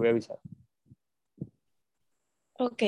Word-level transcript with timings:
voy 0.00 0.08
a 0.08 0.10
avisar. 0.10 0.38
Ok. 2.54 2.82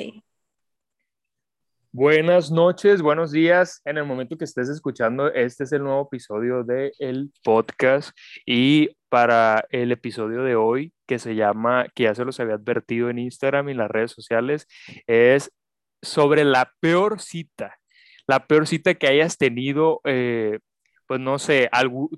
Buenas 1.95 2.51
noches, 2.51 3.03
buenos 3.03 3.33
días. 3.33 3.83
En 3.85 3.99
el 3.99 4.07
momento 4.07 4.39
que 4.39 4.45
estés 4.45 4.71
escuchando, 4.71 5.31
este 5.31 5.65
es 5.65 5.73
el 5.73 5.83
nuevo 5.83 6.09
episodio 6.11 6.65
del 6.65 6.93
el 6.99 7.31
podcast 7.45 8.17
y 8.47 8.97
para 9.11 9.67
el 9.69 9.93
episodio 9.93 10.43
de 10.43 10.57
hoy, 10.57 10.95
que 11.07 11.19
se 11.19 11.35
llama, 11.35 11.87
que 11.95 12.05
ya 12.05 12.15
se 12.15 12.25
los 12.25 12.41
había 12.41 12.55
advertido 12.55 13.11
en 13.11 13.19
Instagram 13.19 13.69
y 13.69 13.75
las 13.75 13.91
redes 13.91 14.13
sociales, 14.13 14.67
es 15.07 15.53
sobre 16.01 16.45
la 16.45 16.73
peor 16.81 17.21
cita, 17.21 17.79
la 18.27 18.47
peor 18.47 18.67
cita 18.67 18.95
que 18.95 19.09
hayas 19.09 19.37
tenido, 19.37 20.01
eh, 20.05 20.61
pues 21.07 21.21
no 21.21 21.39
sé, 21.39 21.69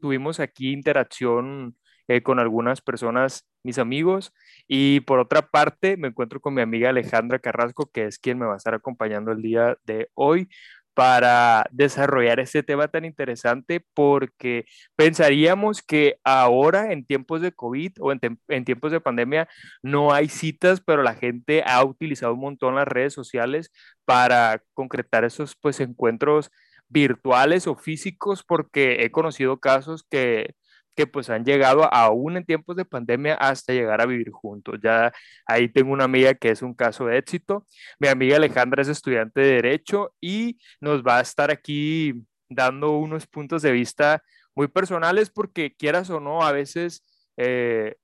tuvimos 0.00 0.38
aquí 0.38 0.72
interacción 0.72 1.76
eh, 2.08 2.22
con 2.22 2.38
algunas 2.38 2.80
personas, 2.80 3.46
mis 3.62 3.78
amigos, 3.78 4.32
y 4.68 5.00
por 5.00 5.18
otra 5.18 5.50
parte 5.50 5.96
me 5.96 6.08
encuentro 6.08 6.40
con 6.40 6.54
mi 6.54 6.62
amiga 6.62 6.90
Alejandra 6.90 7.38
Carrasco, 7.38 7.90
que 7.92 8.06
es 8.06 8.18
quien 8.18 8.38
me 8.38 8.46
va 8.46 8.54
a 8.54 8.58
estar 8.58 8.74
acompañando 8.74 9.32
el 9.32 9.42
día 9.42 9.76
de 9.84 10.10
hoy 10.14 10.48
para 10.94 11.66
desarrollar 11.72 12.40
este 12.40 12.62
tema 12.62 12.88
tan 12.88 13.04
interesante 13.04 13.84
porque 13.94 14.64
pensaríamos 14.96 15.82
que 15.82 16.18
ahora 16.24 16.92
en 16.92 17.04
tiempos 17.04 17.40
de 17.40 17.52
COVID 17.52 17.92
o 18.00 18.12
en, 18.12 18.20
en, 18.48 18.64
tiempos 18.64 18.92
de 18.92 19.00
pandemia 19.00 19.48
no 19.82 20.12
hay 20.12 20.28
citas, 20.28 20.80
pero 20.80 21.02
la 21.02 21.14
gente 21.14 21.64
ha 21.66 21.84
utilizado 21.84 22.34
un 22.34 22.40
montón 22.40 22.76
las 22.76 22.88
redes 22.88 23.12
sociales 23.12 23.72
para 24.04 24.62
concretar 24.72 25.24
esos 25.24 25.56
pues 25.60 25.80
encuentros 25.80 26.50
virtuales 26.88 27.66
o 27.66 27.74
físicos 27.74 28.44
porque 28.44 29.04
he 29.04 29.10
conocido 29.10 29.58
casos 29.58 30.04
que 30.08 30.54
que 30.94 31.06
pues 31.06 31.30
han 31.30 31.44
llegado 31.44 31.92
aún 31.92 32.36
en 32.36 32.44
tiempos 32.44 32.76
de 32.76 32.84
pandemia 32.84 33.34
hasta 33.34 33.72
llegar 33.72 34.00
a 34.00 34.06
vivir 34.06 34.30
juntos. 34.30 34.78
Ya 34.82 35.12
ahí 35.46 35.68
tengo 35.68 35.92
una 35.92 36.04
amiga 36.04 36.34
que 36.34 36.50
es 36.50 36.62
un 36.62 36.74
caso 36.74 37.06
de 37.06 37.18
éxito. 37.18 37.66
Mi 37.98 38.08
amiga 38.08 38.36
Alejandra 38.36 38.82
es 38.82 38.88
estudiante 38.88 39.40
de 39.40 39.54
Derecho 39.54 40.14
y 40.20 40.58
nos 40.80 41.02
va 41.02 41.18
a 41.18 41.22
estar 41.22 41.50
aquí 41.50 42.24
dando 42.48 42.98
unos 42.98 43.26
puntos 43.26 43.62
de 43.62 43.72
vista 43.72 44.22
muy 44.54 44.68
personales 44.68 45.30
porque 45.30 45.74
quieras 45.74 46.10
o 46.10 46.20
no, 46.20 46.42
a 46.42 46.52
veces, 46.52 47.02
eh, 47.36 47.96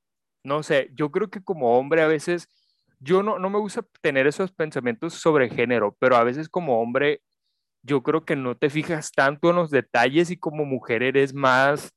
no 0.44 0.62
sé, 0.62 0.90
yo 0.94 1.10
creo 1.10 1.30
que 1.30 1.42
como 1.42 1.78
hombre 1.78 2.02
a 2.02 2.06
veces, 2.08 2.48
yo 2.98 3.22
no, 3.22 3.38
no 3.38 3.50
me 3.50 3.58
gusta 3.58 3.84
tener 4.02 4.26
esos 4.26 4.52
pensamientos 4.52 5.14
sobre 5.14 5.48
género, 5.50 5.96
pero 6.00 6.16
a 6.16 6.24
veces 6.24 6.48
como 6.48 6.80
hombre, 6.80 7.22
yo 7.82 8.02
creo 8.02 8.24
que 8.24 8.36
no 8.36 8.56
te 8.56 8.70
fijas 8.70 9.12
tanto 9.12 9.50
en 9.50 9.56
los 9.56 9.70
detalles 9.70 10.30
y 10.30 10.36
como 10.36 10.64
mujer 10.64 11.02
eres 11.02 11.34
más 11.34 11.92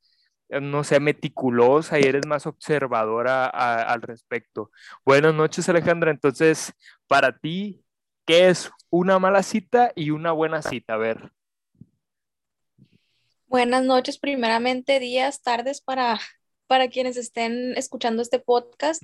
no 0.61 0.83
sea 0.83 0.99
meticulosa 0.99 1.99
y 1.99 2.03
eres 2.03 2.25
más 2.27 2.45
observadora 2.45 3.47
al 3.47 4.01
respecto. 4.01 4.71
Buenas 5.05 5.33
noches, 5.33 5.67
Alejandra. 5.69 6.11
Entonces, 6.11 6.73
para 7.07 7.37
ti, 7.37 7.83
¿qué 8.25 8.49
es 8.49 8.71
una 8.89 9.19
mala 9.19 9.43
cita 9.43 9.91
y 9.95 10.11
una 10.11 10.31
buena 10.31 10.61
cita? 10.61 10.93
A 10.93 10.97
ver. 10.97 11.31
Buenas 13.47 13.83
noches, 13.83 14.17
primeramente, 14.17 14.99
días, 14.99 15.41
tardes 15.41 15.81
para, 15.81 16.19
para 16.67 16.87
quienes 16.87 17.17
estén 17.17 17.77
escuchando 17.77 18.21
este 18.21 18.39
podcast. 18.39 19.03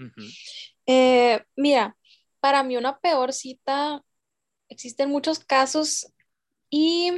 Eh, 0.87 1.43
mira, 1.55 1.95
para 2.39 2.63
mí 2.63 2.75
una 2.75 2.97
peor 2.99 3.31
cita, 3.33 4.03
existen 4.69 5.09
muchos 5.09 5.39
casos 5.39 6.11
y 6.69 7.11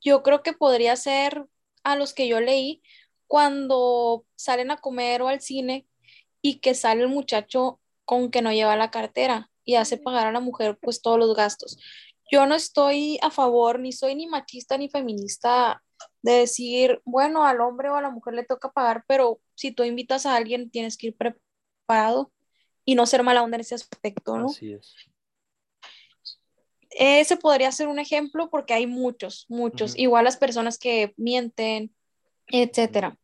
yo 0.00 0.22
creo 0.22 0.42
que 0.42 0.52
podría 0.52 0.96
ser 0.96 1.46
a 1.84 1.96
los 1.96 2.14
que 2.14 2.26
yo 2.26 2.40
leí, 2.40 2.82
cuando 3.26 4.24
salen 4.36 4.70
a 4.70 4.76
comer 4.76 5.22
o 5.22 5.28
al 5.28 5.40
cine 5.40 5.86
y 6.42 6.60
que 6.60 6.74
sale 6.74 7.02
el 7.02 7.08
muchacho 7.08 7.80
con 8.04 8.30
que 8.30 8.42
no 8.42 8.52
lleva 8.52 8.76
la 8.76 8.90
cartera 8.90 9.50
y 9.64 9.76
hace 9.76 9.96
pagar 9.96 10.26
a 10.26 10.32
la 10.32 10.40
mujer 10.40 10.78
pues 10.80 11.00
todos 11.00 11.18
los 11.18 11.34
gastos. 11.34 11.78
Yo 12.30 12.46
no 12.46 12.54
estoy 12.54 13.18
a 13.22 13.30
favor, 13.30 13.78
ni 13.78 13.92
soy 13.92 14.14
ni 14.14 14.26
machista 14.26 14.76
ni 14.78 14.88
feminista 14.88 15.82
de 16.22 16.32
decir, 16.32 17.00
bueno, 17.04 17.44
al 17.44 17.60
hombre 17.60 17.90
o 17.90 17.96
a 17.96 18.02
la 18.02 18.10
mujer 18.10 18.34
le 18.34 18.44
toca 18.44 18.72
pagar, 18.72 19.04
pero 19.06 19.40
si 19.54 19.72
tú 19.72 19.84
invitas 19.84 20.26
a 20.26 20.36
alguien 20.36 20.70
tienes 20.70 20.96
que 20.96 21.08
ir 21.08 21.16
preparado 21.16 22.32
y 22.84 22.94
no 22.94 23.06
ser 23.06 23.22
mala 23.22 23.42
onda 23.42 23.56
en 23.56 23.62
ese 23.62 23.74
aspecto, 23.74 24.38
¿no? 24.38 24.46
Así 24.46 24.72
es. 24.72 24.94
Ese 26.90 27.36
podría 27.36 27.72
ser 27.72 27.88
un 27.88 27.98
ejemplo 27.98 28.50
porque 28.50 28.74
hay 28.74 28.86
muchos, 28.86 29.46
muchos. 29.48 29.98
Igual 29.98 30.24
las 30.24 30.36
personas 30.36 30.78
que 30.78 31.12
mienten, 31.16 31.94
etcétera. 32.48 33.16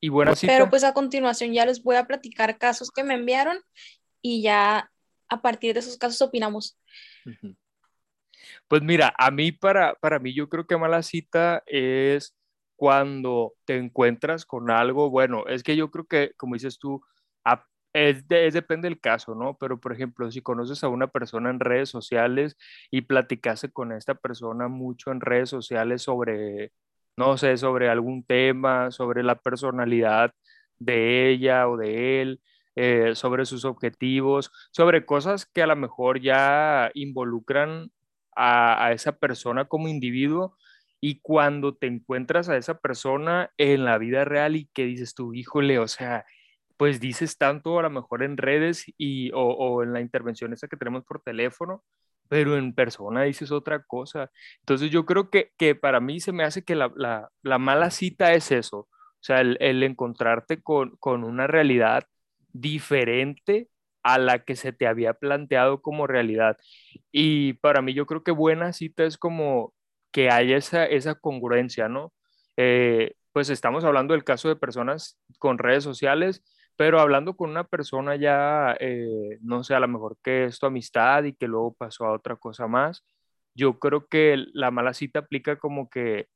Y 0.00 0.08
buena 0.10 0.36
cita. 0.36 0.52
Pero 0.52 0.70
pues 0.70 0.84
a 0.84 0.94
continuación 0.94 1.52
ya 1.52 1.66
les 1.66 1.82
voy 1.82 1.96
a 1.96 2.06
platicar 2.06 2.58
casos 2.58 2.90
que 2.90 3.02
me 3.02 3.14
enviaron 3.14 3.58
y 4.22 4.42
ya 4.42 4.90
a 5.28 5.42
partir 5.42 5.74
de 5.74 5.80
esos 5.80 5.96
casos 5.96 6.22
opinamos. 6.22 6.78
Pues 8.68 8.82
mira, 8.82 9.14
a 9.18 9.30
mí 9.30 9.52
para, 9.52 9.94
para 9.94 10.18
mí 10.18 10.34
yo 10.34 10.48
creo 10.48 10.66
que 10.66 10.76
mala 10.76 11.02
cita 11.02 11.62
es 11.66 12.34
cuando 12.76 13.54
te 13.64 13.76
encuentras 13.76 14.44
con 14.44 14.70
algo, 14.70 15.10
bueno, 15.10 15.46
es 15.48 15.62
que 15.64 15.74
yo 15.74 15.90
creo 15.90 16.06
que, 16.06 16.32
como 16.36 16.54
dices 16.54 16.78
tú, 16.78 17.02
es, 17.92 18.24
es, 18.28 18.54
depende 18.54 18.88
del 18.88 19.00
caso, 19.00 19.34
¿no? 19.34 19.56
Pero, 19.58 19.80
por 19.80 19.92
ejemplo, 19.92 20.30
si 20.30 20.42
conoces 20.42 20.84
a 20.84 20.88
una 20.88 21.08
persona 21.08 21.50
en 21.50 21.58
redes 21.58 21.88
sociales 21.88 22.56
y 22.90 23.02
platicase 23.02 23.70
con 23.70 23.92
esta 23.92 24.14
persona 24.14 24.68
mucho 24.68 25.10
en 25.10 25.20
redes 25.20 25.50
sociales 25.50 26.02
sobre 26.02 26.72
no 27.18 27.36
sé, 27.36 27.56
sobre 27.56 27.88
algún 27.90 28.22
tema, 28.24 28.92
sobre 28.92 29.24
la 29.24 29.34
personalidad 29.40 30.32
de 30.78 31.30
ella 31.30 31.68
o 31.68 31.76
de 31.76 32.22
él, 32.22 32.40
eh, 32.76 33.16
sobre 33.16 33.44
sus 33.44 33.64
objetivos, 33.64 34.52
sobre 34.70 35.04
cosas 35.04 35.44
que 35.44 35.62
a 35.62 35.66
lo 35.66 35.74
mejor 35.74 36.20
ya 36.20 36.92
involucran 36.94 37.90
a, 38.36 38.92
esa 38.92 39.18
persona 39.18 39.64
como 39.64 39.88
individuo 39.88 40.56
y 41.00 41.20
cuando 41.20 41.74
te 41.74 41.88
encuentras 41.88 42.48
a 42.48 42.56
esa 42.56 42.78
persona 42.78 43.50
en 43.56 43.84
la 43.84 43.98
vida 43.98 44.24
real 44.24 44.54
y 44.54 44.66
que 44.72 44.84
dices 44.84 45.14
tú, 45.14 45.34
híjole, 45.34 45.80
o 45.80 45.88
sea, 45.88 46.24
pues 46.76 47.00
dices 47.00 47.36
tanto 47.36 47.80
a 47.80 47.82
lo 47.82 47.90
mejor 47.90 48.22
en 48.22 48.36
redes 48.36 48.84
y, 48.96 49.32
o, 49.32 49.40
o 49.40 49.82
en 49.82 49.92
la 49.92 50.00
intervención 50.00 50.52
esa 50.52 50.68
que 50.68 50.76
tenemos 50.76 51.04
por 51.04 51.20
teléfono, 51.20 51.82
pero 52.28 52.56
en 52.56 52.74
persona 52.74 53.22
dices 53.24 53.50
otra 53.52 53.82
cosa. 53.82 54.30
Entonces 54.60 54.90
yo 54.90 55.06
creo 55.06 55.30
que, 55.30 55.52
que 55.58 55.74
para 55.74 56.00
mí 56.00 56.20
se 56.20 56.32
me 56.32 56.44
hace 56.44 56.64
que 56.64 56.74
la, 56.74 56.92
la, 56.96 57.30
la 57.42 57.58
mala 57.58 57.90
cita 57.90 58.34
es 58.34 58.52
eso, 58.52 58.78
o 58.80 58.88
sea, 59.20 59.40
el, 59.40 59.56
el 59.60 59.82
encontrarte 59.82 60.62
con, 60.62 60.96
con, 60.98 61.24
una 61.24 61.46
realidad 61.46 62.04
diferente 62.52 63.68
a 64.02 64.18
la 64.18 64.40
que 64.44 64.56
se 64.56 64.72
te 64.72 64.86
había 64.86 65.14
planteado 65.14 65.82
como 65.82 66.06
realidad. 66.06 66.56
Y 67.12 67.54
para 67.54 67.82
mí 67.82 67.94
yo 67.94 68.06
creo 68.06 68.22
que 68.22 68.30
buena 68.32 68.72
cita 68.72 69.04
es 69.04 69.18
como 69.18 69.74
que 70.12 70.30
haya 70.30 70.56
esa, 70.56 70.86
esa 70.86 71.14
congruencia, 71.16 71.88
¿no? 71.88 72.12
Eh, 72.56 73.14
pues 73.32 73.50
estamos 73.50 73.84
hablando 73.84 74.14
del 74.14 74.24
caso 74.24 74.48
de 74.48 74.56
personas 74.56 75.18
con 75.38 75.58
redes 75.58 75.84
sociales 75.84 76.42
pero 76.78 77.00
hablando 77.00 77.36
con 77.36 77.50
una 77.50 77.64
persona 77.64 78.16
ya, 78.16 78.76
eh, 78.80 79.38
no 79.42 79.64
sé, 79.64 79.74
a 79.74 79.80
lo 79.80 79.88
mejor 79.88 80.16
que 80.22 80.44
es 80.46 80.60
tu 80.60 80.66
amistad 80.66 81.24
y 81.24 81.34
que 81.34 81.48
luego 81.48 81.74
pasó 81.74 82.06
a 82.06 82.12
otra 82.12 82.36
cosa 82.36 82.68
más, 82.68 83.04
yo 83.54 83.80
creo 83.80 84.06
que 84.08 84.46
la 84.54 84.70
mala 84.70 84.94
cita 84.94 85.20
aplica 85.20 85.58
como 85.58 85.90
que, 85.90 86.28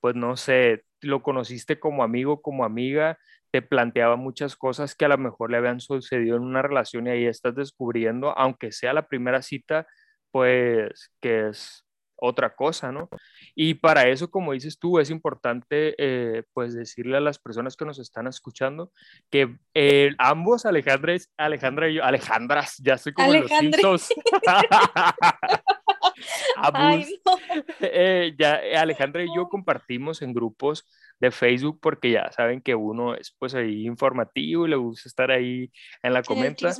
pues 0.00 0.16
no 0.16 0.36
sé, 0.36 0.84
lo 1.02 1.22
conociste 1.22 1.80
como 1.80 2.04
amigo, 2.04 2.42
como 2.42 2.64
amiga, 2.64 3.18
te 3.52 3.62
planteaba 3.62 4.16
muchas 4.16 4.56
cosas 4.56 4.94
que 4.96 5.04
a 5.06 5.08
lo 5.08 5.18
mejor 5.18 5.50
le 5.50 5.58
habían 5.58 5.80
sucedido 5.80 6.36
en 6.38 6.44
una 6.44 6.62
relación 6.62 7.06
y 7.08 7.10
ahí 7.10 7.26
estás 7.26 7.54
descubriendo, 7.56 8.36
aunque 8.38 8.72
sea 8.72 8.94
la 8.94 9.08
primera 9.08 9.42
cita, 9.42 9.86
pues 10.32 11.12
que 11.20 11.48
es 11.50 11.84
otra 12.22 12.54
cosa, 12.54 12.92
¿no? 12.92 13.08
Y 13.54 13.74
para 13.74 14.08
eso, 14.08 14.30
como 14.30 14.52
dices 14.52 14.78
tú, 14.78 15.00
es 15.00 15.10
importante 15.10 15.94
eh, 15.98 16.44
pues 16.52 16.72
decirle 16.72 17.16
a 17.16 17.20
las 17.20 17.38
personas 17.38 17.76
que 17.76 17.84
nos 17.84 17.98
están 17.98 18.28
escuchando 18.28 18.92
que 19.28 19.56
eh, 19.74 20.12
ambos, 20.18 20.64
Alejandra, 20.64 21.16
Alejandra 21.36 21.90
y 21.90 21.94
yo, 21.94 22.04
Alejandras, 22.04 22.76
ya 22.78 22.94
estoy 22.94 23.12
como 23.12 23.32
los 23.32 23.50
Simpsons. 23.50 24.08
Eh, 27.80 28.34
ya 28.38 28.60
Alejandra 28.80 29.24
y 29.24 29.28
yo 29.34 29.48
compartimos 29.48 30.22
en 30.22 30.32
grupos 30.32 30.86
de 31.18 31.30
Facebook 31.30 31.80
porque 31.80 32.12
ya 32.12 32.30
saben 32.30 32.60
que 32.60 32.74
uno 32.74 33.14
es 33.14 33.34
pues 33.38 33.54
ahí 33.54 33.86
informativo 33.86 34.66
y 34.66 34.70
le 34.70 34.76
gusta 34.76 35.08
estar 35.08 35.30
ahí 35.30 35.70
en 36.02 36.12
la 36.12 36.22
comenta. 36.22 36.72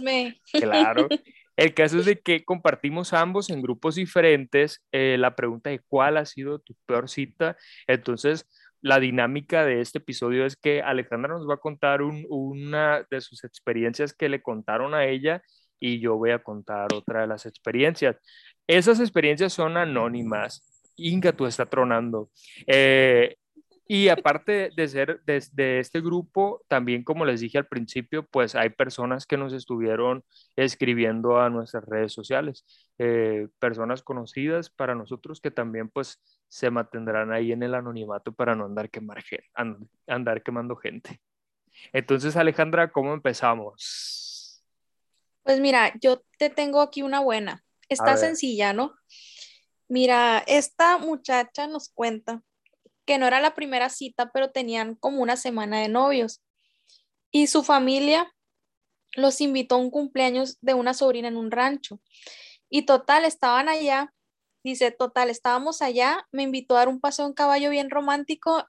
Claro. 0.52 1.08
El 1.56 1.74
caso 1.74 1.98
es 1.98 2.06
de 2.06 2.20
que 2.20 2.44
compartimos 2.44 3.12
ambos 3.12 3.50
en 3.50 3.62
grupos 3.62 3.96
diferentes 3.96 4.84
eh, 4.92 5.16
la 5.18 5.36
pregunta 5.36 5.70
de 5.70 5.80
cuál 5.86 6.16
ha 6.16 6.24
sido 6.24 6.60
tu 6.60 6.74
peor 6.86 7.08
cita. 7.08 7.56
Entonces, 7.86 8.46
la 8.80 8.98
dinámica 8.98 9.64
de 9.64 9.80
este 9.80 9.98
episodio 9.98 10.44
es 10.44 10.56
que 10.56 10.82
Alejandra 10.82 11.34
nos 11.34 11.48
va 11.48 11.54
a 11.54 11.58
contar 11.58 12.02
una 12.02 13.06
de 13.10 13.20
sus 13.20 13.44
experiencias 13.44 14.12
que 14.12 14.28
le 14.28 14.42
contaron 14.42 14.94
a 14.94 15.06
ella 15.06 15.42
y 15.78 16.00
yo 16.00 16.16
voy 16.16 16.30
a 16.30 16.42
contar 16.42 16.92
otra 16.94 17.22
de 17.22 17.26
las 17.28 17.46
experiencias. 17.46 18.16
Esas 18.66 19.00
experiencias 19.00 19.52
son 19.52 19.76
anónimas. 19.76 20.62
Inga, 20.96 21.32
tú 21.32 21.46
está 21.46 21.66
tronando. 21.66 22.30
Eh, 22.66 23.36
Y 23.94 24.08
aparte 24.08 24.70
de 24.74 24.88
ser 24.88 25.20
de, 25.24 25.78
este 25.78 26.00
grupo, 26.00 26.64
también 26.66 27.04
como 27.04 27.26
les 27.26 27.40
dije 27.40 27.58
al 27.58 27.66
principio, 27.66 28.26
pues 28.26 28.54
hay 28.54 28.70
personas 28.70 29.26
que 29.26 29.36
nos 29.36 29.52
estuvieron 29.52 30.24
escribiendo 30.56 31.38
a 31.38 31.50
nuestras 31.50 31.84
redes 31.84 32.10
sociales, 32.10 32.64
eh, 32.96 33.48
personas 33.58 34.02
conocidas 34.02 34.70
para 34.70 34.94
nosotros 34.94 35.42
que 35.42 35.50
también 35.50 35.90
pues 35.90 36.22
se 36.48 36.70
mantendrán 36.70 37.34
ahí 37.34 37.52
en 37.52 37.62
el 37.62 37.74
anonimato 37.74 38.32
para 38.32 38.54
no 38.54 38.64
andar, 38.64 38.88
quemar, 38.88 39.22
andar 40.06 40.42
quemando 40.42 40.74
gente. 40.74 41.20
Entonces, 41.92 42.34
Alejandra, 42.36 42.90
¿cómo 42.90 43.12
empezamos? 43.12 44.64
Pues 45.42 45.60
mira, 45.60 45.92
yo 46.00 46.22
te 46.38 46.48
tengo 46.48 46.80
aquí 46.80 47.02
una 47.02 47.20
buena. 47.20 47.62
Está 47.90 48.16
sencilla, 48.16 48.72
¿no? 48.72 48.94
Mira, 49.86 50.42
esta 50.46 50.96
muchacha 50.96 51.66
nos 51.66 51.90
cuenta 51.90 52.42
que 53.06 53.18
no 53.18 53.26
era 53.26 53.40
la 53.40 53.54
primera 53.54 53.88
cita, 53.88 54.30
pero 54.32 54.50
tenían 54.50 54.94
como 54.94 55.22
una 55.22 55.36
semana 55.36 55.80
de 55.80 55.88
novios. 55.88 56.42
Y 57.30 57.46
su 57.46 57.62
familia 57.62 58.32
los 59.14 59.40
invitó 59.40 59.76
a 59.76 59.78
un 59.78 59.90
cumpleaños 59.90 60.58
de 60.60 60.74
una 60.74 60.94
sobrina 60.94 61.28
en 61.28 61.36
un 61.36 61.50
rancho. 61.50 62.00
Y 62.68 62.82
total, 62.82 63.24
estaban 63.24 63.68
allá. 63.68 64.12
Dice, 64.64 64.90
total, 64.92 65.28
estábamos 65.28 65.82
allá, 65.82 66.26
me 66.30 66.44
invitó 66.44 66.76
a 66.76 66.78
dar 66.78 66.88
un 66.88 67.00
paseo 67.00 67.26
en 67.26 67.32
caballo 67.32 67.70
bien 67.70 67.90
romántico 67.90 68.64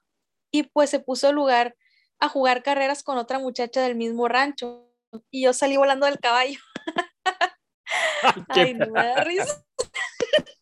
y 0.50 0.64
pues 0.64 0.90
se 0.90 0.98
puso 0.98 1.28
el 1.28 1.36
lugar 1.36 1.76
a 2.18 2.28
jugar 2.28 2.62
carreras 2.62 3.02
con 3.04 3.16
otra 3.16 3.38
muchacha 3.38 3.80
del 3.80 3.94
mismo 3.94 4.26
rancho. 4.26 4.90
Y 5.30 5.44
yo 5.44 5.52
salí 5.52 5.76
volando 5.76 6.06
del 6.06 6.18
caballo. 6.18 6.58
Ay, 8.48 8.74
no 8.74 8.86
me 8.86 9.02
da 9.02 9.24
risa. 9.24 9.64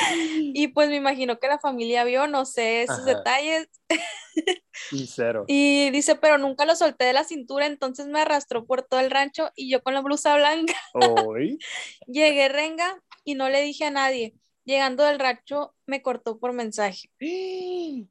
Y 0.54 0.68
pues 0.68 0.88
me 0.88 0.96
imagino 0.96 1.38
que 1.38 1.48
la 1.48 1.58
familia 1.58 2.04
vio, 2.04 2.26
no 2.26 2.44
sé, 2.44 2.82
esos 2.82 3.04
detalles. 3.04 3.68
Y 4.92 5.06
cero. 5.06 5.44
Y 5.46 5.90
dice, 5.90 6.14
pero 6.14 6.38
nunca 6.38 6.64
lo 6.64 6.74
solté 6.74 7.04
de 7.04 7.12
la 7.12 7.24
cintura, 7.24 7.66
entonces 7.66 8.06
me 8.06 8.20
arrastró 8.20 8.64
por 8.64 8.82
todo 8.82 9.00
el 9.00 9.10
rancho 9.10 9.50
y 9.54 9.70
yo 9.70 9.82
con 9.82 9.94
la 9.94 10.00
blusa 10.00 10.36
blanca. 10.36 10.74
Llegué 12.06 12.48
renga 12.48 13.02
y 13.24 13.34
no 13.34 13.48
le 13.48 13.60
dije 13.62 13.84
a 13.84 13.90
nadie. 13.90 14.34
Llegando 14.64 15.04
del 15.04 15.18
rancho 15.18 15.74
me 15.86 16.02
cortó 16.02 16.38
por 16.38 16.52
mensaje. 16.52 17.10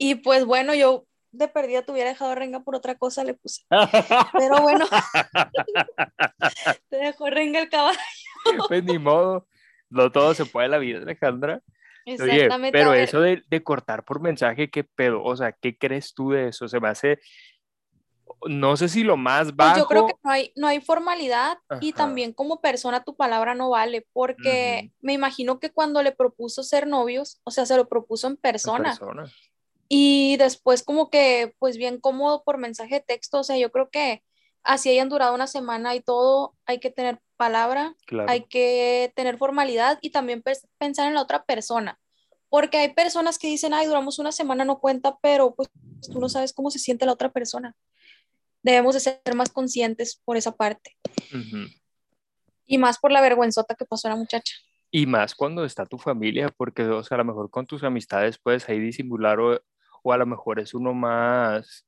Y 0.00 0.14
pues 0.14 0.44
bueno, 0.44 0.76
yo 0.76 1.08
de 1.32 1.48
perdida 1.48 1.82
te 1.82 1.90
hubiera 1.90 2.10
dejado 2.10 2.32
renga 2.36 2.60
por 2.60 2.76
otra 2.76 2.96
cosa, 2.96 3.24
le 3.24 3.34
puse. 3.34 3.64
Pero 4.32 4.62
bueno, 4.62 4.86
te 6.88 6.96
dejó 6.98 7.28
renga 7.28 7.58
el 7.58 7.68
caballo. 7.68 7.98
Pues 8.68 8.84
ni 8.84 8.96
modo 8.96 9.48
no 9.90 10.12
todo 10.12 10.34
se 10.34 10.46
puede 10.46 10.66
en 10.66 10.70
la 10.72 10.78
vida, 10.78 10.98
Alejandra. 10.98 11.62
Exactamente. 12.04 12.72
pero 12.72 12.94
eso 12.94 13.20
de, 13.20 13.62
cortar 13.62 14.04
por 14.04 14.20
mensaje, 14.20 14.70
¿qué 14.70 14.84
pedo? 14.84 15.22
O 15.22 15.36
sea, 15.36 15.52
¿qué 15.52 15.76
crees 15.76 16.14
tú 16.14 16.30
de 16.30 16.48
eso? 16.48 16.66
Se 16.66 16.80
me 16.80 16.88
hace, 16.88 17.20
no 18.46 18.76
sé 18.76 18.88
si 18.88 19.04
lo 19.04 19.16
más 19.16 19.54
bajo. 19.54 19.74
Pues 19.74 19.82
yo 19.82 19.88
creo 19.88 20.06
que 20.06 20.14
no 20.22 20.30
hay, 20.30 20.52
no 20.56 20.66
hay 20.66 20.80
formalidad 20.80 21.58
y 21.80 21.92
también 21.92 22.32
como 22.32 22.60
persona 22.60 23.04
tu 23.04 23.14
palabra 23.14 23.54
no 23.54 23.70
vale, 23.70 24.06
porque 24.12 24.90
me 25.00 25.12
imagino 25.12 25.58
que 25.60 25.70
cuando 25.70 26.02
le 26.02 26.12
propuso 26.12 26.62
ser 26.62 26.86
novios, 26.86 27.40
o 27.44 27.50
sea, 27.50 27.66
se 27.66 27.76
lo 27.76 27.88
propuso 27.88 28.26
en 28.26 28.36
persona. 28.36 28.92
En 28.92 28.98
persona. 28.98 29.32
Y 29.88 30.36
después 30.36 30.82
como 30.82 31.10
que, 31.10 31.54
pues 31.58 31.78
bien 31.78 31.98
cómodo 31.98 32.42
por 32.44 32.58
mensaje 32.58 32.96
de 32.96 33.00
texto, 33.00 33.40
o 33.40 33.44
sea, 33.44 33.56
yo 33.56 33.70
creo 33.72 33.88
que 33.90 34.22
así 34.62 34.90
hayan 34.90 35.08
durado 35.08 35.34
una 35.34 35.46
semana 35.46 35.94
y 35.94 36.00
todo, 36.00 36.54
hay 36.66 36.78
que 36.78 36.90
tener 36.90 37.20
palabra, 37.36 37.94
hay 38.26 38.44
que 38.44 39.12
tener 39.16 39.38
formalidad 39.38 39.98
y 40.02 40.10
también 40.10 40.42
pensar 40.78 41.08
en 41.08 41.14
la 41.14 41.22
otra 41.22 41.44
persona. 41.44 41.98
Porque 42.50 42.78
hay 42.78 42.94
personas 42.94 43.38
que 43.38 43.46
dicen, 43.46 43.74
ay, 43.74 43.86
duramos 43.86 44.18
una 44.18 44.32
semana, 44.32 44.64
no 44.64 44.78
cuenta, 44.78 45.18
pero 45.22 45.54
pues 45.54 45.70
tú 46.12 46.18
no 46.18 46.28
sabes 46.28 46.52
cómo 46.52 46.70
se 46.70 46.78
siente 46.78 47.06
la 47.06 47.12
otra 47.12 47.30
persona. 47.30 47.76
Debemos 48.62 48.94
de 48.94 49.00
ser 49.00 49.20
más 49.34 49.50
conscientes 49.50 50.20
por 50.24 50.36
esa 50.36 50.52
parte. 50.52 50.96
Y 52.66 52.78
más 52.78 52.98
por 52.98 53.12
la 53.12 53.20
vergüenzota 53.20 53.74
que 53.74 53.84
pasó 53.84 54.08
a 54.08 54.12
la 54.12 54.16
muchacha. 54.16 54.54
Y 54.90 55.06
más 55.06 55.34
cuando 55.34 55.64
está 55.64 55.84
tu 55.84 55.98
familia, 55.98 56.48
porque 56.48 56.82
o 56.82 57.02
sea, 57.04 57.16
a 57.16 57.18
lo 57.18 57.24
mejor 57.26 57.50
con 57.50 57.66
tus 57.66 57.84
amistades 57.84 58.38
puedes 58.38 58.68
ahí 58.68 58.78
disimular 58.78 59.38
o, 59.38 59.60
o 60.02 60.12
a 60.12 60.16
lo 60.16 60.26
mejor 60.26 60.60
es 60.60 60.72
uno 60.72 60.94
más 60.94 61.87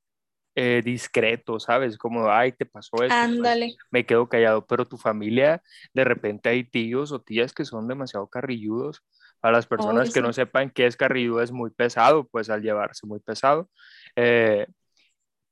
eh, 0.55 0.82
discreto, 0.85 1.61
¿sabes? 1.61 1.97
Como, 1.97 2.31
ay, 2.31 2.52
te 2.52 2.67
pasó 2.67 2.97
esto. 2.97 3.06
Pues, 3.06 3.12
Ándale. 3.12 3.76
me 3.91 4.05
quedo 4.05 4.29
callado, 4.29 4.67
pero 4.67 4.87
tu 4.87 4.97
familia, 4.97 5.62
de 5.94 6.05
repente 6.05 6.49
hay 6.49 6.64
tíos 6.64 7.12
o 7.12 7.20
tías 7.20 7.52
que 7.52 7.64
son 7.64 7.88
demasiado 7.88 8.29
carrilludos. 8.29 9.02
A 9.43 9.50
las 9.50 9.67
personas 9.67 10.12
que 10.12 10.20
no 10.20 10.35
sepan 10.35 10.70
qué 10.70 10.85
es 10.85 10.97
carrilludo 10.97 11.41
es 11.41 11.50
muy 11.50 11.70
pesado, 11.70 12.29
pues 12.29 12.50
al 12.50 12.61
llevarse 12.61 13.06
muy 13.06 13.20
pesado. 13.20 13.70
Eh, 14.14 14.67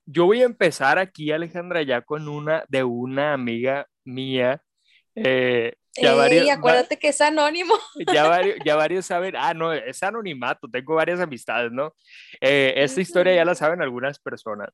yo 0.04 0.26
voy 0.26 0.42
a 0.42 0.46
empezar 0.46 0.98
aquí, 0.98 1.32
Alejandra, 1.32 1.82
ya 1.82 2.02
con 2.02 2.28
una 2.28 2.64
de 2.68 2.84
una 2.84 3.32
amiga 3.32 3.86
mía 4.04 4.62
eh, 5.14 5.74
ya 6.00 6.14
varios, 6.14 6.48
acuérdate 6.48 6.98
que 6.98 7.08
es 7.08 7.20
anónimo. 7.20 7.74
Ya 8.12 8.28
varios, 8.28 8.56
ya 8.64 8.76
varios 8.76 9.06
saben, 9.06 9.34
ah, 9.36 9.54
no, 9.54 9.72
es 9.72 10.02
anonimato, 10.02 10.68
tengo 10.68 10.94
varias 10.94 11.20
amistades, 11.20 11.72
¿no? 11.72 11.94
Eh, 12.40 12.74
esta 12.76 13.00
historia 13.00 13.34
ya 13.34 13.44
la 13.44 13.54
saben 13.54 13.82
algunas 13.82 14.18
personas. 14.18 14.70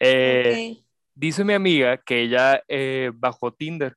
Eh, 0.00 0.76
dice 1.14 1.44
mi 1.44 1.52
amiga 1.52 1.98
que 1.98 2.22
ella 2.22 2.62
eh, 2.68 3.10
bajó 3.14 3.52
Tinder. 3.52 3.94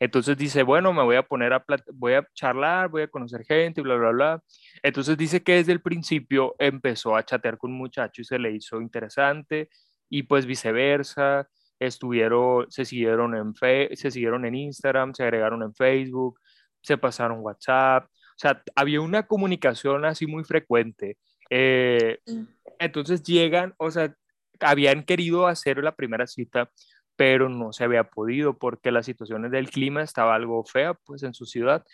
Entonces 0.00 0.36
dice, 0.36 0.62
bueno, 0.62 0.92
me 0.92 1.02
voy 1.02 1.16
a 1.16 1.22
poner 1.22 1.52
a, 1.52 1.64
voy 1.92 2.14
a 2.14 2.26
charlar, 2.32 2.88
voy 2.88 3.02
a 3.02 3.08
conocer 3.08 3.44
gente, 3.44 3.80
bla, 3.80 3.96
bla, 3.96 4.10
bla. 4.10 4.42
Entonces 4.82 5.16
dice 5.16 5.42
que 5.42 5.56
desde 5.56 5.72
el 5.72 5.80
principio 5.80 6.54
empezó 6.58 7.16
a 7.16 7.24
chatear 7.24 7.58
con 7.58 7.72
un 7.72 7.78
muchacho 7.78 8.22
y 8.22 8.24
se 8.24 8.38
le 8.38 8.52
hizo 8.52 8.80
interesante 8.80 9.68
y 10.08 10.22
pues 10.22 10.46
viceversa 10.46 11.48
estuvieron, 11.78 12.70
se 12.70 12.84
siguieron 12.84 13.34
en, 13.34 13.54
se 13.96 14.10
siguieron 14.10 14.44
en 14.44 14.54
Instagram, 14.54 15.14
se 15.14 15.22
agregaron 15.22 15.62
en 15.62 15.74
Facebook, 15.74 16.40
se 16.80 16.98
pasaron 16.98 17.40
WhatsApp, 17.40 18.04
o 18.38 18.40
sea, 18.40 18.62
había 18.76 19.00
una 19.00 19.26
comunicación 19.26 20.04
así 20.04 20.26
muy 20.28 20.44
frecuente. 20.44 21.18
Eh, 21.50 22.18
entonces 22.78 23.22
llegan, 23.24 23.74
o 23.78 23.90
sea, 23.90 24.14
habían 24.60 25.04
querido 25.04 25.48
hacer 25.48 25.78
la 25.82 25.96
primera 25.96 26.26
cita, 26.26 26.70
pero 27.16 27.48
no 27.48 27.72
se 27.72 27.82
había 27.82 28.04
podido 28.04 28.56
porque 28.56 28.92
las 28.92 29.06
situaciones 29.06 29.50
del 29.50 29.70
clima 29.70 30.02
estaba 30.02 30.36
algo 30.36 30.64
fea, 30.64 30.94
pues 30.94 31.24
en 31.24 31.34
su 31.34 31.46
ciudad. 31.46 31.84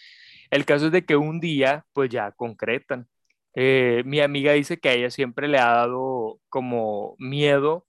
El 0.50 0.66
caso 0.66 0.86
es 0.86 0.92
de 0.92 1.06
que 1.06 1.16
un 1.16 1.40
día, 1.40 1.86
pues 1.94 2.10
ya 2.10 2.32
concretan. 2.32 3.08
Eh, 3.54 4.02
mi 4.04 4.20
amiga 4.20 4.52
dice 4.52 4.78
que 4.78 4.90
a 4.90 4.92
ella 4.94 5.10
siempre 5.10 5.48
le 5.48 5.58
ha 5.58 5.70
dado 5.70 6.40
como 6.50 7.14
miedo 7.18 7.86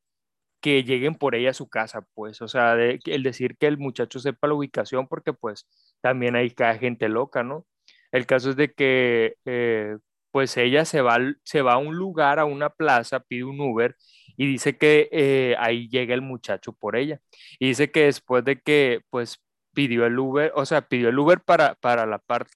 que 0.66 0.84
lleguen 0.84 1.14
por 1.14 1.36
ella 1.36 1.52
a 1.52 1.54
su 1.54 1.70
casa, 1.70 2.08
pues, 2.16 2.42
o 2.42 2.48
sea, 2.48 2.74
el 2.76 3.24
decir 3.24 3.56
que 3.58 3.68
el 3.68 3.78
muchacho 3.78 4.20
sepa 4.20 4.48
la 4.48 4.56
ubicación, 4.56 5.08
porque 5.08 5.32
pues 5.32 5.68
también 6.02 6.36
hay 6.36 6.50
cada 6.52 6.76
gente 6.80 7.08
loca, 7.08 7.44
¿no? 7.44 7.68
El 8.12 8.26
caso 8.26 8.50
es 8.50 8.56
de 8.56 8.74
que, 8.74 9.36
eh, 9.46 9.98
pues 10.32 10.58
ella 10.58 10.84
se 10.86 11.02
va, 11.02 11.20
se 11.44 11.62
va 11.62 11.74
a 11.74 11.78
un 11.78 11.96
lugar, 11.96 12.40
a 12.40 12.46
una 12.46 12.72
plaza, 12.72 13.20
pide 13.20 13.44
un 13.44 13.62
Uber 13.62 13.96
y 14.38 14.48
dice 14.48 14.76
que 14.78 15.08
eh, 15.12 15.56
ahí 15.60 15.88
llega 15.90 16.16
el 16.16 16.22
muchacho 16.24 16.74
por 16.74 16.96
ella. 16.96 17.22
Y 17.60 17.68
dice 17.68 17.92
que 17.92 18.06
después 18.06 18.44
de 18.44 18.60
que, 18.60 19.02
pues, 19.12 19.44
pidió 19.74 20.06
el 20.08 20.18
Uber, 20.18 20.52
o 20.56 20.66
sea, 20.66 20.88
pidió 20.88 21.10
el 21.10 21.20
Uber 21.20 21.42
para, 21.42 21.76
para 21.76 22.08
la 22.08 22.18
parte. 22.20 22.52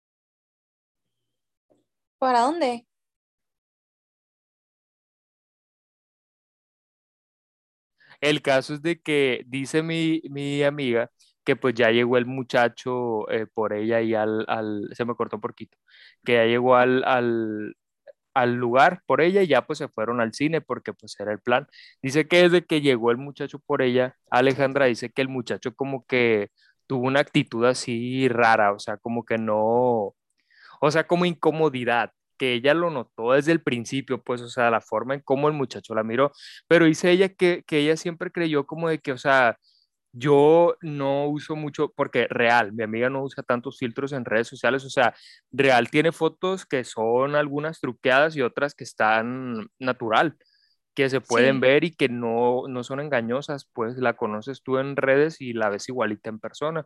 ¿Para 2.18 2.42
dónde? 2.42 2.88
El 8.22 8.42
caso 8.42 8.74
es 8.74 8.82
de 8.82 9.02
que 9.02 9.44
dice 9.48 9.84
mi, 9.84 10.64
amiga 10.64 11.12
que 11.44 11.56
pues 11.56 11.74
ya 11.74 11.90
llegó 11.92 12.18
el 12.18 12.26
muchacho 12.26 13.30
eh, 13.32 13.48
por 13.48 13.74
ella 13.74 14.02
y 14.02 14.14
al, 14.14 14.46
se 14.94 15.06
me 15.06 15.16
cortó 15.16 15.38
un 15.38 15.42
poquito, 15.42 15.78
que 16.24 16.34
ya 16.34 16.46
llegó 16.46 16.76
al, 16.76 17.04
al, 17.06 18.54
lugar 18.56 19.02
por 19.06 19.22
ella 19.22 19.42
y 19.44 19.48
ya 19.48 19.66
pues 19.66 19.80
se 19.80 19.88
fueron 19.90 20.22
al 20.22 20.34
cine 20.34 20.62
porque 20.62 20.94
pues 20.94 21.20
era 21.20 21.32
el 21.32 21.40
plan. 21.40 21.68
Dice 22.02 22.28
que 22.28 22.44
desde 22.44 22.66
que 22.66 22.82
llegó 22.82 23.12
el 23.12 23.18
muchacho 23.18 23.60
por 23.60 23.82
ella, 23.82 24.16
Alejandra 24.30 24.86
dice 24.86 25.12
que 25.12 25.22
el 25.22 25.30
muchacho 25.30 25.74
como 25.76 26.06
que 26.06 26.52
tuvo 26.88 27.08
una 27.08 27.22
actitud 27.22 27.66
así 27.66 28.28
rara, 28.30 28.74
o 28.74 28.80
sea, 28.80 28.98
como 28.98 29.26
que 29.26 29.38
no, 29.38 30.16
o 30.82 30.92
sea, 30.92 31.08
como 31.08 31.26
incomodidad 31.26 32.14
que 32.40 32.54
ella 32.54 32.74
lo 32.74 32.90
notó 32.90 33.34
desde 33.34 33.52
el 33.52 33.62
principio, 33.62 34.24
pues, 34.24 34.42
o 34.42 34.50
sea, 34.50 34.72
la 34.72 34.82
forma 34.82 35.14
en 35.16 35.22
cómo 35.22 35.48
el 35.50 35.54
muchacho 35.54 35.94
la 35.96 36.04
miró, 36.04 36.32
pero 36.68 36.86
dice 36.86 37.12
ella 37.12 37.30
que, 37.30 37.64
que 37.68 37.80
ella 37.80 37.98
siempre 37.98 38.32
creyó 38.32 38.66
como 38.66 38.90
de 38.90 39.00
que, 39.00 39.12
o 39.12 39.18
sea, 39.20 39.58
yo 40.12 40.76
no 40.82 41.28
uso 41.28 41.56
mucho, 41.56 41.94
porque 41.96 42.28
real, 42.30 42.74
mi 42.74 42.84
amiga 42.84 43.10
no 43.10 43.24
usa 43.24 43.44
tantos 43.44 43.78
filtros 43.78 44.14
en 44.14 44.26
redes 44.26 44.48
sociales, 44.48 44.84
o 44.86 44.90
sea, 44.90 45.14
real 45.52 45.90
tiene 45.90 46.12
fotos 46.12 46.66
que 46.66 46.84
son 46.84 47.36
algunas 47.36 47.80
truqueadas 47.80 48.36
y 48.36 48.42
otras 48.42 48.74
que 48.76 48.84
están 48.86 49.68
natural, 49.80 50.38
que 50.96 51.10
se 51.10 51.22
pueden 51.22 51.60
ver 51.62 51.84
y 51.86 51.92
que 51.92 52.10
no, 52.10 52.64
no 52.68 52.84
son 52.84 53.00
engañosas, 53.00 53.70
pues 53.74 53.98
la 53.98 54.18
conoces 54.18 54.64
tú 54.64 54.80
en 54.80 54.96
redes 54.98 55.40
y 55.42 55.54
la 55.54 55.70
ves 55.70 55.88
igualita 55.90 56.30
en 56.30 56.40
persona. 56.40 56.86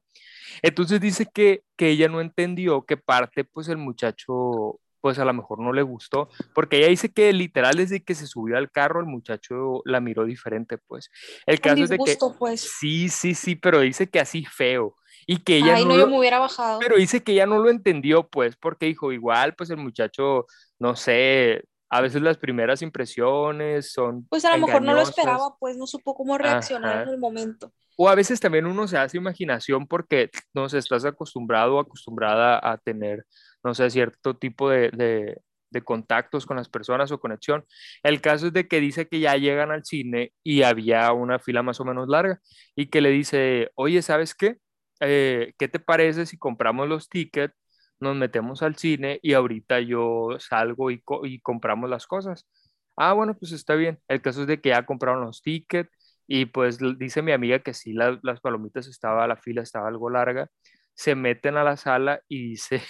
Entonces 0.62 1.02
dice 1.02 1.28
que, 1.34 1.64
que 1.78 1.90
ella 1.90 2.10
no 2.10 2.22
entendió 2.22 2.86
que 2.86 2.98
parte, 2.98 3.44
pues 3.44 3.70
el 3.70 3.78
muchacho 3.78 4.80
pues 5.04 5.20
a 5.20 5.26
lo 5.26 5.34
mejor 5.34 5.60
no 5.60 5.74
le 5.74 5.82
gustó, 5.82 6.30
porque 6.54 6.78
ella 6.78 6.88
dice 6.88 7.12
que 7.12 7.34
literal 7.34 7.76
desde 7.76 8.06
que 8.06 8.16
se 8.16 8.26
subió 8.26 8.58
al 8.58 8.72
carro 8.72 9.02
el 9.02 9.06
muchacho 9.06 9.82
la 9.84 10.00
miró 10.00 10.24
diferente, 10.24 10.78
pues. 10.78 11.12
El 11.46 11.60
caso 11.60 11.84
es 11.84 11.90
de 11.90 11.98
que 11.98 12.18
pues. 12.40 12.62
sí, 12.80 13.10
sí, 13.10 13.36
sí, 13.36 13.58
pero 13.58 13.82
dice 13.82 14.08
que 14.08 14.22
así 14.22 14.46
feo 14.46 14.96
y 15.28 15.40
que 15.40 15.58
ella 15.58 15.76
Ay, 15.76 15.84
no, 15.84 15.98
yo 15.98 16.08
me 16.08 16.18
hubiera 16.18 16.40
bajado. 16.40 16.80
Pero 16.80 16.96
dice 16.96 17.22
que 17.22 17.34
ella 17.34 17.46
no 17.46 17.60
lo 17.60 17.70
entendió, 17.70 18.30
pues, 18.30 18.56
porque 18.56 18.86
dijo, 18.86 19.12
igual, 19.12 19.56
pues 19.56 19.70
el 19.72 19.78
muchacho, 19.78 20.46
no 20.80 20.96
sé, 20.96 21.66
a 21.90 22.00
veces 22.00 22.22
las 22.22 22.38
primeras 22.38 22.82
impresiones 22.82 23.92
son 23.92 24.26
Pues 24.30 24.46
a 24.46 24.56
lo 24.56 24.66
mejor 24.66 24.84
no 24.84 24.94
lo 24.94 25.02
esperaba, 25.02 25.58
pues 25.60 25.76
no 25.76 25.86
supo 25.86 26.16
cómo 26.16 26.38
reaccionar 26.38 27.06
en 27.06 27.10
el 27.10 27.20
momento. 27.20 27.74
O 27.98 28.08
a 28.08 28.16
veces 28.16 28.40
también 28.40 28.68
uno 28.68 28.88
se 28.88 28.98
hace 28.98 29.18
imaginación 29.18 29.86
porque, 29.86 30.30
no 30.54 30.70
sé, 30.70 30.78
estás 30.78 31.04
acostumbrado 31.04 31.76
o 31.76 31.80
acostumbrada 31.80 32.58
a 32.64 32.78
tener 32.78 33.26
no 33.64 33.74
sé, 33.74 33.90
cierto 33.90 34.36
tipo 34.38 34.70
de, 34.70 35.42
contactos 35.86 36.46
con 36.46 36.58
las 36.58 36.70
personas 36.70 37.12
o 37.12 37.20
conexión. 37.20 37.66
El 38.04 38.22
caso 38.22 38.48
es 38.48 38.54
de 38.54 38.68
que 38.68 38.80
dice 38.80 39.08
que 39.08 39.20
ya 39.20 39.36
llegan 39.38 39.72
al 39.72 39.86
cine 39.86 40.34
y 40.44 40.64
había 40.64 41.12
una 41.14 41.40
fila 41.40 41.64
más 41.64 41.80
o 41.80 41.86
menos 41.86 42.08
larga 42.08 42.40
y 42.76 42.88
que 42.88 43.02
le 43.02 43.10
dice, 43.10 43.72
oye, 43.76 44.02
¿sabes 44.04 44.36
qué? 44.36 44.58
Eh, 45.00 45.54
¿Qué 45.58 45.68
te 45.68 45.80
parece 45.80 46.26
si 46.28 46.38
compramos 46.38 46.88
los 46.88 47.10
tickets, 47.10 47.56
nos 48.00 48.16
metemos 48.16 48.62
al 48.64 48.76
cine 48.76 49.20
y 49.24 49.34
ahorita 49.34 49.80
yo 49.82 50.38
salgo 50.40 50.92
y, 50.92 51.04
y 51.24 51.40
compramos 51.40 51.90
las 51.90 52.06
cosas? 52.08 52.48
Ah, 52.96 53.14
bueno, 53.14 53.36
pues 53.38 53.52
está 53.52 53.76
bien. 53.76 54.00
El 54.08 54.22
caso 54.22 54.42
es 54.42 54.48
de 54.48 54.62
que 54.62 54.70
ya 54.70 54.86
compraron 54.86 55.26
los 55.26 55.42
tickets 55.42 55.90
y 56.28 56.46
pues 56.46 56.80
dice 56.98 57.22
mi 57.22 57.32
amiga 57.32 57.60
que 57.60 57.74
sí, 57.74 57.94
las 57.94 58.40
palomitas 58.42 58.88
estaba, 58.88 59.28
la 59.28 59.38
fila 59.38 59.62
estaba 59.62 59.88
algo 59.88 60.10
larga. 60.10 60.50
Se 60.94 61.16
meten 61.16 61.58
a 61.58 61.64
la 61.64 61.78
sala 61.78 62.22
y 62.28 62.50
dice 62.50 62.82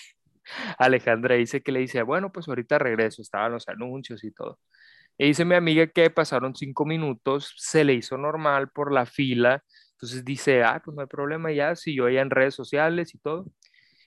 Alejandra 0.77 1.35
dice 1.35 1.61
que 1.61 1.71
le 1.71 1.79
dice, 1.79 2.01
bueno, 2.03 2.31
pues 2.31 2.47
ahorita 2.47 2.79
regreso, 2.79 3.21
estaban 3.21 3.51
los 3.51 3.67
anuncios 3.67 4.23
y 4.23 4.31
todo. 4.31 4.59
Y 5.17 5.27
dice 5.27 5.45
mi 5.45 5.55
amiga 5.55 5.87
que 5.87 6.09
pasaron 6.09 6.55
cinco 6.55 6.85
minutos, 6.85 7.53
se 7.57 7.83
le 7.83 7.93
hizo 7.93 8.17
normal 8.17 8.69
por 8.69 8.91
la 8.91 9.05
fila, 9.05 9.63
entonces 9.91 10.25
dice, 10.25 10.63
ah, 10.63 10.81
pues 10.83 10.95
no 10.95 11.01
hay 11.01 11.07
problema 11.07 11.51
ya, 11.51 11.75
si 11.75 11.95
yo 11.95 12.09
ya 12.09 12.21
en 12.21 12.29
redes 12.29 12.55
sociales 12.55 13.13
y 13.15 13.19
todo. 13.19 13.45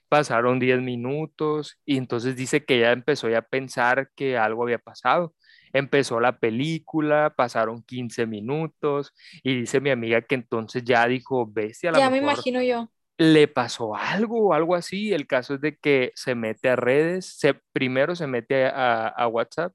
Pasaron 0.09 0.59
diez 0.59 0.79
minutos 0.81 1.79
y 1.85 1.97
entonces 1.97 2.35
dice 2.35 2.63
que 2.63 2.79
ya 2.79 2.91
empezó 2.91 3.29
ya 3.29 3.39
a 3.39 3.41
pensar 3.41 4.11
que 4.15 4.37
algo 4.37 4.63
había 4.63 4.79
pasado. 4.79 5.33
Empezó 5.73 6.19
la 6.19 6.39
película, 6.39 7.33
pasaron 7.35 7.83
15 7.83 8.25
minutos 8.25 9.13
y 9.43 9.55
dice 9.61 9.81
mi 9.81 9.89
amiga 9.89 10.21
que 10.21 10.35
entonces 10.35 10.83
ya 10.85 11.05
dijo, 11.07 11.45
bestia, 11.45 11.91
la 11.91 11.99
Ya 11.99 12.09
me 12.09 12.17
imagino 12.17 12.61
yo 12.61 12.89
le 13.17 13.47
pasó 13.47 13.95
algo 13.95 14.49
o 14.49 14.53
algo 14.53 14.75
así. 14.75 15.13
El 15.13 15.27
caso 15.27 15.55
es 15.55 15.61
de 15.61 15.77
que 15.77 16.11
se 16.15 16.35
mete 16.35 16.69
a 16.69 16.75
redes, 16.75 17.37
se, 17.37 17.55
primero 17.73 18.15
se 18.15 18.27
mete 18.27 18.65
a, 18.67 19.27
WhatsApp 19.27 19.73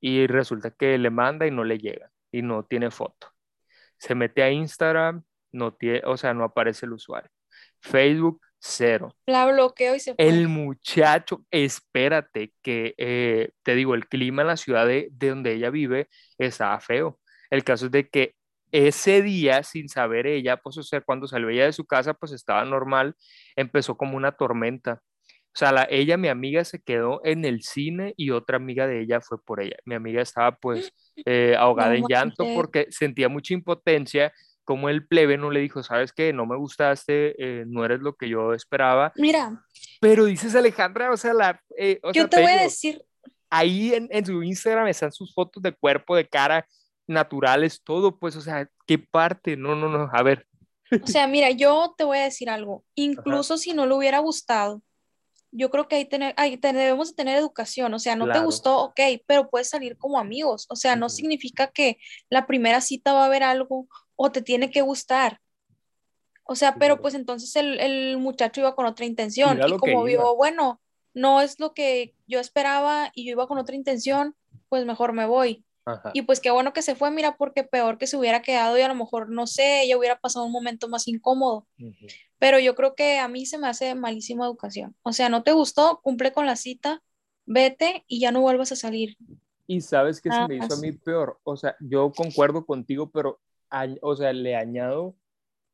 y 0.00 0.26
resulta 0.26 0.70
que 0.70 0.98
le 0.98 1.10
manda 1.10 1.46
y 1.46 1.50
no 1.50 1.64
le 1.64 1.78
llega 1.78 2.10
y 2.30 2.42
no 2.42 2.64
tiene 2.64 2.90
foto. 2.90 3.28
Se 3.98 4.14
mete 4.14 4.42
a 4.42 4.50
Instagram, 4.50 5.24
no 5.52 5.74
tiene, 5.74 6.02
o 6.04 6.16
sea, 6.16 6.34
no 6.34 6.44
aparece 6.44 6.86
el 6.86 6.92
usuario. 6.92 7.30
Facebook, 7.80 8.40
cero. 8.58 9.14
La 9.26 9.46
bloqueo 9.46 9.94
y 9.94 10.00
se 10.00 10.14
fue. 10.14 10.26
El 10.26 10.48
muchacho, 10.48 11.44
espérate, 11.50 12.52
que 12.62 12.94
eh, 12.98 13.50
te 13.62 13.74
digo, 13.74 13.94
el 13.94 14.08
clima 14.08 14.42
en 14.42 14.48
la 14.48 14.56
ciudad 14.56 14.86
de, 14.86 15.08
de 15.12 15.28
donde 15.30 15.52
ella 15.54 15.70
vive 15.70 16.08
estaba 16.38 16.80
feo. 16.80 17.18
El 17.50 17.64
caso 17.64 17.86
es 17.86 17.92
de 17.92 18.08
que 18.08 18.34
ese 18.74 19.22
día, 19.22 19.62
sin 19.62 19.88
saber 19.88 20.26
ella, 20.26 20.56
pues, 20.56 20.76
o 20.78 20.82
sea, 20.82 21.00
cuando 21.00 21.28
salió 21.28 21.48
ella 21.48 21.66
de 21.66 21.72
su 21.72 21.84
casa, 21.84 22.12
pues 22.12 22.32
estaba 22.32 22.64
normal, 22.64 23.14
empezó 23.54 23.96
como 23.96 24.16
una 24.16 24.32
tormenta. 24.32 25.00
O 25.54 25.56
sea, 25.56 25.70
la, 25.70 25.86
ella, 25.88 26.16
mi 26.16 26.26
amiga, 26.26 26.64
se 26.64 26.82
quedó 26.82 27.20
en 27.22 27.44
el 27.44 27.62
cine 27.62 28.14
y 28.16 28.30
otra 28.30 28.56
amiga 28.56 28.88
de 28.88 29.00
ella 29.00 29.20
fue 29.20 29.40
por 29.40 29.62
ella. 29.62 29.76
Mi 29.84 29.94
amiga 29.94 30.20
estaba 30.20 30.56
pues 30.56 30.92
eh, 31.24 31.54
ahogada 31.56 31.94
en 31.94 32.02
llanto 32.08 32.44
porque 32.56 32.88
sentía 32.90 33.28
mucha 33.28 33.54
impotencia, 33.54 34.32
como 34.64 34.88
el 34.88 35.06
plebe 35.06 35.38
no 35.38 35.52
le 35.52 35.60
dijo, 35.60 35.84
sabes 35.84 36.12
qué, 36.12 36.32
no 36.32 36.44
me 36.44 36.56
gustaste, 36.56 37.36
eh, 37.38 37.64
no 37.68 37.84
eres 37.84 38.00
lo 38.00 38.16
que 38.16 38.28
yo 38.28 38.54
esperaba. 38.54 39.12
Mira. 39.14 39.64
Pero 40.00 40.24
dices 40.24 40.56
Alejandra, 40.56 41.12
o 41.12 41.16
sea, 41.16 41.32
la... 41.32 41.62
Eh, 41.78 42.00
yo 42.12 42.28
te, 42.28 42.40
voy 42.40 42.50
a 42.50 42.62
decir. 42.62 43.04
Ahí 43.50 43.94
en, 43.94 44.08
en 44.10 44.26
su 44.26 44.42
Instagram 44.42 44.88
están 44.88 45.12
sus 45.12 45.32
fotos 45.32 45.62
de 45.62 45.70
cuerpo, 45.70 46.16
de 46.16 46.26
cara, 46.26 46.66
naturales, 47.06 47.82
todo, 47.82 48.18
pues, 48.18 48.36
o 48.36 48.40
sea, 48.40 48.70
¿qué 48.86 48.98
parte? 48.98 49.56
No, 49.56 49.74
no, 49.74 49.88
no, 49.88 50.08
a 50.12 50.22
ver. 50.22 50.46
O 51.02 51.06
sea, 51.06 51.26
mira, 51.26 51.50
yo 51.50 51.94
te 51.96 52.04
voy 52.04 52.18
a 52.18 52.24
decir 52.24 52.50
algo, 52.50 52.84
incluso 52.94 53.56
si 53.56 53.72
no 53.72 53.86
le 53.86 53.94
hubiera 53.94 54.18
gustado, 54.18 54.82
yo 55.56 55.70
creo 55.70 55.86
que 55.86 55.96
ahí, 55.96 56.04
tener, 56.04 56.34
ahí 56.36 56.56
debemos 56.56 57.10
de 57.10 57.14
tener 57.14 57.38
educación, 57.38 57.94
o 57.94 57.98
sea, 57.98 58.16
no 58.16 58.30
te 58.30 58.40
gustó, 58.40 58.82
ok, 58.82 59.00
pero 59.26 59.48
puedes 59.48 59.68
salir 59.68 59.96
como 59.96 60.18
amigos, 60.18 60.66
o 60.68 60.76
sea, 60.76 60.96
no 60.96 61.08
significa 61.08 61.68
que 61.68 61.98
la 62.28 62.46
primera 62.46 62.80
cita 62.80 63.12
va 63.12 63.22
a 63.22 63.26
haber 63.26 63.44
algo 63.44 63.86
o 64.16 64.32
te 64.32 64.42
tiene 64.42 64.70
que 64.70 64.82
gustar. 64.82 65.40
O 66.42 66.56
sea, 66.56 66.74
pero 66.74 67.00
pues 67.00 67.14
entonces 67.14 67.54
el, 67.56 67.80
el, 67.80 68.18
muchacho 68.18 68.60
iba 68.60 68.74
con 68.74 68.84
otra 68.84 69.06
intención 69.06 69.58
y 69.66 69.76
como 69.78 70.02
vio, 70.04 70.36
bueno, 70.36 70.82
no 71.14 71.40
es 71.40 71.58
lo 71.58 71.72
que 71.72 72.14
yo 72.26 72.40
esperaba 72.40 73.10
y 73.14 73.24
yo 73.24 73.30
iba 73.30 73.46
con 73.46 73.58
otra 73.58 73.76
intención, 73.76 74.36
pues 74.68 74.84
mejor 74.84 75.12
me 75.12 75.24
voy. 75.24 75.64
Y 76.14 76.22
pues 76.22 76.40
qué 76.40 76.50
bueno 76.50 76.72
que 76.72 76.82
se 76.82 76.94
fue, 76.94 77.10
mira, 77.10 77.36
porque 77.36 77.64
peor 77.64 77.98
que 77.98 78.06
se 78.06 78.16
hubiera 78.16 78.42
quedado 78.42 78.78
y 78.78 78.82
a 78.82 78.88
lo 78.88 78.94
mejor, 78.94 79.28
no 79.30 79.46
sé, 79.46 79.82
ella 79.82 79.98
hubiera 79.98 80.18
pasado 80.18 80.46
un 80.46 80.52
momento 80.52 80.88
más 80.88 81.06
incómodo. 81.08 81.66
Pero 82.38 82.58
yo 82.58 82.74
creo 82.74 82.94
que 82.94 83.18
a 83.18 83.28
mí 83.28 83.46
se 83.46 83.58
me 83.58 83.68
hace 83.68 83.94
malísima 83.94 84.46
educación. 84.46 84.96
O 85.02 85.12
sea, 85.12 85.28
no 85.28 85.42
te 85.42 85.52
gustó, 85.52 86.00
cumple 86.02 86.32
con 86.32 86.46
la 86.46 86.56
cita, 86.56 87.02
vete 87.44 88.04
y 88.06 88.20
ya 88.20 88.32
no 88.32 88.40
vuelvas 88.40 88.72
a 88.72 88.76
salir. 88.76 89.16
Y 89.66 89.80
sabes 89.80 90.20
que 90.20 90.30
se 90.30 90.48
me 90.48 90.56
hizo 90.56 90.74
a 90.74 90.78
mí 90.78 90.92
peor. 90.92 91.38
O 91.42 91.56
sea, 91.56 91.76
yo 91.80 92.12
concuerdo 92.12 92.64
contigo, 92.64 93.10
pero, 93.10 93.40
o 94.00 94.16
sea, 94.16 94.32
le 94.32 94.56
añado 94.56 95.14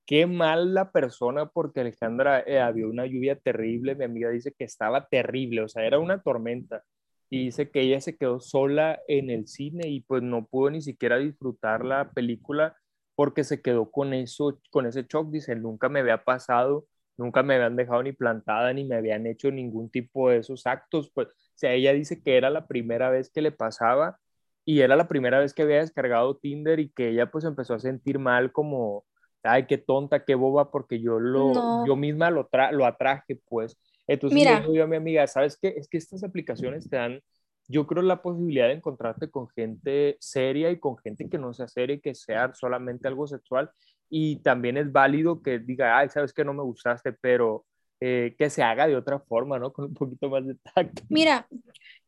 qué 0.06 0.26
mal 0.26 0.74
la 0.74 0.90
persona 0.90 1.46
porque 1.46 1.80
Alejandra 1.80 2.40
eh, 2.40 2.60
había 2.60 2.86
una 2.86 3.06
lluvia 3.06 3.36
terrible. 3.36 3.94
Mi 3.94 4.04
amiga 4.04 4.30
dice 4.30 4.52
que 4.52 4.64
estaba 4.64 5.06
terrible, 5.06 5.62
o 5.62 5.68
sea, 5.68 5.84
era 5.84 5.98
una 5.98 6.20
tormenta 6.20 6.84
y 7.30 7.44
dice 7.44 7.70
que 7.70 7.80
ella 7.82 8.00
se 8.00 8.16
quedó 8.16 8.40
sola 8.40 9.00
en 9.08 9.30
el 9.30 9.46
cine 9.46 9.88
y 9.88 10.00
pues 10.00 10.22
no 10.22 10.46
pudo 10.46 10.70
ni 10.70 10.82
siquiera 10.82 11.18
disfrutar 11.18 11.84
la 11.84 12.10
película 12.10 12.76
porque 13.14 13.44
se 13.44 13.62
quedó 13.62 13.90
con 13.90 14.14
eso, 14.14 14.60
con 14.70 14.86
ese 14.86 15.04
shock, 15.08 15.30
dice, 15.30 15.54
nunca 15.54 15.88
me 15.88 16.00
había 16.00 16.24
pasado, 16.24 16.86
nunca 17.16 17.42
me 17.42 17.54
habían 17.54 17.76
dejado 17.76 18.02
ni 18.02 18.12
plantada 18.12 18.72
ni 18.72 18.84
me 18.84 18.96
habían 18.96 19.26
hecho 19.26 19.50
ningún 19.50 19.90
tipo 19.90 20.30
de 20.30 20.38
esos 20.38 20.66
actos, 20.66 21.10
pues, 21.14 21.28
o 21.28 21.32
sea, 21.54 21.74
ella 21.74 21.92
dice 21.92 22.22
que 22.22 22.36
era 22.36 22.50
la 22.50 22.66
primera 22.66 23.10
vez 23.10 23.30
que 23.30 23.42
le 23.42 23.52
pasaba 23.52 24.18
y 24.64 24.80
era 24.80 24.96
la 24.96 25.08
primera 25.08 25.38
vez 25.38 25.54
que 25.54 25.62
había 25.62 25.78
descargado 25.80 26.36
Tinder 26.36 26.80
y 26.80 26.90
que 26.90 27.10
ella 27.10 27.30
pues 27.30 27.44
empezó 27.44 27.74
a 27.74 27.80
sentir 27.80 28.18
mal 28.18 28.52
como, 28.52 29.04
ay, 29.42 29.66
qué 29.66 29.78
tonta, 29.78 30.24
qué 30.24 30.34
boba, 30.34 30.70
porque 30.70 31.00
yo 31.00 31.20
lo, 31.20 31.86
yo 31.86 31.96
misma 31.96 32.30
lo, 32.30 32.48
lo 32.72 32.86
atraje, 32.86 33.40
pues, 33.48 33.78
entonces 34.10 34.34
Mira. 34.34 34.66
yo 34.66 34.82
a 34.82 34.88
mi 34.88 34.96
amiga, 34.96 35.24
¿sabes 35.28 35.56
qué? 35.56 35.68
Es 35.76 35.86
que 35.86 35.96
estas 35.96 36.24
aplicaciones 36.24 36.90
te 36.90 36.96
dan, 36.96 37.20
yo 37.68 37.86
creo, 37.86 38.02
la 38.02 38.20
posibilidad 38.20 38.66
de 38.66 38.74
encontrarte 38.74 39.30
con 39.30 39.48
gente 39.50 40.16
seria 40.18 40.68
y 40.72 40.80
con 40.80 40.98
gente 40.98 41.28
que 41.28 41.38
no 41.38 41.54
sea 41.54 41.68
seria 41.68 41.94
y 41.94 42.00
que 42.00 42.16
sea 42.16 42.52
solamente 42.52 43.06
algo 43.06 43.28
sexual. 43.28 43.70
Y 44.08 44.36
también 44.38 44.76
es 44.78 44.90
válido 44.90 45.42
que 45.42 45.60
diga, 45.60 45.96
ay, 45.96 46.08
sabes 46.08 46.32
que 46.32 46.44
no 46.44 46.52
me 46.52 46.64
gustaste, 46.64 47.12
pero 47.12 47.64
eh, 48.00 48.34
que 48.36 48.50
se 48.50 48.64
haga 48.64 48.88
de 48.88 48.96
otra 48.96 49.20
forma, 49.20 49.60
¿no? 49.60 49.72
Con 49.72 49.84
un 49.84 49.94
poquito 49.94 50.28
más 50.28 50.44
de 50.44 50.56
tacto. 50.56 51.02
Mira, 51.08 51.46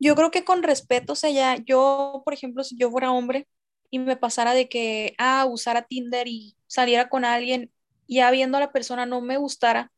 yo 0.01 0.17
creo 0.17 0.33
que 0.33 0.45
con 0.45 0.65
respeto, 0.65 1.13
o 1.13 1.17
sea, 1.17 1.31
ya, 1.31 1.57
yo, 1.65 2.23
por 2.25 2.35
ejemplo, 2.35 2.65
si 2.65 2.77
yo 2.77 2.91
fuera 2.91 3.13
hombre 3.13 3.47
y 3.91 4.01
me 4.01 4.17
pasara 4.17 4.55
de 4.55 4.69
que, 4.69 5.15
ah, 5.19 5.47
usara 5.49 5.83
Tinder 5.83 6.27
y 6.27 6.57
saliera 6.67 7.09
con 7.09 7.25
alguien, 7.25 7.71
y 8.09 8.17
ya 8.17 8.33
viendo 8.33 8.57
a 8.57 8.61
la 8.61 8.73
persona 8.73 9.07
no 9.07 9.21
me 9.21 9.37
gustara, 9.37 9.93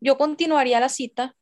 yo 0.00 0.18
continuaría 0.18 0.80
la 0.80 0.90
cita 0.90 1.34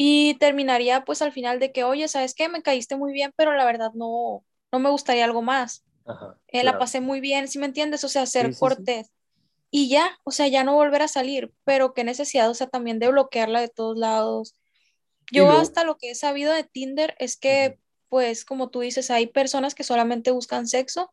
y 0.00 0.34
terminaría 0.34 1.04
pues 1.04 1.20
al 1.20 1.32
final 1.32 1.58
de 1.58 1.72
que, 1.72 1.82
oye, 1.82 2.06
¿sabes 2.06 2.32
qué? 2.32 2.48
Me 2.48 2.62
caíste 2.62 2.96
muy 2.96 3.12
bien, 3.12 3.34
pero 3.36 3.52
la 3.54 3.64
verdad 3.64 3.90
no, 3.94 4.44
no 4.70 4.78
me 4.78 4.88
gustaría 4.90 5.24
algo 5.24 5.42
más. 5.42 5.84
Eh, 6.46 6.64
la 6.64 6.78
pasé 6.78 7.00
muy 7.00 7.20
bien, 7.20 7.48
¿sí 7.48 7.58
me 7.58 7.66
entiendes? 7.66 8.04
O 8.04 8.08
sea, 8.08 8.24
ser 8.24 8.56
cortés. 8.56 9.10
Y 9.70 9.90
ya, 9.90 10.18
o 10.24 10.30
sea, 10.30 10.46
ya 10.46 10.64
no 10.64 10.74
volver 10.74 11.02
a 11.02 11.08
salir, 11.08 11.52
pero 11.64 11.92
qué 11.92 12.04
necesidad, 12.04 12.48
o 12.48 12.54
sea, 12.54 12.68
también 12.68 12.98
de 13.00 13.08
bloquearla 13.08 13.60
de 13.60 13.68
todos 13.68 13.98
lados. 13.98 14.54
Yo 15.30 15.50
hasta 15.50 15.84
lo 15.84 15.98
que 15.98 16.12
he 16.12 16.14
sabido 16.14 16.54
de 16.54 16.64
Tinder 16.64 17.14
es 17.18 17.36
que, 17.36 17.78
pues, 18.08 18.46
como 18.46 18.70
tú 18.70 18.80
dices, 18.80 19.10
hay 19.10 19.26
personas 19.26 19.74
que 19.74 19.84
solamente 19.84 20.30
buscan 20.30 20.68
sexo 20.68 21.12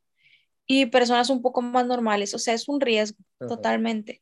y 0.67 0.85
personas 0.85 1.29
un 1.29 1.41
poco 1.41 1.61
más 1.61 1.85
normales, 1.85 2.33
o 2.33 2.39
sea, 2.39 2.53
es 2.53 2.69
un 2.69 2.79
riesgo 2.79 3.17
totalmente. 3.39 4.21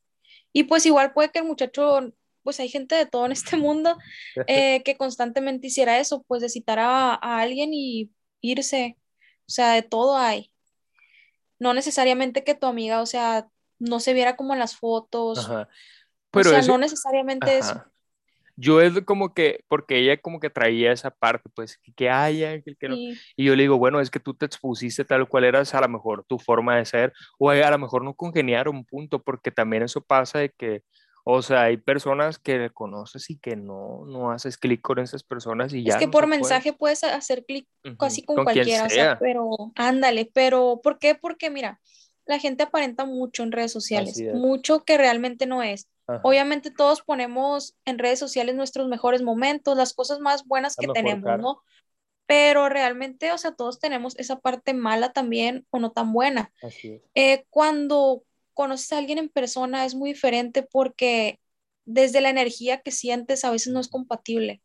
Y 0.52 0.64
pues 0.64 0.86
igual 0.86 1.14
puede 1.14 1.30
que 1.30 1.40
el 1.40 1.46
muchacho 1.46 2.14
pues 2.44 2.60
hay 2.60 2.70
gente 2.70 2.96
de 2.96 3.06
todo 3.06 3.26
en 3.26 3.32
este 3.32 3.58
mundo 3.58 3.98
eh, 4.48 4.84
que 4.84 4.98
constantemente 4.98 5.68
hiciera 5.68 6.00
eso, 6.00 6.24
pues 6.28 6.42
de 6.42 6.50
citar 6.50 6.80
a, 6.80 7.16
alguien 7.16 7.72
y 7.74 8.12
irse, 8.42 8.98
o 9.40 9.52
sea, 9.52 9.74
de 9.74 9.82
todo 9.82 10.18
hay. 10.18 10.52
No 11.60 11.74
necesariamente 11.74 12.44
que 12.44 12.56
tu 12.56 12.68
amiga, 12.68 13.02
o 13.02 13.06
sea, 13.06 13.48
no 13.80 14.00
se 14.00 14.14
viera 14.14 14.36
como 14.36 14.54
en 14.54 14.60
las 14.60 14.76
fotos. 14.76 15.50
Pero 16.32 16.50
o 16.50 16.54
sea, 16.54 16.62
no 16.64 16.78
necesariamente 16.78 17.58
eso. 17.58 17.84
Yo 18.56 18.82
es 18.82 19.02
como 19.02 19.34
que, 19.34 19.64
porque 19.68 19.98
ella 19.98 20.18
como 20.18 20.40
que 20.40 20.50
traía 20.50 20.92
esa 20.92 21.10
parte, 21.10 21.50
pues, 21.56 21.80
que 21.96 22.10
haya, 22.10 22.62
que, 22.62 22.76
que 22.76 22.90
no. 22.90 22.96
Y 22.96 23.18
yo 23.38 23.56
le 23.56 23.64
digo, 23.64 23.78
bueno, 23.78 24.00
es 24.00 24.12
que 24.12 24.20
tú 24.20 24.34
te 24.36 24.46
expusiste 24.46 25.04
tal 25.06 25.28
cual 25.28 25.46
eras 25.46 25.74
a 25.74 25.82
lo 25.82 25.90
mejor 25.90 26.24
tu 26.26 26.38
forma 26.38 26.78
de 26.78 26.86
ser, 26.86 27.14
o 27.40 27.50
a 27.50 27.72
lo 27.72 27.80
mejor 27.80 28.04
no 28.04 28.14
congeniaron, 28.14 28.86
punto, 28.86 29.22
porque 29.24 29.50
también 29.50 29.84
eso 29.84 30.02
pasa 30.02 30.40
de 30.40 30.50
que, 30.52 30.84
o 31.26 31.42
sea, 31.42 31.64
hay 31.64 31.78
personas 31.78 32.38
que 32.38 32.70
conoces 32.72 33.30
y 33.30 33.38
que 33.38 33.56
no, 33.56 34.06
no 34.06 34.32
haces 34.32 34.58
clic 34.58 34.82
con 34.82 35.00
esas 35.00 35.24
personas 35.24 35.74
y 35.74 35.84
ya. 35.84 35.94
Es 35.94 36.00
que 36.00 36.10
por 36.10 36.28
mensaje 36.28 36.74
puedes 36.74 37.04
hacer 37.04 37.46
clic 37.46 37.68
casi 37.98 38.24
con, 38.24 38.44
cualquiera, 38.44 38.86
o 38.86 38.90
sea, 38.90 39.18
pero 39.20 39.50
ándale, 39.76 40.30
pero 40.34 40.82
¿por 40.84 41.00
qué? 41.00 41.16
Porque 41.16 41.50
mira, 41.50 41.80
la 42.26 42.40
gente 42.40 42.64
aparenta 42.64 43.06
mucho 43.06 43.44
en 43.44 43.54
redes 43.54 43.72
sociales, 43.72 44.22
mucho 44.34 44.84
que 44.84 44.98
realmente 44.98 45.46
no 45.46 45.64
es. 45.64 45.88
Obviamente 46.22 46.70
todos 46.70 47.02
ponemos 47.02 47.76
en 47.86 47.98
redes 47.98 48.20
sociales 48.20 48.56
nuestros 48.56 48.90
mejores 48.90 49.22
momentos, 49.22 49.78
las 49.78 49.94
cosas 49.94 50.20
más 50.20 50.46
buenas 50.46 50.76
que 50.76 50.88
tenemos, 50.88 51.40
¿no? 51.40 51.62
Pero 52.26 52.68
realmente, 52.68 53.32
o 53.32 53.38
sea, 53.38 53.52
todos 53.54 53.80
tenemos 53.80 54.18
esa 54.18 54.40
parte 54.40 54.74
mala 54.74 55.14
también 55.14 55.66
o 55.70 55.80
no 55.80 55.92
tan 55.92 56.12
buena. 56.12 56.52
Eh, 57.16 57.46
cuando 57.50 58.24
conoces 58.54 58.92
a 58.94 58.98
alguien 58.98 59.18
en 59.18 59.30
persona 59.30 59.86
es 59.86 59.96
muy 59.96 60.14
diferente 60.14 60.64
porque 60.64 61.40
desde 61.86 62.22
la 62.22 62.30
energía 62.30 62.82
que 62.82 62.92
sientes 62.92 63.44
a 63.44 63.52
veces 63.52 63.74
no 63.74 63.80
es 63.80 63.88
compatible. 63.88 64.62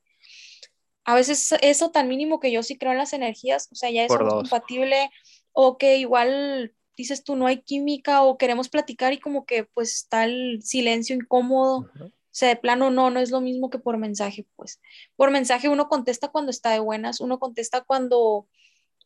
A 1.04 1.14
veces 1.14 1.54
eso 1.62 1.90
tan 1.90 2.08
mínimo 2.08 2.38
que 2.38 2.52
yo 2.52 2.62
sí 2.62 2.76
creo 2.76 2.92
en 2.92 2.98
las 2.98 3.12
energías, 3.12 3.68
o 3.72 3.74
sea, 3.74 3.90
ya 3.90 4.04
es 4.04 4.12
compatible 4.14 5.10
o 5.52 5.78
que 5.78 5.96
igual 5.96 6.74
dices 6.96 7.24
tú, 7.24 7.36
no 7.36 7.46
hay 7.46 7.62
química 7.62 8.22
o 8.22 8.36
queremos 8.36 8.68
platicar 8.68 9.12
y 9.12 9.18
como 9.18 9.46
que 9.46 9.64
pues 9.64 9.94
está 9.94 10.24
el 10.24 10.60
silencio 10.62 11.16
incómodo. 11.16 11.90
O 11.98 12.10
sea, 12.38 12.48
de 12.50 12.56
plano 12.56 12.90
no, 12.90 13.10
no 13.10 13.20
es 13.20 13.30
lo 13.30 13.40
mismo 13.40 13.70
que 13.70 13.78
por 13.78 13.96
mensaje, 13.96 14.46
pues. 14.56 14.80
Por 15.16 15.30
mensaje 15.30 15.68
uno 15.68 15.88
contesta 15.88 16.28
cuando 16.28 16.50
está 16.50 16.70
de 16.70 16.80
buenas, 16.80 17.20
uno 17.20 17.38
contesta 17.38 17.80
cuando 17.80 18.46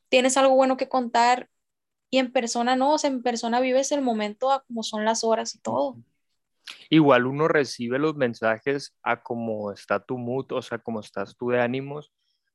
tienes 0.09 0.37
algo 0.37 0.55
bueno 0.55 0.77
que 0.77 0.89
contar 0.89 1.49
y 2.13 2.19
en 2.19 2.31
persona 2.31 2.77
no, 2.77 2.93
o 2.93 2.99
sea, 2.99 3.11
en 3.11 3.23
persona 3.23 3.59
vives 3.59 3.91
el 3.91 4.03
momento 4.03 4.53
a 4.53 4.63
como 4.65 4.83
son 4.83 5.05
las 5.05 5.25
horas 5.25 5.55
y 5.55 5.59
todo. 5.59 5.97
Igual 6.91 7.27
uno 7.27 7.49
recibe 7.49 7.99
los 7.99 8.15
mensajes 8.15 8.95
a 9.03 9.23
cómo 9.23 9.73
está 9.73 9.99
tu 9.99 10.19
mood, 10.19 10.53
o 10.53 10.61
sea, 10.61 10.79
cómo 10.79 11.01
estás 11.01 11.35
tú 11.37 11.49
de 11.49 11.61
ánimos 11.61 12.13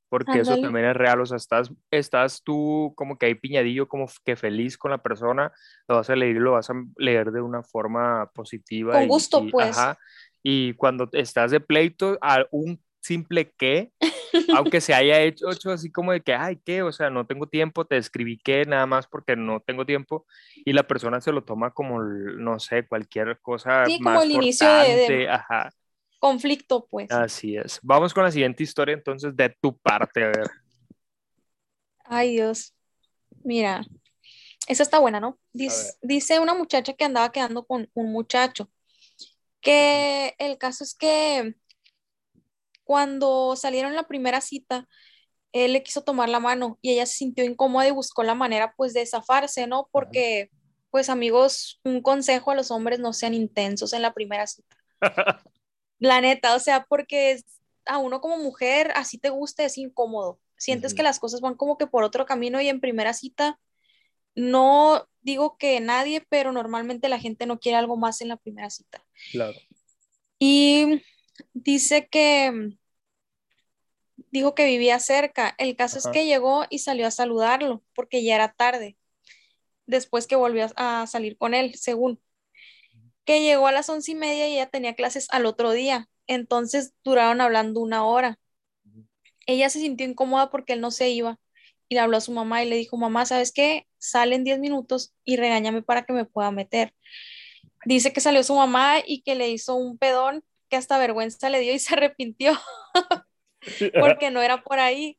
porque 0.09 0.39
eso 0.39 0.57
también 0.57 0.85
es 0.85 0.95
real, 0.95 1.19
o 1.19 1.25
sea, 1.25 1.37
estás, 1.37 1.71
estás 1.91 2.41
tú 2.41 2.93
como 2.95 3.17
que 3.17 3.25
hay 3.25 3.35
piñadillo, 3.35 3.89
como 3.89 4.09
que 4.23 4.35
feliz 4.35 4.77
con 4.77 4.91
la 4.91 4.99
persona, 4.99 5.51
lo 5.87 5.95
vas 5.95 6.09
a 6.09 6.15
leer 6.15 6.37
y 6.37 6.39
lo 6.39 6.53
vas 6.53 6.69
a 6.69 6.73
leer 6.97 7.31
de 7.31 7.41
una 7.41 7.61
forma 7.61 8.31
positiva. 8.33 8.93
Con 8.93 9.07
gusto, 9.07 9.45
pues. 9.51 9.77
y 10.41 10.73
cuando 10.75 11.09
estás 11.11 11.51
de 11.51 11.59
pleito, 11.59 12.17
a 12.21 12.45
un 12.51 12.81
simple 13.07 13.53
qué, 13.57 13.91
aunque 14.55 14.81
se 14.81 14.93
haya 14.93 15.21
hecho, 15.21 15.49
hecho, 15.49 15.71
así 15.71 15.91
como 15.91 16.11
de 16.11 16.21
que, 16.21 16.33
ay, 16.33 16.59
¿qué? 16.63 16.83
O 16.83 16.91
sea, 16.91 17.09
no 17.09 17.25
tengo 17.25 17.47
tiempo, 17.47 17.85
te 17.85 17.97
escribí 17.97 18.37
qué, 18.37 18.65
nada 18.65 18.85
más 18.85 19.07
porque 19.07 19.35
no 19.35 19.61
tengo 19.61 19.85
tiempo, 19.85 20.25
y 20.65 20.73
la 20.73 20.83
persona 20.87 21.21
se 21.21 21.31
lo 21.31 21.43
toma 21.43 21.71
como, 21.71 22.03
no 22.03 22.59
sé, 22.59 22.87
cualquier 22.87 23.39
cosa 23.41 23.85
sí, 23.85 23.99
más 23.99 24.19
como 24.19 24.23
el 24.23 24.31
inicio 24.31 24.67
de, 24.67 25.29
Ajá 25.29 25.69
conflicto, 26.19 26.87
pues. 26.87 27.11
Así 27.11 27.55
es. 27.55 27.79
Vamos 27.81 28.13
con 28.13 28.23
la 28.23 28.31
siguiente 28.31 28.63
historia 28.63 28.93
entonces 28.93 29.35
de 29.35 29.49
tu 29.49 29.77
parte, 29.77 30.23
a 30.23 30.27
ver. 30.27 30.49
Ay, 32.03 32.33
Dios. 32.33 32.73
Mira, 33.43 33.85
esa 34.67 34.83
está 34.83 34.99
buena, 34.99 35.19
¿no? 35.19 35.39
Dice, 35.53 36.39
una 36.39 36.53
muchacha 36.53 36.93
que 36.93 37.05
andaba 37.05 37.31
quedando 37.31 37.65
con 37.65 37.89
un 37.93 38.11
muchacho, 38.11 38.69
que 39.61 40.35
el 40.39 40.57
caso 40.57 40.83
es 40.83 40.95
que 40.95 41.55
cuando 42.87 43.57
salieron 43.57 43.95
la 43.95 44.07
primera 44.07 44.39
cita, 44.39 44.87
él 45.51 45.73
le 45.73 45.83
quiso 45.83 46.03
tomar 46.03 46.29
la 46.29 46.39
mano 46.39 46.79
y 46.81 46.91
ella 46.91 47.05
se 47.05 47.17
sintió 47.17 47.43
incómoda 47.43 47.85
y 47.85 47.91
buscó 47.91 48.23
la 48.23 48.33
manera 48.33 48.73
pues 48.77 48.93
de 48.93 49.05
zafarse, 49.05 49.67
¿no? 49.67 49.89
Porque, 49.91 50.49
pues 50.89 51.09
amigos, 51.09 51.81
un 51.83 52.01
consejo 52.01 52.51
a 52.51 52.55
los 52.55 52.71
hombres 52.71 52.99
no 52.99 53.11
sean 53.11 53.33
intensos 53.33 53.91
en 53.91 54.01
la 54.01 54.13
primera 54.13 54.47
cita. 54.47 54.77
La 55.99 56.21
neta, 56.21 56.55
o 56.55 56.59
sea, 56.59 56.85
porque 56.87 57.41
a 57.85 57.97
uno 57.97 58.21
como 58.21 58.37
mujer 58.37 58.93
así 58.95 59.17
te 59.17 59.29
gusta, 59.29 59.65
es 59.65 59.77
incómodo. 59.77 60.39
Sientes 60.55 60.93
que 60.93 61.03
las 61.03 61.19
cosas 61.19 61.41
van 61.41 61.55
como 61.55 61.77
que 61.77 61.87
por 61.87 62.03
otro 62.03 62.25
camino 62.25 62.61
y 62.61 62.69
en 62.69 62.79
primera 62.79 63.13
cita, 63.13 63.59
no 64.33 65.07
digo 65.21 65.57
que 65.57 65.79
nadie, 65.81 66.23
pero 66.29 66.51
normalmente 66.51 67.09
la 67.09 67.19
gente 67.19 67.47
no 67.47 67.59
quiere 67.59 67.77
algo 67.77 67.97
más 67.97 68.21
en 68.21 68.29
la 68.29 68.37
primera 68.37 68.69
cita. 68.69 69.03
Claro. 69.31 69.57
Y 70.39 71.01
dice 71.53 72.07
que 72.07 72.77
dijo 74.31 74.55
que 74.55 74.65
vivía 74.65 74.99
cerca. 74.99 75.55
El 75.57 75.75
caso 75.75 75.97
es 75.99 76.07
que 76.07 76.25
llegó 76.25 76.65
y 76.69 76.79
salió 76.79 77.07
a 77.07 77.11
saludarlo 77.11 77.83
porque 77.93 78.23
ya 78.23 78.35
era 78.35 78.51
tarde. 78.53 78.97
Después 79.85 80.27
que 80.27 80.35
volvió 80.35 80.67
a 80.75 81.07
salir 81.07 81.37
con 81.37 81.53
él, 81.53 81.75
según 81.75 82.19
que 83.25 83.41
llegó 83.41 83.67
a 83.67 83.71
las 83.71 83.89
once 83.89 84.11
y 84.11 84.15
media 84.15 84.47
y 84.47 84.53
ella 84.53 84.69
tenía 84.69 84.95
clases 84.95 85.27
al 85.31 85.45
otro 85.45 85.71
día. 85.71 86.09
Entonces 86.27 86.93
duraron 87.03 87.41
hablando 87.41 87.81
una 87.81 88.05
hora. 88.05 88.39
Ella 89.45 89.69
se 89.69 89.79
sintió 89.79 90.07
incómoda 90.07 90.49
porque 90.49 90.73
él 90.73 90.81
no 90.81 90.91
se 90.91 91.09
iba 91.09 91.39
y 91.89 91.95
le 91.95 92.01
habló 92.01 92.17
a 92.17 92.21
su 92.21 92.31
mamá 92.31 92.63
y 92.63 92.69
le 92.69 92.75
dijo, 92.75 92.97
mamá, 92.97 93.25
¿sabes 93.25 93.51
qué? 93.51 93.87
Salen 93.97 94.43
diez 94.43 94.59
minutos 94.59 95.13
y 95.23 95.37
regáñame 95.37 95.81
para 95.81 96.05
que 96.05 96.13
me 96.13 96.25
pueda 96.25 96.51
meter. 96.51 96.93
Dice 97.85 98.11
que 98.11 98.21
salió 98.21 98.43
su 98.43 98.55
mamá 98.55 98.97
y 99.05 99.21
que 99.21 99.35
le 99.35 99.49
hizo 99.49 99.75
un 99.75 99.97
pedón 99.97 100.43
que 100.69 100.77
hasta 100.77 100.97
vergüenza 100.97 101.49
le 101.49 101.59
dio 101.59 101.73
y 101.73 101.79
se 101.79 101.93
arrepintió 101.95 102.53
porque 103.99 104.31
no 104.31 104.41
era 104.41 104.63
por 104.63 104.79
ahí. 104.79 105.17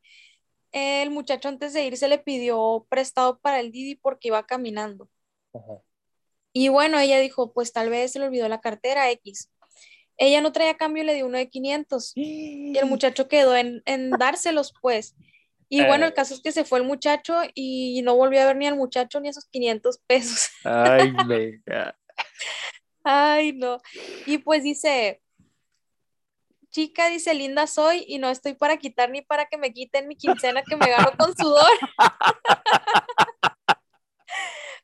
El 0.73 1.11
muchacho 1.11 1.49
antes 1.49 1.73
de 1.73 1.85
irse 1.85 2.09
le 2.09 2.19
pidió 2.19 2.87
prestado 2.91 3.39
para 3.39 3.61
el 3.61 3.73
Didi 3.73 3.95
porque 3.97 4.29
iba 4.29 4.45
caminando. 4.47 5.09
Y 6.53 6.69
bueno, 6.69 6.99
ella 6.99 7.19
dijo, 7.19 7.53
pues 7.53 7.73
tal 7.73 7.89
vez 7.89 8.13
se 8.13 8.19
le 8.19 8.27
olvidó 8.27 8.49
la 8.49 8.61
cartera 8.61 9.11
X. 9.11 9.51
Ella 10.19 10.41
no 10.41 10.53
traía 10.53 10.77
cambio 10.77 11.03
y 11.03 11.07
le 11.07 11.15
dio 11.15 11.27
uno 11.27 11.39
de 11.39 11.49
500. 11.49 12.13
Y 12.17 12.77
el 12.77 12.87
muchacho 12.87 13.29
quedó 13.29 13.57
en, 13.57 14.11
dárselos, 14.19 14.75
pues. 14.83 15.15
Y 15.71 15.85
bueno, 15.85 16.07
el 16.07 16.15
caso 16.15 16.35
es 16.35 16.41
que 16.41 16.53
se 16.53 16.65
fue 16.65 16.79
el 16.81 16.85
muchacho 16.85 17.35
y 17.55 18.01
no 18.03 18.17
volvió 18.17 18.41
a 18.41 18.47
ver 18.47 18.57
ni 18.57 18.67
al 18.67 18.77
muchacho 18.77 19.21
ni 19.21 19.29
esos 19.29 19.47
500 19.47 19.99
pesos. 20.07 20.51
Ay. 20.65 21.13
Ay, 23.05 23.53
no. 23.53 23.79
Y 24.27 24.39
pues 24.39 24.63
dice, 24.63 25.23
chica, 26.71 27.09
dice, 27.09 27.35
linda 27.35 27.67
soy 27.67 28.05
y 28.07 28.19
no 28.19 28.31
estoy 28.31 28.55
para 28.55 28.77
quitar 28.77 29.11
ni 29.11 29.23
para 29.23 29.47
que 29.47 29.59
me 29.59 29.73
quiten 29.73 30.09
mi 30.09 30.17
quincena 30.17 30.63
que 30.63 30.77
me 30.77 30.89
gano 30.89 31.11
con 31.19 31.37
sudor. 31.37 31.71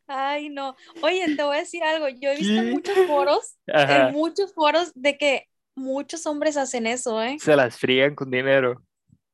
Ay, 0.07 0.51
no. 0.51 0.77
Oye, 1.03 1.35
te 1.35 1.43
voy 1.43 1.57
a 1.57 1.61
decir 1.61 1.83
algo. 1.83 2.09
Yo 2.09 2.31
he 2.31 2.37
visto 2.37 2.63
muchos 2.63 3.07
foros, 3.07 3.57
en 3.67 4.13
muchos 4.13 4.53
foros, 4.53 4.93
de 4.95 5.17
que 5.17 5.49
muchos 5.75 6.27
hombres 6.27 6.57
hacen 6.57 6.87
eso, 6.87 7.23
¿eh? 7.23 7.37
Se 7.41 7.57
las 7.57 7.79
frían 7.79 8.15
con 8.15 8.31
dinero. 8.31 8.83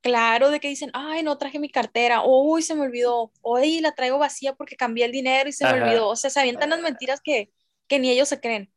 Claro, 0.03 0.51
de 0.51 0.61
que 0.61 0.69
dicen, 0.69 0.91
ay, 0.95 1.23
no 1.23 1.37
traje 1.37 1.59
mi 1.59 1.69
cartera, 1.69 2.23
uy, 2.25 2.63
se 2.63 2.75
me 2.75 2.83
olvidó, 2.83 3.33
hoy 3.43 3.81
la 3.81 3.93
traigo 3.93 4.19
vacía 4.19 4.55
porque 4.55 4.75
cambié 4.75 5.05
el 5.05 5.13
dinero 5.13 5.49
y 5.49 5.53
se 5.53 5.65
me 5.65 5.83
olvidó. 5.83 6.09
O 6.09 6.17
sea, 6.17 6.31
se 6.31 6.41
avientan 6.41 6.71
las 6.71 6.81
mentiras 6.81 7.21
que, 7.23 7.51
ni 7.91 8.11
ellos 8.11 8.29
se 8.29 8.41
creen. 8.41 8.73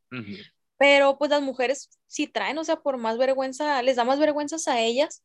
Pero 0.83 1.17
pues 1.17 1.31
las 1.31 1.41
mujeres 1.41 1.97
sí 2.07 2.27
traen, 2.27 2.57
o 2.57 2.65
sea, 2.65 2.75
por 2.75 2.97
más 2.97 3.17
vergüenza, 3.17 3.81
les 3.83 3.95
da 3.95 4.03
más 4.03 4.19
vergüenzas 4.19 4.67
a 4.67 4.81
ellas 4.81 5.23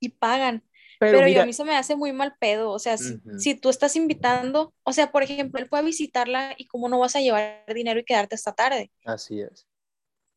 y 0.00 0.08
pagan. 0.08 0.64
Pero, 0.98 1.20
a 1.20 1.46
mí 1.46 1.52
se 1.52 1.62
me 1.62 1.76
hace 1.76 1.94
muy 1.94 2.12
mal 2.12 2.34
pedo, 2.40 2.72
o 2.72 2.80
sea, 2.80 2.98
si, 2.98 3.54
tú 3.54 3.68
estás 3.68 3.94
invitando, 3.94 4.74
o 4.82 4.92
sea, 4.92 5.12
por 5.12 5.22
ejemplo, 5.22 5.60
él 5.60 5.68
fue 5.68 5.78
a 5.78 5.82
visitarla 5.82 6.56
y 6.58 6.66
cómo 6.66 6.88
no 6.88 6.98
vas 6.98 7.14
a 7.14 7.20
llevar 7.20 7.62
dinero 7.72 8.00
y 8.00 8.04
quedarte 8.04 8.34
hasta 8.34 8.52
tarde. 8.52 8.90
Así 9.04 9.40
es. 9.40 9.68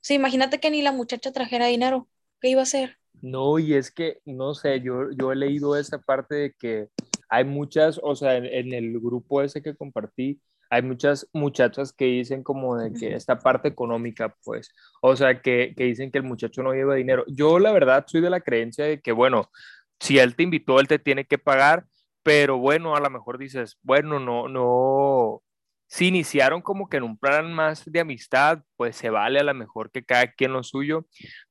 Sí, 0.01 0.13
imagínate 0.13 0.59
que 0.59 0.69
ni 0.69 0.83
la 0.83 0.91
muchacha 0.91 1.31
trajera 1.31 1.65
dinero, 1.65 2.07
¿qué 2.39 2.49
iba 2.49 2.59
a 2.59 2.63
hacer? 2.63 2.97
No, 3.23 3.57
y 3.57 3.73
es 3.73 3.89
que, 3.89 4.19
no 4.23 4.53
sé, 4.53 4.81
yo, 4.81 5.09
yo 5.19 5.31
he 5.31 5.35
leído 5.35 5.77
esa 5.77 5.97
parte 5.97 6.35
de 6.35 6.53
que 6.53 6.89
hay 7.27 7.43
muchas, 7.43 7.99
o 8.03 8.15
sea, 8.15 8.35
en, 8.35 8.71
el 8.71 8.99
grupo 8.99 9.41
ese 9.41 9.63
que 9.63 9.75
compartí, 9.75 10.39
hay 10.69 10.81
muchas 10.81 11.27
muchachas 11.33 11.93
que 11.93 12.05
dicen 12.05 12.43
como 12.43 12.77
de 12.77 12.93
que 12.93 13.15
esta 13.15 13.39
parte 13.39 13.67
económica, 13.67 14.35
pues, 14.43 14.73
o 15.01 15.15
sea, 15.15 15.41
que, 15.41 15.73
que, 15.75 15.85
dicen 15.85 16.11
que 16.11 16.19
el 16.19 16.23
muchacho 16.23 16.63
no 16.63 16.73
lleva 16.73 16.95
dinero. 16.95 17.23
Yo 17.27 17.59
la 17.59 17.71
verdad 17.71 18.05
soy 18.07 18.21
de 18.21 18.29
la 18.29 18.41
creencia 18.41 18.85
de 18.85 19.01
que, 19.01 19.11
bueno, 19.11 19.49
si 19.99 20.19
él 20.19 20.35
te 20.35 20.43
invitó, 20.43 20.79
él 20.79 20.87
te 20.87 20.99
tiene 20.99 21.25
que 21.25 21.37
pagar, 21.37 21.85
pero 22.23 22.57
bueno, 22.57 22.95
a 22.95 22.99
lo 22.99 23.09
mejor 23.09 23.37
dices, 23.37 23.77
bueno, 23.81 24.19
no, 24.19 24.47
no, 24.47 25.41
si 25.87 26.07
iniciaron 26.07 26.61
como 26.61 26.87
que 26.87 26.97
en 26.97 27.03
un 27.03 27.17
plan 27.17 27.51
más 27.51 27.83
de 27.85 27.99
amistad, 27.99 28.63
pues 28.77 28.95
se 28.95 29.09
vale 29.09 29.39
a 29.39 29.43
lo 29.43 29.53
mejor 29.55 29.91
que 29.91 30.05
cada 30.05 30.31
quien 30.31 30.53
lo 30.53 30.63
suyo, 30.63 31.07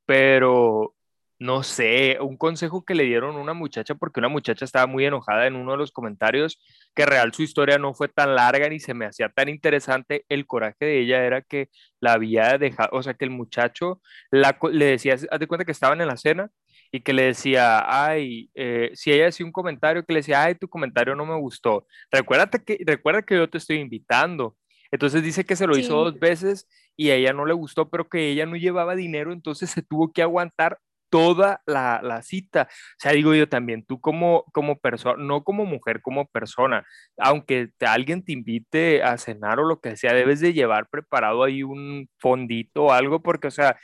pero 0.06 0.94
no 1.38 1.62
sé, 1.62 2.18
un 2.20 2.36
consejo 2.36 2.84
que 2.84 2.94
le 2.94 3.04
dieron 3.04 3.36
a 3.36 3.38
una 3.38 3.54
muchacha, 3.54 3.94
porque 3.94 4.18
una 4.20 4.28
muchacha 4.28 4.64
estaba 4.64 4.86
muy 4.86 5.04
enojada 5.06 5.46
en 5.46 5.54
uno 5.54 5.72
de 5.72 5.78
los 5.78 5.92
comentarios, 5.92 6.60
que 6.94 7.06
real 7.06 7.32
su 7.32 7.42
historia 7.42 7.78
no 7.78 7.94
fue 7.94 8.08
tan 8.08 8.34
larga 8.34 8.68
ni 8.68 8.80
se 8.80 8.94
me 8.94 9.06
hacía 9.06 9.28
tan 9.28 9.48
interesante. 9.48 10.24
El 10.28 10.46
coraje 10.46 10.84
de 10.84 11.00
ella 11.00 11.24
era 11.24 11.42
que 11.42 11.70
la 12.00 12.14
había 12.14 12.58
dejado, 12.58 12.90
o 12.92 13.02
sea, 13.02 13.14
que 13.14 13.24
el 13.24 13.30
muchacho 13.30 14.00
la, 14.30 14.58
le 14.72 14.86
decía, 14.86 15.14
haz 15.14 15.40
de 15.40 15.46
cuenta 15.46 15.64
que 15.64 15.72
estaban 15.72 16.00
en 16.00 16.08
la 16.08 16.16
cena 16.16 16.50
y 16.90 17.00
que 17.00 17.12
le 17.12 17.24
decía, 17.24 17.84
ay, 17.86 18.50
eh, 18.54 18.90
si 18.94 19.12
ella 19.12 19.28
hacía 19.28 19.46
un 19.46 19.52
comentario 19.52 20.04
que 20.04 20.12
le 20.12 20.20
decía, 20.20 20.42
ay, 20.42 20.54
tu 20.56 20.68
comentario 20.68 21.14
no 21.14 21.26
me 21.26 21.36
gustó, 21.36 21.86
recuérdate 22.10 22.64
que, 22.64 22.78
recuerda 22.84 23.22
que 23.22 23.36
yo 23.36 23.48
te 23.48 23.58
estoy 23.58 23.78
invitando. 23.78 24.56
Entonces 24.90 25.22
dice 25.22 25.44
que 25.44 25.54
se 25.54 25.66
lo 25.66 25.76
hizo 25.76 25.94
dos 25.96 26.18
veces 26.18 26.66
y 26.96 27.10
a 27.10 27.14
ella 27.14 27.32
no 27.34 27.44
le 27.44 27.52
gustó, 27.52 27.90
pero 27.90 28.08
que 28.08 28.30
ella 28.30 28.46
no 28.46 28.56
llevaba 28.56 28.96
dinero, 28.96 29.32
entonces 29.32 29.70
se 29.70 29.82
tuvo 29.82 30.12
que 30.12 30.22
aguantar 30.22 30.78
toda 31.10 31.62
la, 31.66 32.00
la, 32.02 32.22
cita. 32.22 32.68
O 32.70 33.00
sea, 33.00 33.12
digo 33.12 33.34
yo 33.34 33.48
también, 33.48 33.84
tú 33.84 34.00
como, 34.00 34.44
como 34.52 34.78
persona, 34.78 35.22
no 35.22 35.44
como 35.44 35.64
mujer, 35.64 36.02
como 36.02 36.26
persona, 36.28 36.86
aunque 37.18 37.70
alguien 37.80 38.24
te 38.24 38.32
invite 38.32 39.02
a 39.02 39.18
cenar 39.18 39.60
o 39.60 39.64
lo 39.64 39.80
que 39.80 39.96
sea, 39.96 40.12
debes 40.14 40.40
de 40.40 40.52
llevar 40.52 40.88
preparado 40.90 41.44
ahí 41.44 41.62
un 41.62 42.08
fondito 42.18 42.84
o 42.86 42.92
algo, 42.92 43.22
porque, 43.22 43.48
o 43.48 43.50
sea, 43.50 43.78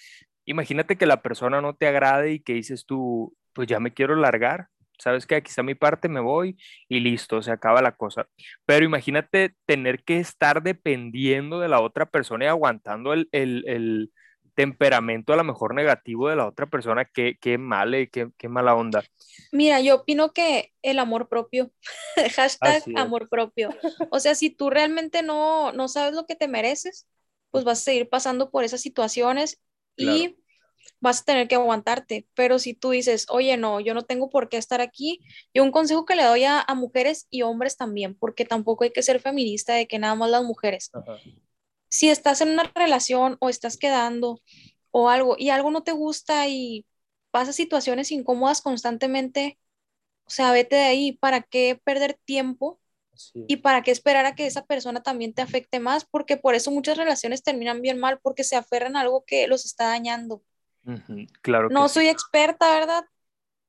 imagínate 0.44 0.96
que 0.96 1.06
la 1.06 1.22
persona 1.22 1.60
no 1.60 1.74
te 1.74 1.86
agrade 1.86 2.32
y 2.34 2.40
que 2.40 2.54
dices 2.54 2.86
tú, 2.86 3.36
pues 3.52 3.68
ya 3.68 3.80
me 3.80 3.92
quiero 3.92 4.16
largar. 4.16 4.68
Sabes 4.98 5.26
que 5.26 5.34
aquí 5.34 5.48
está 5.48 5.62
mi 5.62 5.74
parte, 5.74 6.08
me 6.08 6.20
voy 6.20 6.56
y 6.88 7.00
listo, 7.00 7.42
se 7.42 7.50
acaba 7.50 7.82
la 7.82 7.96
cosa. 7.96 8.28
Pero 8.64 8.84
imagínate 8.84 9.54
tener 9.66 10.04
que 10.04 10.18
estar 10.20 10.62
dependiendo 10.62 11.58
de 11.60 11.68
la 11.68 11.80
otra 11.80 12.06
persona 12.06 12.44
y 12.46 12.48
aguantando 12.48 13.12
el, 13.12 13.28
el 13.32 14.12
temperamento 14.54 15.32
a 15.32 15.36
lo 15.36 15.44
mejor 15.44 15.74
negativo 15.74 16.28
de 16.28 16.36
la 16.36 16.46
otra 16.46 16.66
persona, 16.66 17.04
qué, 17.04 17.36
qué 17.40 17.58
mal, 17.58 17.92
qué, 18.10 18.30
qué, 18.36 18.48
mala 18.48 18.74
onda. 18.74 19.04
Mira, 19.52 19.80
yo 19.80 19.96
opino 19.96 20.32
que 20.32 20.72
el 20.82 20.98
amor 20.98 21.28
propio, 21.28 21.70
hashtag 22.36 22.82
amor 22.96 23.28
propio. 23.28 23.70
O 24.10 24.20
sea, 24.20 24.34
si 24.34 24.50
tú 24.50 24.70
realmente 24.70 25.22
no, 25.22 25.72
no 25.72 25.88
sabes 25.88 26.14
lo 26.14 26.26
que 26.26 26.36
te 26.36 26.48
mereces, 26.48 27.06
pues 27.50 27.64
vas 27.64 27.80
a 27.80 27.82
seguir 27.82 28.08
pasando 28.08 28.50
por 28.50 28.64
esas 28.64 28.80
situaciones 28.80 29.60
y 29.96 30.36
vas 31.00 31.20
a 31.20 31.24
tener 31.24 31.48
que 31.48 31.54
aguantarte. 31.56 32.26
Pero 32.34 32.58
si 32.58 32.74
tú 32.74 32.90
dices, 32.90 33.26
oye, 33.30 33.56
no, 33.56 33.80
yo 33.80 33.94
no 33.94 34.02
tengo 34.02 34.30
por 34.30 34.48
qué 34.48 34.56
estar 34.56 34.80
aquí, 34.80 35.20
yo 35.52 35.62
un 35.62 35.70
consejo 35.72 36.04
que 36.04 36.16
le 36.16 36.24
doy 36.24 36.44
a, 36.44 36.60
a 36.60 36.74
mujeres 36.74 37.26
y 37.30 37.42
hombres 37.42 37.76
también, 37.76 38.14
porque 38.14 38.44
tampoco 38.44 38.84
hay 38.84 38.90
que 38.90 39.02
ser 39.02 39.20
feminista 39.20 39.74
de 39.74 39.86
que 39.86 39.98
nada 39.98 40.14
más 40.14 40.30
las 40.30 40.42
mujeres. 40.42 40.90
Ajá 40.92 41.18
si 41.94 42.10
estás 42.10 42.40
en 42.40 42.48
una 42.48 42.64
relación 42.74 43.36
o 43.38 43.48
estás 43.48 43.76
quedando 43.76 44.40
o 44.90 45.08
algo 45.08 45.36
y 45.38 45.50
algo 45.50 45.70
no 45.70 45.84
te 45.84 45.92
gusta 45.92 46.48
y 46.48 46.86
pasas 47.30 47.54
situaciones 47.54 48.10
incómodas 48.10 48.62
constantemente, 48.62 49.60
o 50.24 50.30
sea, 50.30 50.50
vete 50.50 50.74
de 50.74 50.82
ahí, 50.82 51.12
¿para 51.12 51.40
qué 51.40 51.80
perder 51.84 52.18
tiempo? 52.24 52.80
Y 53.46 53.58
para 53.58 53.82
qué 53.82 53.92
esperar 53.92 54.26
a 54.26 54.34
que 54.34 54.44
esa 54.44 54.66
persona 54.66 55.00
también 55.04 55.34
te 55.34 55.42
afecte 55.42 55.78
más, 55.78 56.04
porque 56.04 56.36
por 56.36 56.56
eso 56.56 56.72
muchas 56.72 56.96
relaciones 56.96 57.44
terminan 57.44 57.80
bien 57.80 58.00
mal, 58.00 58.18
porque 58.20 58.42
se 58.42 58.56
aferran 58.56 58.96
a 58.96 59.02
algo 59.02 59.24
que 59.24 59.46
los 59.46 59.64
está 59.64 59.86
dañando. 59.86 60.42
Claro. 61.42 61.68
No 61.70 61.88
soy 61.88 62.08
experta, 62.08 62.74
¿verdad? 62.74 63.04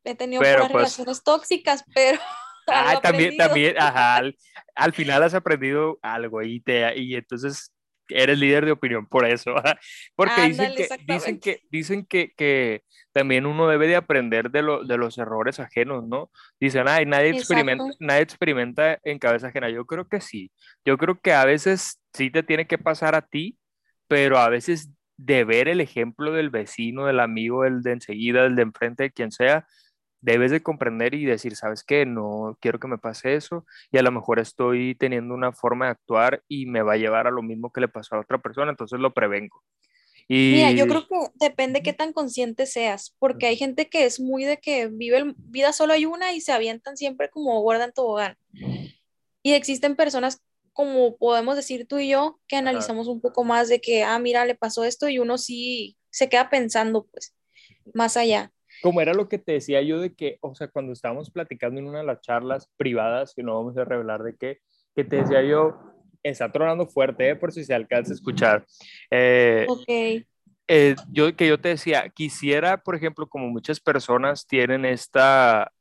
He 0.03 0.15
tenido 0.15 0.41
pues 0.41 0.67
relaciones 0.67 1.21
tóxicas, 1.21 1.83
pero 1.93 2.19
Ah, 2.67 2.99
también, 2.99 3.37
también, 3.37 3.75
ajá, 3.77 4.15
al, 4.15 4.35
al, 4.73 4.93
final 4.93 5.21
has 5.21 5.35
aprendido 5.35 5.99
algo 6.01 6.41
y, 6.41 6.61
te, 6.61 6.97
y 6.99 7.13
entonces 7.13 7.71
eres 8.09 8.39
líder 8.39 8.65
de 8.65 8.71
opinión 8.71 9.07
por 9.07 9.25
eso, 9.25 9.55
porque 10.15 10.41
dicen, 10.43 10.73
que, 10.75 10.87
dicen, 11.07 11.39
que, 11.39 11.61
dicen 11.69 12.05
que, 12.05 12.33
que, 12.35 12.83
también 13.13 13.45
uno 13.45 13.67
debe 13.67 13.87
de 13.87 13.95
aprender 13.95 14.51
de, 14.51 14.61
lo, 14.61 14.83
de 14.83 14.97
los 14.97 15.17
errores 15.17 15.59
ajenos, 15.59 16.05
¿no? 16.07 16.29
Dicen, 16.59 16.87
ay, 16.87 17.05
nadie 17.05 17.29
experimenta, 17.29 17.85
nadie 17.99 18.21
experimenta 18.21 18.99
en 19.03 19.19
cabeza 19.19 19.47
ajena. 19.47 19.69
Yo 19.69 19.85
creo 19.85 20.07
que 20.07 20.19
sí. 20.19 20.51
Yo 20.83 20.97
creo 20.97 21.19
que 21.21 21.31
a 21.31 21.45
veces 21.45 22.01
sí 22.13 22.29
te 22.29 22.43
tiene 22.43 22.67
que 22.67 22.77
pasar 22.77 23.15
a 23.15 23.21
ti, 23.21 23.57
pero 24.07 24.37
a 24.37 24.49
veces 24.49 24.89
de 25.17 25.45
ver 25.45 25.69
el 25.69 25.81
ejemplo 25.81 26.33
del 26.33 26.49
vecino, 26.49 27.05
del 27.05 27.19
amigo, 27.19 27.65
el 27.65 27.81
de 27.83 27.93
enseguida, 27.93 28.45
el 28.45 28.55
de 28.55 28.63
enfrente, 28.63 29.03
de 29.03 29.11
quien 29.11 29.31
sea, 29.31 29.65
debes 30.25 30.49
de 30.49 30.63
comprender 30.63 31.13
y 31.13 31.23
decir, 31.23 31.55
¿sabes 31.55 31.83
qué? 31.83 32.03
No 32.07 32.57
quiero 32.59 32.79
que 32.79 32.87
me 32.87 32.97
pase 32.97 33.35
eso 33.35 33.63
y 33.91 33.99
a 33.99 34.01
lo 34.01 34.11
mejor 34.11 34.39
estoy 34.39 34.95
teniendo 34.95 35.35
una 35.35 35.53
forma 35.53 35.85
de 35.85 35.91
actuar 35.91 36.43
y 36.47 36.65
me 36.65 36.81
va 36.81 36.93
a 36.93 36.97
llevar 36.97 37.27
a 37.27 37.31
lo 37.31 37.43
mismo 37.43 37.71
que 37.71 37.81
le 37.81 37.87
pasó 37.87 38.15
a 38.15 38.21
otra 38.21 38.39
persona, 38.39 38.71
entonces 38.71 38.99
lo 38.99 39.13
prevengo. 39.13 39.63
Y... 40.27 40.53
Mira, 40.53 40.71
yo 40.71 40.87
creo 40.87 41.07
que 41.07 41.15
depende 41.35 41.83
qué 41.83 41.93
tan 41.93 42.11
consciente 42.11 42.65
seas, 42.65 43.15
porque 43.19 43.45
hay 43.45 43.55
gente 43.55 43.87
que 43.87 44.05
es 44.05 44.19
muy 44.19 44.45
de 44.45 44.57
que 44.57 44.87
vive 44.87 45.35
vida 45.37 45.71
solo 45.73 45.93
hay 45.93 46.07
una 46.07 46.33
y 46.33 46.41
se 46.41 46.51
avientan 46.51 46.97
siempre 46.97 47.29
como 47.29 47.61
guardan 47.61 47.93
tobogán. 47.93 48.35
Y 49.43 49.53
existen 49.53 49.95
personas 49.95 50.41
como 50.73 51.17
podemos 51.17 51.55
decir 51.55 51.87
tú 51.87 51.99
y 51.99 52.09
yo, 52.09 52.39
que 52.47 52.55
analizamos 52.55 53.07
un 53.07 53.21
poco 53.21 53.43
más 53.43 53.69
de 53.69 53.79
que, 53.79 54.03
ah, 54.03 54.17
mira, 54.17 54.43
le 54.45 54.55
pasó 54.55 54.83
esto 54.83 55.07
y 55.07 55.19
uno 55.19 55.37
sí 55.37 55.95
se 56.09 56.29
queda 56.29 56.49
pensando, 56.49 57.05
pues, 57.11 57.35
más 57.93 58.17
allá 58.17 58.51
como 58.85 59.01
era 59.01 59.15
lo 59.15 59.27
que 59.27 59.39
te 59.39 59.53
decía 59.53 59.81
yo 59.81 59.99
de 59.99 60.13
que, 60.13 60.37
o 60.41 60.53
sea, 60.53 60.67
cuando 60.67 60.93
estábamos 60.93 61.31
platicando 61.31 61.79
en 61.79 61.87
una 61.87 62.01
de 62.01 62.05
las 62.05 62.21
charlas 62.21 62.69
privadas, 62.77 63.33
que 63.35 63.41
no 63.41 63.55
vamos 63.55 63.75
a 63.79 63.83
revelar 63.83 64.21
de 64.21 64.35
qué, 64.35 64.59
que 64.95 65.03
te 65.03 65.15
decía 65.15 65.41
yo, 65.41 65.75
está 66.21 66.51
tronando 66.51 66.85
fuerte, 66.85 67.29
¿eh? 67.29 67.35
por 67.35 67.51
si 67.51 67.63
se 67.63 67.73
alcanza 67.73 68.11
a 68.11 68.13
escuchar. 68.13 68.63
Eh, 69.09 69.65
ok. 69.67 70.27
Eh, 70.67 70.95
yo, 71.11 71.35
que 71.35 71.47
yo 71.47 71.59
te 71.59 71.69
decía, 71.69 72.09
quisiera, 72.09 72.77
por 72.77 72.95
ejemplo, 72.95 73.27
como 73.27 73.47
muchas 73.47 73.79
personas 73.79 74.45
tienen 74.45 74.85
esta 74.85 75.71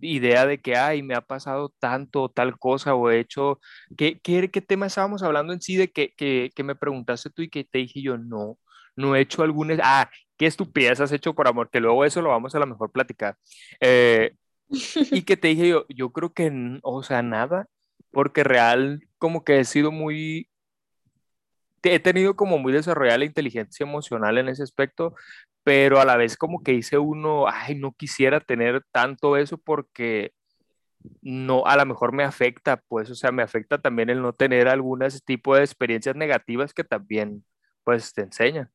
idea 0.00 0.46
de 0.46 0.62
que, 0.62 0.76
ay, 0.76 1.02
me 1.02 1.14
ha 1.14 1.20
pasado 1.20 1.74
tanto, 1.78 2.30
tal 2.30 2.58
cosa, 2.58 2.94
o 2.94 3.10
he 3.10 3.20
hecho, 3.20 3.60
¿qué, 3.98 4.18
qué, 4.18 4.50
qué 4.50 4.62
tema 4.62 4.86
estábamos 4.86 5.22
hablando 5.22 5.52
en 5.52 5.60
sí 5.60 5.76
de 5.76 5.92
que, 5.92 6.14
que, 6.16 6.50
que 6.54 6.64
me 6.64 6.74
preguntaste 6.74 7.28
tú 7.28 7.42
y 7.42 7.50
que 7.50 7.64
te 7.64 7.80
dije 7.80 8.00
yo, 8.00 8.16
no, 8.16 8.56
no 8.96 9.14
he 9.14 9.20
hecho 9.20 9.42
alguna, 9.42 9.76
ah, 9.82 10.08
qué 10.40 10.46
estupidez 10.46 10.98
has 11.00 11.12
hecho 11.12 11.34
por 11.34 11.46
amor, 11.48 11.68
que 11.68 11.80
luego 11.80 12.02
eso 12.02 12.22
lo 12.22 12.30
vamos 12.30 12.54
a 12.54 12.58
lo 12.58 12.66
mejor 12.66 12.90
platicar. 12.90 13.36
Eh, 13.78 14.34
y 14.70 15.20
que 15.26 15.36
te 15.36 15.48
dije 15.48 15.68
yo, 15.68 15.84
yo 15.90 16.12
creo 16.12 16.32
que, 16.32 16.50
o 16.82 17.02
sea, 17.02 17.20
nada, 17.20 17.68
porque 18.10 18.42
real 18.42 19.06
como 19.18 19.44
que 19.44 19.60
he 19.60 19.64
sido 19.66 19.92
muy, 19.92 20.48
he 21.82 22.00
tenido 22.00 22.36
como 22.36 22.56
muy 22.56 22.72
desarrollada 22.72 23.18
la 23.18 23.26
inteligencia 23.26 23.84
emocional 23.84 24.38
en 24.38 24.48
ese 24.48 24.62
aspecto, 24.62 25.14
pero 25.62 26.00
a 26.00 26.06
la 26.06 26.16
vez 26.16 26.38
como 26.38 26.62
que 26.62 26.72
hice 26.72 26.96
uno, 26.96 27.46
ay, 27.46 27.74
no 27.74 27.92
quisiera 27.92 28.40
tener 28.40 28.82
tanto 28.92 29.36
eso 29.36 29.58
porque 29.58 30.32
no, 31.20 31.66
a 31.66 31.76
lo 31.76 31.84
mejor 31.84 32.12
me 32.14 32.24
afecta, 32.24 32.78
pues, 32.88 33.10
o 33.10 33.14
sea, 33.14 33.30
me 33.30 33.42
afecta 33.42 33.78
también 33.78 34.08
el 34.08 34.22
no 34.22 34.32
tener 34.32 34.68
algunas 34.68 35.22
tipo 35.22 35.54
de 35.54 35.64
experiencias 35.64 36.16
negativas 36.16 36.72
que 36.72 36.84
también, 36.84 37.44
pues, 37.84 38.14
te 38.14 38.22
enseñan. 38.22 38.70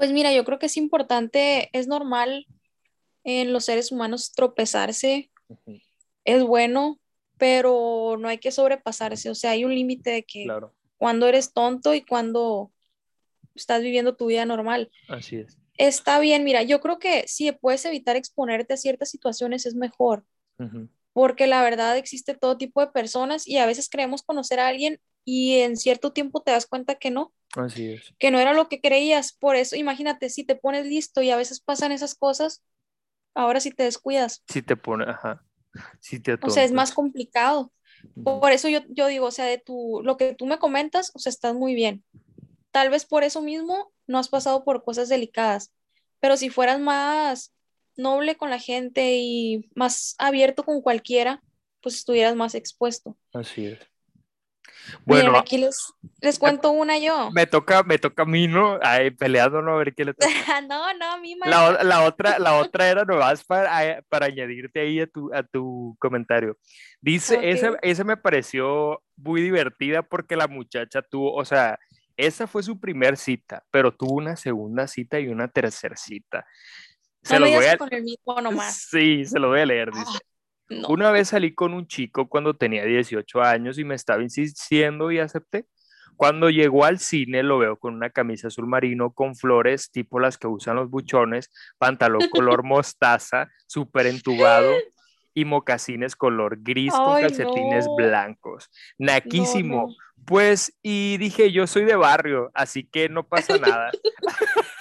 Pues 0.00 0.12
mira, 0.12 0.32
yo 0.32 0.46
creo 0.46 0.58
que 0.58 0.64
es 0.64 0.78
importante, 0.78 1.68
es 1.74 1.86
normal 1.86 2.46
en 3.22 3.52
los 3.52 3.66
seres 3.66 3.92
humanos 3.92 4.32
tropezarse, 4.32 5.30
es 6.24 6.42
bueno, 6.42 6.98
pero 7.36 8.16
no 8.18 8.28
hay 8.28 8.38
que 8.38 8.50
sobrepasarse, 8.50 9.28
o 9.28 9.34
sea, 9.34 9.50
hay 9.50 9.66
un 9.66 9.74
límite 9.74 10.08
de 10.08 10.22
que 10.22 10.46
cuando 10.96 11.26
eres 11.26 11.52
tonto 11.52 11.92
y 11.92 12.00
cuando 12.00 12.72
estás 13.54 13.82
viviendo 13.82 14.16
tu 14.16 14.28
vida 14.28 14.46
normal. 14.46 14.90
Así 15.06 15.36
es. 15.36 15.58
Está 15.76 16.18
bien, 16.18 16.44
mira, 16.44 16.62
yo 16.62 16.80
creo 16.80 16.98
que 16.98 17.28
si 17.28 17.52
puedes 17.52 17.84
evitar 17.84 18.16
exponerte 18.16 18.72
a 18.72 18.78
ciertas 18.78 19.10
situaciones 19.10 19.66
es 19.66 19.74
mejor, 19.74 20.24
porque 21.12 21.46
la 21.46 21.62
verdad 21.62 21.98
existe 21.98 22.34
todo 22.34 22.56
tipo 22.56 22.80
de 22.80 22.86
personas 22.86 23.46
y 23.46 23.58
a 23.58 23.66
veces 23.66 23.90
creemos 23.90 24.22
conocer 24.22 24.60
a 24.60 24.68
alguien 24.68 24.98
y 25.26 25.58
en 25.58 25.76
cierto 25.76 26.14
tiempo 26.14 26.40
te 26.40 26.52
das 26.52 26.64
cuenta 26.64 26.94
que 26.94 27.10
no. 27.10 27.34
Así 27.56 27.92
es. 27.92 28.14
Que 28.18 28.30
no 28.30 28.38
era 28.38 28.54
lo 28.54 28.68
que 28.68 28.80
creías. 28.80 29.32
Por 29.32 29.56
eso, 29.56 29.76
imagínate, 29.76 30.30
si 30.30 30.44
te 30.44 30.56
pones 30.56 30.86
listo 30.86 31.22
y 31.22 31.30
a 31.30 31.36
veces 31.36 31.60
pasan 31.60 31.92
esas 31.92 32.14
cosas, 32.14 32.62
ahora 33.34 33.60
sí 33.60 33.70
te 33.70 33.82
descuidas. 33.82 34.42
Si 34.48 34.62
te 34.62 34.76
pones, 34.76 35.08
ajá. 35.08 35.44
Si 36.00 36.20
te 36.20 36.38
o 36.40 36.50
sea, 36.50 36.64
es 36.64 36.72
más 36.72 36.92
complicado. 36.92 37.72
Por 38.24 38.50
eso 38.50 38.68
yo, 38.68 38.80
yo 38.88 39.06
digo, 39.06 39.26
o 39.26 39.30
sea, 39.30 39.44
de 39.44 39.58
tu, 39.58 40.00
lo 40.02 40.16
que 40.16 40.34
tú 40.34 40.46
me 40.46 40.58
comentas, 40.58 41.12
o 41.14 41.18
sea, 41.18 41.30
estás 41.30 41.54
muy 41.54 41.74
bien. 41.74 42.02
Tal 42.70 42.88
vez 42.88 43.04
por 43.04 43.24
eso 43.24 43.42
mismo 43.42 43.92
no 44.06 44.18
has 44.18 44.28
pasado 44.28 44.64
por 44.64 44.82
cosas 44.82 45.08
delicadas. 45.08 45.72
Pero 46.18 46.36
si 46.36 46.50
fueras 46.50 46.80
más 46.80 47.54
noble 47.96 48.36
con 48.36 48.50
la 48.50 48.58
gente 48.58 49.16
y 49.16 49.68
más 49.74 50.14
abierto 50.18 50.64
con 50.64 50.80
cualquiera, 50.80 51.42
pues 51.82 51.96
estuvieras 51.96 52.36
más 52.36 52.54
expuesto. 52.54 53.16
Así 53.32 53.66
es. 53.66 53.89
Bueno, 55.04 55.36
aquí 55.36 55.58
les, 55.58 55.92
les 56.20 56.38
cuento 56.38 56.70
una 56.70 56.98
yo. 56.98 57.30
Me 57.32 57.46
toca, 57.46 57.82
me 57.82 57.98
toca 57.98 58.22
a 58.22 58.26
mí, 58.26 58.48
¿no? 58.48 58.78
Ahí 58.82 59.10
peleado, 59.10 59.62
¿no? 59.62 59.74
A 59.74 59.78
ver 59.78 59.94
qué 59.94 60.04
le 60.04 60.14
toca. 60.14 60.26
no, 60.68 60.94
no, 60.94 61.12
a 61.12 61.18
mí 61.18 61.36
la, 61.44 61.82
la, 61.82 62.02
otra, 62.02 62.38
la 62.38 62.56
otra 62.56 62.88
era 62.88 63.04
nomás 63.04 63.44
para, 63.44 64.02
para 64.08 64.26
añadirte 64.26 64.80
ahí 64.80 65.00
a 65.00 65.06
tu, 65.06 65.32
a 65.34 65.42
tu 65.42 65.96
comentario. 65.98 66.58
Dice, 67.00 67.50
esa, 67.50 67.72
esa 67.82 68.04
me 68.04 68.16
pareció 68.16 69.02
muy 69.16 69.42
divertida 69.42 70.02
porque 70.02 70.36
la 70.36 70.48
muchacha 70.48 71.02
tuvo, 71.02 71.34
o 71.34 71.44
sea, 71.44 71.78
esa 72.16 72.46
fue 72.46 72.62
su 72.62 72.78
primer 72.78 73.16
cita, 73.16 73.64
pero 73.70 73.92
tuvo 73.92 74.14
una 74.14 74.36
segunda 74.36 74.86
cita 74.86 75.18
y 75.18 75.28
una 75.28 75.48
tercera 75.48 75.96
cita. 75.96 76.46
Se 77.22 77.38
lo 77.38 77.50
voy 77.50 77.66
a... 77.66 77.76
con 77.76 77.92
el 77.92 78.02
mismo 78.02 78.40
nomás. 78.40 78.88
Sí, 78.90 79.24
se 79.24 79.38
lo 79.38 79.48
voy 79.48 79.60
a 79.60 79.66
leer, 79.66 79.90
dice. 79.90 80.04
Ah, 80.06 80.18
una 80.88 81.10
vez 81.10 81.28
salí 81.28 81.54
con 81.54 81.74
un 81.74 81.86
chico 81.86 82.28
cuando 82.28 82.54
tenía 82.54 82.84
18 82.84 83.42
años 83.42 83.78
y 83.78 83.84
me 83.84 83.94
estaba 83.94 84.22
insistiendo 84.22 85.10
y 85.10 85.18
acepté. 85.18 85.66
Cuando 86.16 86.50
llegó 86.50 86.84
al 86.84 86.98
cine 86.98 87.42
lo 87.42 87.58
veo 87.58 87.78
con 87.78 87.94
una 87.94 88.10
camisa 88.10 88.48
azul 88.48 88.66
marino 88.66 89.12
con 89.12 89.34
flores 89.34 89.90
tipo 89.90 90.20
las 90.20 90.36
que 90.36 90.46
usan 90.46 90.76
los 90.76 90.90
buchones, 90.90 91.50
pantalón 91.78 92.28
color 92.30 92.62
mostaza, 92.64 93.48
súper 93.66 94.06
entubado 94.06 94.70
y 95.34 95.44
mocasines 95.44 96.16
color 96.16 96.58
gris 96.60 96.92
con 96.92 97.20
calcetines 97.20 97.86
blancos. 97.96 98.68
Naquísimo. 98.98 99.94
Pues, 100.26 100.76
y 100.82 101.16
dije, 101.16 101.50
yo 101.50 101.66
soy 101.66 101.84
de 101.84 101.96
barrio, 101.96 102.50
así 102.52 102.84
que 102.84 103.08
no 103.08 103.26
pasa 103.26 103.56
nada. 103.56 103.90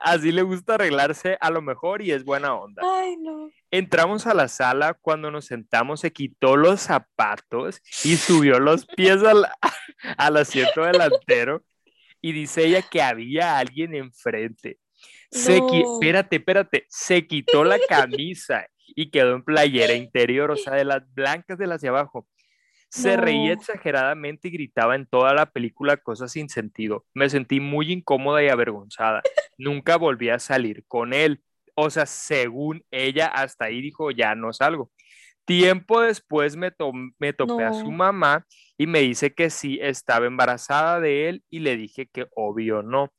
Así 0.00 0.32
le 0.32 0.42
gusta 0.42 0.74
arreglarse 0.74 1.36
a 1.40 1.50
lo 1.50 1.62
mejor 1.62 2.02
y 2.02 2.12
es 2.12 2.24
buena 2.24 2.54
onda. 2.54 2.82
Ay, 2.84 3.16
no. 3.16 3.50
Entramos 3.70 4.26
a 4.26 4.34
la 4.34 4.48
sala, 4.48 4.94
cuando 4.94 5.30
nos 5.30 5.46
sentamos 5.46 6.00
se 6.00 6.12
quitó 6.12 6.56
los 6.56 6.80
zapatos 6.80 7.82
y 8.04 8.16
subió 8.16 8.58
los 8.60 8.86
pies 8.86 9.22
al, 9.22 9.46
al 10.16 10.36
asiento 10.36 10.82
delantero 10.82 11.62
y 12.20 12.32
dice 12.32 12.66
ella 12.66 12.82
que 12.82 13.02
había 13.02 13.58
alguien 13.58 13.94
enfrente. 13.94 14.78
Se 15.30 15.58
espérate, 15.58 16.36
espérate, 16.36 16.86
se 16.88 17.26
quitó 17.26 17.64
la 17.64 17.78
camisa 17.88 18.66
y 18.86 19.10
quedó 19.10 19.34
en 19.34 19.44
playera 19.44 19.94
interior, 19.94 20.50
o 20.50 20.56
sea, 20.56 20.74
de 20.74 20.84
las 20.84 21.02
blancas 21.12 21.58
de 21.58 21.66
las 21.66 21.80
de 21.82 21.88
abajo. 21.88 22.26
Se 22.90 23.16
reía 23.16 23.52
exageradamente 23.52 24.48
y 24.48 24.50
gritaba 24.50 24.94
en 24.94 25.06
toda 25.06 25.34
la 25.34 25.46
película 25.46 25.98
cosas 25.98 26.32
sin 26.32 26.48
sentido. 26.48 27.04
Me 27.12 27.28
sentí 27.28 27.60
muy 27.60 27.92
incómoda 27.92 28.42
y 28.42 28.48
avergonzada. 28.48 29.22
Nunca 29.58 29.96
volví 29.96 30.30
a 30.30 30.38
salir 30.38 30.84
con 30.86 31.12
él. 31.12 31.42
O 31.74 31.90
sea, 31.90 32.06
según 32.06 32.82
ella, 32.90 33.26
hasta 33.26 33.66
ahí 33.66 33.82
dijo, 33.82 34.10
ya 34.10 34.34
no 34.34 34.52
salgo. 34.52 34.90
Tiempo 35.44 36.00
después 36.00 36.56
me, 36.56 36.72
me 37.18 37.32
topé 37.32 37.64
a 37.64 37.72
su 37.72 37.90
mamá 37.90 38.46
y 38.76 38.86
me 38.86 39.00
dice 39.00 39.32
que 39.32 39.48
sí, 39.50 39.78
estaba 39.80 40.26
embarazada 40.26 41.00
de 41.00 41.28
él 41.28 41.42
y 41.50 41.60
le 41.60 41.76
dije 41.76 42.08
que 42.12 42.26
obvio 42.34 42.82
no. 42.82 43.12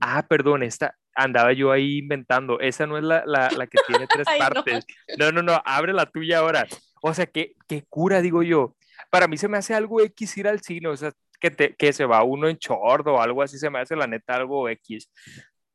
Ah, 0.00 0.26
perdón, 0.28 0.62
esta 0.62 0.96
andaba 1.14 1.52
yo 1.52 1.72
ahí 1.72 1.98
inventando. 1.98 2.60
Esa 2.60 2.86
no 2.86 2.98
es 2.98 3.04
la, 3.04 3.24
la, 3.26 3.50
la 3.50 3.66
que 3.66 3.78
tiene 3.86 4.06
tres 4.08 4.26
partes. 4.38 4.86
No. 5.18 5.32
no. 5.32 5.42
no, 5.42 5.60
abre 5.64 5.92
la 5.92 6.06
tuya 6.06 6.38
ahora. 6.38 6.66
O 7.02 7.14
sea, 7.14 7.26
qué, 7.26 7.54
qué 7.68 7.84
cura, 7.88 8.22
digo 8.22 8.42
yo 8.42 8.74
para 9.10 9.28
mí 9.28 9.36
se 9.36 9.48
me 9.48 9.58
hace 9.58 9.74
algo 9.74 10.00
X 10.00 10.36
ir 10.38 10.48
al 10.48 10.60
cine, 10.60 10.88
o 10.88 10.96
sea, 10.96 11.12
que, 11.40 11.50
te, 11.50 11.74
que 11.76 11.92
se 11.92 12.04
va 12.04 12.22
uno 12.22 12.48
en 12.48 12.56
short 12.56 13.06
o 13.06 13.20
algo 13.20 13.42
así, 13.42 13.58
se 13.58 13.70
me 13.70 13.78
hace 13.78 13.96
la 13.96 14.06
neta 14.06 14.36
algo 14.36 14.68
X. 14.68 15.10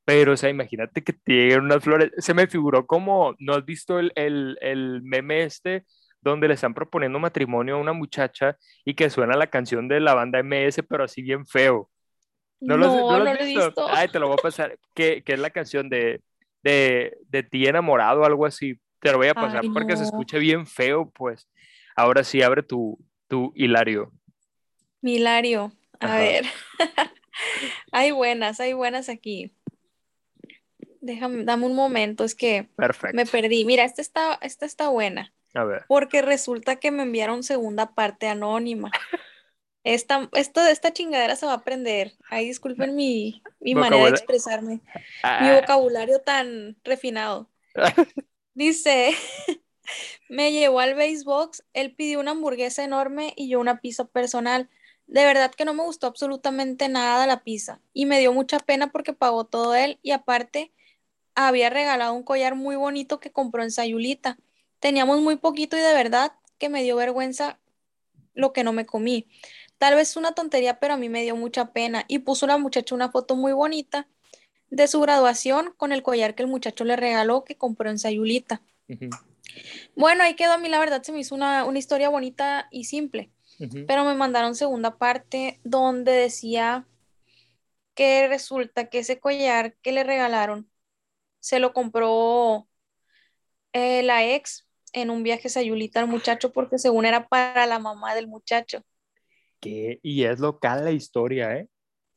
Pero, 0.06 0.34
o 0.34 0.38
sea, 0.38 0.50
imagínate 0.50 1.04
que 1.04 1.14
te 1.14 1.34
lleguen 1.34 1.62
unas 1.62 1.84
flores. 1.84 2.12
Se 2.18 2.34
me 2.34 2.48
figuró 2.48 2.86
como, 2.86 3.36
¿no 3.40 3.54
has 3.54 3.66
visto 3.66 4.00
el, 4.00 4.12
el, 4.16 4.58
el 4.62 5.02
meme 5.04 5.44
este? 5.44 5.86
donde 6.24 6.48
le 6.48 6.54
están 6.54 6.74
proponiendo 6.74 7.20
matrimonio 7.20 7.76
a 7.76 7.80
una 7.80 7.94
muchacha 7.94 8.58
y 8.86 8.94
que 8.94 9.10
suena 9.10 9.36
la 9.36 9.48
canción 9.48 9.88
de 9.88 10.00
la 10.00 10.14
banda 10.14 10.42
MS, 10.42 10.82
pero 10.88 11.04
así 11.04 11.22
bien 11.22 11.46
feo. 11.46 11.90
No, 12.62 12.78
lo, 12.78 12.88
no, 12.88 13.28
he 13.28 13.46
visto? 13.46 13.88
Ay, 13.90 14.08
te 14.08 14.20
lo 14.20 14.28
voy 14.28 14.38
a 14.40 14.42
pasar, 14.42 14.80
que, 14.96 15.22
que 15.24 15.34
es 15.34 15.40
la 15.40 15.50
canción 15.50 15.90
de, 15.90 16.22
de, 16.64 17.18
de 17.28 17.44
ti 17.44 17.68
enamorado, 17.68 18.24
algo 18.24 18.46
así. 18.46 18.80
Te 19.00 19.12
lo 19.12 19.18
voy 19.18 19.28
a 19.28 19.34
pasar 19.34 19.66
porque 19.74 19.98
se 19.98 20.04
escucha 20.04 20.38
bien 20.38 20.66
feo, 20.66 21.12
pues. 21.12 21.50
Ahora 21.94 22.24
sí, 22.24 22.42
abre 22.42 22.64
tu, 22.64 22.98
Hilario? 23.56 24.12
Hilario, 25.02 25.72
a 26.00 26.18
ver. 26.18 26.46
hay 27.92 28.12
buenas, 28.12 28.60
hay 28.60 28.74
buenas 28.74 29.10
aquí. 29.10 29.54
Déjame, 31.02 31.44
dame 31.44 31.66
un 31.66 31.76
momento, 31.76 32.24
es 32.24 32.36
que 32.36 32.70
me 33.14 33.26
perdí. 33.26 33.66
Mira, 33.66 33.84
esta 33.84 34.02
está, 34.02 34.40
esta 34.42 34.66
está 34.66 34.90
buena. 34.90 35.34
A 35.54 35.64
ver. 35.66 35.84
Porque 35.88 36.22
resulta 36.22 36.78
que 36.78 36.92
me 36.92 37.04
enviaron 37.04 37.44
segunda 37.44 37.94
parte 37.94 38.28
anónima. 38.28 38.92
Esta, 39.86 40.30
esto 40.32 40.64
de 40.64 40.72
esta 40.72 40.94
chingadera 40.94 41.36
se 41.36 41.46
va 41.46 41.52
a 41.52 41.56
aprender. 41.56 42.14
Ay, 42.30 42.48
disculpen 42.48 42.96
mi, 42.96 43.44
mi 43.60 43.76
manera 43.76 44.06
de 44.06 44.12
expresarme. 44.12 44.76
Mi 44.76 44.80
ah. 45.24 45.60
vocabulario 45.60 46.20
tan 46.22 46.78
refinado. 46.86 47.50
Dice, 48.54 49.12
me 50.30 50.52
llevó 50.52 50.80
al 50.80 50.96
Basebox, 50.96 51.64
él 51.74 51.94
pidió 51.94 52.20
una 52.20 52.32
hamburguesa 52.32 52.84
enorme 52.84 53.34
y 53.36 53.50
yo 53.50 53.60
una 53.60 53.82
pizza 53.82 54.06
personal. 54.06 54.70
De 55.08 55.26
verdad 55.26 55.52
que 55.52 55.66
no 55.66 55.74
me 55.74 55.84
gustó 55.84 56.08
absolutamente 56.08 56.90
nada 56.90 57.28
la 57.28 57.44
pizza 57.44 57.82
y 57.94 58.06
me 58.06 58.20
dio 58.20 58.34
mucha 58.34 58.60
pena 58.60 58.92
porque 58.92 59.14
pagó 59.14 59.46
todo 59.46 59.76
él 59.76 60.00
y 60.02 60.12
aparte 60.12 60.72
había 61.36 61.70
regalado 61.70 62.14
un 62.14 62.24
collar 62.24 62.56
muy 62.56 62.76
bonito 62.76 63.20
que 63.20 63.32
compró 63.32 63.64
en 63.64 63.72
Sayulita. 63.72 64.38
Teníamos 64.80 65.22
muy 65.22 65.36
poquito 65.36 65.78
y 65.78 65.82
de 65.82 65.94
verdad 65.94 66.34
que 66.58 66.70
me 66.70 66.84
dio 66.84 66.96
vergüenza 66.96 67.60
lo 68.34 68.54
que 68.54 68.64
no 68.64 68.74
me 68.74 68.86
comí. 68.86 69.28
Tal 69.78 69.96
vez 69.96 70.16
una 70.16 70.34
tontería, 70.34 70.80
pero 70.80 70.94
a 70.94 70.98
mí 70.98 71.10
me 71.10 71.24
dio 71.24 71.36
mucha 71.36 71.74
pena 71.74 72.06
y 72.08 72.20
puso 72.20 72.48
la 72.48 72.58
muchacha 72.58 72.96
una 72.96 73.12
foto 73.12 73.36
muy 73.36 73.52
bonita 73.52 74.08
de 74.70 74.88
su 74.88 75.00
graduación 75.02 75.74
con 75.78 75.92
el 75.92 76.02
collar 76.02 76.36
que 76.36 76.44
el 76.44 76.50
muchacho 76.50 76.84
le 76.84 76.96
regaló 76.96 77.44
que 77.44 77.58
compró 77.58 77.90
en 77.90 78.00
Sayulita. 78.00 78.62
Bueno, 79.96 80.24
ahí 80.24 80.36
quedó 80.36 80.54
a 80.54 80.58
mí, 80.58 80.70
la 80.70 80.80
verdad, 80.80 81.04
se 81.04 81.12
me 81.12 81.20
hizo 81.20 81.36
una, 81.36 81.66
historia 81.76 82.10
bonita 82.10 82.68
y 82.72 82.86
simple, 82.86 83.32
pero 83.88 84.04
me 84.04 84.16
mandaron 84.16 84.56
segunda 84.56 84.98
parte 84.98 85.60
donde 85.64 86.12
decía 86.12 86.88
que 87.94 88.28
resulta 88.28 88.90
que 88.90 89.00
ese 89.00 89.20
collar 89.20 89.76
que 89.82 89.92
le 89.92 90.04
regalaron 90.04 90.70
se 91.40 91.60
lo 91.60 91.74
compró 91.74 92.68
eh, 93.74 94.02
la 94.04 94.26
ex 94.26 94.68
en 94.94 95.10
un 95.10 95.24
viaje 95.24 95.50
Sayulita 95.50 96.00
al 96.00 96.08
muchacho 96.08 96.52
porque 96.52 96.78
según 96.78 97.06
era 97.06 97.28
para 97.28 97.66
la 97.66 97.80
mamá 97.80 98.16
del 98.16 98.28
muchacho. 98.28 98.84
¿Qué? 99.60 100.00
Y 100.04 100.24
es 100.24 100.40
local 100.40 100.86
la 100.86 100.92
historia, 100.92 101.58
¿eh? 101.58 101.68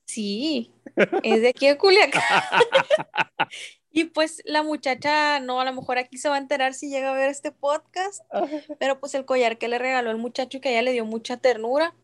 Sí, 0.05 0.73
es 1.23 1.43
de 1.43 1.49
aquí 1.49 1.67
de 1.67 1.77
Culiacán. 1.77 2.23
Y 3.97 4.05
pues 4.05 4.43
la 4.45 4.63
muchacha, 4.63 5.41
no, 5.41 5.59
a 5.59 5.65
lo 5.65 5.73
mejor 5.73 5.97
aquí 5.97 6.19
se 6.19 6.29
va 6.29 6.35
a 6.35 6.39
enterar 6.39 6.75
si 6.75 6.91
llega 6.91 7.13
a 7.13 7.15
ver 7.15 7.31
este 7.31 7.51
podcast, 7.51 8.23
pero 8.79 9.01
pues 9.01 9.15
el 9.15 9.25
collar 9.25 9.57
que 9.57 9.69
le 9.69 9.79
regaló 9.79 10.11
el 10.11 10.19
muchacho 10.19 10.59
y 10.59 10.61
que 10.61 10.69
a 10.69 10.73
ella 10.73 10.83
le 10.83 10.93
dio 10.93 11.07
mucha 11.07 11.39
ternura, 11.39 11.97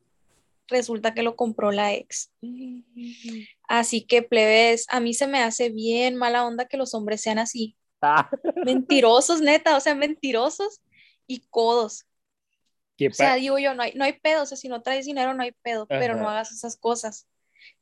resulta 0.68 1.12
que 1.12 1.22
lo 1.22 1.36
compró 1.36 1.70
la 1.70 1.92
ex. 1.92 2.32
Así 3.68 4.06
que 4.06 4.22
plebes, 4.22 4.86
a 4.88 5.00
mí 5.00 5.12
se 5.12 5.26
me 5.26 5.42
hace 5.42 5.68
bien 5.68 6.16
mala 6.16 6.46
onda 6.46 6.64
que 6.64 6.78
los 6.78 6.94
hombres 6.94 7.20
sean 7.20 7.38
así. 7.38 7.76
Ah. 8.00 8.30
Mentirosos, 8.64 9.42
neta, 9.42 9.76
o 9.76 9.80
sea, 9.80 9.94
mentirosos 9.94 10.80
y 11.26 11.40
codos. 11.50 12.06
O 13.06 13.12
sea, 13.12 13.34
digo 13.34 13.58
yo, 13.58 13.74
no 13.74 13.82
hay, 13.82 13.92
no 13.96 14.04
hay 14.04 14.14
pedo, 14.14 14.44
o 14.44 14.46
sea, 14.46 14.56
si 14.56 14.68
no 14.68 14.80
traes 14.80 15.04
dinero 15.04 15.34
no 15.34 15.42
hay 15.42 15.52
pedo, 15.60 15.86
pero 15.86 16.16
no 16.16 16.26
hagas 16.30 16.52
esas 16.52 16.78
cosas. 16.78 17.28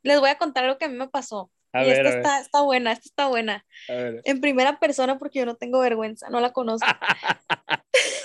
Les 0.03 0.19
voy 0.19 0.31
a 0.31 0.37
contar 0.37 0.65
lo 0.65 0.77
que 0.77 0.83
a 0.83 0.89
mí 0.89 0.97
me 0.97 1.07
pasó 1.07 1.49
y 1.73 1.89
esta 1.89 2.39
está, 2.39 2.61
buena, 2.61 2.91
esta 2.91 3.05
está 3.05 3.27
buena. 3.27 3.65
En 3.87 4.41
primera 4.41 4.79
persona 4.79 5.17
porque 5.17 5.39
yo 5.39 5.45
no 5.45 5.55
tengo 5.55 5.79
vergüenza, 5.79 6.29
no 6.29 6.39
la 6.39 6.53
conozco. 6.53 6.87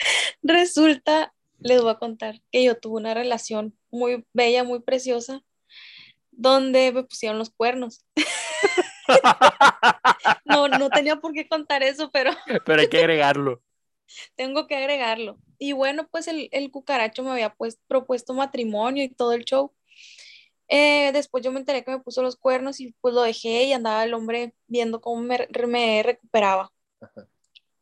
Resulta, 0.42 1.34
les 1.58 1.80
voy 1.80 1.90
a 1.90 1.98
contar 1.98 2.40
que 2.50 2.64
yo 2.64 2.78
tuve 2.78 3.00
una 3.00 3.14
relación 3.14 3.76
muy 3.90 4.24
bella, 4.32 4.64
muy 4.64 4.80
preciosa, 4.80 5.42
donde 6.30 6.92
me 6.92 7.04
pusieron 7.04 7.38
los 7.38 7.50
cuernos. 7.50 8.04
no, 10.44 10.68
no 10.68 10.90
tenía 10.90 11.16
por 11.16 11.32
qué 11.32 11.48
contar 11.48 11.82
eso, 11.82 12.10
pero... 12.10 12.32
pero 12.64 12.80
hay 12.80 12.88
que 12.88 12.98
agregarlo. 12.98 13.62
Tengo 14.34 14.66
que 14.66 14.76
agregarlo. 14.76 15.38
Y 15.58 15.72
bueno, 15.72 16.08
pues 16.10 16.26
el, 16.26 16.48
el 16.52 16.70
cucaracho 16.70 17.22
me 17.22 17.30
había 17.30 17.54
pues, 17.54 17.78
propuesto 17.86 18.34
matrimonio 18.34 19.04
y 19.04 19.08
todo 19.08 19.32
el 19.32 19.44
show. 19.44 19.72
Eh, 20.72 21.10
después 21.12 21.42
yo 21.44 21.50
me 21.50 21.58
enteré 21.58 21.84
que 21.84 21.90
me 21.90 21.98
puso 21.98 22.22
los 22.22 22.36
cuernos 22.36 22.78
y 22.78 22.94
pues 23.00 23.12
lo 23.12 23.22
dejé 23.22 23.64
y 23.64 23.72
andaba 23.72 24.04
el 24.04 24.14
hombre 24.14 24.54
viendo 24.68 25.00
cómo 25.00 25.20
me, 25.20 25.48
me 25.66 26.02
recuperaba. 26.04 26.72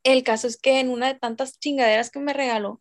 El 0.02 0.22
caso 0.22 0.46
es 0.46 0.56
que 0.56 0.80
en 0.80 0.88
una 0.88 1.08
de 1.08 1.18
tantas 1.18 1.58
chingaderas 1.60 2.10
que 2.10 2.18
me 2.18 2.32
regaló, 2.32 2.80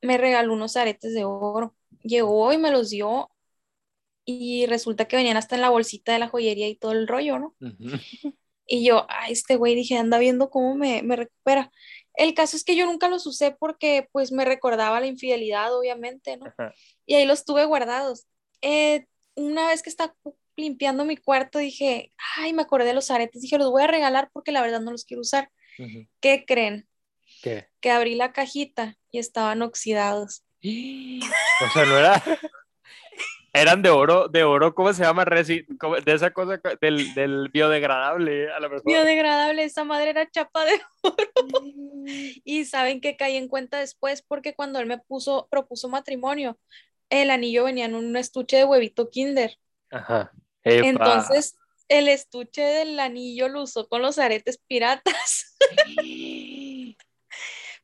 me 0.00 0.18
regaló 0.18 0.52
unos 0.52 0.76
aretes 0.76 1.14
de 1.14 1.24
oro. 1.24 1.74
Llegó 2.02 2.52
y 2.52 2.58
me 2.58 2.70
los 2.70 2.90
dio 2.90 3.30
y 4.24 4.66
resulta 4.66 5.06
que 5.06 5.16
venían 5.16 5.36
hasta 5.36 5.56
en 5.56 5.62
la 5.62 5.70
bolsita 5.70 6.12
de 6.12 6.20
la 6.20 6.28
joyería 6.28 6.68
y 6.68 6.76
todo 6.76 6.92
el 6.92 7.08
rollo, 7.08 7.38
¿no? 7.40 7.56
Y 8.66 8.82
yo, 8.82 9.04
ay, 9.10 9.32
este 9.32 9.56
güey, 9.56 9.74
dije, 9.74 9.98
anda 9.98 10.16
viendo 10.18 10.48
cómo 10.48 10.74
me, 10.74 11.02
me, 11.02 11.16
recupera. 11.16 11.70
El 12.14 12.32
caso 12.32 12.56
es 12.56 12.64
que 12.64 12.76
yo 12.76 12.86
nunca 12.86 13.08
los 13.08 13.26
usé 13.26 13.50
porque 13.50 14.08
pues 14.10 14.32
me 14.32 14.46
recordaba 14.46 15.00
la 15.00 15.06
infidelidad, 15.06 15.76
obviamente, 15.76 16.38
¿no? 16.38 16.46
Y 17.04 17.14
ahí 17.14 17.26
los 17.26 17.44
tuve 17.44 17.66
guardados. 17.66 18.26
Eh, 18.62 19.06
una 19.34 19.68
vez 19.68 19.82
que 19.82 19.90
estaba 19.90 20.14
limpiando 20.56 21.04
mi 21.04 21.16
cuarto, 21.16 21.58
dije, 21.58 22.12
ay, 22.36 22.52
me 22.52 22.62
acordé 22.62 22.86
de 22.86 22.94
los 22.94 23.10
aretes, 23.10 23.42
dije, 23.42 23.58
los 23.58 23.70
voy 23.70 23.82
a 23.82 23.88
regalar 23.88 24.30
porque 24.32 24.52
la 24.52 24.62
verdad 24.62 24.80
no 24.80 24.90
los 24.90 25.04
quiero 25.04 25.22
usar. 25.22 25.50
¿Qué 26.20 26.44
creen? 26.46 26.88
¿Qué? 27.42 27.68
Que 27.80 27.90
abrí 27.90 28.14
la 28.14 28.32
cajita 28.32 28.96
y 29.10 29.18
estaban 29.18 29.62
oxidados. 29.62 30.44
O 31.60 31.70
sea, 31.72 31.84
no 31.84 31.96
era. 31.96 32.20
Eran 33.56 33.80
de 33.82 33.88
oro, 33.88 34.26
de 34.26 34.42
oro, 34.42 34.74
¿cómo 34.74 34.92
se 34.92 35.04
llama? 35.04 35.24
de 35.24 35.64
esa 36.06 36.32
cosa 36.32 36.60
del, 36.80 37.14
del, 37.14 37.48
biodegradable, 37.50 38.50
a 38.50 38.58
lo 38.58 38.68
mejor. 38.68 38.84
Biodegradable, 38.84 39.62
esa 39.62 39.84
madre 39.84 40.10
era 40.10 40.28
chapa 40.28 40.64
de 40.64 40.72
oro. 41.02 41.62
y 42.44 42.64
saben 42.64 43.00
que 43.00 43.16
caí 43.16 43.36
en 43.36 43.46
cuenta 43.46 43.78
después 43.78 44.22
porque 44.22 44.56
cuando 44.56 44.80
él 44.80 44.86
me 44.86 44.98
puso, 44.98 45.46
propuso 45.48 45.88
matrimonio, 45.88 46.58
el 47.22 47.30
anillo 47.30 47.64
venía 47.64 47.86
en 47.86 47.94
un 47.94 48.16
estuche 48.16 48.56
de 48.56 48.64
huevito 48.64 49.10
Kinder. 49.10 49.58
Ajá. 49.90 50.32
Entonces, 50.62 51.56
el 51.88 52.08
estuche 52.08 52.62
del 52.62 52.98
anillo 52.98 53.48
lo 53.48 53.62
usó 53.62 53.88
con 53.88 54.02
los 54.02 54.18
aretes 54.18 54.58
piratas. 54.66 55.56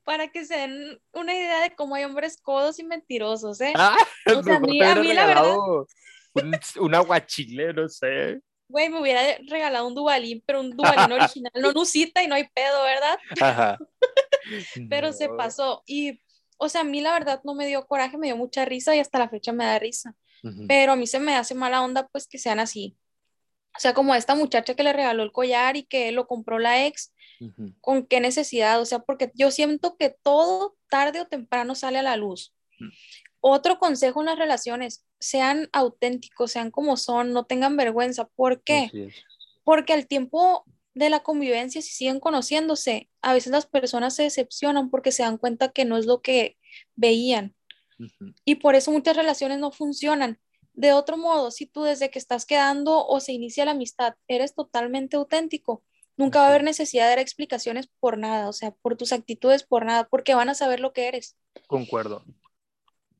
Para 0.05 0.29
que 0.29 0.45
se 0.45 0.57
den 0.57 1.01
una 1.13 1.35
idea 1.35 1.61
de 1.61 1.75
cómo 1.75 1.95
hay 1.95 2.05
hombres 2.05 2.39
codos 2.41 2.79
y 2.79 2.85
mentirosos, 2.85 3.61
¿eh? 3.61 3.73
Ah, 3.77 3.97
o 4.27 4.43
sea, 4.43 4.57
a 4.57 4.61
mí, 4.61 4.83
a 4.83 4.95
mí 4.97 5.13
la 5.13 5.27
verdad. 5.27 5.57
Un, 6.35 6.59
un 6.81 6.95
aguachile, 6.95 7.73
no 7.73 7.89
sé. 7.89 8.41
Güey, 8.71 8.89
me 8.89 9.01
hubiera 9.01 9.21
regalado 9.49 9.87
un 9.89 9.95
Dubalín, 9.97 10.43
pero 10.47 10.61
un 10.61 10.71
Dubalín 10.71 11.13
original, 11.13 11.53
no 11.57 11.73
Nusita 11.75 12.23
y 12.23 12.29
no 12.29 12.37
hay 12.37 12.49
pedo, 12.49 12.83
¿verdad? 12.85 13.19
Ajá. 13.41 13.79
pero 14.89 15.13
se 15.13 15.29
pasó. 15.29 15.83
Y, 15.87 16.21
o 16.61 16.69
sea, 16.69 16.83
a 16.83 16.85
mí 16.85 17.01
la 17.01 17.13
verdad 17.13 17.41
no 17.43 17.55
me 17.55 17.67
dio 17.67 17.87
coraje, 17.87 18.19
me 18.19 18.27
dio 18.27 18.37
mucha 18.37 18.67
risa 18.67 18.95
y 18.95 18.99
hasta 18.99 19.19
la 19.19 19.31
fecha 19.31 19.51
me 19.51 19.65
da 19.65 19.79
risa. 19.79 20.15
Pero 20.69 20.93
a 20.93 20.97
mí 20.97 21.07
se 21.07 21.19
me 21.19 21.35
hace 21.35 21.55
mala 21.55 21.83
onda, 21.83 22.07
pues 22.09 22.27
que 22.27 22.39
sean 22.39 22.61
así. 22.61 22.97
O 23.77 23.81
sea, 23.81 23.95
como 23.95 24.15
esta 24.15 24.35
muchacha 24.35 24.75
que 24.75 24.83
le 24.83 24.93
regaló 24.93 25.23
el 25.23 25.33
collar 25.33 25.77
y 25.77 25.85
que 25.85 26.13
lo 26.13 26.27
compró 26.27 26.59
la 26.59 26.87
ex, 26.87 27.15
¿con 27.81 28.07
qué 28.07 28.21
necesidad? 28.21 28.79
O 28.81 28.85
sea, 28.85 28.99
porque 28.99 29.33
yo 29.35 29.51
siento 29.51 29.97
que 29.97 30.15
todo 30.23 30.77
tarde 30.91 31.21
o 31.21 31.27
temprano 31.27 31.75
sale 31.75 31.99
a 31.99 32.03
la 32.03 32.17
luz. 32.17 32.55
Otro 33.41 33.79
consejo 33.79 34.21
en 34.21 34.27
las 34.27 34.39
relaciones, 34.39 35.07
sean 35.19 35.71
auténticos, 35.73 36.53
sean 36.53 36.71
como 36.71 36.99
son, 36.99 37.33
no 37.33 37.45
tengan 37.45 37.77
vergüenza. 37.77 38.27
¿Por 38.37 38.63
qué? 38.63 39.13
Porque 39.65 39.95
al 39.95 40.07
tiempo 40.07 40.67
de 40.95 41.11
la 41.11 41.21
convivencia, 41.21 41.83
si 41.83 41.91
siguen 41.91 42.21
conociéndose, 42.21 43.09
a 43.23 43.33
veces 43.33 43.53
las 43.53 43.67
personas 43.67 44.15
se 44.15 44.25
decepcionan 44.25 44.91
porque 44.91 45.13
se 45.13 45.23
dan 45.23 45.39
cuenta 45.39 45.71
que 45.71 45.85
no 45.85 45.97
es 45.97 46.07
lo 46.07 46.21
que 46.21 46.57
veían. 46.97 47.55
Y 48.45 48.57
por 48.57 48.75
eso 48.75 48.91
muchas 48.91 49.17
relaciones 49.17 49.59
no 49.59 49.71
funcionan. 49.73 50.39
De 50.73 50.93
otro 50.93 51.17
modo, 51.17 51.51
si 51.51 51.67
tú 51.67 51.83
desde 51.83 52.11
que 52.11 52.19
estás 52.19 52.47
quedando 52.47 53.07
o 53.07 53.21
se 53.21 53.33
inicia 53.33 53.65
la 53.65 53.73
amistad 53.73 54.15
eres 54.27 54.55
totalmente 54.55 55.17
auténtico, 55.17 55.85
nunca 56.17 56.41
va 56.41 56.47
a 56.47 56.49
haber 56.49 56.65
necesidad 56.65 57.05
de 57.05 57.11
dar 57.11 57.19
explicaciones 57.19 57.89
por 57.99 58.19
nada, 58.19 58.49
o 58.49 58.53
sea, 58.53 58.71
por 58.71 58.97
tus 58.97 59.13
actitudes, 59.13 59.65
por 59.65 59.85
nada, 59.85 60.09
porque 60.09 60.35
van 60.35 60.49
a 60.49 60.55
saber 60.55 60.81
lo 60.81 60.93
que 60.93 61.09
eres. 61.09 61.37
Concuerdo. 61.67 62.25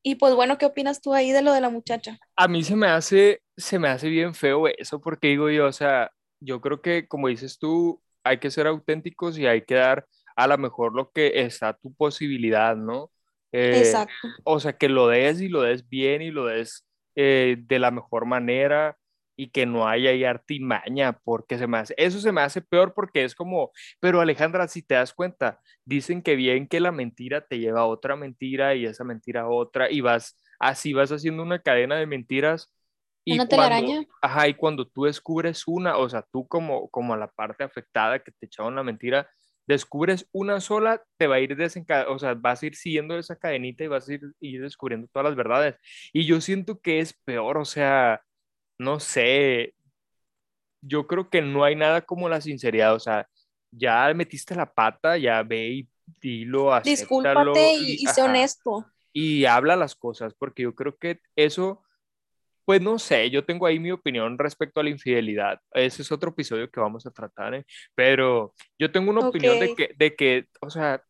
Y 0.03 0.15
pues 0.15 0.33
bueno, 0.33 0.57
¿qué 0.57 0.65
opinas 0.65 1.01
tú 1.01 1.13
ahí 1.13 1.31
de 1.31 1.43
lo 1.43 1.53
de 1.53 1.61
la 1.61 1.69
muchacha? 1.69 2.19
A 2.35 2.47
mí 2.47 2.63
se 2.63 2.75
me 2.75 2.87
hace, 2.87 3.41
se 3.55 3.77
me 3.77 3.87
hace 3.87 4.09
bien 4.09 4.33
feo 4.33 4.67
eso, 4.67 4.99
porque 4.99 5.27
digo 5.27 5.49
yo, 5.49 5.67
o 5.67 5.71
sea, 5.71 6.11
yo 6.41 6.61
creo 6.61 6.81
que 6.81 7.07
como 7.07 7.29
dices 7.29 7.59
tú, 7.59 8.01
hay 8.23 8.39
que 8.39 8.51
ser 8.51 8.67
auténticos 8.67 9.37
y 9.39 9.47
hay 9.47 9.63
que 9.63 9.75
dar 9.75 10.07
a 10.35 10.47
lo 10.47 10.57
mejor 10.57 10.93
lo 10.95 11.11
que 11.11 11.41
está 11.41 11.73
tu 11.73 11.93
posibilidad, 11.95 12.75
¿no? 12.75 13.11
Eh, 13.51 13.79
Exacto. 13.79 14.29
O 14.43 14.59
sea, 14.59 14.73
que 14.73 14.89
lo 14.89 15.07
des 15.07 15.41
y 15.41 15.49
lo 15.49 15.61
des 15.63 15.87
bien 15.89 16.21
y 16.21 16.31
lo 16.31 16.45
des 16.47 16.85
eh, 17.15 17.57
de 17.59 17.79
la 17.79 17.91
mejor 17.91 18.25
manera 18.25 18.97
y 19.35 19.49
que 19.51 19.65
no 19.65 19.87
haya 19.87 20.11
ahí 20.11 20.23
artimaña, 20.23 21.13
porque 21.23 21.57
se 21.57 21.67
me 21.67 21.77
hace, 21.79 21.95
eso 21.97 22.19
se 22.19 22.31
me 22.31 22.41
hace 22.41 22.61
peor 22.61 22.93
porque 22.93 23.23
es 23.23 23.33
como, 23.35 23.71
pero 23.99 24.21
Alejandra, 24.21 24.67
si 24.67 24.83
te 24.83 24.95
das 24.95 25.13
cuenta, 25.13 25.59
dicen 25.85 26.21
que 26.21 26.35
bien 26.35 26.67
que 26.67 26.79
la 26.79 26.91
mentira 26.91 27.41
te 27.47 27.59
lleva 27.59 27.81
a 27.81 27.85
otra 27.87 28.15
mentira 28.15 28.75
y 28.75 28.85
esa 28.85 29.03
mentira 29.03 29.41
a 29.41 29.49
otra 29.49 29.89
y 29.91 30.01
vas, 30.01 30.37
así 30.59 30.93
vas 30.93 31.11
haciendo 31.11 31.43
una 31.43 31.59
cadena 31.61 31.95
de 31.97 32.05
mentiras. 32.07 32.71
Y 33.23 33.33
una 33.33 33.47
telaraña. 33.47 34.03
Ajá, 34.21 34.47
y 34.47 34.53
cuando 34.53 34.87
tú 34.87 35.03
descubres 35.03 35.67
una, 35.67 35.97
o 35.97 36.09
sea, 36.09 36.25
tú 36.31 36.47
como, 36.47 36.89
como 36.89 37.15
la 37.15 37.27
parte 37.27 37.63
afectada 37.63 38.19
que 38.19 38.31
te 38.31 38.47
echaron 38.47 38.75
la 38.75 38.83
mentira, 38.83 39.29
descubres 39.67 40.27
una 40.31 40.59
sola, 40.59 41.03
te 41.17 41.27
va 41.27 41.35
a 41.35 41.39
ir 41.39 41.55
desencadenando, 41.55 42.15
o 42.15 42.19
sea, 42.19 42.33
vas 42.33 42.61
a 42.61 42.65
ir 42.65 42.75
siguiendo 42.75 43.17
esa 43.17 43.35
cadenita 43.35 43.83
y 43.83 43.87
vas 43.87 44.09
a 44.09 44.13
ir, 44.13 44.21
ir, 44.39 44.61
descubriendo 44.61 45.07
todas 45.07 45.25
las 45.29 45.35
verdades. 45.35 45.75
Y 46.11 46.25
yo 46.25 46.41
siento 46.41 46.79
que 46.79 46.99
es 46.99 47.13
peor, 47.13 47.57
o 47.57 47.65
sea, 47.65 48.21
no 48.77 48.99
sé, 48.99 49.75
yo 50.81 51.05
creo 51.07 51.29
que 51.29 51.41
no 51.41 51.63
hay 51.63 51.75
nada 51.75 52.01
como 52.01 52.27
la 52.27 52.41
sinceridad, 52.41 52.95
o 52.95 52.99
sea, 52.99 53.29
ya 53.71 54.11
metiste 54.13 54.55
la 54.55 54.71
pata, 54.71 55.17
ya 55.17 55.43
ve 55.43 55.67
y 55.67 55.89
dilo, 56.19 56.79
Discúlpate 56.81 57.75
y, 57.75 57.93
y 57.93 58.07
sé 58.07 58.21
honesto. 58.21 58.85
Y 59.13 59.45
habla 59.45 59.75
las 59.75 59.95
cosas, 59.95 60.33
porque 60.33 60.63
yo 60.63 60.73
creo 60.73 60.97
que 60.97 61.19
eso 61.35 61.83
pues 62.65 62.81
no 62.81 62.99
sé, 62.99 63.29
yo 63.29 63.45
tengo 63.45 63.65
ahí 63.65 63.79
mi 63.79 63.91
opinión 63.91 64.37
respecto 64.37 64.79
a 64.79 64.83
la 64.83 64.89
infidelidad. 64.89 65.59
Ese 65.73 66.01
es 66.01 66.11
otro 66.11 66.31
episodio 66.31 66.69
que 66.69 66.79
vamos 66.79 67.05
a 67.05 67.11
tratar, 67.11 67.55
¿eh? 67.55 67.65
pero 67.95 68.53
yo 68.79 68.91
tengo 68.91 69.11
una 69.11 69.27
opinión 69.27 69.59
de 69.59 69.75
que, 69.75 69.93
de 69.97 70.15
que, 70.15 70.45
o 70.61 70.69
sea, 70.69 71.03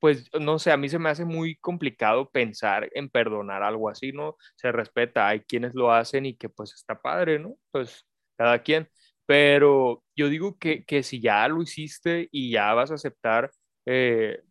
pues 0.00 0.30
no 0.40 0.58
sé, 0.58 0.72
a 0.72 0.76
mí 0.76 0.88
se 0.88 0.98
me 0.98 1.10
hace 1.10 1.24
muy 1.24 1.56
complicado 1.56 2.30
pensar 2.30 2.88
en 2.94 3.10
perdonar 3.10 3.62
algo 3.62 3.88
así, 3.90 4.12
¿no? 4.12 4.36
Se 4.56 4.72
respeta, 4.72 5.28
hay 5.28 5.40
quienes 5.40 5.74
lo 5.74 5.92
hacen 5.92 6.26
y 6.26 6.36
que 6.36 6.48
pues 6.48 6.74
está 6.74 7.00
padre, 7.00 7.38
¿no? 7.38 7.56
Pues 7.70 8.06
cada 8.36 8.62
quien. 8.62 8.88
Pero 9.26 10.02
yo 10.16 10.28
digo 10.28 10.58
que, 10.58 10.84
que 10.84 11.02
si 11.02 11.20
ya 11.20 11.46
lo 11.48 11.62
hiciste 11.62 12.28
y 12.32 12.50
ya 12.50 12.72
vas 12.74 12.90
a 12.90 12.94
aceptar 12.94 13.50
eh, 13.86 14.42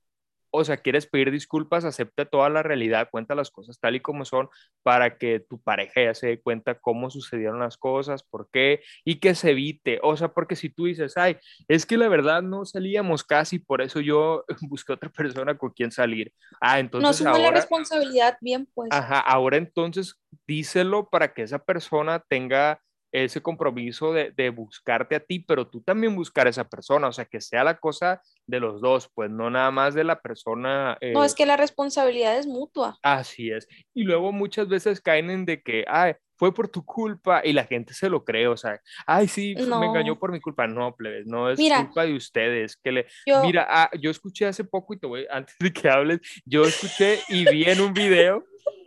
o 0.52 0.64
sea, 0.64 0.78
quieres 0.78 1.08
pedir 1.08 1.32
disculpas, 1.32 1.86
acepta 1.86 2.26
toda 2.26 2.50
la 2.50 2.64
realidad, 2.64 3.10
cuenta 3.12 3.36
las 3.36 3.52
cosas 3.52 3.80
tal 3.80 3.96
y 3.96 4.00
como 4.00 4.26
son 4.26 4.50
para 4.84 5.18
que 5.18 5.40
tu 5.40 5.62
pareja 5.62 6.04
ya 6.04 6.14
se 6.14 6.28
dé 6.28 6.42
cuenta 6.42 6.80
cómo 6.80 7.10
sucedieron 7.10 7.60
las 7.60 7.78
cosas, 7.78 8.24
por 8.24 8.50
qué 8.52 8.82
y 9.04 9.20
que 9.20 9.36
se 9.36 9.52
evite. 9.52 10.00
O 10.04 10.18
sea, 10.18 10.30
porque 10.30 10.56
si 10.56 10.70
tú 10.70 10.86
dices, 10.86 11.18
ay, 11.18 11.38
es 11.68 11.86
que 11.86 11.98
la 11.98 12.08
verdad 12.08 12.42
no 12.42 12.66
salíamos 12.66 13.24
casi, 13.24 13.60
por 13.60 13.82
eso 13.82 14.00
yo 14.00 14.46
busqué 14.70 14.94
otra 14.94 15.10
persona 15.10 15.58
con 15.58 15.72
quien 15.72 15.92
salir. 15.92 16.34
Ah, 16.62 16.80
entonces. 16.80 17.26
No 17.26 17.38
la 17.38 17.52
responsabilidad 17.52 18.38
bien, 18.42 18.68
pues. 18.74 18.90
Ajá, 18.92 19.20
ahora 19.20 19.58
entonces 19.58 20.16
díselo 20.48 21.10
para 21.10 21.34
que 21.34 21.44
esa 21.44 21.60
persona 21.60 22.24
tenga 22.28 22.82
ese 23.12 23.42
compromiso 23.42 24.14
de, 24.14 24.32
de, 24.32 24.50
buscarte 24.50 25.16
a 25.16 25.20
ti, 25.20 25.40
pero 25.40 25.68
tú 25.68 25.82
también 25.82 26.16
buscar 26.16 26.48
a 26.48 26.50
esa 26.50 26.68
persona, 26.68 27.08
o 27.08 27.12
sea, 27.12 27.26
que 27.26 27.42
sea 27.42 27.64
la 27.64 27.80
cosa 27.80 28.22
de 28.46 28.60
los 28.60 28.82
dos, 28.82 29.10
pues 29.14 29.30
no 29.30 29.50
nada 29.50 29.72
más 29.72 29.94
de 29.94 30.04
la 30.04 30.22
persona. 30.22 30.98
no, 31.02 31.24
es 31.24 31.34
eh, 31.34 31.36
que 31.38 31.46
la 31.46 31.58
responsabilidad 31.58 32.38
es 32.38 32.48
mutua. 32.48 32.98
Así 33.02 33.52
es. 33.52 33.68
Y 33.94 34.04
luego 34.04 34.32
muchas 34.32 34.68
veces 34.68 35.02
caen 35.02 35.30
en 35.30 35.46
de 35.46 35.62
que, 35.62 35.86
ay, 35.88 36.14
fue 36.40 36.54
por 36.54 36.70
tu 36.70 36.86
culpa 36.86 37.42
y 37.44 37.52
la 37.52 37.66
gente 37.66 37.94
se 37.94 38.10
lo 38.10 38.24
cree, 38.24 38.48
o 38.48 38.56
sea, 38.56 38.80
ay, 39.06 39.28
sí, 39.28 39.56
me 39.56 39.86
engañó 39.86 40.18
por 40.18 40.32
mi 40.32 40.40
culpa. 40.40 40.68
No, 40.68 40.96
plebes, 40.96 41.28
no 41.28 41.52
es 41.52 41.60
culpa 41.60 42.06
de 42.06 42.16
ustedes. 42.16 42.78
Que 42.78 42.92
le... 42.94 43.08
Mira, 43.44 43.68
ah, 43.70 43.90
yo 44.00 44.10
escuché 44.10 44.46
hace 44.46 44.64
poco 44.64 44.94
y 44.94 45.00
te 45.00 45.06
voy, 45.06 45.28
antes 45.30 45.56
de 45.60 45.74
que 45.74 45.90
hables, 45.90 46.22
yo 46.46 46.64
escuché 46.64 47.20
y 47.28 47.44
vi 47.50 47.66
en 47.66 47.82
un 47.82 47.94
video 47.94 48.46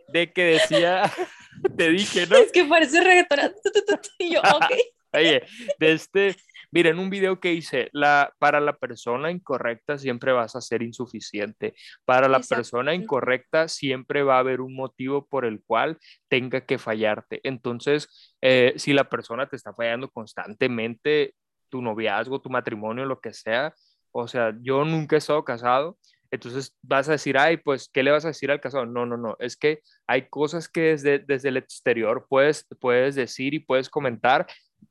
de 0.08 0.32
que 0.32 0.44
decía 0.44 1.12
te 1.76 1.90
dije, 1.90 2.26
¿no? 2.26 2.36
Es 2.36 2.52
que 2.52 2.64
parece 2.64 3.02
reggaeton. 3.02 3.38
Y 4.18 4.34
yo, 4.34 4.40
ok. 4.54 4.72
Oye, 5.14 5.42
de 5.78 5.92
este, 5.92 6.36
mira, 6.70 6.88
en 6.88 6.98
un 6.98 7.10
video 7.10 7.38
que 7.38 7.52
hice, 7.52 7.90
la, 7.92 8.32
para 8.38 8.60
la 8.60 8.78
persona 8.78 9.30
incorrecta 9.30 9.98
siempre 9.98 10.32
vas 10.32 10.56
a 10.56 10.62
ser 10.62 10.82
insuficiente. 10.82 11.74
Para 12.06 12.28
la 12.28 12.40
persona 12.40 12.94
incorrecta 12.94 13.68
siempre 13.68 14.22
va 14.22 14.36
a 14.36 14.40
haber 14.40 14.62
un 14.62 14.74
motivo 14.74 15.26
por 15.26 15.44
el 15.44 15.62
cual 15.62 15.98
tenga 16.28 16.64
que 16.64 16.78
fallarte. 16.78 17.40
Entonces, 17.44 18.34
eh, 18.40 18.72
si 18.76 18.94
la 18.94 19.10
persona 19.10 19.46
te 19.48 19.56
está 19.56 19.74
fallando 19.74 20.08
constantemente, 20.08 21.34
tu 21.68 21.82
noviazgo, 21.82 22.40
tu 22.40 22.48
matrimonio, 22.48 23.04
lo 23.04 23.20
que 23.20 23.34
sea, 23.34 23.74
o 24.12 24.28
sea, 24.28 24.54
yo 24.62 24.84
nunca 24.84 25.16
he 25.16 25.18
estado 25.18 25.44
casado, 25.44 25.98
entonces 26.32 26.74
vas 26.80 27.10
a 27.10 27.12
decir, 27.12 27.36
ay, 27.36 27.58
pues, 27.58 27.90
¿qué 27.92 28.02
le 28.02 28.10
vas 28.10 28.24
a 28.24 28.28
decir 28.28 28.50
al 28.50 28.60
casado? 28.60 28.86
No, 28.86 29.04
no, 29.04 29.18
no, 29.18 29.36
es 29.38 29.54
que 29.54 29.82
hay 30.06 30.28
cosas 30.28 30.66
que 30.66 30.80
desde, 30.80 31.18
desde 31.18 31.50
el 31.50 31.58
exterior 31.58 32.26
puedes, 32.26 32.66
puedes 32.80 33.14
decir 33.14 33.52
y 33.52 33.58
puedes 33.58 33.90
comentar 33.90 34.46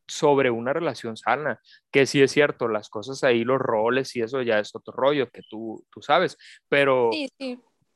sobre 0.07 0.51
una 0.51 0.71
relación 0.71 1.17
sana, 1.17 1.59
que 1.91 2.05
sí 2.05 2.21
es 2.21 2.31
cierto, 2.31 2.67
las 2.67 2.89
cosas 2.89 3.23
ahí, 3.23 3.43
los 3.43 3.59
roles 3.59 4.15
y 4.15 4.21
eso 4.21 4.43
ya 4.43 4.59
es 4.59 4.75
otro 4.75 4.93
rollo 4.93 5.31
que 5.31 5.41
tú, 5.49 5.83
tú 5.89 6.01
sabes, 6.03 6.37
pero, 6.69 7.09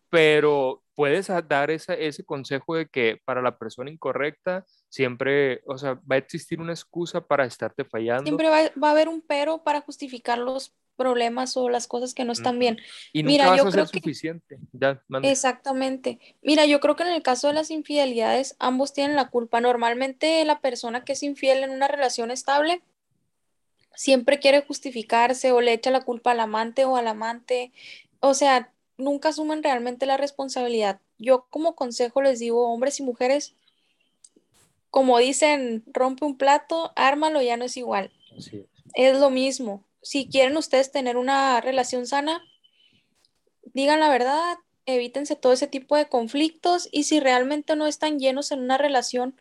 pero 0.09 0.81
puedes 0.95 1.27
dar 1.47 1.69
ese 1.69 2.25
consejo 2.25 2.75
de 2.75 2.87
que 2.87 3.21
para 3.25 3.43
la 3.43 3.59
persona 3.59 3.91
incorrecta 3.91 4.65
siempre, 4.89 5.61
o 5.67 5.77
sea, 5.77 5.93
va 6.09 6.15
a 6.15 6.17
existir 6.17 6.59
una 6.59 6.73
excusa 6.73 7.21
para 7.21 7.45
estarte 7.45 7.85
fallando. 7.85 8.23
Siempre 8.23 8.49
va, 8.49 8.71
va 8.81 8.87
a 8.87 8.91
haber 8.91 9.07
un 9.07 9.21
pero 9.21 9.63
para 9.63 9.81
justificar 9.81 10.39
los 10.39 10.73
problemas 10.95 11.57
o 11.57 11.69
las 11.69 11.87
cosas 11.87 12.13
que 12.13 12.25
no 12.25 12.31
están 12.31 12.59
bien. 12.59 12.79
Y 13.13 13.23
Mira, 13.23 13.55
yo 13.55 13.65
creo 13.69 13.85
suficiente. 13.85 14.57
Exactamente. 15.23 16.19
Mira, 16.41 16.65
yo 16.65 16.79
creo 16.79 16.95
que 16.95 17.03
en 17.03 17.09
el 17.09 17.21
caso 17.21 17.47
de 17.47 17.53
las 17.53 17.71
infidelidades, 17.71 18.55
ambos 18.59 18.93
tienen 18.93 19.15
la 19.15 19.29
culpa. 19.29 19.61
Normalmente 19.61 20.43
la 20.45 20.59
persona 20.59 21.03
que 21.03 21.13
es 21.13 21.23
infiel 21.23 21.63
en 21.63 21.71
una 21.71 21.87
relación 21.87 22.31
estable 22.31 22.81
siempre 23.95 24.39
quiere 24.39 24.61
justificarse 24.61 25.51
o 25.51 25.61
le 25.61 25.73
echa 25.73 25.91
la 25.91 26.03
culpa 26.03 26.31
al 26.31 26.39
amante 26.39 26.85
o 26.85 26.97
al 26.97 27.07
amante. 27.07 27.71
O 28.19 28.33
sea, 28.33 28.71
nunca 28.97 29.29
asumen 29.29 29.63
realmente 29.63 30.05
la 30.05 30.17
responsabilidad. 30.17 30.99
Yo 31.17 31.47
como 31.49 31.75
consejo 31.75 32.21
les 32.21 32.39
digo, 32.39 32.71
hombres 32.71 32.99
y 32.99 33.03
mujeres, 33.03 33.55
como 34.89 35.17
dicen, 35.17 35.83
rompe 35.87 36.25
un 36.25 36.37
plato, 36.37 36.93
ármalo, 36.95 37.41
ya 37.41 37.57
no 37.57 37.65
es 37.65 37.77
igual. 37.77 38.11
es. 38.93 39.19
lo 39.19 39.29
mismo. 39.29 39.83
Si 40.05 40.29
quieren 40.29 40.55
ustedes 40.55 40.91
tener 40.91 41.17
una 41.17 41.59
relación 41.61 42.05
sana, 42.05 42.39
digan 43.73 43.99
la 43.99 44.07
verdad, 44.09 44.57
evítense 44.85 45.35
todo 45.35 45.51
ese 45.51 45.65
tipo 45.65 45.95
de 45.95 46.05
conflictos 46.05 46.87
y 46.91 47.05
si 47.05 47.19
realmente 47.19 47.75
no 47.75 47.87
están 47.87 48.19
llenos 48.19 48.51
en 48.51 48.59
una 48.59 48.77
relación, 48.77 49.35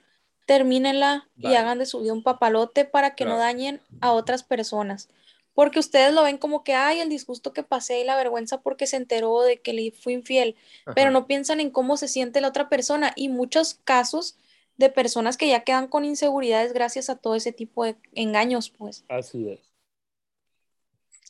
termínenla 0.46 1.28
y 1.36 1.54
hagan 1.54 1.78
de 1.78 1.84
su 1.84 2.00
vida 2.00 2.14
un 2.14 2.22
papalote 2.22 2.86
para 2.86 3.14
que 3.14 3.26
no 3.26 3.36
dañen 3.36 3.82
a 4.00 4.12
otras 4.12 4.42
personas. 4.42 5.10
Porque 5.52 5.80
ustedes 5.80 6.14
lo 6.14 6.22
ven 6.22 6.38
como 6.38 6.64
que, 6.64 6.72
hay 6.72 7.00
el 7.00 7.10
disgusto 7.10 7.52
que 7.52 7.62
pasé 7.62 8.00
y 8.00 8.04
la 8.04 8.16
vergüenza 8.16 8.62
porque 8.62 8.86
se 8.86 8.96
enteró 8.96 9.42
de 9.42 9.60
que 9.60 9.74
le 9.74 9.90
fui 9.92 10.14
infiel, 10.14 10.56
pero 10.94 11.10
no 11.10 11.26
piensan 11.26 11.60
en 11.60 11.68
cómo 11.68 11.98
se 11.98 12.08
siente 12.08 12.40
la 12.40 12.48
otra 12.48 12.70
persona. 12.70 13.12
Y 13.16 13.28
muchos 13.28 13.74
casos 13.84 14.38
de 14.78 14.88
personas 14.88 15.36
que 15.36 15.46
ya 15.46 15.60
quedan 15.60 15.88
con 15.88 16.06
inseguridades 16.06 16.72
gracias 16.72 17.10
a 17.10 17.16
todo 17.16 17.34
ese 17.34 17.52
tipo 17.52 17.84
de 17.84 17.96
engaños, 18.14 18.70
pues. 18.70 19.04
Así 19.10 19.50
es. 19.50 19.73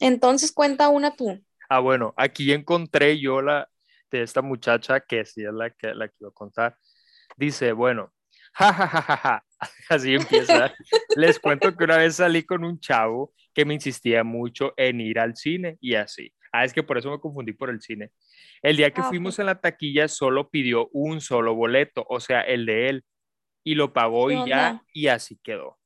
Entonces 0.01 0.53
cuenta 0.53 0.89
una 0.89 1.15
tú. 1.15 1.43
Ah, 1.69 1.81
bueno, 1.81 2.15
aquí 2.17 2.53
encontré 2.53 3.19
yo 3.19 3.43
la 3.43 3.69
de 4.11 4.23
esta 4.23 4.43
muchacha 4.43 5.01
que 5.01 5.25
sí 5.25 5.43
es 5.43 5.53
la 5.53 5.71
que 5.71 5.95
la 5.95 6.09
quiero 6.09 6.33
contar. 6.33 6.77
Dice, 7.37 7.73
bueno, 7.73 8.13
ja, 8.53 9.43
Así 9.89 10.15
empieza. 10.15 10.73
Les 11.17 11.39
cuento 11.39 11.77
que 11.77 11.85
una 11.85 11.99
vez 11.99 12.17
salí 12.17 12.43
con 12.43 12.65
un 12.65 12.79
chavo 12.81 13.33
que 13.53 13.65
me 13.65 13.75
insistía 13.75 14.25
mucho 14.25 14.73
en 14.77 15.01
ir 15.01 15.19
al 15.19 15.37
cine 15.37 15.79
y 15.81 15.95
así. 15.95 16.33
Ah, 16.53 16.65
es 16.65 16.73
que 16.73 16.83
por 16.83 16.99
eso 16.99 17.11
me 17.11 17.19
confundí 17.19 17.53
por 17.53 17.71
el 17.71 17.81
cine. 17.81 18.11
El 18.63 18.77
día 18.77 18.91
que 18.93 19.01
ah, 19.01 19.05
fuimos 19.05 19.39
en 19.39 19.47
la 19.47 19.61
taquilla 19.61 20.09
solo 20.09 20.51
pidió 20.51 20.89
un 20.93 21.21
solo 21.21 21.55
boleto, 21.55 22.07
o 22.09 22.21
sea, 22.21 22.43
el 22.43 22.65
de 22.67 22.89
él, 22.89 23.05
y 23.65 23.75
lo 23.75 23.93
pagó 23.93 24.31
y 24.31 24.49
ya, 24.49 24.83
y 24.93 25.09
así 25.09 25.39
quedó. 25.43 25.79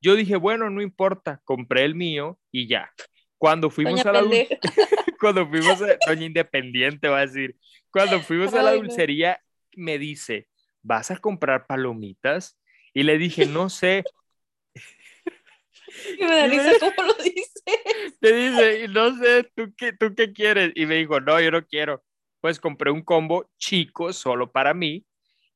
Yo 0.00 0.14
dije, 0.14 0.36
bueno, 0.36 0.70
no 0.70 0.80
importa, 0.80 1.42
compré 1.44 1.84
el 1.84 1.94
mío 1.94 2.38
y 2.50 2.66
ya. 2.66 2.90
Cuando 3.40 3.70
fuimos 3.70 4.04
a 4.04 4.12
la 4.12 4.20
cuando 5.18 5.48
fuimos 5.48 5.80
a 5.80 5.96
Doña 6.06 6.26
Independiente, 6.26 7.08
va 7.08 7.20
a 7.20 7.26
decir, 7.26 7.56
cuando 7.90 8.20
fuimos 8.20 8.52
a 8.52 8.62
la 8.62 8.74
dulcería, 8.74 9.40
me 9.74 9.98
dice, 9.98 10.46
¿vas 10.82 11.10
a 11.10 11.16
comprar 11.16 11.66
palomitas? 11.66 12.60
Y 12.92 13.02
le 13.02 13.16
dije, 13.16 13.46
no 13.46 13.70
sé. 13.70 14.04
Y 16.18 16.22
me 16.22 16.50
dice, 16.50 16.78
¿cómo 16.80 17.08
lo 17.08 17.14
dice? 17.14 17.62
Me 18.20 18.30
dice, 18.30 18.88
no 18.88 19.16
sé, 19.16 19.50
¿tú 19.56 19.72
qué, 19.74 19.94
¿tú 19.94 20.14
qué 20.14 20.34
quieres? 20.34 20.72
Y 20.74 20.84
me 20.84 20.96
dijo, 20.96 21.18
no, 21.18 21.40
yo 21.40 21.50
no 21.50 21.64
quiero. 21.66 22.04
Pues 22.42 22.60
compré 22.60 22.90
un 22.90 23.00
combo 23.00 23.50
chico 23.56 24.12
solo 24.12 24.52
para 24.52 24.74
mí 24.74 25.06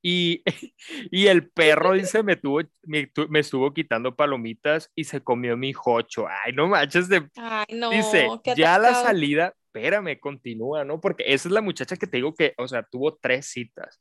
y, 0.07 0.43
y 1.11 1.27
el 1.29 1.49
perro, 1.49 1.95
dice, 1.95 2.23
me, 2.23 2.37
tuvo, 2.37 2.61
me, 2.83 3.11
me, 3.31 3.41
estuvo 3.41 3.73
quitando 3.73 4.15
palomitas 4.15 4.91
y 4.95 5.05
se 5.05 5.23
comió 5.23 5.57
mi 5.57 5.73
jocho. 5.73 6.27
Ay, 6.29 6.53
no 6.53 6.69
manches. 6.69 7.09
De... 7.09 7.27
Ay, 7.37 7.75
no, 7.75 7.91
dice, 7.91 8.29
ya 8.55 8.79
la 8.79 8.95
salida, 8.95 9.55
espérame, 9.65 10.21
continúa, 10.21 10.85
¿no? 10.85 11.01
Porque 11.01 11.25
esa 11.27 11.49
es 11.49 11.53
la 11.53 11.63
muchacha 11.63 11.97
que 11.97 12.07
te 12.07 12.19
digo 12.19 12.35
que, 12.35 12.53
o 12.59 12.69
sea, 12.69 12.83
tuvo 12.83 13.17
tres 13.17 13.47
citas. 13.47 14.01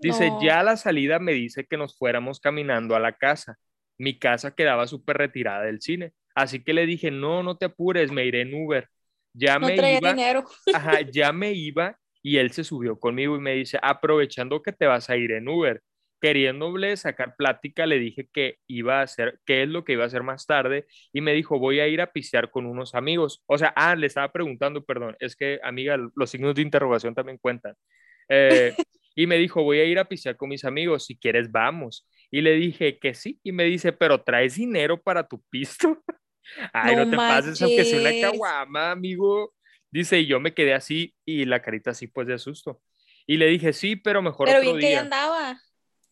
Dice, 0.00 0.32
ya 0.40 0.62
la 0.62 0.76
salida 0.76 1.18
me 1.18 1.32
dice 1.32 1.66
que 1.66 1.76
nos 1.76 1.98
fuéramos 1.98 2.40
caminando 2.40 2.94
a 2.94 3.00
la 3.00 3.12
casa. 3.12 3.58
Mi 3.98 4.16
casa 4.16 4.54
quedaba 4.54 4.86
súper 4.86 5.18
retirada 5.18 5.64
del 5.64 5.82
cine. 5.82 6.12
Así 6.36 6.62
que 6.62 6.72
le 6.72 6.86
dije, 6.86 7.10
no, 7.10 7.42
no 7.42 7.56
te 7.56 7.66
apures, 7.66 8.12
me 8.12 8.24
iré 8.24 8.42
en 8.42 8.54
Uber. 8.54 8.88
Ya 9.34 9.58
me 9.58 9.74
iba, 9.74 10.12
dinero. 10.12 10.44
Ajá, 10.72 11.00
ya 11.12 11.32
me 11.32 11.52
iba 11.52 11.98
y 12.22 12.38
él 12.38 12.50
se 12.52 12.64
subió 12.64 12.98
conmigo 12.98 13.36
y 13.36 13.40
me 13.40 13.54
dice, 13.54 13.78
aprovechando 13.82 14.62
que 14.62 14.72
te 14.72 14.86
vas 14.86 15.10
a 15.10 15.16
ir 15.16 15.32
en 15.32 15.48
Uber, 15.48 15.82
queriéndole 16.20 16.96
sacar 16.96 17.36
plática, 17.36 17.86
le 17.86 17.98
dije 17.98 18.28
que 18.32 18.56
iba 18.66 19.00
a 19.00 19.02
hacer, 19.02 19.38
qué 19.46 19.62
es 19.62 19.68
lo 19.68 19.84
que 19.84 19.92
iba 19.92 20.04
a 20.04 20.08
hacer 20.08 20.22
más 20.22 20.46
tarde 20.46 20.86
y 21.12 21.20
me 21.20 21.32
dijo, 21.32 21.58
voy 21.58 21.80
a 21.80 21.88
ir 21.88 22.00
a 22.00 22.12
pistear 22.12 22.50
con 22.50 22.66
unos 22.66 22.94
amigos. 22.94 23.42
O 23.46 23.58
sea, 23.58 23.72
ah, 23.76 23.94
le 23.94 24.06
estaba 24.06 24.32
preguntando, 24.32 24.84
perdón, 24.84 25.16
es 25.20 25.36
que 25.36 25.60
amiga, 25.62 25.96
los 26.14 26.30
signos 26.30 26.54
de 26.54 26.62
interrogación 26.62 27.14
también 27.14 27.38
cuentan. 27.38 27.74
Eh, 28.28 28.74
y 29.14 29.26
me 29.26 29.36
dijo, 29.36 29.62
voy 29.62 29.80
a 29.80 29.84
ir 29.84 29.98
a 29.98 30.08
pistear 30.08 30.36
con 30.36 30.48
mis 30.48 30.64
amigos, 30.64 31.06
si 31.06 31.16
quieres 31.16 31.50
vamos. 31.50 32.06
Y 32.30 32.40
le 32.40 32.54
dije 32.54 32.98
que 32.98 33.14
sí, 33.14 33.40
y 33.42 33.52
me 33.52 33.64
dice, 33.64 33.92
pero 33.92 34.22
traes 34.22 34.56
dinero 34.56 35.00
para 35.00 35.26
tu 35.26 35.42
pisto. 35.50 36.02
Ay, 36.72 36.96
no, 36.96 37.10
te 37.10 37.16
pases, 37.16 37.60
aunque 37.60 37.84
sea 37.84 38.00
una 38.00 38.20
caguama, 38.20 38.90
amigo. 38.92 39.52
Dice, 39.90 40.20
y 40.20 40.26
yo 40.26 40.40
me 40.40 40.54
quedé 40.54 40.74
así 40.74 41.14
y 41.24 41.44
la 41.44 41.62
carita 41.62 41.90
así 41.90 42.06
pues 42.06 42.26
de 42.26 42.38
susto. 42.38 42.82
Y 43.26 43.36
le 43.36 43.46
dije, 43.46 43.72
sí, 43.72 43.96
pero 43.96 44.22
mejor 44.22 44.46
pero 44.46 44.58
otro 44.58 44.72
bien 44.72 44.80
que 44.80 44.88
ella 44.88 45.00
andaba. 45.00 45.60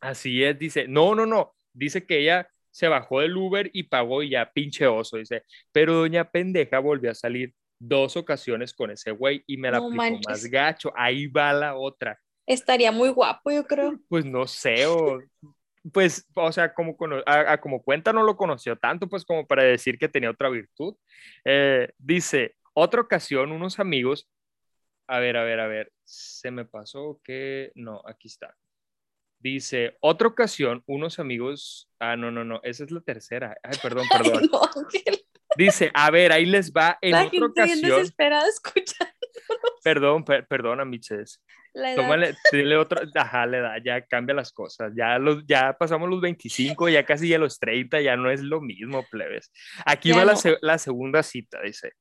Así 0.00 0.42
es, 0.42 0.58
dice, 0.58 0.86
no, 0.88 1.14
no, 1.14 1.26
no. 1.26 1.54
Dice 1.72 2.06
que 2.06 2.18
ella 2.20 2.48
se 2.70 2.88
bajó 2.88 3.20
del 3.20 3.36
Uber 3.36 3.70
y 3.72 3.84
pagó 3.84 4.22
y 4.22 4.30
ya 4.30 4.52
pinche 4.52 4.86
oso, 4.86 5.16
dice. 5.16 5.44
Pero 5.72 5.94
doña 5.94 6.30
pendeja 6.30 6.78
volvió 6.78 7.10
a 7.10 7.14
salir 7.14 7.54
dos 7.78 8.16
ocasiones 8.16 8.72
con 8.74 8.90
ese 8.90 9.10
güey 9.10 9.42
y 9.46 9.56
me 9.56 9.70
la 9.70 9.78
no 9.78 9.90
más 9.90 10.44
gacho. 10.46 10.92
Ahí 10.94 11.26
va 11.26 11.52
la 11.52 11.74
otra. 11.76 12.18
Estaría 12.46 12.92
muy 12.92 13.08
guapo, 13.08 13.50
yo 13.50 13.64
creo. 13.64 13.98
Pues 14.08 14.24
no 14.24 14.46
sé, 14.46 14.86
o, 14.86 15.20
pues, 15.92 16.26
o 16.34 16.52
sea, 16.52 16.72
como, 16.74 16.96
a, 17.26 17.58
como 17.58 17.82
cuenta 17.82 18.12
no 18.12 18.22
lo 18.22 18.36
conoció 18.36 18.76
tanto, 18.76 19.08
pues 19.08 19.24
como 19.24 19.46
para 19.46 19.62
decir 19.62 19.98
que 19.98 20.08
tenía 20.08 20.30
otra 20.30 20.48
virtud. 20.48 20.94
Eh, 21.44 21.90
dice, 21.98 22.56
otra 22.76 23.00
ocasión, 23.00 23.52
unos 23.52 23.80
amigos, 23.80 24.28
a 25.08 25.18
ver, 25.18 25.38
a 25.38 25.44
ver, 25.44 25.60
a 25.60 25.66
ver, 25.66 25.92
se 26.04 26.50
me 26.50 26.66
pasó 26.66 27.20
que, 27.24 27.72
no, 27.74 28.02
aquí 28.04 28.28
está. 28.28 28.54
Dice, 29.38 29.96
otra 30.00 30.28
ocasión, 30.28 30.82
unos 30.86 31.18
amigos, 31.18 31.90
ah, 32.00 32.16
no, 32.16 32.30
no, 32.30 32.44
no, 32.44 32.60
esa 32.62 32.84
es 32.84 32.90
la 32.90 33.00
tercera. 33.00 33.56
Ay, 33.62 33.78
perdón, 33.82 34.06
perdón. 34.10 34.50
Dice, 35.56 35.90
a 35.94 36.10
ver, 36.10 36.32
ahí 36.32 36.44
les 36.44 36.70
va 36.70 36.98
en 37.00 37.14
otra 37.14 37.46
ocasión. 37.46 37.80
desesperada 37.80 38.46
escuchando. 38.46 39.12
Perdón, 39.82 40.24
per, 40.24 40.46
perdona, 40.46 40.84
Miches. 40.84 41.42
Tómale, 41.94 42.34
dile 42.52 42.76
otra, 42.76 43.02
ajá, 43.14 43.46
le 43.46 43.60
da, 43.60 43.78
ya 43.82 44.04
cambia 44.06 44.34
las 44.34 44.52
cosas. 44.52 44.92
Ya, 44.94 45.18
los, 45.18 45.46
ya 45.46 45.76
pasamos 45.78 46.10
los 46.10 46.20
25, 46.20 46.88
ya 46.90 47.06
casi 47.06 47.32
a 47.32 47.38
los 47.38 47.58
30, 47.58 48.00
ya 48.02 48.16
no 48.16 48.30
es 48.30 48.42
lo 48.42 48.60
mismo, 48.60 49.04
plebes. 49.10 49.50
Aquí 49.84 50.12
va 50.12 50.24
la, 50.24 50.34
la, 50.60 50.78
segunda 50.78 51.22
cita, 51.22 51.62
dice. 51.62 51.92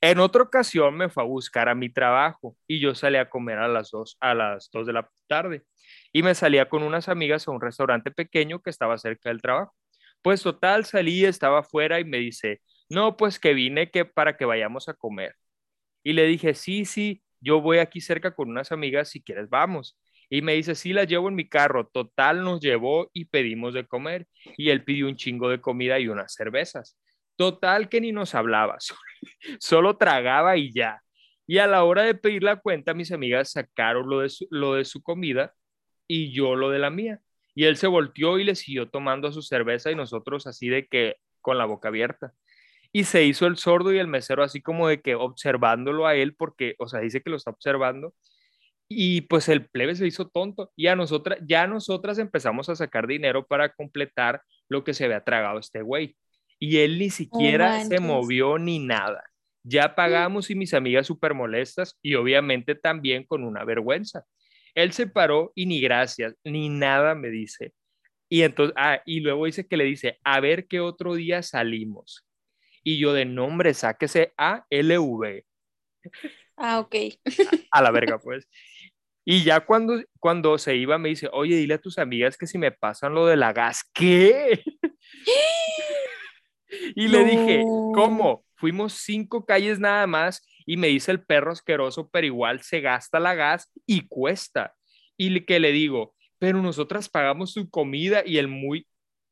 En 0.00 0.20
otra 0.20 0.42
ocasión 0.44 0.96
me 0.96 1.08
fue 1.08 1.22
a 1.24 1.26
buscar 1.26 1.68
a 1.68 1.74
mi 1.74 1.88
trabajo 1.90 2.56
y 2.68 2.78
yo 2.80 2.94
salí 2.94 3.16
a 3.16 3.28
comer 3.28 3.58
a 3.58 3.68
las 3.68 3.90
2 3.90 4.16
a 4.20 4.34
las 4.34 4.70
2 4.72 4.86
de 4.86 4.92
la 4.92 5.10
tarde 5.26 5.64
y 6.12 6.22
me 6.22 6.34
salía 6.34 6.68
con 6.68 6.82
unas 6.84 7.08
amigas 7.08 7.48
a 7.48 7.50
un 7.50 7.60
restaurante 7.60 8.10
pequeño 8.12 8.60
que 8.62 8.70
estaba 8.70 8.96
cerca 8.98 9.30
del 9.30 9.42
trabajo. 9.42 9.74
Pues 10.22 10.42
total, 10.42 10.84
salí, 10.84 11.24
estaba 11.24 11.60
afuera 11.60 12.00
y 12.00 12.04
me 12.04 12.18
dice, 12.18 12.60
no, 12.88 13.16
pues 13.16 13.38
que 13.40 13.54
vine 13.54 13.90
que 13.90 14.04
para 14.04 14.36
que 14.36 14.44
vayamos 14.44 14.88
a 14.88 14.94
comer. 14.94 15.34
Y 16.04 16.14
le 16.14 16.26
dije, 16.26 16.54
sí, 16.54 16.86
sí, 16.86 17.22
yo 17.40 17.62
voy 17.62 17.78
aquí 17.78 18.02
cerca 18.02 18.34
con 18.34 18.50
unas 18.50 18.72
amigas, 18.72 19.10
si 19.10 19.22
quieres 19.22 19.50
vamos. 19.50 19.98
Y 20.30 20.42
me 20.42 20.54
dice, 20.54 20.76
sí, 20.76 20.92
las 20.94 21.08
llevo 21.08 21.30
en 21.30 21.36
mi 21.36 21.48
carro. 21.48 21.88
Total, 21.88 22.44
nos 22.44 22.60
llevó 22.60 23.10
y 23.14 23.26
pedimos 23.26 23.74
de 23.74 23.86
comer. 23.86 24.28
Y 24.58 24.70
él 24.70 24.84
pidió 24.84 25.08
un 25.08 25.16
chingo 25.16 25.50
de 25.50 25.62
comida 25.62 26.00
y 26.00 26.08
unas 26.08 26.34
cervezas. 26.34 26.97
Total 27.38 27.88
que 27.88 28.00
ni 28.00 28.10
nos 28.10 28.34
hablaba, 28.34 28.78
solo, 29.60 29.96
tragaba 29.96 30.56
y 30.56 30.72
ya. 30.72 31.00
Y 31.46 31.58
a 31.58 31.68
la 31.68 31.84
hora 31.84 32.02
de 32.02 32.16
pedir 32.16 32.42
la 32.42 32.56
cuenta, 32.56 32.94
mis 32.94 33.12
amigas 33.12 33.52
sacaron 33.52 34.10
lo 34.10 34.20
de, 34.20 34.28
su, 34.28 34.48
lo 34.50 34.74
de 34.74 34.84
su 34.84 35.02
comida 35.04 35.54
y 36.08 36.32
yo 36.32 36.56
lo 36.56 36.70
de 36.70 36.80
la 36.80 36.90
mía. 36.90 37.20
Y 37.54 37.66
él 37.66 37.76
se 37.76 37.86
volteó 37.86 38.40
y 38.40 38.44
le 38.44 38.56
siguió 38.56 38.90
tomando 38.90 39.30
su 39.30 39.42
cerveza 39.42 39.92
y 39.92 39.94
nosotros 39.94 40.48
así 40.48 40.68
de 40.68 40.88
que 40.88 41.14
con 41.40 41.58
la 41.58 41.64
boca 41.64 41.88
abierta. 41.88 42.32
Y 42.92 43.04
se 43.04 43.24
hizo 43.24 43.46
el 43.46 43.56
sordo 43.56 43.92
y 43.92 43.98
el 43.98 44.08
mesero 44.08 44.42
así 44.42 44.60
como 44.60 44.88
de 44.88 45.00
que 45.00 45.14
observándolo 45.14 46.08
a 46.08 46.16
él 46.16 46.34
porque, 46.34 46.74
o 46.78 46.88
sea, 46.88 46.98
dice 47.00 47.22
que 47.22 47.30
lo 47.30 47.36
está 47.36 47.50
observando. 47.52 48.14
Y 48.88 49.22
pues 49.22 49.48
el 49.48 49.68
plebe 49.68 49.94
se 49.94 50.08
hizo 50.08 50.28
tonto 50.28 50.72
y 50.74 50.88
a 50.88 50.96
nosotras, 50.96 51.38
ya 51.46 51.68
nosotras 51.68 52.18
empezamos 52.18 52.68
a 52.68 52.74
sacar 52.74 53.06
dinero 53.06 53.46
para 53.46 53.72
completar 53.72 54.42
lo 54.68 54.82
que 54.82 54.92
se 54.92 55.04
había 55.04 55.22
tragado 55.22 55.60
este 55.60 55.82
güey 55.82 56.16
y 56.58 56.78
él 56.78 56.98
ni 56.98 57.10
siquiera 57.10 57.84
se 57.84 58.00
movió 58.00 58.58
ni 58.58 58.78
nada. 58.78 59.24
Ya 59.62 59.94
pagamos 59.94 60.50
y 60.50 60.54
mis 60.54 60.74
amigas 60.74 61.06
súper 61.06 61.34
molestas 61.34 61.98
y 62.02 62.14
obviamente 62.14 62.74
también 62.74 63.24
con 63.24 63.44
una 63.44 63.64
vergüenza. 63.64 64.24
Él 64.74 64.92
se 64.92 65.06
paró 65.06 65.52
y 65.54 65.66
ni 65.66 65.80
gracias, 65.80 66.34
ni 66.44 66.68
nada 66.68 67.14
me 67.14 67.28
dice. 67.28 67.72
Y 68.28 68.42
entonces, 68.42 68.74
ah, 68.76 69.02
y 69.06 69.20
luego 69.20 69.46
dice 69.46 69.66
que 69.66 69.76
le 69.76 69.84
dice, 69.84 70.18
a 70.22 70.40
ver 70.40 70.66
qué 70.66 70.80
otro 70.80 71.14
día 71.14 71.42
salimos. 71.42 72.26
Y 72.82 72.98
yo 72.98 73.12
de 73.12 73.24
nombre, 73.24 73.74
sáquese 73.74 74.32
a 74.36 74.64
LV. 74.70 75.44
Ah, 76.56 76.80
ok. 76.80 76.94
A, 76.94 77.26
a 77.78 77.82
la 77.82 77.90
verga, 77.90 78.18
pues. 78.18 78.48
Y 79.24 79.44
ya 79.44 79.60
cuando, 79.60 80.02
cuando 80.20 80.56
se 80.58 80.76
iba 80.76 80.96
me 80.96 81.10
dice, 81.10 81.28
oye, 81.32 81.56
dile 81.56 81.74
a 81.74 81.80
tus 81.80 81.98
amigas 81.98 82.36
que 82.36 82.46
si 82.46 82.56
me 82.56 82.72
pasan 82.72 83.14
lo 83.14 83.26
de 83.26 83.36
la 83.36 83.52
gas, 83.52 83.82
¿qué? 83.92 84.62
Y 86.94 87.08
le 87.08 87.24
dije, 87.24 87.64
¿cómo? 87.94 88.44
Fuimos 88.54 88.94
cinco 88.94 89.46
calles 89.46 89.78
nada 89.78 90.06
más 90.06 90.46
y 90.66 90.76
me 90.76 90.88
dice 90.88 91.10
el 91.10 91.22
perro 91.22 91.52
asqueroso, 91.52 92.10
pero 92.10 92.26
igual 92.26 92.60
se 92.62 92.80
gasta 92.80 93.20
la 93.20 93.34
gas 93.34 93.72
y 93.86 94.06
cuesta. 94.06 94.74
Y 95.16 95.40
que 95.44 95.60
le 95.60 95.72
digo, 95.72 96.14
pero 96.38 96.60
nosotras 96.62 97.08
pagamos 97.08 97.52
su 97.52 97.70
comida 97.70 98.22
y 98.24 98.38
el 98.38 98.48
muy 98.48 98.86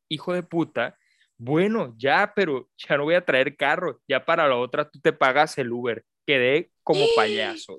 hijo 0.08 0.32
de 0.32 0.42
puta, 0.42 0.96
bueno, 1.38 1.94
ya, 1.98 2.32
pero 2.34 2.68
ya 2.76 2.96
no 2.96 3.04
voy 3.04 3.14
a 3.14 3.24
traer 3.24 3.56
carro, 3.56 4.00
ya 4.08 4.24
para 4.24 4.48
la 4.48 4.56
otra 4.56 4.88
tú 4.88 5.00
te 5.00 5.12
pagas 5.12 5.58
el 5.58 5.70
Uber, 5.70 6.04
quedé 6.26 6.70
como 6.82 7.04
payaso, 7.16 7.78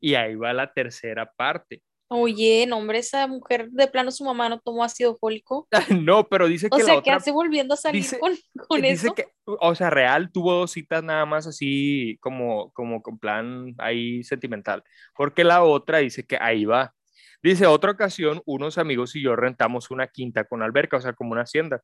Y 0.00 0.14
ahí 0.14 0.36
va 0.36 0.52
la 0.52 0.72
tercera 0.72 1.32
parte. 1.32 1.82
Oye, 2.10 2.64
no, 2.66 2.78
hombre, 2.78 3.00
esa 3.00 3.26
mujer 3.26 3.68
de 3.70 3.86
plano 3.86 4.10
su 4.10 4.24
mamá 4.24 4.48
no 4.48 4.58
tomó 4.60 4.82
ácido 4.82 5.16
fólico. 5.18 5.68
no, 6.02 6.26
pero 6.26 6.48
dice 6.48 6.70
que 6.70 6.82
o 6.82 6.84
sea, 6.84 7.02
que 7.02 7.10
hace 7.10 7.30
volviendo 7.30 7.74
a 7.74 7.76
salir 7.76 8.06
con, 8.18 8.32
con 8.66 8.80
dice 8.80 9.08
eso. 9.08 9.14
Que, 9.14 9.26
o 9.44 9.74
sea, 9.74 9.90
real 9.90 10.32
tuvo 10.32 10.54
dos 10.54 10.70
citas 10.72 11.04
nada 11.04 11.26
más 11.26 11.46
así 11.46 12.16
como, 12.20 12.72
como 12.72 13.02
con 13.02 13.18
plan 13.18 13.74
ahí 13.76 14.24
sentimental, 14.24 14.82
porque 15.14 15.44
la 15.44 15.62
otra 15.62 15.98
dice 15.98 16.24
que 16.24 16.38
ahí 16.40 16.64
va. 16.64 16.94
Dice, 17.42 17.66
otra 17.66 17.92
ocasión, 17.92 18.42
unos 18.46 18.78
amigos 18.78 19.14
y 19.14 19.22
yo 19.22 19.36
rentamos 19.36 19.90
una 19.90 20.08
quinta 20.08 20.44
con 20.44 20.62
alberca, 20.62 20.96
o 20.96 21.00
sea, 21.00 21.12
como 21.12 21.32
una 21.32 21.42
hacienda, 21.42 21.82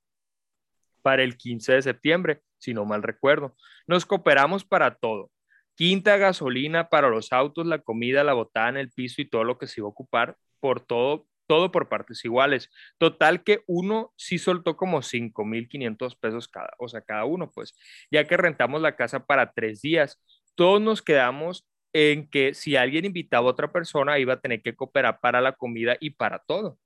para 1.02 1.22
el 1.22 1.36
15 1.36 1.74
de 1.74 1.82
septiembre, 1.82 2.42
si 2.58 2.72
no 2.72 2.86
mal 2.86 3.02
recuerdo. 3.02 3.54
Nos 3.86 4.06
cooperamos 4.06 4.64
para 4.64 4.96
todo 4.96 5.30
Quinta 5.76 6.16
gasolina 6.16 6.88
para 6.88 7.08
los 7.08 7.32
autos, 7.32 7.66
la 7.66 7.80
comida, 7.80 8.24
la 8.24 8.32
botana, 8.32 8.80
el 8.80 8.90
piso 8.90 9.20
y 9.22 9.28
todo 9.28 9.44
lo 9.44 9.58
que 9.58 9.66
se 9.66 9.80
iba 9.80 9.86
a 9.86 9.90
ocupar 9.90 10.36
por 10.60 10.80
todo, 10.80 11.26
todo 11.46 11.70
por 11.70 11.88
partes 11.88 12.24
iguales. 12.24 12.70
Total 12.98 13.42
que 13.42 13.62
uno 13.66 14.12
sí 14.16 14.38
soltó 14.38 14.76
como 14.76 15.02
5.500 15.02 16.16
pesos 16.16 16.48
cada, 16.48 16.70
o 16.78 16.88
sea, 16.88 17.00
cada 17.00 17.24
uno, 17.24 17.50
pues, 17.50 17.74
ya 18.10 18.26
que 18.26 18.36
rentamos 18.36 18.80
la 18.80 18.96
casa 18.96 19.26
para 19.26 19.52
tres 19.52 19.82
días. 19.82 20.20
Todos 20.54 20.80
nos 20.80 21.02
quedamos 21.02 21.66
en 21.92 22.28
que 22.28 22.54
si 22.54 22.76
alguien 22.76 23.04
invitaba 23.04 23.46
a 23.46 23.50
otra 23.50 23.72
persona, 23.72 24.18
iba 24.18 24.34
a 24.34 24.40
tener 24.40 24.62
que 24.62 24.74
cooperar 24.74 25.20
para 25.20 25.40
la 25.40 25.52
comida 25.52 25.96
y 26.00 26.10
para 26.10 26.40
todo. 26.40 26.78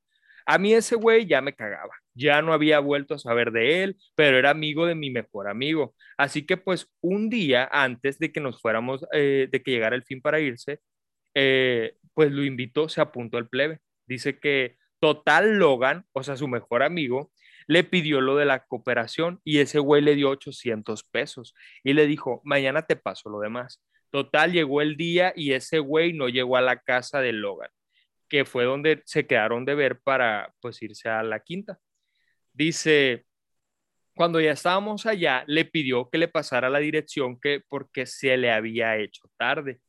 A 0.46 0.58
mí 0.58 0.72
ese 0.72 0.96
güey 0.96 1.26
ya 1.26 1.40
me 1.42 1.54
cagaba, 1.54 1.94
ya 2.18 2.42
no 2.42 2.52
había 2.52 2.80
vuelto 2.80 3.14
a 3.14 3.18
saber 3.18 3.52
de 3.52 3.82
él, 3.84 3.96
pero 4.14 4.38
era 4.38 4.50
amigo 4.50 4.86
de 4.86 4.94
mi 4.94 5.10
mejor 5.10 5.48
amigo. 5.48 5.94
Así 6.16 6.44
que 6.46 6.56
pues 6.56 6.88
un 7.00 7.30
día 7.30 7.68
antes 7.72 8.18
de 8.18 8.32
que 8.32 8.40
nos 8.40 8.60
fuéramos, 8.60 9.06
eh, 9.12 9.48
de 9.50 9.62
que 9.62 9.70
llegara 9.70 9.96
el 9.96 10.04
fin 10.04 10.20
para 10.20 10.40
irse, 10.40 10.80
eh, 11.34 11.94
pues 12.14 12.32
lo 12.32 12.44
invitó, 12.44 12.88
se 12.88 13.00
apuntó 13.00 13.38
al 13.38 13.48
plebe. 13.48 13.80
Dice 14.06 14.38
que 14.40 14.76
total 15.00 15.58
Logan, 15.58 16.06
o 16.12 16.22
sea, 16.22 16.36
su 16.36 16.48
mejor 16.48 16.82
amigo, 16.82 17.32
le 17.66 17.84
pidió 17.84 18.20
lo 18.20 18.36
de 18.36 18.46
la 18.46 18.64
cooperación 18.66 19.40
y 19.44 19.58
ese 19.58 19.78
güey 19.78 20.02
le 20.02 20.14
dio 20.14 20.30
800 20.30 21.04
pesos 21.04 21.54
y 21.84 21.92
le 21.92 22.06
dijo, 22.06 22.40
mañana 22.44 22.82
te 22.86 22.96
paso 22.96 23.30
lo 23.30 23.40
demás. 23.40 23.82
Total, 24.10 24.52
llegó 24.52 24.80
el 24.82 24.96
día 24.96 25.32
y 25.36 25.52
ese 25.52 25.78
güey 25.80 26.14
no 26.14 26.28
llegó 26.28 26.56
a 26.56 26.62
la 26.62 26.78
casa 26.80 27.20
de 27.20 27.32
Logan 27.32 27.70
que 28.28 28.44
fue 28.44 28.64
donde 28.64 29.02
se 29.06 29.26
quedaron 29.26 29.64
de 29.64 29.74
ver 29.74 30.00
para 30.00 30.54
pues 30.60 30.82
irse 30.82 31.08
a 31.08 31.22
la 31.22 31.40
quinta. 31.40 31.78
Dice, 32.58 33.24
cuando 34.16 34.40
ya 34.40 34.50
estábamos 34.50 35.06
allá, 35.06 35.44
le 35.46 35.64
pidió 35.64 36.10
que 36.10 36.18
le 36.18 36.26
pasara 36.26 36.68
la 36.68 36.80
dirección 36.80 37.38
que 37.38 37.62
porque 37.68 38.04
se 38.04 38.36
le 38.36 38.50
había 38.50 38.96
hecho 38.96 39.30
tarde. 39.36 39.80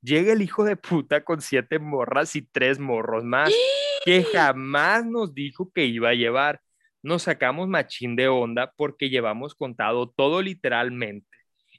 Llega 0.00 0.32
el 0.32 0.40
hijo 0.40 0.64
de 0.64 0.76
puta 0.76 1.22
con 1.22 1.42
siete 1.42 1.78
morras 1.78 2.34
y 2.34 2.40
tres 2.40 2.78
morros 2.78 3.24
más, 3.24 3.52
que 4.06 4.24
jamás 4.32 5.04
nos 5.04 5.34
dijo 5.34 5.70
que 5.70 5.84
iba 5.84 6.08
a 6.08 6.14
llevar. 6.14 6.62
Nos 7.02 7.24
sacamos 7.24 7.68
machín 7.68 8.16
de 8.16 8.28
onda 8.28 8.72
porque 8.74 9.10
llevamos 9.10 9.54
contado 9.54 10.08
todo 10.08 10.40
literalmente 10.40 11.33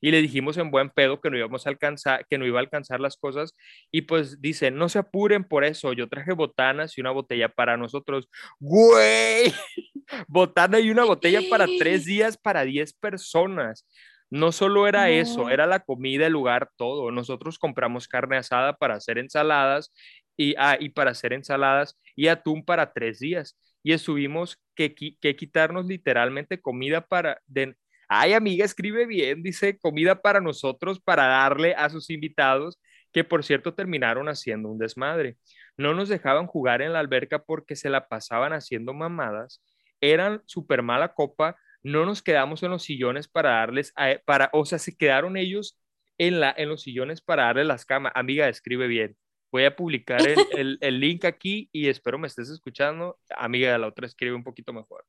y 0.06 0.12
le 0.12 0.22
dijimos 0.22 0.56
en 0.58 0.70
buen 0.70 0.91
pedo 0.91 1.20
que 1.20 1.32
no 1.32 1.38
íbamos 1.38 1.66
a 1.66 1.72
alcanzar, 1.72 2.28
que 2.28 2.38
no 2.38 2.45
iba 2.45 2.60
a 2.60 2.62
alcanzar 2.62 2.99
las 2.99 3.18
cosas 3.18 3.56
y 3.89 4.01
pues 4.03 4.39
dice, 4.39 4.70
no 4.70 4.88
se 4.88 4.99
apuren 4.99 5.43
por 5.43 5.66
eso, 5.66 5.93
yo 5.93 6.08
traje 6.08 6.32
botanas 6.34 6.95
y 6.95 7.01
una 7.01 7.10
botella 7.10 7.49
para 7.49 7.76
nosotros. 7.76 8.30
Güey, 8.60 9.51
botana 10.28 10.80
y 10.80 10.91
una 10.91 11.06
botella 11.06 11.39
para 11.49 11.66
tres 11.80 12.06
días 12.06 12.38
para 12.38 12.66
diez 12.66 12.93
personas. 12.93 13.88
No 14.30 14.51
solo 14.51 14.88
era 14.88 15.10
eso, 15.10 15.49
era 15.49 15.66
la 15.66 15.80
comida, 15.80 16.28
el 16.28 16.34
lugar, 16.34 16.70
todo. 16.78 17.10
Nosotros 17.10 17.58
compramos 17.58 18.08
carne 18.08 18.38
asada 18.38 18.78
para 18.78 18.93
hacer 18.93 19.18
ensaladas 19.18 19.91
y, 20.38 20.53
ah, 20.60 20.78
y 20.80 20.89
para 20.89 21.12
hacer 21.12 21.34
ensaladas 21.34 21.99
y 22.16 22.28
atún 22.28 22.64
para 22.64 22.93
tres 22.93 23.18
días. 23.18 23.58
Y 23.82 23.93
estuvimos 23.93 24.62
que, 24.76 24.93
que 24.93 25.36
quitarnos 25.36 25.88
literalmente 25.88 26.62
comida 26.62 27.01
para, 27.01 27.41
de, 27.47 27.76
Ay, 28.08 28.34
amiga, 28.34 28.66
escribe 28.66 29.06
bien, 29.06 29.41
dice 29.43 29.78
comida 29.78 30.22
para 30.22 30.41
nosotros, 30.41 30.99
para 30.99 31.26
darle 31.26 31.74
a 31.76 31.89
sus 31.89 32.10
invitados, 32.10 32.80
que 33.12 33.24
por 33.24 33.43
cierto 33.43 33.74
terminaron 33.74 34.30
haciendo 34.30 34.70
un 34.70 34.78
desmadre. 34.78 35.38
No 35.78 35.93
nos 35.93 36.10
dejaban 36.10 36.47
jugar 36.47 36.82
en 36.82 36.93
la 36.93 36.99
alberca 36.99 37.43
porque 37.43 37.76
se 37.76 37.89
la 37.89 38.08
pasaban 38.08 38.53
haciendo 38.53 38.93
mamadas, 38.93 39.64
eran 40.01 40.41
súper 40.45 40.84
mala 40.84 41.14
copa, 41.14 41.58
no 41.84 42.06
nos 42.06 42.22
quedamos 42.22 42.64
en 42.64 42.72
los 42.72 42.84
sillones 42.84 43.28
para 43.28 43.51
darles, 43.51 43.93
para, 44.26 44.49
o 44.53 44.66
sea, 44.66 44.80
se 44.80 44.95
quedaron 44.97 45.38
ellos 45.38 45.80
en, 46.18 46.39
la, 46.39 46.53
en 46.58 46.70
los 46.70 46.82
sillones 46.84 47.22
para 47.22 47.43
darles 47.45 47.68
las 47.68 47.86
camas. 47.86 48.12
Amiga, 48.16 48.49
escribe 48.49 48.88
bien. 48.88 49.16
Voy 49.51 49.66
a 49.66 49.76
publicar 49.76 50.20
el, 50.51 50.78
el 50.82 50.99
link 50.99 51.26
aquí 51.26 51.70
y 51.72 51.88
espero 51.89 52.18
me 52.20 52.28
estés 52.28 52.49
escuchando. 52.49 53.20
Amiga 53.38 53.72
de 53.72 53.80
la 53.80 53.88
otra, 53.88 54.06
escribe 54.08 54.36
un 54.36 54.43
poquito 54.43 54.74
mejor 54.74 55.06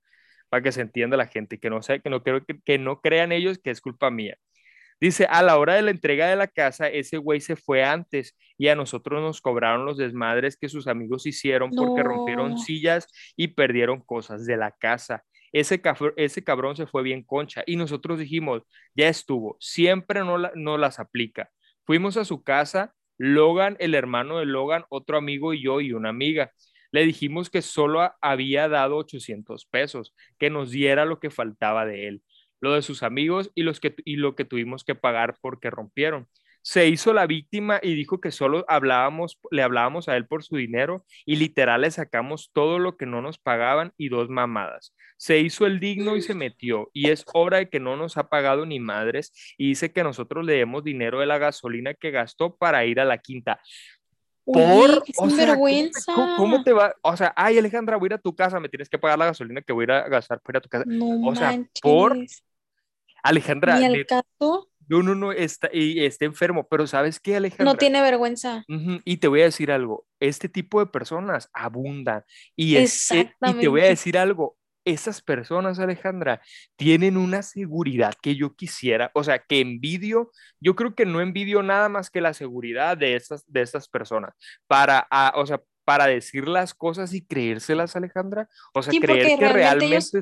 para 0.48 0.62
que 0.62 0.72
se 0.72 0.80
entienda 0.82 1.16
la 1.16 1.26
gente, 1.26 1.58
que 1.58 1.70
no, 1.70 1.82
sé, 1.82 2.00
que 2.00 2.10
no, 2.10 2.22
que, 2.22 2.42
que 2.64 2.78
no 2.78 3.00
crean 3.00 3.32
ellos 3.32 3.58
que 3.58 3.70
es 3.70 3.80
culpa 3.80 4.10
mía. 4.10 4.36
Dice, 4.98 5.26
a 5.28 5.42
la 5.42 5.58
hora 5.58 5.74
de 5.74 5.82
la 5.82 5.90
entrega 5.90 6.26
de 6.26 6.36
la 6.36 6.46
casa, 6.46 6.88
ese 6.88 7.18
güey 7.18 7.40
se 7.40 7.54
fue 7.56 7.84
antes 7.84 8.34
y 8.56 8.68
a 8.68 8.74
nosotros 8.74 9.20
nos 9.20 9.42
cobraron 9.42 9.84
los 9.84 9.98
desmadres 9.98 10.56
que 10.56 10.70
sus 10.70 10.86
amigos 10.86 11.26
hicieron 11.26 11.70
porque 11.70 12.02
rompieron 12.02 12.58
sillas 12.58 13.06
y 13.36 13.48
perdieron 13.48 14.00
cosas 14.00 14.46
de 14.46 14.56
la 14.56 14.70
casa. 14.70 15.22
Ese, 15.52 15.82
ese 16.16 16.44
cabrón 16.44 16.76
se 16.76 16.86
fue 16.86 17.02
bien 17.02 17.22
concha 17.22 17.62
y 17.66 17.76
nosotros 17.76 18.18
dijimos, 18.18 18.62
ya 18.94 19.08
estuvo, 19.08 19.56
siempre 19.60 20.20
no, 20.20 20.38
no 20.54 20.78
las 20.78 20.98
aplica. 20.98 21.50
Fuimos 21.84 22.16
a 22.16 22.24
su 22.24 22.42
casa, 22.42 22.94
Logan, 23.18 23.76
el 23.78 23.94
hermano 23.94 24.38
de 24.38 24.46
Logan, 24.46 24.84
otro 24.88 25.18
amigo 25.18 25.52
y 25.52 25.62
yo 25.62 25.82
y 25.82 25.92
una 25.92 26.08
amiga 26.08 26.52
le 26.92 27.04
dijimos 27.04 27.50
que 27.50 27.62
solo 27.62 28.12
había 28.20 28.68
dado 28.68 28.96
800 28.96 29.66
pesos, 29.66 30.14
que 30.38 30.50
nos 30.50 30.70
diera 30.70 31.04
lo 31.04 31.20
que 31.20 31.30
faltaba 31.30 31.86
de 31.86 32.08
él, 32.08 32.22
lo 32.60 32.74
de 32.74 32.82
sus 32.82 33.02
amigos 33.02 33.50
y, 33.54 33.62
los 33.62 33.80
que, 33.80 33.94
y 34.04 34.16
lo 34.16 34.34
que 34.34 34.44
tuvimos 34.44 34.84
que 34.84 34.94
pagar 34.94 35.36
porque 35.40 35.70
rompieron 35.70 36.28
se 36.66 36.88
hizo 36.88 37.12
la 37.12 37.28
víctima 37.28 37.78
y 37.80 37.94
dijo 37.94 38.20
que 38.20 38.32
solo 38.32 38.64
hablábamos, 38.66 39.38
le 39.52 39.62
hablábamos 39.62 40.08
a 40.08 40.16
él 40.16 40.26
por 40.26 40.42
su 40.42 40.56
dinero 40.56 41.04
y 41.24 41.36
literal 41.36 41.82
le 41.82 41.92
sacamos 41.92 42.50
todo 42.52 42.80
lo 42.80 42.96
que 42.96 43.06
no 43.06 43.22
nos 43.22 43.38
pagaban 43.38 43.92
y 43.96 44.08
dos 44.08 44.30
mamadas. 44.30 44.92
Se 45.16 45.38
hizo 45.38 45.64
el 45.66 45.78
digno 45.78 46.16
y 46.16 46.22
se 46.22 46.34
metió 46.34 46.90
y 46.92 47.10
es 47.10 47.24
obra 47.32 47.58
de 47.58 47.68
que 47.70 47.78
no 47.78 47.96
nos 47.96 48.16
ha 48.16 48.28
pagado 48.28 48.66
ni 48.66 48.80
madres 48.80 49.32
y 49.56 49.68
dice 49.68 49.92
que 49.92 50.02
nosotros 50.02 50.44
le 50.44 50.54
demos 50.54 50.82
dinero 50.82 51.20
de 51.20 51.26
la 51.26 51.38
gasolina 51.38 51.94
que 51.94 52.10
gastó 52.10 52.56
para 52.56 52.84
ir 52.84 52.98
a 52.98 53.04
la 53.04 53.18
quinta 53.18 53.60
por, 54.46 55.02
o 55.16 55.26
vergüenza. 55.28 56.14
¿cómo, 56.36 56.62
te 56.62 56.72
va? 56.72 56.94
O 57.02 57.16
sea, 57.16 57.32
ay, 57.36 57.58
Alejandra, 57.58 57.96
voy 57.96 58.06
a 58.06 58.10
ir 58.10 58.14
a 58.14 58.18
tu 58.18 58.34
casa, 58.34 58.60
me 58.60 58.68
tienes 58.68 58.88
que 58.88 58.98
pagar 58.98 59.18
la 59.18 59.26
gasolina 59.26 59.60
que 59.60 59.72
voy 59.72 59.82
a 59.82 59.84
ir 59.84 59.90
a 59.90 60.08
gastar 60.08 60.40
para 60.40 60.56
ir 60.56 60.58
a 60.58 60.60
tu 60.60 60.68
casa. 60.68 60.84
No 60.86 61.28
o 61.28 61.34
sea, 61.34 61.60
por 61.82 62.16
Alejandra. 63.22 63.80
¿Y 63.80 63.84
el 63.84 64.06
caso? 64.06 64.70
No, 64.88 65.02
no, 65.02 65.16
no, 65.16 65.32
está, 65.32 65.68
y 65.72 66.04
está 66.04 66.26
enfermo, 66.26 66.68
pero 66.68 66.86
¿sabes 66.86 67.18
qué, 67.18 67.34
Alejandra? 67.34 67.64
No 67.64 67.74
tiene 67.76 68.00
vergüenza. 68.00 68.64
y 68.68 69.16
te 69.16 69.26
voy 69.26 69.40
a 69.40 69.44
decir 69.44 69.72
algo, 69.72 70.06
este 70.20 70.48
tipo 70.48 70.78
de 70.78 70.86
personas 70.86 71.50
abundan. 71.52 72.24
Y, 72.54 72.76
es, 72.76 73.10
y 73.10 73.54
te 73.60 73.66
voy 73.66 73.80
a 73.80 73.86
decir 73.86 74.16
algo, 74.16 74.56
esas 74.86 75.20
personas, 75.20 75.78
Alejandra, 75.80 76.40
tienen 76.76 77.16
una 77.16 77.42
seguridad 77.42 78.14
que 78.22 78.36
yo 78.36 78.54
quisiera, 78.54 79.10
o 79.14 79.24
sea, 79.24 79.40
que 79.40 79.60
envidio, 79.60 80.30
yo 80.60 80.76
creo 80.76 80.94
que 80.94 81.04
no 81.04 81.20
envidio 81.20 81.62
nada 81.62 81.88
más 81.88 82.08
que 82.08 82.20
la 82.20 82.32
seguridad 82.32 82.96
de 82.96 83.16
estas, 83.16 83.44
de 83.46 83.62
estas 83.62 83.88
personas, 83.88 84.34
para, 84.68 85.08
o 85.34 85.44
sea, 85.44 85.60
para 85.84 86.06
decir 86.06 86.46
las 86.46 86.72
cosas 86.72 87.12
y 87.12 87.20
creérselas, 87.20 87.96
Alejandra, 87.96 88.48
o 88.72 88.82
sea, 88.82 88.98
creer 88.98 89.38
que 89.38 89.48
realmente, 89.48 90.20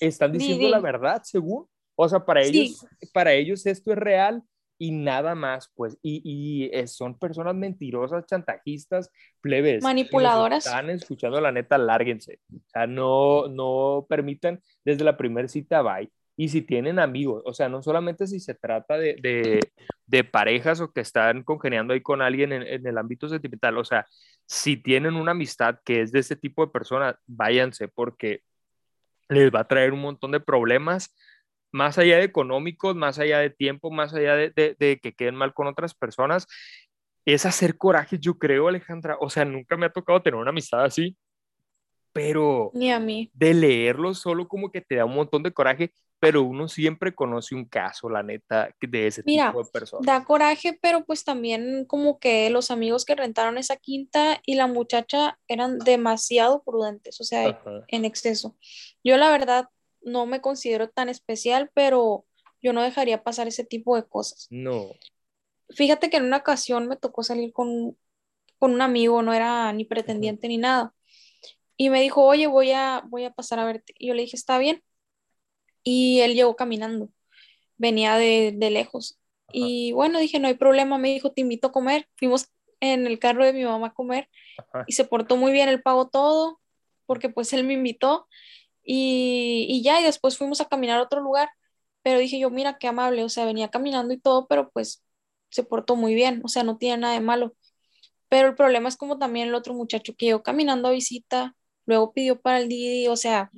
están 0.00 0.32
diciendo 0.32 0.68
la 0.68 0.80
verdad, 0.80 1.20
según, 1.24 1.66
o 1.96 2.08
sea, 2.08 2.24
para 2.24 2.42
ellos, 2.42 2.86
para 3.12 3.32
ellos 3.32 3.66
esto 3.66 3.92
es 3.92 3.98
real 3.98 4.44
y 4.78 4.92
nada 4.92 5.34
más, 5.34 5.70
pues, 5.74 5.98
y, 6.02 6.22
y 6.24 6.70
eh, 6.72 6.86
son 6.86 7.18
personas 7.18 7.54
mentirosas, 7.54 8.26
chantajistas, 8.26 9.10
plebes. 9.40 9.82
Manipuladoras. 9.82 10.66
están 10.66 10.88
escuchando 10.90 11.40
la 11.40 11.50
neta, 11.50 11.76
lárguense. 11.78 12.40
O 12.54 12.68
sea, 12.68 12.86
no, 12.86 13.48
no 13.48 14.06
permitan 14.08 14.62
desde 14.84 15.04
la 15.04 15.16
primera 15.16 15.48
cita, 15.48 15.82
bye. 15.82 16.10
Y 16.36 16.50
si 16.50 16.62
tienen 16.62 17.00
amigos, 17.00 17.42
o 17.46 17.52
sea, 17.52 17.68
no 17.68 17.82
solamente 17.82 18.28
si 18.28 18.38
se 18.38 18.54
trata 18.54 18.96
de, 18.96 19.16
de, 19.20 19.58
de 20.06 20.22
parejas 20.22 20.80
o 20.80 20.92
que 20.92 21.00
están 21.00 21.42
congeniando 21.42 21.92
ahí 21.92 22.00
con 22.00 22.22
alguien 22.22 22.52
en, 22.52 22.62
en, 22.62 22.86
el 22.86 22.96
ámbito 22.96 23.28
sentimental, 23.28 23.76
o 23.76 23.84
sea, 23.84 24.06
si 24.46 24.76
tienen 24.76 25.16
una 25.16 25.32
amistad 25.32 25.80
que 25.84 26.00
es 26.00 26.12
de 26.12 26.20
ese 26.20 26.36
tipo 26.36 26.64
de 26.64 26.70
personas, 26.70 27.16
váyanse 27.26 27.88
porque 27.88 28.42
les 29.28 29.52
va 29.52 29.60
a 29.60 29.68
traer 29.68 29.92
un 29.92 30.00
montón 30.00 30.30
de 30.30 30.38
problemas 30.38 31.12
más 31.72 31.98
allá 31.98 32.18
de 32.18 32.24
económicos, 32.24 32.96
más 32.96 33.18
allá 33.18 33.38
de 33.38 33.50
tiempo, 33.50 33.90
más 33.90 34.14
allá 34.14 34.36
de, 34.36 35.00
que 35.02 35.14
queden 35.14 35.34
mal 35.34 35.52
con 35.54 35.66
otras 35.66 35.94
personas, 35.94 36.46
es 37.24 37.44
hacer 37.44 37.76
coraje, 37.76 38.18
yo 38.18 38.38
creo, 38.38 38.68
Alejandra. 38.68 39.16
O 39.20 39.28
sea, 39.28 39.44
nunca 39.44 39.76
me 39.76 39.86
ha 39.86 39.92
tocado 39.92 40.22
tener 40.22 40.40
una 40.40 40.50
amistad 40.50 40.84
así, 40.84 41.16
pero 42.12 42.70
Ni 42.74 42.90
a 42.90 42.98
mí. 42.98 43.30
de 43.34 43.54
leerlo 43.54 44.14
solo 44.14 44.48
como 44.48 44.70
que 44.70 44.80
te 44.80 44.96
da 44.96 45.04
un 45.04 45.14
montón 45.14 45.42
de 45.42 45.52
coraje, 45.52 45.92
pero 46.20 46.42
uno 46.42 46.68
siempre 46.68 47.14
conoce 47.14 47.54
un 47.54 47.64
caso, 47.64 48.08
la 48.08 48.22
neta, 48.22 48.74
de 48.80 49.06
ese 49.06 49.22
Mira, 49.24 49.48
tipo 49.48 49.62
de 49.62 49.70
personas. 49.70 50.06
Da 50.06 50.24
coraje, 50.24 50.76
pero 50.80 51.04
pues 51.04 51.22
también 51.22 51.84
como 51.86 52.18
que 52.18 52.50
los 52.50 52.70
amigos 52.70 53.04
que 53.04 53.14
rentaron 53.14 53.58
esa 53.58 53.76
quinta 53.76 54.40
y 54.44 54.54
la 54.54 54.66
muchacha 54.66 55.38
eran 55.46 55.78
demasiado 55.78 56.62
prudentes, 56.64 57.20
o 57.20 57.24
sea, 57.24 57.48
Ajá. 57.50 57.84
en 57.88 58.04
exceso. 58.04 58.56
Yo 59.04 59.16
la 59.16 59.30
verdad 59.30 59.68
no 60.02 60.26
me 60.26 60.40
considero 60.40 60.88
tan 60.88 61.08
especial, 61.08 61.70
pero 61.74 62.24
yo 62.62 62.72
no 62.72 62.82
dejaría 62.82 63.22
pasar 63.22 63.48
ese 63.48 63.64
tipo 63.64 63.96
de 63.96 64.04
cosas. 64.04 64.46
No. 64.50 64.90
Fíjate 65.70 66.10
que 66.10 66.16
en 66.16 66.24
una 66.24 66.38
ocasión 66.38 66.88
me 66.88 66.96
tocó 66.96 67.22
salir 67.22 67.52
con, 67.52 67.96
con 68.58 68.72
un 68.72 68.80
amigo, 68.80 69.22
no 69.22 69.32
era 69.32 69.72
ni 69.72 69.84
pretendiente 69.84 70.48
ni 70.48 70.58
nada. 70.58 70.94
Y 71.76 71.90
me 71.90 72.00
dijo, 72.00 72.24
oye, 72.24 72.46
voy 72.46 72.72
a, 72.72 73.04
voy 73.06 73.24
a 73.24 73.32
pasar 73.32 73.58
a 73.58 73.64
verte. 73.64 73.94
Y 73.98 74.08
yo 74.08 74.14
le 74.14 74.22
dije, 74.22 74.36
está 74.36 74.58
bien. 74.58 74.82
Y 75.82 76.20
él 76.20 76.34
llegó 76.34 76.56
caminando, 76.56 77.10
venía 77.76 78.16
de, 78.16 78.52
de 78.54 78.70
lejos. 78.70 79.20
Y 79.52 79.92
bueno, 79.92 80.18
dije, 80.18 80.40
no 80.40 80.48
hay 80.48 80.54
problema. 80.54 80.98
Me 80.98 81.08
dijo, 81.08 81.32
te 81.32 81.40
invito 81.40 81.68
a 81.68 81.72
comer. 81.72 82.08
Fuimos 82.16 82.48
en 82.80 83.06
el 83.06 83.18
carro 83.18 83.44
de 83.44 83.52
mi 83.52 83.64
mamá 83.64 83.88
a 83.88 83.94
comer 83.94 84.28
y 84.86 84.92
se 84.92 85.04
portó 85.04 85.36
muy 85.36 85.52
bien, 85.52 85.68
él 85.68 85.82
pagó 85.82 86.08
todo, 86.08 86.60
porque 87.06 87.28
pues 87.28 87.52
él 87.52 87.64
me 87.64 87.74
invitó. 87.74 88.28
Y, 88.90 89.66
y 89.68 89.82
ya, 89.82 90.00
y 90.00 90.04
después 90.04 90.38
fuimos 90.38 90.60
a 90.62 90.66
caminar 90.66 90.98
a 91.00 91.02
otro 91.02 91.20
lugar. 91.20 91.50
Pero 92.02 92.18
dije 92.20 92.38
yo, 92.40 92.50
mira, 92.50 92.78
qué 92.78 92.88
amable, 92.88 93.24
o 93.24 93.28
sea, 93.28 93.44
venía 93.44 93.70
caminando 93.70 94.14
y 94.14 94.18
todo, 94.20 94.46
pero 94.48 94.70
pues 94.70 95.04
se 95.50 95.64
portó 95.64 95.96
muy 95.96 96.14
bien, 96.14 96.40
o 96.44 96.48
sea, 96.48 96.64
no 96.64 96.78
tiene 96.78 96.98
nada 96.98 97.14
de 97.14 97.20
malo. 97.20 97.54
Pero 98.28 98.48
el 98.48 98.54
problema 98.56 98.88
es 98.88 98.96
como 98.96 99.18
también 99.18 99.48
el 99.48 99.54
otro 99.54 99.74
muchacho 99.74 100.14
que 100.16 100.26
llegó 100.26 100.42
caminando 100.42 100.88
a 100.88 100.92
visita, 100.92 101.56
luego 101.86 102.12
pidió 102.12 102.40
para 102.40 102.60
el 102.60 102.68
Didi, 102.68 103.08
o 103.08 103.16
sea, 103.16 103.50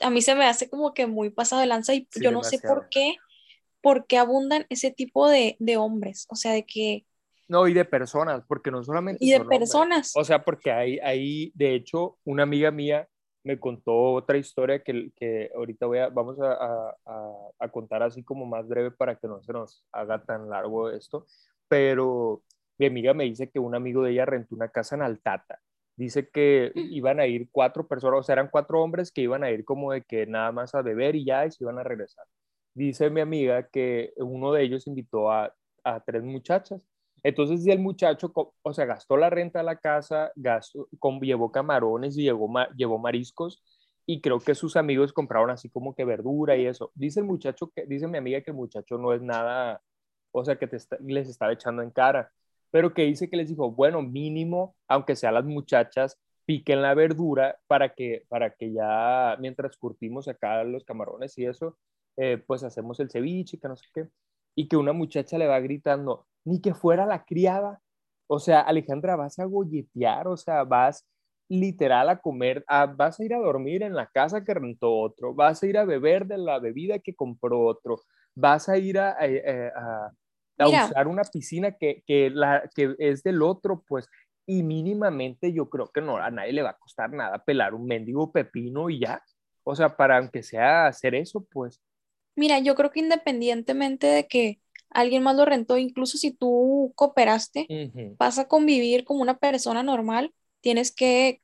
a 0.00 0.10
mí 0.10 0.22
se 0.22 0.34
me 0.34 0.44
hace 0.46 0.68
como 0.68 0.94
que 0.94 1.06
muy 1.06 1.30
pasado 1.30 1.60
de 1.60 1.66
lanza 1.66 1.94
y 1.94 2.08
Sí, 2.10 2.22
yo 2.22 2.30
no 2.30 2.42
sé 2.44 2.58
por 2.58 2.88
qué, 2.90 3.16
por 3.80 4.06
qué 4.06 4.18
abundan 4.18 4.66
ese 4.68 4.90
tipo 4.90 5.28
de, 5.28 5.56
de 5.58 5.76
hombres, 5.76 6.26
o 6.30 6.36
sea, 6.36 6.52
de 6.52 6.64
que, 6.66 7.06
No, 7.48 7.68
y 7.68 7.74
de 7.74 7.84
personas, 7.84 8.42
porque 8.48 8.70
no 8.70 8.82
solamente 8.82 9.24
y 9.24 9.30
de 9.30 9.38
hombres. 9.38 9.60
personas. 9.60 10.12
O 10.16 10.24
sea, 10.24 10.44
porque 10.44 10.72
hay, 10.72 10.98
hay, 10.98 11.52
de 11.54 11.74
hecho, 11.74 12.18
una 12.24 12.42
amiga 12.42 12.70
mía 12.70 13.08
me 13.46 13.58
contó 13.60 14.12
otra 14.14 14.38
historia 14.38 14.82
que, 14.82 15.12
que 15.16 15.50
ahorita 15.54 15.86
voy 15.86 15.98
a, 15.98 16.08
vamos 16.08 16.38
a, 16.40 16.52
a- 16.54 16.96
a- 17.60 17.68
contar 17.70 18.02
así 18.02 18.22
como 18.24 18.46
más 18.46 18.66
breve 18.68 18.90
para 18.90 19.16
que 19.16 19.28
no 19.28 19.42
se 19.42 19.52
nos 19.52 19.84
haga 19.92 20.22
tan 20.24 20.48
largo 20.50 20.90
esto, 20.90 21.26
pero 21.68 22.42
mi 22.78 22.86
amiga 22.86 23.14
me 23.14 23.24
dice 23.24 23.50
que 23.50 23.58
un 23.58 23.74
amigo 23.74 24.02
de 24.02 24.12
ella 24.12 24.26
rentó 24.26 24.54
una 24.54 24.68
casa 24.70 24.96
en 24.96 25.02
Altata. 25.02 25.60
Dice 25.96 26.28
que 26.28 26.72
iban 26.74 27.20
a 27.20 27.26
ir 27.26 27.48
cuatro 27.50 27.86
personas, 27.88 28.20
o 28.20 28.22
sea, 28.22 28.34
eran 28.34 28.48
cuatro 28.50 28.82
hombres 28.82 29.10
que 29.12 29.22
iban 29.22 29.44
a 29.44 29.50
ir 29.50 29.64
como 29.64 29.92
de 29.92 30.02
que 30.02 30.26
nada 30.26 30.52
más 30.52 30.74
a 30.74 30.82
beber 30.82 31.16
y 31.16 31.24
ya 31.24 31.46
y 31.46 31.50
se 31.52 31.64
iban 31.64 31.78
a 31.78 31.82
regresar. 31.84 32.26
Dice 32.74 33.08
mi 33.10 33.20
amiga 33.22 33.68
que 33.68 34.12
uno 34.18 34.52
de 34.52 34.62
ellos 34.64 34.86
invitó 34.86 35.30
a, 35.32 35.54
a 35.84 36.00
tres 36.04 36.22
muchachas 36.22 36.82
entonces, 37.22 37.62
si 37.64 37.70
el 37.70 37.80
muchacho, 37.80 38.32
o 38.62 38.72
sea, 38.72 38.84
gastó 38.86 39.16
la 39.16 39.30
renta 39.30 39.58
de 39.60 39.64
la 39.64 39.76
casa, 39.76 40.30
gastó, 40.36 40.88
con, 40.98 41.20
llevó 41.20 41.50
camarones 41.50 42.14
llevó, 42.14 42.48
llevó 42.76 42.98
mariscos, 42.98 43.62
y 44.06 44.20
creo 44.20 44.38
que 44.40 44.54
sus 44.54 44.76
amigos 44.76 45.12
compraron 45.12 45.50
así 45.50 45.68
como 45.68 45.94
que 45.94 46.04
verdura 46.04 46.56
y 46.56 46.66
eso. 46.66 46.92
Dice 46.94 47.20
el 47.20 47.26
muchacho, 47.26 47.70
que, 47.74 47.86
dice 47.86 48.06
mi 48.06 48.18
amiga 48.18 48.40
que 48.42 48.50
el 48.52 48.56
muchacho 48.56 48.98
no 48.98 49.12
es 49.12 49.22
nada, 49.22 49.82
o 50.32 50.44
sea, 50.44 50.56
que 50.58 50.66
te 50.68 50.76
está- 50.76 50.98
les 51.00 51.28
estaba 51.28 51.52
echando 51.52 51.82
en 51.82 51.90
cara, 51.90 52.30
pero 52.70 52.92
que 52.94 53.02
dice 53.04 53.28
que 53.30 53.36
les 53.36 53.48
dijo, 53.48 53.70
bueno, 53.72 54.02
mínimo, 54.02 54.76
aunque 54.88 55.16
sean 55.16 55.34
las 55.34 55.44
muchachas, 55.44 56.18
piquen 56.44 56.82
la 56.82 56.94
verdura 56.94 57.58
para 57.66 57.94
que, 57.94 58.24
para 58.28 58.50
que 58.54 58.72
ya, 58.72 59.36
mientras 59.40 59.76
curtimos 59.76 60.28
acá 60.28 60.62
los 60.64 60.84
camarones 60.84 61.36
y 61.38 61.46
eso, 61.46 61.76
eh, 62.16 62.38
pues 62.46 62.62
hacemos 62.64 63.00
el 63.00 63.10
ceviche, 63.10 63.58
que 63.58 63.68
no 63.68 63.76
sé 63.76 63.86
qué 63.94 64.08
y 64.54 64.68
que 64.68 64.76
una 64.76 64.92
muchacha 64.92 65.38
le 65.38 65.46
va 65.46 65.60
gritando, 65.60 66.26
ni 66.46 66.62
que 66.62 66.74
fuera 66.74 67.06
la 67.06 67.24
criada. 67.26 67.82
O 68.28 68.40
sea, 68.40 68.62
Alejandra, 68.62 69.16
vas 69.16 69.38
a 69.40 69.46
golletear, 69.46 70.28
o 70.28 70.38
sea, 70.38 70.64
vas 70.64 71.06
literal 71.48 72.10
a 72.10 72.18
comer, 72.20 72.64
a- 72.68 72.86
vas 72.86 73.20
a 73.20 73.24
ir 73.24 73.34
a 73.34 73.38
dormir 73.40 73.82
en 73.84 73.94
la 73.96 74.08
casa 74.08 74.44
que 74.44 74.54
rentó 74.54 74.92
otro, 74.98 75.34
vas 75.34 75.62
a 75.62 75.68
ir 75.68 75.78
a 75.78 75.84
beber 75.86 76.26
de 76.26 76.38
la 76.38 76.60
bebida 76.60 76.98
que 77.00 77.14
compró 77.16 77.60
otro, 77.66 78.02
vas 78.36 78.68
a 78.70 78.78
ir 78.78 78.98
a, 79.00 79.10
a- 79.12 79.24
a- 79.76 80.12
a 80.58 80.68
Mira. 80.68 80.90
usar 80.90 81.08
una 81.08 81.22
piscina 81.24 81.72
que, 81.72 82.02
que, 82.06 82.30
la, 82.30 82.68
que 82.74 82.94
es 82.98 83.22
del 83.22 83.42
otro, 83.42 83.84
pues, 83.88 84.08
y 84.46 84.62
mínimamente 84.62 85.52
yo 85.52 85.68
creo 85.70 85.90
que 85.92 86.00
no, 86.00 86.16
a 86.18 86.30
nadie 86.30 86.52
le 86.52 86.62
va 86.62 86.70
a 86.70 86.78
costar 86.78 87.10
nada 87.12 87.44
pelar 87.44 87.74
un 87.74 87.86
mendigo 87.86 88.32
pepino 88.32 88.90
y 88.90 89.00
ya. 89.00 89.22
O 89.64 89.74
sea, 89.76 89.96
para 89.96 90.18
aunque 90.18 90.42
sea 90.42 90.86
hacer 90.88 91.14
eso, 91.16 91.44
pues. 91.50 91.80
Mira, 92.34 92.58
yo 92.60 92.74
creo 92.74 92.90
que 92.90 93.00
independientemente 93.00 94.06
de 94.06 94.26
que 94.28 94.60
alguien 94.96 95.22
más 95.22 95.36
lo 95.36 95.44
rentó, 95.44 95.78
incluso 95.78 96.18
si 96.18 96.30
tú 96.32 96.92
cooperaste, 96.96 97.66
Ujú. 97.68 98.16
vas 98.18 98.38
a 98.38 98.48
convivir 98.48 99.04
como 99.04 99.22
una 99.22 99.38
persona 99.38 99.82
normal, 99.82 100.32
tienes 100.60 100.92
que 100.92 101.42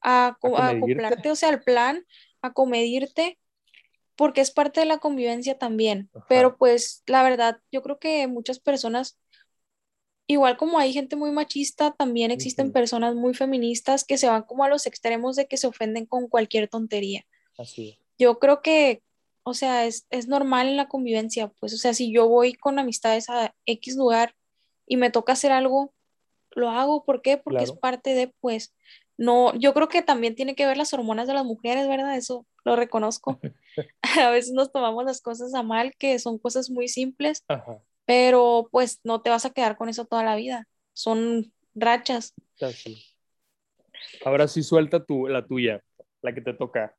aco- 0.00 0.56
acoplarte, 0.58 1.30
o 1.30 1.36
sea, 1.36 1.50
al 1.50 1.62
plan, 1.62 2.06
acomedirte, 2.42 3.38
porque 4.16 4.40
es 4.40 4.50
parte 4.50 4.80
de 4.80 4.86
la 4.86 4.98
convivencia 4.98 5.58
también. 5.58 6.10
Ajá. 6.14 6.26
Pero 6.28 6.56
pues 6.56 7.02
la 7.06 7.22
verdad, 7.22 7.60
yo 7.72 7.82
creo 7.82 7.98
que 7.98 8.26
muchas 8.28 8.60
personas, 8.60 9.18
igual 10.26 10.56
como 10.56 10.78
hay 10.78 10.92
gente 10.92 11.16
muy 11.16 11.30
machista, 11.30 11.92
también 11.92 12.30
existen 12.30 12.66
Ujú. 12.66 12.74
personas 12.74 13.14
muy 13.14 13.34
feministas 13.34 14.04
que 14.04 14.18
se 14.18 14.28
van 14.28 14.42
como 14.44 14.64
a 14.64 14.68
los 14.68 14.86
extremos 14.86 15.36
de 15.36 15.46
que 15.46 15.56
se 15.56 15.66
ofenden 15.66 16.06
con 16.06 16.28
cualquier 16.28 16.68
tontería. 16.68 17.24
Así. 17.58 17.98
Yo 18.18 18.38
creo 18.38 18.62
que, 18.62 19.02
o 19.42 19.54
sea, 19.54 19.86
es, 19.86 20.06
es 20.10 20.28
normal 20.28 20.68
en 20.68 20.76
la 20.76 20.88
convivencia, 20.88 21.48
pues, 21.60 21.72
o 21.74 21.76
sea, 21.76 21.94
si 21.94 22.12
yo 22.12 22.28
voy 22.28 22.54
con 22.54 22.78
amistades 22.78 23.28
a 23.30 23.54
X 23.66 23.96
lugar 23.96 24.34
y 24.86 24.96
me 24.96 25.10
toca 25.10 25.32
hacer 25.32 25.52
algo, 25.52 25.92
lo 26.52 26.70
hago. 26.70 27.04
¿Por 27.04 27.22
qué? 27.22 27.36
Porque 27.36 27.62
es 27.64 27.70
Claro. 27.70 27.80
parte 27.80 28.14
de, 28.14 28.34
pues, 28.40 28.74
no, 29.16 29.54
yo 29.56 29.74
creo 29.74 29.88
que 29.88 30.02
también 30.02 30.34
tiene 30.34 30.54
que 30.54 30.66
ver 30.66 30.76
las 30.76 30.92
hormonas 30.94 31.26
de 31.26 31.34
las 31.34 31.44
mujeres, 31.44 31.86
¿verdad? 31.88 32.16
Eso 32.16 32.46
lo 32.64 32.76
reconozco. 32.76 33.38
A 34.26 34.30
veces 34.30 34.52
nos 34.52 34.72
tomamos 34.72 35.04
las 35.04 35.20
cosas 35.20 35.54
a 35.54 35.62
mal, 35.62 35.94
que 35.96 36.18
son 36.18 36.38
cosas 36.38 36.70
muy 36.70 36.88
simples, 36.88 37.44
Ajá. 37.48 37.78
pero 38.04 38.68
pues 38.72 39.00
no 39.04 39.22
te 39.22 39.30
vas 39.30 39.44
a 39.44 39.50
quedar 39.50 39.76
con 39.76 39.88
eso 39.88 40.04
toda 40.06 40.24
la 40.24 40.36
vida. 40.36 40.66
Son 40.92 41.52
rachas. 41.74 42.34
Ahora 44.24 44.48
sí 44.48 44.62
suelta 44.62 45.04
tu, 45.04 45.28
la 45.28 45.46
tuya, 45.46 45.82
la 46.22 46.34
que 46.34 46.40
te 46.40 46.54
toca. 46.54 46.96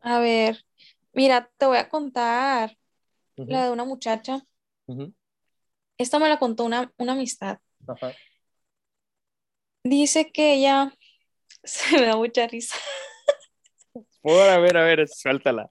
A 0.00 0.18
ver, 0.18 0.64
mira, 1.12 1.50
te 1.56 1.66
voy 1.66 1.78
a 1.78 1.88
contar 1.88 2.76
la 3.36 3.64
de 3.64 3.70
una 3.70 3.84
muchacha. 3.84 4.44
Esta 5.98 6.18
me 6.18 6.28
la 6.28 6.38
contó 6.38 6.64
una, 6.64 6.92
una 6.98 7.12
amistad. 7.12 7.58
Ajá. 7.86 8.12
Dice 9.84 10.30
que 10.30 10.54
ella, 10.54 10.92
se 11.64 11.98
me 11.98 12.06
da 12.06 12.16
mucha 12.16 12.46
risa. 12.46 12.76
Por, 14.22 14.48
a 14.48 14.58
ver, 14.58 14.76
a 14.76 14.84
ver, 14.84 15.08
suéltala. 15.08 15.68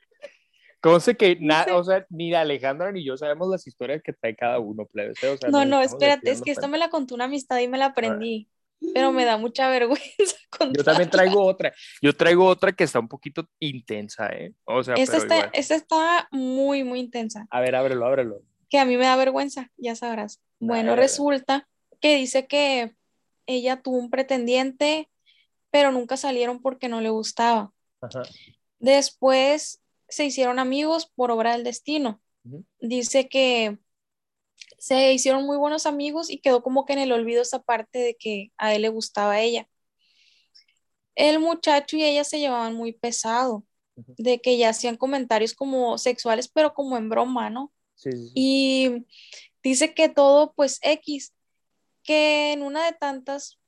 Cosa 0.81 1.13
que 1.13 1.37
nada, 1.39 1.75
o 1.75 1.83
sea, 1.83 2.05
ni 2.09 2.33
Alejandra 2.33 2.91
ni 2.91 3.03
yo 3.03 3.17
sabemos 3.17 3.49
las 3.49 3.67
historias 3.67 4.01
que 4.01 4.13
trae 4.13 4.33
cada 4.35 4.59
uno, 4.59 4.85
plebes, 4.85 5.21
¿eh? 5.23 5.27
O 5.27 5.37
sea, 5.37 5.49
No, 5.49 5.65
no, 5.65 5.81
espérate, 5.81 6.31
es 6.31 6.41
que 6.41 6.51
esta 6.51 6.67
me 6.67 6.77
la 6.77 6.89
contó 6.89 7.15
una 7.15 7.25
amistad 7.25 7.59
y 7.59 7.67
me 7.67 7.77
la 7.77 7.87
aprendí, 7.87 8.47
pero 8.93 9.11
me 9.11 9.25
da 9.25 9.38
mucha 9.38 9.69
vergüenza 9.69 10.07
Yo 10.17 10.57
también 10.57 10.84
contarla. 10.84 11.09
traigo 11.09 11.43
otra. 11.45 11.73
Yo 12.01 12.15
traigo 12.15 12.45
otra 12.45 12.71
que 12.71 12.84
está 12.84 12.99
un 12.99 13.07
poquito 13.07 13.47
intensa, 13.59 14.27
¿eh? 14.27 14.53
O 14.65 14.84
sea, 14.84 14.95
Esta 14.95 15.17
está, 15.17 15.49
esta 15.53 15.75
está 15.75 16.27
muy, 16.32 16.84
muy 16.84 16.99
intensa, 16.99 17.45
A 17.49 17.59
ver, 17.61 17.75
ábrelo, 17.75 18.05
ábrelo. 18.05 18.41
que 18.69 18.80
a 18.80 18.86
mí 18.86 18.97
me 18.97 19.05
da 19.05 19.15
vergüenza, 19.15 19.69
ya 19.77 19.95
sabrás. 19.95 20.41
Bueno, 20.59 20.95
resulta 20.95 21.67
que 22.01 22.15
dice 22.17 22.47
que 22.47 22.95
ella 23.45 23.82
tuvo 23.82 23.97
un 23.97 24.09
pretendiente, 24.09 25.09
pero 25.71 25.91
nunca 25.91 26.17
salieron 26.17 26.61
porque 26.61 26.88
no 26.89 27.01
le 27.01 27.09
gustaba. 27.09 27.71
Ajá. 28.01 28.23
Después 28.80 29.82
se 30.07 30.25
hicieron 30.25 30.59
amigos 30.59 31.11
por 31.15 31.32
obra 31.32 31.51
del 31.53 31.63
destino. 31.63 32.21
Dice 32.80 33.27
que 33.30 33.77
se 34.78 35.13
hicieron 35.13 35.45
muy 35.45 35.57
buenos 35.57 35.86
amigos 35.86 36.30
y 36.30 36.39
quedó 36.39 36.61
como 36.61 36.86
que 36.86 36.93
en 36.93 36.99
el 36.99 37.11
olvido 37.11 37.41
esa 37.41 37.59
parte 37.59 37.99
de 37.99 38.15
que 38.15 38.51
a 38.57 38.74
él 38.74 38.84
le 38.84 38.89
gustaba 38.89 39.34
a 39.34 39.41
ella. 39.41 39.67
El 41.15 41.39
muchacho 41.39 41.97
y 41.97 42.03
ella 42.03 42.24
se 42.24 42.39
llevaban 42.39 42.76
muy 42.76 42.93
pesado, 42.93 43.65
de 43.95 44.39
que 44.39 44.57
ya 44.57 44.70
hacían 44.70 44.95
comentarios 44.95 45.53
como 45.53 45.97
sexuales, 45.97 46.47
pero 46.47 46.74
como 46.74 46.97
en 46.97 47.09
broma, 47.09 47.49
¿no? 47.49 47.74
Sí, 47.95 48.11
sí, 48.11 48.17
sí. 48.17 48.32
Y 48.36 49.05
dice 49.61 49.93
que 49.93 50.07
todo, 50.07 50.53
pues 50.53 50.80
X, 50.82 51.34
que 52.03 52.53
en 52.53 52.61
una 52.61 52.86
de 52.86 52.93
tantas 52.93 53.59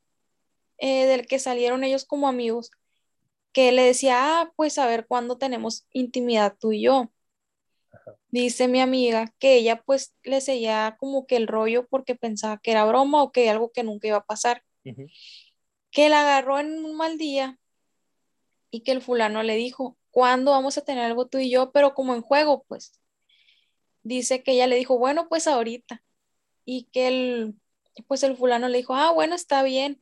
eh, 0.77 1.05
del 1.05 1.27
que 1.27 1.39
salieron 1.39 1.83
ellos 1.83 2.05
como 2.05 2.27
amigos, 2.27 2.71
que 3.53 3.71
le 3.71 3.83
decía, 3.83 4.41
ah, 4.41 4.53
pues 4.55 4.77
a 4.77 4.87
ver 4.87 5.05
cuándo 5.05 5.37
tenemos 5.37 5.85
intimidad 5.91 6.55
tú 6.59 6.71
y 6.71 6.83
yo. 6.83 7.11
Dice 8.29 8.67
mi 8.67 8.81
amiga 8.81 9.33
que 9.39 9.55
ella 9.55 9.81
pues 9.83 10.15
le 10.23 10.41
seguía 10.41 10.95
como 10.99 11.25
que 11.25 11.35
el 11.35 11.47
rollo 11.47 11.87
porque 11.87 12.15
pensaba 12.15 12.57
que 12.57 12.71
era 12.71 12.85
broma 12.85 13.23
o 13.23 13.31
que 13.31 13.49
algo 13.49 13.71
que 13.71 13.83
nunca 13.83 14.07
iba 14.07 14.17
a 14.17 14.25
pasar. 14.25 14.63
Que 15.91 16.09
la 16.09 16.21
agarró 16.21 16.59
en 16.59 16.83
un 16.83 16.95
mal 16.95 17.17
día 17.17 17.59
y 18.71 18.81
que 18.81 18.91
el 18.91 19.01
fulano 19.01 19.43
le 19.43 19.55
dijo, 19.55 19.97
¿cuándo 20.09 20.51
vamos 20.51 20.77
a 20.77 20.83
tener 20.83 21.03
algo 21.05 21.27
tú 21.27 21.37
y 21.39 21.49
yo? 21.49 21.71
Pero 21.71 21.93
como 21.93 22.15
en 22.15 22.21
juego, 22.21 22.63
pues. 22.67 22.99
Dice 24.03 24.41
que 24.43 24.53
ella 24.53 24.67
le 24.67 24.77
dijo, 24.77 24.97
bueno, 24.97 25.27
pues 25.29 25.47
ahorita. 25.47 26.03
Y 26.65 26.85
que 26.91 27.07
el, 27.07 27.55
pues 28.07 28.23
el 28.23 28.37
fulano 28.37 28.69
le 28.69 28.79
dijo, 28.79 28.95
ah, 28.95 29.11
bueno, 29.11 29.35
está 29.35 29.63
bien. 29.63 30.01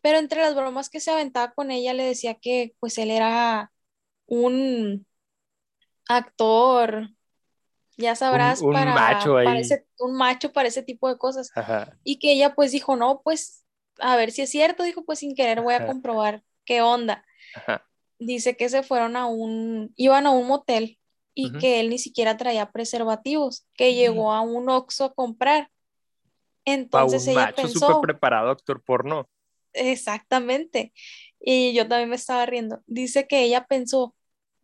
Pero 0.00 0.18
entre 0.18 0.40
las 0.40 0.54
bromas 0.54 0.88
que 0.88 1.00
se 1.00 1.10
aventaba 1.10 1.52
con 1.52 1.70
ella 1.70 1.94
le 1.94 2.04
decía 2.04 2.34
que 2.34 2.74
pues 2.80 2.98
él 2.98 3.10
era 3.10 3.72
un 4.26 5.06
actor, 6.08 7.10
ya 7.96 8.14
sabrás, 8.14 8.60
un, 8.60 8.72
para, 8.72 8.94
macho 8.94 9.34
para 9.34 9.58
ese, 9.58 9.86
un 9.98 10.16
macho 10.16 10.52
para 10.52 10.68
ese 10.68 10.82
tipo 10.82 11.08
de 11.08 11.16
cosas. 11.16 11.50
Y 12.04 12.18
que 12.18 12.32
ella 12.32 12.54
pues 12.54 12.72
dijo, 12.72 12.96
no, 12.96 13.22
pues 13.22 13.64
a 13.98 14.16
ver 14.16 14.30
si 14.30 14.42
es 14.42 14.50
cierto, 14.50 14.82
dijo, 14.82 15.04
pues 15.04 15.20
sin 15.20 15.34
querer 15.34 15.62
voy 15.62 15.74
a 15.74 15.86
comprobar 15.86 16.42
qué 16.64 16.82
onda. 16.82 17.24
Dice 18.18 18.56
que 18.56 18.68
se 18.68 18.82
fueron 18.82 19.16
a 19.16 19.26
un, 19.26 19.92
iban 19.96 20.26
a 20.26 20.30
un 20.30 20.46
motel 20.46 20.98
y 21.34 21.52
que 21.52 21.80
él 21.80 21.90
ni 21.90 21.98
siquiera 21.98 22.36
traía 22.36 22.72
preservativos, 22.72 23.66
que 23.74 23.94
llegó 23.94 24.32
a 24.32 24.40
un 24.40 24.68
Oxxo 24.70 25.04
a 25.04 25.14
comprar. 25.14 25.70
Entonces 26.64 27.24
un 27.26 27.32
ella 27.32 27.40
macho 27.46 27.62
pensó, 27.62 27.78
súper 27.78 28.00
preparado 28.00 28.50
actor 28.50 28.82
porno. 28.82 29.28
exactamente, 29.72 30.92
y 31.38 31.74
yo 31.74 31.86
también 31.86 32.08
me 32.08 32.16
estaba 32.16 32.44
riendo. 32.46 32.82
Dice 32.86 33.26
que 33.28 33.42
ella 33.42 33.66
pensó, 33.66 34.14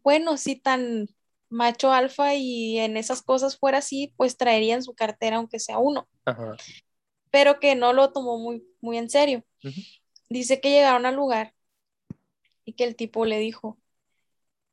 bueno, 0.02 0.36
si 0.36 0.56
tan 0.56 1.08
macho 1.52 1.92
alfa 1.92 2.34
y 2.34 2.78
en 2.78 2.96
esas 2.96 3.22
cosas 3.22 3.58
fuera 3.58 3.78
así, 3.78 4.12
pues 4.16 4.36
traería 4.36 4.74
en 4.74 4.82
su 4.82 4.94
cartera 4.94 5.36
aunque 5.36 5.60
sea 5.60 5.78
uno. 5.78 6.08
Pero 7.30 7.60
que 7.60 7.74
no 7.74 7.92
lo 7.92 8.12
tomó 8.12 8.38
muy, 8.38 8.64
muy 8.80 8.98
en 8.98 9.10
serio. 9.10 9.44
Dice 10.28 10.60
que 10.60 10.70
llegaron 10.70 11.06
al 11.06 11.14
lugar 11.14 11.54
y 12.64 12.72
que 12.72 12.84
el 12.84 12.96
tipo 12.96 13.24
le 13.24 13.38
dijo, 13.38 13.78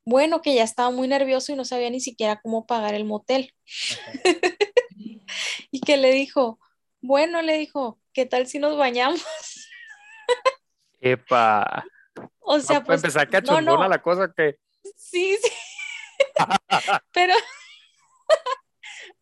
bueno, 0.04 0.42
que 0.42 0.54
ya 0.54 0.64
estaba 0.64 0.90
muy 0.90 1.06
nervioso 1.08 1.52
y 1.52 1.56
no 1.56 1.64
sabía 1.64 1.90
ni 1.90 2.00
siquiera 2.00 2.40
cómo 2.40 2.66
pagar 2.66 2.94
el 2.94 3.04
motel. 3.04 3.54
y 5.70 5.80
que 5.80 5.96
le 5.96 6.12
dijo, 6.12 6.58
bueno, 7.00 7.42
le 7.42 7.58
dijo, 7.58 7.98
¿qué 8.12 8.26
tal 8.26 8.46
si 8.46 8.58
nos 8.58 8.76
bañamos? 8.76 9.24
Epa. 11.00 11.84
O 12.40 12.58
sea, 12.60 12.82
pues, 12.82 13.02
empezar 13.02 13.26
no, 13.26 13.32
cachondona 13.32 13.84
no. 13.84 13.88
la 13.88 14.02
cosa 14.02 14.32
que. 14.36 14.58
Sí, 14.96 15.36
sí. 15.42 15.50
Pero, 17.12 17.34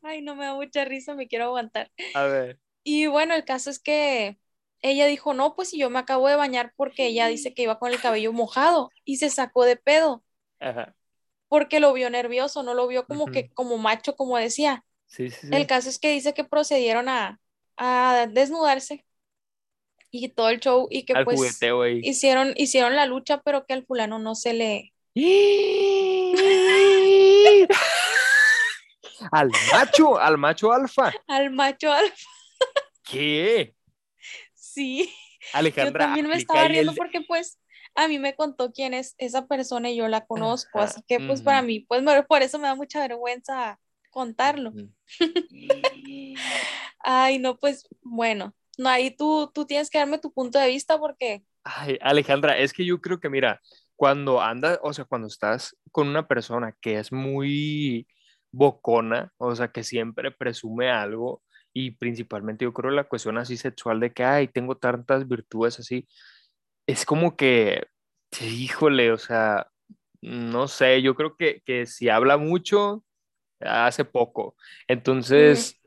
ay, 0.02 0.22
no 0.22 0.34
me 0.34 0.44
da 0.44 0.54
mucha 0.54 0.84
risa, 0.84 1.14
me 1.14 1.28
quiero 1.28 1.46
aguantar. 1.46 1.90
A 2.14 2.24
ver. 2.24 2.60
Y 2.82 3.06
bueno, 3.06 3.34
el 3.34 3.44
caso 3.44 3.70
es 3.70 3.78
que 3.78 4.38
ella 4.80 5.06
dijo, 5.06 5.34
no, 5.34 5.54
pues 5.54 5.70
si 5.70 5.78
yo 5.78 5.90
me 5.90 5.98
acabo 5.98 6.28
de 6.28 6.36
bañar 6.36 6.72
porque 6.76 7.06
ella 7.06 7.26
dice 7.26 7.52
que 7.54 7.62
iba 7.62 7.78
con 7.78 7.92
el 7.92 8.00
cabello 8.00 8.32
mojado 8.32 8.90
y 9.04 9.16
se 9.16 9.30
sacó 9.30 9.64
de 9.64 9.76
pedo 9.76 10.22
Ajá. 10.60 10.94
porque 11.48 11.80
lo 11.80 11.92
vio 11.92 12.10
nervioso, 12.10 12.62
no 12.62 12.74
lo 12.74 12.86
vio 12.86 13.06
como 13.06 13.26
que 13.26 13.50
como 13.50 13.76
macho, 13.78 14.14
como 14.14 14.38
decía. 14.38 14.84
Sí, 15.06 15.30
sí, 15.30 15.48
sí. 15.48 15.48
El 15.52 15.66
caso 15.66 15.88
es 15.88 15.98
que 15.98 16.12
dice 16.12 16.34
que 16.34 16.44
procedieron 16.44 17.08
a, 17.08 17.40
a 17.76 18.28
desnudarse 18.30 19.04
y 20.10 20.28
todo 20.28 20.48
el 20.50 20.60
show 20.60 20.86
y 20.90 21.04
que 21.04 21.12
Al 21.14 21.24
pues 21.24 21.36
jugueteo 21.36 21.86
hicieron, 21.86 22.52
hicieron 22.56 22.94
la 22.96 23.06
lucha, 23.06 23.42
pero 23.42 23.66
que 23.66 23.74
al 23.74 23.84
fulano 23.84 24.18
no 24.18 24.34
se 24.34 24.52
le... 24.54 24.92
al 29.32 29.50
macho, 29.72 30.18
al 30.18 30.38
macho 30.38 30.72
alfa. 30.72 31.12
Al 31.26 31.50
macho, 31.50 31.92
al... 31.92 32.04
¿Qué? 33.02 33.74
sí. 34.54 35.12
Yo 35.52 35.58
Alejandra, 35.58 36.06
también 36.06 36.26
me 36.28 36.36
estaba 36.36 36.68
riendo 36.68 36.92
el- 36.92 36.98
porque 36.98 37.20
pues 37.22 37.58
a 37.94 38.06
mí 38.08 38.18
me 38.18 38.34
contó 38.34 38.72
quién 38.72 38.94
es 38.94 39.14
esa 39.18 39.46
persona 39.46 39.90
y 39.90 39.96
yo 39.96 40.08
la 40.08 40.26
conozco, 40.26 40.78
Ajá, 40.78 40.90
así 40.90 41.02
que 41.06 41.20
pues 41.20 41.42
para 41.42 41.62
mí, 41.62 41.80
pues 41.80 42.02
por 42.28 42.42
eso 42.42 42.58
me 42.58 42.68
da 42.68 42.74
mucha 42.74 43.00
vergüenza 43.00 43.80
contarlo. 44.10 44.72
Ay, 47.00 47.38
no, 47.38 47.58
pues 47.58 47.88
bueno, 48.02 48.54
no, 48.76 48.88
ahí 48.88 49.10
tú, 49.10 49.50
tú 49.54 49.64
tienes 49.66 49.90
que 49.90 49.98
darme 49.98 50.18
tu 50.18 50.32
punto 50.32 50.58
de 50.58 50.68
vista 50.68 50.98
porque 50.98 51.42
Ay, 51.64 51.98
Alejandra, 52.00 52.56
es 52.56 52.72
que 52.72 52.84
yo 52.84 53.00
creo 53.00 53.20
que, 53.20 53.28
mira, 53.28 53.60
cuando 53.96 54.40
andas, 54.40 54.78
o 54.82 54.92
sea, 54.92 55.04
cuando 55.04 55.26
estás 55.28 55.76
con 55.90 56.08
una 56.08 56.26
persona 56.26 56.74
que 56.80 56.98
es 56.98 57.12
muy 57.12 58.06
bocona, 58.52 59.32
o 59.38 59.54
sea, 59.54 59.68
que 59.68 59.84
siempre 59.84 60.30
presume 60.30 60.90
algo, 60.90 61.42
y 61.72 61.92
principalmente 61.92 62.64
yo 62.64 62.72
creo 62.72 62.90
la 62.90 63.04
cuestión 63.04 63.38
así 63.38 63.56
sexual 63.56 64.00
de 64.00 64.12
que, 64.12 64.24
ay, 64.24 64.48
tengo 64.48 64.76
tantas 64.76 65.28
virtudes 65.28 65.78
así, 65.80 66.08
es 66.86 67.04
como 67.04 67.36
que, 67.36 67.86
híjole, 68.40 69.12
o 69.12 69.18
sea, 69.18 69.68
no 70.20 70.68
sé, 70.68 71.02
yo 71.02 71.14
creo 71.14 71.36
que, 71.36 71.62
que 71.64 71.86
si 71.86 72.08
habla 72.08 72.36
mucho, 72.38 73.04
hace 73.60 74.04
poco. 74.04 74.56
Entonces, 74.86 75.77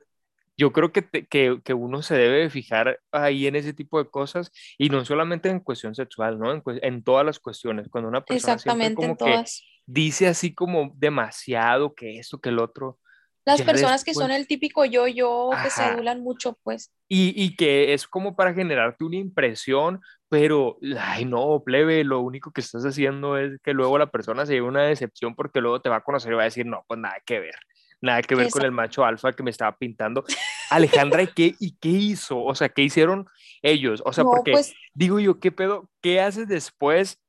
yo 0.57 0.71
creo 0.71 0.91
que, 0.91 1.01
te- 1.01 1.25
que, 1.27 1.59
que 1.63 1.73
uno 1.73 2.01
se 2.01 2.15
debe 2.15 2.39
de 2.39 2.49
fijar 2.49 2.99
ahí 3.11 3.47
en 3.47 3.55
ese 3.55 3.73
tipo 3.73 3.97
de 4.03 4.09
cosas 4.09 4.51
y 4.77 4.89
no 4.89 5.03
solamente 5.05 5.49
en 5.49 5.59
cuestión 5.59 5.95
sexual, 5.95 6.39
¿no? 6.39 6.51
En, 6.53 6.61
en 6.81 7.03
todas 7.03 7.25
las 7.25 7.39
cuestiones. 7.39 7.87
Cuando 7.89 8.09
una 8.09 8.23
persona 8.23 8.57
en 8.79 8.95
que 9.17 9.43
dice 9.85 10.27
así 10.27 10.53
como 10.53 10.91
demasiado 10.95 11.93
que 11.95 12.19
esto, 12.19 12.39
que 12.39 12.49
el 12.49 12.59
otro, 12.59 12.99
Las 13.45 13.61
personas 13.61 14.03
que 14.03 14.13
son 14.13 14.31
el 14.31 14.47
típico 14.47 14.85
yo-yo, 14.85 15.49
que 15.63 15.69
se 15.69 15.83
adulan 15.83 16.21
mucho, 16.21 16.57
pues. 16.63 16.91
y, 17.07 17.33
y 17.35 17.55
que 17.55 17.93
es 17.93 18.07
como 18.07 18.35
para 18.35 18.53
generarte 18.53 19.03
una 19.03 19.17
impresión, 19.17 19.99
pero, 20.29 20.77
ay, 20.97 21.25
no, 21.25 21.61
plebe, 21.65 22.03
lo 22.03 22.21
único 22.21 22.51
que 22.51 22.61
estás 22.61 22.85
haciendo 22.85 23.37
es 23.37 23.59
que 23.63 23.73
luego 23.73 23.97
la 23.97 24.11
persona 24.11 24.45
se 24.45 24.53
lleve 24.53 24.67
una 24.67 24.83
decepción 24.83 25.35
porque 25.35 25.59
luego 25.59 25.81
te 25.81 25.89
va 25.89 25.97
a 25.97 26.01
conocer 26.03 26.31
y 26.31 26.35
va 26.35 26.43
a 26.43 26.45
decir, 26.45 26.65
no, 26.65 26.85
pues 26.87 26.99
nada 26.99 27.15
que 27.25 27.39
ver, 27.39 27.55
nada 28.01 28.21
que 28.21 28.35
ver 28.35 28.49
con 28.49 28.63
el 28.63 28.71
macho 28.71 29.05
alfa 29.05 29.33
que 29.33 29.43
me 29.43 29.51
estaba 29.51 29.77
pintando. 29.77 30.23
Alejandra, 30.69 31.23
¿y 31.23 31.27
qué, 31.27 31.55
¿y 31.59 31.77
qué 31.77 31.89
hizo? 31.89 32.43
O 32.43 32.55
sea, 32.55 32.69
¿qué 32.69 32.81
hicieron 32.81 33.27
ellos? 33.61 34.01
O 34.05 34.13
sea, 34.13 34.23
No, 34.23 34.31
porque 34.31 34.51
pues 34.51 34.73
digo 34.93 35.19
yo, 35.19 35.39
¿qué 35.39 35.51
pedo? 35.51 35.89
¿Qué 36.01 36.19
haces 36.19 36.47
después? 36.47 37.21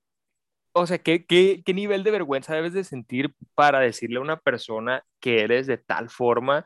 O 0.72 0.86
sea, 0.86 0.98
¿qué, 0.98 1.26
qué, 1.26 1.62
qué 1.64 1.74
nivel 1.74 2.02
de 2.02 2.10
vergüenza 2.10 2.54
debes 2.54 2.72
de 2.72 2.84
sentir 2.84 3.34
para 3.54 3.80
decirle 3.80 4.16
a 4.16 4.22
una 4.22 4.38
persona 4.38 5.04
que 5.20 5.40
eres 5.40 5.66
de 5.66 5.76
tal 5.76 6.08
forma 6.08 6.64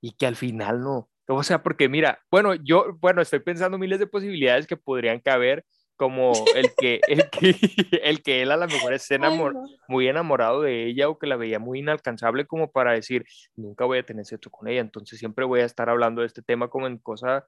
y 0.00 0.12
que 0.12 0.26
al 0.26 0.36
final 0.36 0.80
no? 0.80 1.08
O 1.26 1.42
sea, 1.42 1.62
porque 1.62 1.88
mira, 1.88 2.20
bueno, 2.30 2.54
yo, 2.54 2.96
bueno, 2.98 3.22
estoy 3.22 3.38
pensando 3.38 3.78
miles 3.78 4.00
de 4.00 4.08
posibilidades 4.08 4.66
que 4.66 4.76
podrían 4.76 5.20
caber, 5.20 5.64
como 6.00 6.32
el 6.56 6.72
que, 6.78 6.98
el 7.08 7.28
que, 7.28 7.54
el 8.02 8.22
que 8.22 8.40
él 8.40 8.50
a 8.52 8.56
lo 8.56 8.66
mejor 8.66 8.94
esté 8.94 9.16
ay, 9.16 9.20
enamor- 9.20 9.52
no. 9.52 9.66
muy 9.86 10.08
enamorado 10.08 10.62
de 10.62 10.86
ella 10.86 11.10
o 11.10 11.18
que 11.18 11.26
la 11.26 11.36
veía 11.36 11.58
muy 11.58 11.80
inalcanzable 11.80 12.46
como 12.46 12.72
para 12.72 12.92
decir, 12.92 13.26
nunca 13.54 13.84
voy 13.84 13.98
a 13.98 14.02
tener 14.06 14.24
sexo 14.24 14.50
con 14.50 14.66
ella, 14.66 14.80
entonces 14.80 15.18
siempre 15.18 15.44
voy 15.44 15.60
a 15.60 15.66
estar 15.66 15.90
hablando 15.90 16.22
de 16.22 16.28
este 16.28 16.40
tema 16.40 16.68
como 16.68 16.86
en 16.86 16.96
cosa 16.96 17.46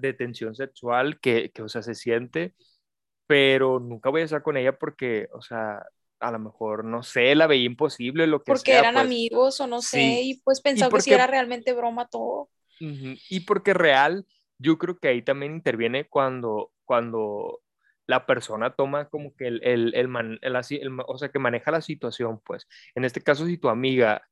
de 0.00 0.12
tensión 0.12 0.54
sexual 0.54 1.18
que, 1.18 1.50
que, 1.50 1.62
o 1.62 1.68
sea, 1.70 1.80
se 1.82 1.94
siente, 1.94 2.54
pero 3.26 3.80
nunca 3.80 4.10
voy 4.10 4.20
a 4.20 4.24
estar 4.24 4.42
con 4.42 4.58
ella 4.58 4.76
porque, 4.78 5.28
o 5.32 5.40
sea, 5.40 5.82
a 6.20 6.30
lo 6.30 6.38
mejor, 6.38 6.84
no 6.84 7.02
sé, 7.02 7.34
la 7.34 7.46
veía 7.46 7.64
imposible, 7.64 8.26
lo 8.26 8.42
que 8.42 8.52
porque 8.52 8.72
sea, 8.72 8.80
eran 8.80 8.94
pues. 8.94 9.04
amigos 9.06 9.60
o 9.62 9.66
no 9.66 9.80
sé, 9.80 9.96
Sí. 9.96 10.20
y 10.24 10.40
pues 10.42 10.60
pensaba 10.60 10.90
que 10.94 11.00
si 11.00 11.08
porque- 11.10 11.14
era 11.14 11.26
realmente 11.26 11.72
broma 11.72 12.06
todo. 12.06 12.50
Y 12.78 13.40
porque 13.46 13.72
real, 13.72 14.26
yo 14.58 14.76
creo 14.76 14.98
que 14.98 15.08
ahí 15.08 15.22
también 15.22 15.54
interviene 15.54 16.06
cuando, 16.06 16.70
cuando 16.84 17.61
la 18.06 18.26
persona 18.26 18.74
toma 18.74 19.08
como 19.08 19.34
que 19.36 19.46
el, 19.48 19.62
el, 19.64 19.94
el 19.94 20.08
man- 20.08 20.38
el 20.42 20.56
o 21.06 21.18
sea, 21.18 21.30
que 21.30 21.38
maneja 21.38 21.70
la 21.70 21.80
situación, 21.82 22.40
pues. 22.44 22.66
En 22.94 23.04
este 23.04 23.22
caso, 23.22 23.46
si 23.46 23.58
tu 23.58 23.68
amiga 23.68 24.22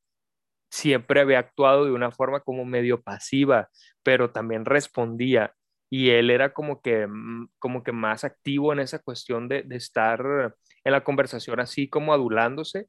siempre 0.70 1.20
había 1.20 1.38
actuado 1.40 1.84
de 1.84 1.92
una 1.92 2.10
forma 2.12 2.40
como 2.40 2.64
medio 2.64 3.02
pasiva, 3.02 3.68
pero 4.02 4.30
también 4.32 4.64
respondía, 4.64 5.54
y 5.90 6.10
él 6.10 6.30
era 6.30 6.52
como 6.52 6.80
que, 6.82 7.06
mm, 7.06 7.48
como 7.58 7.82
que 7.82 7.92
más 7.92 8.24
activo 8.24 8.72
en 8.72 8.80
esa 8.80 9.00
cuestión 9.00 9.48
de, 9.48 9.62
de 9.64 9.76
estar 9.76 10.20
en 10.84 10.92
la 10.92 11.02
conversación 11.04 11.60
así 11.60 11.88
como 11.88 12.12
adulándose, 12.14 12.86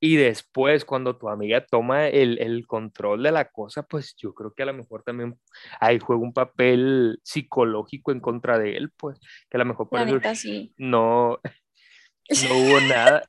y 0.00 0.16
después, 0.16 0.84
cuando 0.84 1.16
tu 1.16 1.28
amiga 1.28 1.64
toma 1.64 2.08
el, 2.08 2.38
el 2.38 2.66
control 2.66 3.22
de 3.22 3.32
la 3.32 3.50
cosa, 3.50 3.84
pues 3.84 4.14
yo 4.16 4.34
creo 4.34 4.52
que 4.52 4.62
a 4.62 4.66
lo 4.66 4.74
mejor 4.74 5.02
también 5.02 5.38
ahí 5.80 5.98
juega 5.98 6.22
un 6.22 6.32
papel 6.32 7.20
psicológico 7.22 8.12
en 8.12 8.20
contra 8.20 8.58
de 8.58 8.76
él, 8.76 8.90
pues 8.96 9.18
que 9.48 9.56
a 9.56 9.58
lo 9.58 9.64
mejor 9.64 9.88
por 9.88 10.00
La 10.00 10.06
eso 10.06 10.14
neta, 10.16 10.34
sí. 10.34 10.74
no, 10.76 11.40
no 12.48 12.54
hubo 12.56 12.80
nada. 12.80 13.22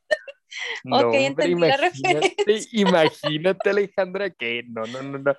Ok, 0.90 1.14
entendí 1.14 1.60
la 1.60 1.78
referencia. 1.78 2.70
Imagínate, 2.72 3.70
Alejandra, 3.70 4.30
que 4.30 4.64
no, 4.68 4.86
no, 4.86 5.02
no, 5.02 5.20
no. 5.20 5.36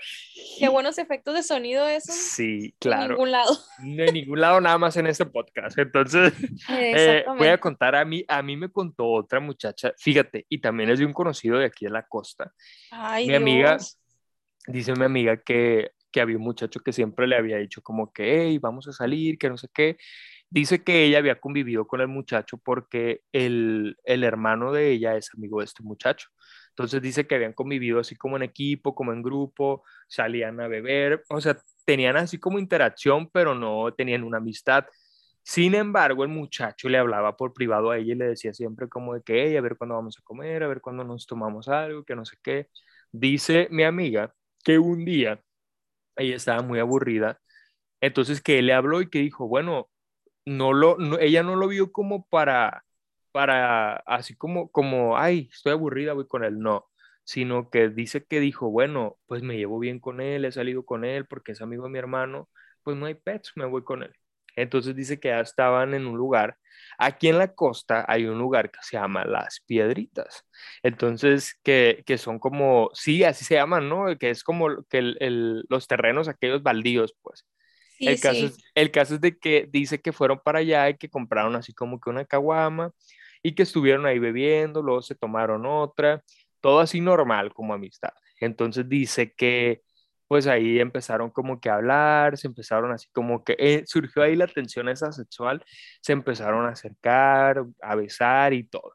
Qué 0.58 0.68
buenos 0.68 0.98
efectos 0.98 1.34
de 1.34 1.42
sonido 1.42 1.86
eso. 1.86 2.12
Sí, 2.12 2.74
claro. 2.78 3.04
En 3.04 3.10
ningún 3.10 3.30
lado. 3.32 3.58
No, 3.80 4.02
en 4.04 4.14
ningún 4.14 4.40
lado, 4.40 4.60
nada 4.60 4.78
más 4.78 4.96
en 4.96 5.06
este 5.06 5.26
podcast. 5.26 5.78
Entonces, 5.78 6.32
eh, 6.70 7.24
voy 7.36 7.48
a 7.48 7.58
contar 7.58 7.94
a 7.94 8.04
mí, 8.04 8.24
a 8.28 8.42
mí 8.42 8.56
me 8.56 8.70
contó 8.70 9.06
otra 9.10 9.40
muchacha, 9.40 9.92
fíjate, 9.98 10.46
y 10.48 10.58
también 10.60 10.90
es 10.90 10.98
de 10.98 11.06
un 11.06 11.12
conocido 11.12 11.58
de 11.58 11.66
aquí 11.66 11.86
de 11.86 11.90
la 11.90 12.06
costa. 12.06 12.52
Ay, 12.90 13.26
mi 13.28 13.34
amiga, 13.34 13.78
dice 14.66 14.92
mi 14.94 15.04
amiga 15.04 15.36
que, 15.42 15.90
que 16.10 16.20
había 16.20 16.36
un 16.36 16.42
muchacho 16.42 16.80
que 16.80 16.92
siempre 16.92 17.26
le 17.26 17.36
había 17.36 17.56
dicho 17.58 17.82
como 17.82 18.12
que, 18.12 18.42
hey, 18.42 18.58
vamos 18.58 18.88
a 18.88 18.92
salir, 18.92 19.38
que 19.38 19.48
no 19.48 19.56
sé 19.56 19.68
qué. 19.72 19.96
Dice 20.48 20.82
que 20.84 21.04
ella 21.04 21.18
había 21.18 21.40
convivido 21.40 21.86
con 21.86 22.00
el 22.00 22.08
muchacho 22.08 22.58
porque 22.58 23.22
el, 23.32 23.96
el 24.04 24.24
hermano 24.24 24.72
de 24.72 24.92
ella 24.92 25.16
es 25.16 25.30
amigo 25.34 25.58
de 25.60 25.66
este 25.66 25.82
muchacho. 25.82 26.28
Entonces 26.70 27.02
dice 27.02 27.26
que 27.26 27.34
habían 27.34 27.52
convivido 27.52 28.00
así 28.00 28.16
como 28.16 28.36
en 28.36 28.42
equipo, 28.42 28.94
como 28.94 29.12
en 29.12 29.22
grupo, 29.22 29.82
salían 30.08 30.60
a 30.60 30.68
beber, 30.68 31.24
o 31.30 31.40
sea, 31.40 31.56
tenían 31.84 32.16
así 32.16 32.38
como 32.38 32.58
interacción, 32.58 33.28
pero 33.30 33.54
no 33.54 33.92
tenían 33.94 34.22
una 34.24 34.38
amistad. 34.38 34.84
Sin 35.42 35.74
embargo, 35.74 36.22
el 36.24 36.28
muchacho 36.30 36.88
le 36.88 36.98
hablaba 36.98 37.36
por 37.36 37.52
privado 37.52 37.90
a 37.90 37.98
ella 37.98 38.12
y 38.14 38.16
le 38.16 38.26
decía 38.28 38.52
siempre 38.52 38.88
como 38.88 39.14
de 39.14 39.22
que, 39.22 39.46
hey, 39.46 39.56
a 39.56 39.60
ver 39.60 39.76
cuándo 39.76 39.94
vamos 39.94 40.18
a 40.18 40.22
comer, 40.22 40.62
a 40.62 40.68
ver 40.68 40.80
cuándo 40.80 41.04
nos 41.04 41.26
tomamos 41.26 41.68
algo, 41.68 42.04
que 42.04 42.16
no 42.16 42.24
sé 42.24 42.36
qué. 42.42 42.68
Dice 43.12 43.68
mi 43.70 43.84
amiga 43.84 44.34
que 44.64 44.78
un 44.78 45.04
día 45.04 45.40
ella 46.16 46.36
estaba 46.36 46.62
muy 46.62 46.78
aburrida, 46.80 47.40
entonces 48.00 48.42
que 48.42 48.58
él 48.60 48.66
le 48.66 48.74
habló 48.74 49.00
y 49.02 49.10
que 49.10 49.20
dijo, 49.20 49.48
bueno, 49.48 49.90
no 50.46 50.72
lo, 50.74 50.98
ella 51.20 51.42
no 51.44 51.56
lo 51.56 51.68
vio 51.68 51.92
como 51.92 52.26
para, 52.28 52.84
para, 53.32 53.96
así 54.06 54.36
como, 54.36 54.70
como, 54.70 55.18
ay, 55.18 55.48
estoy 55.52 55.72
aburrida, 55.72 56.14
voy 56.14 56.26
con 56.28 56.44
él, 56.44 56.58
no, 56.60 56.86
sino 57.24 57.70
que 57.70 57.88
dice 57.90 58.24
que 58.24 58.40
dijo, 58.40 58.70
bueno, 58.70 59.18
pues 59.26 59.42
me 59.42 59.56
llevo 59.58 59.78
bien 59.78 60.00
con 60.00 60.20
él, 60.22 60.44
he 60.44 60.52
salido 60.52 60.84
con 60.86 61.04
él 61.04 61.26
porque 61.26 61.52
es 61.52 61.62
amigo 61.62 61.84
de 61.84 61.90
mi 61.90 61.98
hermano, 61.98 62.48
pues 62.82 62.96
no 62.96 63.06
hay 63.06 63.14
pets, 63.14 63.52
me 63.56 63.66
voy 63.66 63.84
con 63.84 64.02
él. 64.04 64.12
Entonces 64.56 64.96
dice 64.96 65.20
que 65.20 65.28
ya 65.28 65.40
estaban 65.40 65.94
en 65.94 66.06
un 66.06 66.16
lugar. 66.16 66.56
Aquí 66.98 67.28
en 67.28 67.38
la 67.38 67.54
costa 67.54 68.04
hay 68.08 68.26
un 68.26 68.38
lugar 68.38 68.70
que 68.70 68.78
se 68.82 68.96
llama 68.96 69.24
Las 69.26 69.60
Piedritas. 69.66 70.44
Entonces, 70.82 71.58
que, 71.62 72.02
que 72.06 72.16
son 72.18 72.38
como, 72.38 72.90
sí, 72.94 73.24
así 73.24 73.44
se 73.44 73.54
llaman, 73.56 73.88
¿no? 73.88 74.16
Que 74.18 74.30
es 74.30 74.42
como 74.44 74.84
que 74.88 74.98
el, 74.98 75.64
los 75.68 75.86
terrenos, 75.88 76.28
aquellos 76.28 76.62
baldíos, 76.62 77.14
pues 77.22 77.44
el, 78.00 78.20
caso 78.20 78.46
es, 78.46 78.56
el 78.74 78.90
caso 78.90 79.14
es 79.14 79.20
de 79.20 79.38
que 79.38 79.68
dice 79.70 80.00
que 80.00 80.12
fueron 80.12 80.40
para 80.44 80.60
allá 80.60 80.88
y 80.88 80.96
que 80.96 81.08
compraron 81.08 81.56
así 81.56 81.72
como 81.72 82.00
que 82.00 82.10
una 82.10 82.24
caguama 82.24 82.92
y 83.42 83.54
que 83.54 83.62
estuvieron 83.62 84.06
ahí 84.06 84.18
bebiendo, 84.18 84.82
luego 84.82 85.02
se 85.02 85.14
tomaron 85.14 85.66
otra, 85.66 86.22
todo 86.60 86.80
así 86.80 87.00
normal 87.00 87.52
como 87.52 87.74
amistad. 87.74 88.10
Entonces 88.40 88.88
dice 88.88 89.32
que 89.32 89.82
pues 90.28 90.46
ahí 90.48 90.80
empezaron 90.80 91.30
como 91.30 91.60
que 91.60 91.70
a 91.70 91.76
hablar, 91.76 92.36
se 92.36 92.48
empezaron 92.48 92.90
así 92.90 93.08
como 93.12 93.44
que 93.44 93.54
eh, 93.58 93.84
surgió 93.86 94.22
ahí 94.22 94.34
la 94.34 94.48
tensión 94.48 94.88
esa 94.88 95.12
sexual, 95.12 95.64
se 96.00 96.12
empezaron 96.12 96.66
a 96.66 96.70
acercar, 96.70 97.64
a 97.80 97.94
besar 97.94 98.52
y 98.52 98.64
todo. 98.64 98.94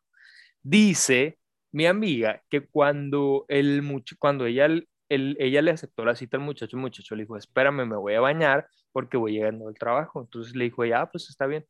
Dice 0.61 1.39
mi 1.71 1.85
amiga 1.85 2.43
que 2.49 2.67
cuando, 2.67 3.45
el, 3.47 3.81
cuando 4.19 4.45
ella 4.45 4.67
ella 5.09 5.61
le 5.61 5.71
aceptó 5.71 6.05
la 6.05 6.15
cita 6.15 6.37
al 6.37 6.43
muchacho, 6.43 6.77
el 6.77 6.81
muchacho 6.81 7.15
le 7.15 7.23
dijo, 7.23 7.37
espérame, 7.37 7.85
me 7.85 7.97
voy 7.97 8.13
a 8.13 8.21
bañar 8.21 8.67
porque 8.91 9.17
voy 9.17 9.33
llegando 9.33 9.67
al 9.67 9.75
trabajo. 9.75 10.21
Entonces 10.21 10.55
le 10.55 10.65
dijo, 10.65 10.85
ya, 10.85 11.05
pues 11.11 11.29
está 11.29 11.47
bien. 11.47 11.65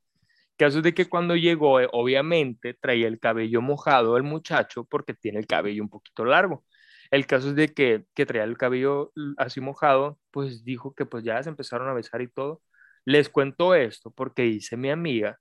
Caso 0.58 0.80
es 0.80 0.84
de 0.84 0.94
que 0.94 1.10
cuando 1.10 1.36
llegó, 1.36 1.80
eh, 1.80 1.88
obviamente 1.92 2.76
traía 2.76 3.08
el 3.08 3.20
cabello 3.20 3.62
mojado 3.62 4.18
el 4.18 4.24
muchacho 4.24 4.86
porque 4.86 5.14
tiene 5.14 5.40
el 5.40 5.48
cabello 5.48 5.84
un 5.84 5.90
poquito 5.90 6.26
largo. 6.26 6.66
El 7.12 7.26
caso 7.28 7.50
es 7.50 7.56
de 7.56 7.70
que, 7.74 8.06
que 8.14 8.26
traía 8.26 8.46
el 8.46 8.58
cabello 8.58 9.12
así 9.38 9.62
mojado, 9.62 10.20
pues 10.32 10.64
dijo 10.64 10.94
que 10.96 11.06
pues 11.06 11.24
ya 11.24 11.42
se 11.44 11.50
empezaron 11.50 11.90
a 11.90 11.94
besar 11.94 12.22
y 12.22 12.30
todo. 12.30 12.62
Les 13.06 13.30
cuento 13.30 13.76
esto 13.76 14.12
porque 14.12 14.44
dice 14.44 14.78
mi 14.78 14.90
amiga 14.92 15.40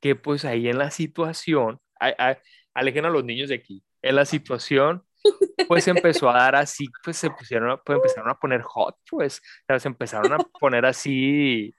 que 0.00 0.16
pues 0.16 0.44
ahí 0.44 0.68
en 0.68 0.78
la 0.78 0.90
situación, 0.90 1.80
alejen 2.74 3.04
a 3.06 3.10
los 3.10 3.24
niños 3.24 3.48
de 3.48 3.56
aquí, 3.56 3.84
en 4.02 4.16
la 4.16 4.24
situación 4.24 5.04
pues 5.66 5.88
empezó 5.88 6.30
a 6.30 6.38
dar 6.38 6.56
así, 6.56 6.86
pues 7.02 7.16
se 7.16 7.30
pusieron, 7.30 7.80
pues 7.84 7.96
empezaron 7.96 8.30
a 8.30 8.38
poner 8.38 8.62
hot, 8.62 8.96
pues, 9.10 9.42
se 9.78 9.88
empezaron 9.88 10.32
a 10.32 10.38
poner 10.38 10.86
así. 10.86 11.74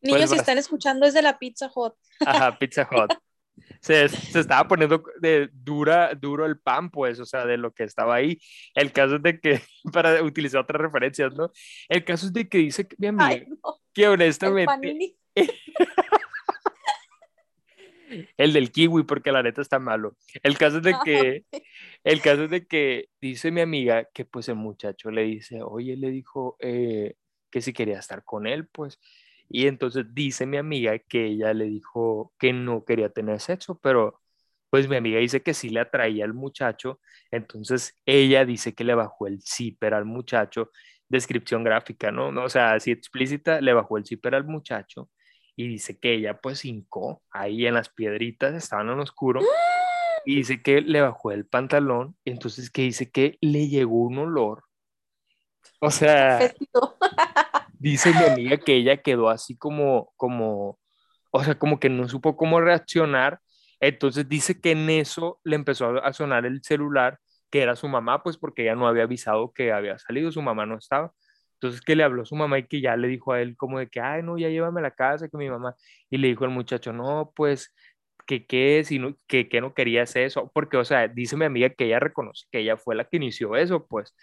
Pues, 0.00 0.14
Niños, 0.14 0.30
si 0.30 0.36
están 0.36 0.58
escuchando 0.58 1.06
es 1.06 1.14
de 1.14 1.22
la 1.22 1.38
Pizza 1.38 1.68
Hot. 1.70 1.96
Ajá, 2.26 2.58
Pizza 2.58 2.84
Hot. 2.84 3.16
Se, 3.80 4.08
se, 4.08 4.40
estaba 4.40 4.66
poniendo 4.66 5.02
de 5.20 5.48
dura, 5.52 6.14
duro 6.14 6.44
el 6.44 6.58
pan, 6.58 6.90
pues, 6.90 7.20
o 7.20 7.24
sea, 7.24 7.46
de 7.46 7.56
lo 7.56 7.72
que 7.72 7.84
estaba 7.84 8.14
ahí. 8.14 8.38
El 8.74 8.92
caso 8.92 9.16
es 9.16 9.22
de 9.22 9.40
que, 9.40 9.62
para 9.92 10.22
utilizar 10.22 10.60
otras 10.60 10.82
referencias, 10.82 11.32
¿no? 11.34 11.50
El 11.88 12.04
caso 12.04 12.26
es 12.26 12.32
de 12.32 12.48
que 12.48 12.58
dice 12.58 12.86
mi 12.98 13.06
amiga, 13.08 13.46
que 13.92 14.08
honestamente... 14.08 15.16
el 18.36 18.52
del 18.52 18.70
kiwi, 18.72 19.04
porque 19.04 19.32
la 19.32 19.42
neta 19.42 19.60
está 19.62 19.78
malo. 19.78 20.16
El 20.42 20.58
caso 20.58 20.78
es 20.78 20.82
de 20.82 20.94
que, 21.04 21.44
el 22.04 22.20
caso 22.20 22.44
es 22.44 22.50
de 22.50 22.66
que 22.66 23.08
dice 23.20 23.50
mi 23.50 23.60
amiga 23.60 24.08
que 24.12 24.24
pues 24.24 24.48
el 24.48 24.56
muchacho 24.56 25.10
le 25.10 25.22
dice, 25.24 25.62
oye, 25.62 25.96
le 25.96 26.10
dijo 26.10 26.56
eh, 26.60 27.14
que 27.50 27.60
si 27.62 27.72
quería 27.72 27.98
estar 27.98 28.24
con 28.24 28.46
él, 28.46 28.66
pues. 28.68 29.00
Y 29.48 29.66
entonces 29.66 30.06
dice 30.14 30.46
mi 30.46 30.56
amiga 30.56 30.98
que 30.98 31.26
ella 31.26 31.52
le 31.54 31.66
dijo 31.66 32.32
que 32.38 32.52
no 32.52 32.84
quería 32.84 33.10
tener 33.10 33.40
sexo, 33.40 33.78
pero 33.78 34.20
pues 34.70 34.88
mi 34.88 34.96
amiga 34.96 35.20
dice 35.20 35.42
que 35.42 35.54
sí 35.54 35.68
le 35.70 35.80
atraía 35.80 36.24
al 36.24 36.34
muchacho, 36.34 37.00
entonces 37.30 37.96
ella 38.06 38.44
dice 38.44 38.74
que 38.74 38.84
le 38.84 38.94
bajó 38.94 39.28
el 39.28 39.40
zipper 39.42 39.94
al 39.94 40.04
muchacho, 40.04 40.70
descripción 41.08 41.62
gráfica, 41.62 42.10
¿no? 42.10 42.28
O 42.42 42.48
sea, 42.48 42.72
así 42.74 42.90
explícita, 42.90 43.60
le 43.60 43.72
bajó 43.72 43.98
el 43.98 44.06
zipper 44.06 44.34
al 44.34 44.44
muchacho 44.46 45.10
y 45.56 45.68
dice 45.68 45.98
que 45.98 46.14
ella 46.14 46.40
pues 46.40 46.64
hincó 46.64 47.22
ahí 47.30 47.66
en 47.66 47.74
las 47.74 47.88
piedritas, 47.88 48.54
estaban 48.54 48.88
en 48.90 49.00
oscuro, 49.00 49.40
y 50.24 50.36
dice 50.36 50.62
que 50.62 50.80
le 50.80 51.00
bajó 51.00 51.32
el 51.32 51.46
pantalón, 51.46 52.16
y 52.24 52.30
entonces 52.30 52.70
que 52.70 52.82
dice 52.82 53.10
que 53.10 53.38
le 53.40 53.68
llegó 53.68 54.02
un 54.02 54.18
olor. 54.18 54.64
O 55.80 55.90
sea, 55.90 56.40
dice 57.78 58.12
mi 58.12 58.24
amiga 58.24 58.56
que 58.56 58.74
ella 58.74 59.02
quedó 59.02 59.28
así 59.28 59.56
como, 59.56 60.12
como, 60.16 60.78
o 61.30 61.44
sea, 61.44 61.58
como 61.58 61.78
que 61.78 61.88
no 61.88 62.08
supo 62.08 62.36
cómo 62.36 62.60
reaccionar. 62.60 63.40
Entonces 63.80 64.28
dice 64.28 64.60
que 64.60 64.70
en 64.70 64.88
eso 64.88 65.40
le 65.44 65.56
empezó 65.56 66.02
a 66.02 66.12
sonar 66.12 66.46
el 66.46 66.62
celular, 66.62 67.18
que 67.50 67.60
era 67.60 67.76
su 67.76 67.86
mamá, 67.88 68.22
pues 68.22 68.38
porque 68.38 68.62
ella 68.62 68.74
no 68.74 68.88
había 68.88 69.02
avisado 69.02 69.52
que 69.52 69.72
había 69.72 69.98
salido, 69.98 70.32
su 70.32 70.42
mamá 70.42 70.64
no 70.64 70.78
estaba. 70.78 71.12
Entonces 71.64 71.80
que 71.80 71.96
le 71.96 72.04
habló 72.04 72.26
su 72.26 72.36
mamá 72.36 72.58
y 72.58 72.66
que 72.66 72.82
ya 72.82 72.94
le 72.94 73.08
dijo 73.08 73.32
a 73.32 73.40
él 73.40 73.56
como 73.56 73.78
de 73.78 73.88
que, 73.88 73.98
ay, 73.98 74.22
no, 74.22 74.36
ya 74.36 74.50
llévame 74.50 74.80
a 74.80 74.82
la 74.82 74.90
casa, 74.90 75.28
que 75.28 75.38
mi 75.38 75.48
mamá. 75.48 75.74
Y 76.10 76.18
le 76.18 76.28
dijo 76.28 76.44
el 76.44 76.50
muchacho, 76.50 76.92
no, 76.92 77.32
pues, 77.34 77.74
que 78.26 78.46
qué, 78.46 78.82
sino 78.84 79.16
que, 79.26 79.48
que 79.48 79.62
no 79.62 79.72
querías 79.72 80.14
eso. 80.16 80.50
Porque, 80.54 80.76
o 80.76 80.84
sea, 80.84 81.08
dice 81.08 81.38
mi 81.38 81.46
amiga 81.46 81.70
que 81.70 81.86
ella 81.86 82.00
reconoce 82.00 82.46
que 82.52 82.60
ella 82.60 82.76
fue 82.76 82.94
la 82.96 83.04
que 83.04 83.16
inició 83.16 83.56
eso, 83.56 83.86
pues. 83.86 84.14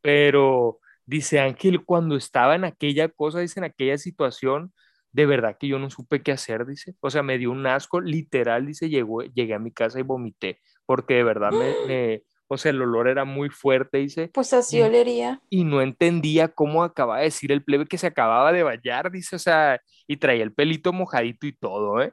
Pero 0.00 0.80
dice 1.04 1.38
Ángel, 1.40 1.84
cuando 1.84 2.16
estaba 2.16 2.54
en 2.54 2.64
aquella 2.64 3.08
cosa, 3.10 3.40
dice, 3.40 3.60
en 3.60 3.64
aquella 3.64 3.98
situación, 3.98 4.72
de 5.12 5.26
verdad 5.26 5.58
que 5.60 5.68
yo 5.68 5.78
no 5.78 5.90
supe 5.90 6.22
qué 6.22 6.32
hacer, 6.32 6.64
dice. 6.66 6.94
O 7.00 7.10
sea, 7.10 7.22
me 7.22 7.36
dio 7.36 7.50
un 7.50 7.66
asco, 7.66 8.00
literal, 8.00 8.66
dice, 8.66 8.88
llegó, 8.88 9.22
llegué 9.22 9.52
a 9.54 9.58
mi 9.58 9.72
casa 9.72 10.00
y 10.00 10.02
vomité, 10.02 10.60
porque 10.86 11.14
de 11.14 11.24
verdad 11.24 11.52
me 11.52 12.22
o 12.48 12.56
sea, 12.56 12.70
el 12.70 12.80
olor 12.80 13.08
era 13.08 13.24
muy 13.24 13.50
fuerte, 13.50 13.98
dice. 13.98 14.28
Pues 14.28 14.52
así 14.52 14.80
olería. 14.80 15.40
Y 15.50 15.64
no 15.64 15.82
entendía 15.82 16.48
cómo 16.48 16.84
acababa 16.84 17.18
de 17.18 17.24
decir 17.24 17.50
el 17.50 17.64
plebe 17.64 17.86
que 17.86 17.98
se 17.98 18.06
acababa 18.06 18.52
de 18.52 18.62
bañar, 18.62 19.10
dice, 19.10 19.36
o 19.36 19.38
sea, 19.38 19.80
y 20.06 20.16
traía 20.16 20.44
el 20.44 20.52
pelito 20.52 20.92
mojadito 20.92 21.46
y 21.46 21.52
todo, 21.52 22.00
¿eh? 22.00 22.12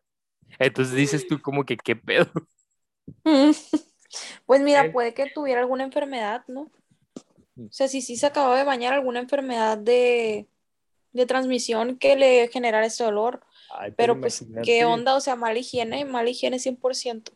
Entonces 0.59 0.95
dices 0.95 1.27
tú 1.27 1.41
como 1.41 1.63
que, 1.63 1.77
¿qué 1.77 1.95
pedo? 1.95 2.31
Pues 4.45 4.61
mira, 4.61 4.91
puede 4.91 5.15
que 5.15 5.31
tuviera 5.33 5.61
alguna 5.61 5.83
enfermedad, 5.83 6.43
¿no? 6.47 6.71
Mm. 7.55 7.65
O 7.65 7.71
sea, 7.71 7.87
si 7.87 7.99
sí 8.03 8.15
se 8.15 8.27
acababa 8.27 8.55
de 8.59 8.63
bañar, 8.63 8.93
alguna 8.93 9.19
enfermedad 9.19 9.75
de, 9.75 10.47
de 11.13 11.25
transmisión 11.25 11.97
que 11.97 12.15
le 12.15 12.47
generara 12.49 12.85
ese 12.85 13.03
olor. 13.03 13.41
pero, 13.97 14.19
pues, 14.19 14.45
¿qué 14.63 14.85
onda? 14.85 15.15
O 15.15 15.19
sea, 15.19 15.35
mala 15.35 15.57
higiene, 15.57 16.05
mala 16.05 16.29
higiene 16.29 16.59
100%. 16.59 17.31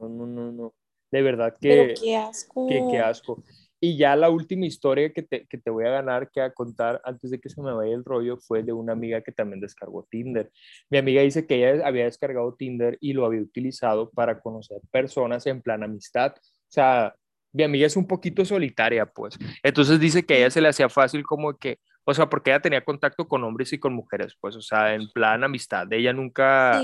No, 0.00 0.08
no, 0.08 0.26
no, 0.26 0.50
no 0.50 0.74
de 1.10 1.22
verdad 1.22 1.56
que... 1.60 1.94
qué 2.00 2.16
asco. 2.16 2.68
qué 2.68 2.98
asco. 2.98 3.42
Y 3.82 3.96
ya 3.96 4.14
la 4.14 4.28
última 4.28 4.66
historia 4.66 5.10
que 5.10 5.22
te, 5.22 5.46
que 5.46 5.56
te 5.56 5.70
voy 5.70 5.86
a 5.86 5.90
ganar, 5.90 6.30
que 6.30 6.42
a 6.42 6.52
contar 6.52 7.00
antes 7.02 7.30
de 7.30 7.40
que 7.40 7.48
se 7.48 7.62
me 7.62 7.72
vaya 7.72 7.94
el 7.94 8.04
rollo, 8.04 8.36
fue 8.36 8.62
de 8.62 8.74
una 8.74 8.92
amiga 8.92 9.22
que 9.22 9.32
también 9.32 9.60
descargó 9.60 10.06
Tinder. 10.10 10.52
Mi 10.90 10.98
amiga 10.98 11.22
dice 11.22 11.46
que 11.46 11.56
ella 11.56 11.86
había 11.86 12.04
descargado 12.04 12.54
Tinder 12.54 12.98
y 13.00 13.14
lo 13.14 13.24
había 13.24 13.40
utilizado 13.40 14.10
para 14.10 14.40
conocer 14.40 14.82
personas 14.90 15.46
en 15.46 15.62
plan 15.62 15.82
amistad. 15.82 16.34
O 16.36 16.72
sea, 16.72 17.14
mi 17.52 17.62
amiga 17.62 17.86
es 17.86 17.96
un 17.96 18.06
poquito 18.06 18.44
solitaria, 18.44 19.06
pues. 19.06 19.38
Entonces 19.62 19.98
dice 19.98 20.26
que 20.26 20.34
a 20.34 20.36
ella 20.38 20.50
se 20.50 20.60
le 20.60 20.68
hacía 20.68 20.90
fácil 20.90 21.24
como 21.24 21.56
que, 21.56 21.78
o 22.04 22.12
sea, 22.12 22.28
porque 22.28 22.50
ella 22.50 22.60
tenía 22.60 22.84
contacto 22.84 23.26
con 23.26 23.42
hombres 23.44 23.72
y 23.72 23.78
con 23.78 23.94
mujeres, 23.94 24.36
pues, 24.40 24.56
o 24.56 24.62
sea, 24.62 24.94
en 24.94 25.08
plan 25.10 25.42
amistad. 25.42 25.90
Ella 25.92 26.12
nunca, 26.12 26.82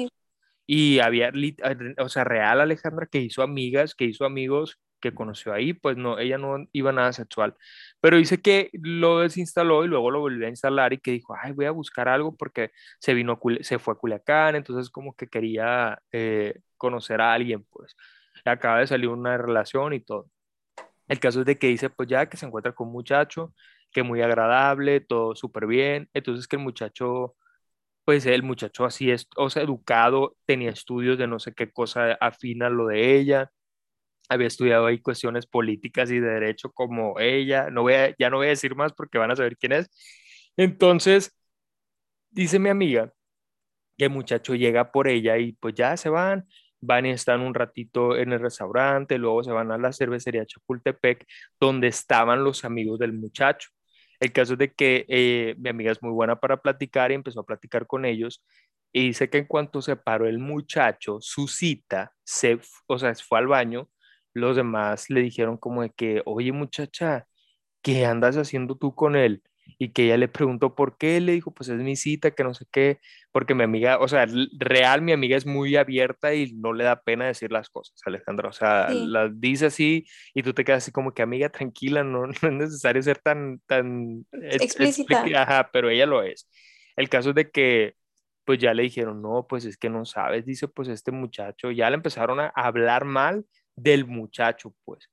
y 0.66 0.98
había, 1.00 1.32
o 1.98 2.08
sea, 2.08 2.24
real 2.24 2.60
Alejandra 2.60 3.06
que 3.06 3.20
hizo 3.20 3.42
amigas, 3.42 3.94
que 3.94 4.04
hizo 4.04 4.24
amigos 4.24 4.78
que 5.00 5.14
conoció 5.14 5.52
ahí, 5.52 5.72
pues 5.74 5.96
no, 5.96 6.18
ella 6.18 6.38
no 6.38 6.66
iba 6.72 6.92
nada 6.92 7.12
sexual. 7.12 7.54
Pero 8.00 8.16
dice 8.16 8.40
que 8.40 8.70
lo 8.72 9.20
desinstaló 9.20 9.84
y 9.84 9.88
luego 9.88 10.10
lo 10.10 10.20
volvió 10.20 10.46
a 10.46 10.50
instalar 10.50 10.92
y 10.92 10.98
que 10.98 11.12
dijo, 11.12 11.34
ay, 11.40 11.52
voy 11.52 11.66
a 11.66 11.70
buscar 11.70 12.08
algo 12.08 12.36
porque 12.36 12.72
se 12.98 13.14
vino, 13.14 13.38
se 13.60 13.78
fue 13.78 13.94
a 13.94 13.96
Culiacán, 13.96 14.56
entonces 14.56 14.90
como 14.90 15.14
que 15.14 15.28
quería 15.28 16.00
eh, 16.12 16.60
conocer 16.76 17.20
a 17.20 17.32
alguien, 17.32 17.64
pues. 17.70 17.96
Acaba 18.44 18.80
de 18.80 18.86
salir 18.86 19.08
una 19.08 19.38
relación 19.38 19.92
y 19.94 20.00
todo. 20.00 20.30
El 21.08 21.20
caso 21.20 21.40
es 21.40 21.46
de 21.46 21.58
que 21.58 21.68
dice, 21.68 21.90
pues 21.90 22.08
ya 22.08 22.26
que 22.28 22.36
se 22.36 22.46
encuentra 22.46 22.72
con 22.74 22.88
un 22.88 22.94
muchacho, 22.94 23.54
que 23.92 24.02
muy 24.02 24.22
agradable, 24.22 25.00
todo 25.00 25.34
súper 25.36 25.66
bien, 25.66 26.10
entonces 26.14 26.48
que 26.48 26.56
el 26.56 26.62
muchacho 26.62 27.36
pues 28.07 28.26
el 28.26 28.44
muchacho 28.44 28.84
así 28.86 29.11
es, 29.11 29.28
o 29.36 29.50
sea, 29.50 29.64
educado, 29.64 30.36
tenía 30.46 30.70
estudios 30.70 31.18
de 31.18 31.26
no 31.26 31.40
sé 31.40 31.54
qué 31.54 31.72
cosa 31.72 32.12
afina 32.20 32.70
lo 32.70 32.86
de 32.88 33.16
ella, 33.18 33.50
había 34.28 34.48
estudiado 34.48 34.86
ahí 34.86 35.00
cuestiones 35.00 35.46
políticas 35.46 36.11
y 36.12 36.20
de 36.20 36.28
derecho 36.28 36.72
como 36.72 37.20
ella, 37.20 37.70
no 37.70 37.82
voy 37.82 37.94
ya 38.18 38.30
no 38.30 38.38
voy 38.38 38.46
a 38.48 38.50
decir 38.50 38.76
más 38.76 38.92
porque 38.94 39.18
van 39.18 39.32
a 39.32 39.36
saber 39.36 39.57
quién 39.59 39.72
es. 39.72 39.90
Entonces, 40.57 41.36
dice 42.30 42.59
mi 42.61 42.70
amiga 42.70 43.12
que 43.98 44.07
el 44.07 44.11
muchacho 44.11 44.54
llega 44.54 44.92
por 44.92 45.09
ella 45.09 45.38
y 45.38 45.52
pues 45.54 45.74
ya 45.74 45.96
se 45.96 46.09
van, 46.11 46.46
van 46.80 47.07
y 47.07 47.11
están 47.11 47.40
un 47.42 47.54
ratito 47.54 48.16
en 48.16 48.32
el 48.32 48.40
restaurante, 48.40 49.18
luego 49.18 49.44
se 49.44 49.52
van 49.52 49.72
a 49.72 49.78
la 49.78 49.92
cervecería 49.92 50.46
Chapultepec, 50.46 51.26
donde 51.61 51.88
estaban 51.88 52.44
los 52.44 52.64
amigos 52.64 52.98
del 53.00 53.14
muchacho. 53.14 53.70
El 54.20 54.32
caso 54.32 54.54
es 54.54 54.58
de 54.58 54.72
que 54.72 55.04
eh, 55.08 55.54
mi 55.58 55.68
amiga 55.70 55.92
es 55.92 56.02
muy 56.02 56.12
buena 56.12 56.36
para 56.40 56.58
platicar 56.58 57.10
y 57.10 57.14
empezó 57.14 57.40
a 57.40 57.46
platicar 57.46 57.86
con 57.86 58.04
ellos 58.04 58.44
y 58.92 59.08
dice 59.08 59.28
que 59.28 59.38
en 59.38 59.46
cuanto 59.46 59.82
se 59.82 59.96
paró 59.96 60.26
el 60.26 60.38
muchacho, 60.38 61.18
su 61.20 61.48
cita, 61.48 62.14
se, 62.24 62.58
o 62.86 62.98
sea, 62.98 63.14
fue 63.14 63.38
al 63.38 63.46
baño, 63.46 63.90
los 64.34 64.56
demás 64.56 65.10
le 65.10 65.20
dijeron 65.22 65.58
como 65.58 65.82
de 65.82 65.90
que, 65.90 66.22
oye 66.24 66.52
muchacha, 66.52 67.26
¿qué 67.82 68.06
andas 68.06 68.36
haciendo 68.36 68.76
tú 68.76 68.94
con 68.94 69.16
él? 69.16 69.42
Y 69.78 69.90
que 69.90 70.04
ella 70.04 70.16
le 70.16 70.28
preguntó 70.28 70.74
por 70.74 70.96
qué, 70.96 71.20
le 71.20 71.32
dijo, 71.32 71.52
pues 71.52 71.68
es 71.68 71.78
mi 71.78 71.96
cita, 71.96 72.30
que 72.30 72.44
no 72.44 72.54
sé 72.54 72.66
qué, 72.70 73.00
porque 73.32 73.54
mi 73.54 73.64
amiga, 73.64 73.98
o 73.98 74.08
sea, 74.08 74.26
real, 74.58 75.02
mi 75.02 75.12
amiga 75.12 75.36
es 75.36 75.44
muy 75.44 75.76
abierta 75.76 76.34
y 76.34 76.52
no 76.54 76.72
le 76.72 76.84
da 76.84 77.02
pena 77.02 77.26
decir 77.26 77.52
las 77.52 77.68
cosas, 77.68 78.00
Alejandra, 78.06 78.48
o 78.48 78.52
sea, 78.52 78.88
las 78.90 79.38
dice 79.38 79.66
así 79.66 80.06
y 80.34 80.42
tú 80.42 80.54
te 80.54 80.64
quedas 80.64 80.84
así 80.84 80.92
como 80.92 81.12
que 81.12 81.22
amiga, 81.22 81.50
tranquila, 81.50 82.02
no, 82.02 82.26
no 82.26 82.32
es 82.32 82.42
necesario 82.42 83.02
ser 83.02 83.18
tan, 83.18 83.60
tan 83.66 84.24
explícita. 84.32 85.24
Ajá, 85.42 85.70
pero 85.72 85.90
ella 85.90 86.06
lo 86.06 86.22
es. 86.22 86.48
El 86.96 87.08
caso 87.08 87.30
es 87.30 87.34
de 87.34 87.50
que 87.50 87.94
pues 88.46 88.60
ya 88.60 88.72
le 88.72 88.84
dijeron, 88.84 89.20
no, 89.20 89.46
pues 89.48 89.64
es 89.64 89.76
que 89.76 89.90
no 89.90 90.04
sabes, 90.04 90.46
dice, 90.46 90.68
pues 90.68 90.88
este 90.88 91.10
muchacho, 91.10 91.72
ya 91.72 91.90
le 91.90 91.96
empezaron 91.96 92.38
a 92.38 92.52
hablar 92.54 93.04
mal 93.04 93.44
del 93.74 94.06
muchacho, 94.06 94.72
pues. 94.84 95.10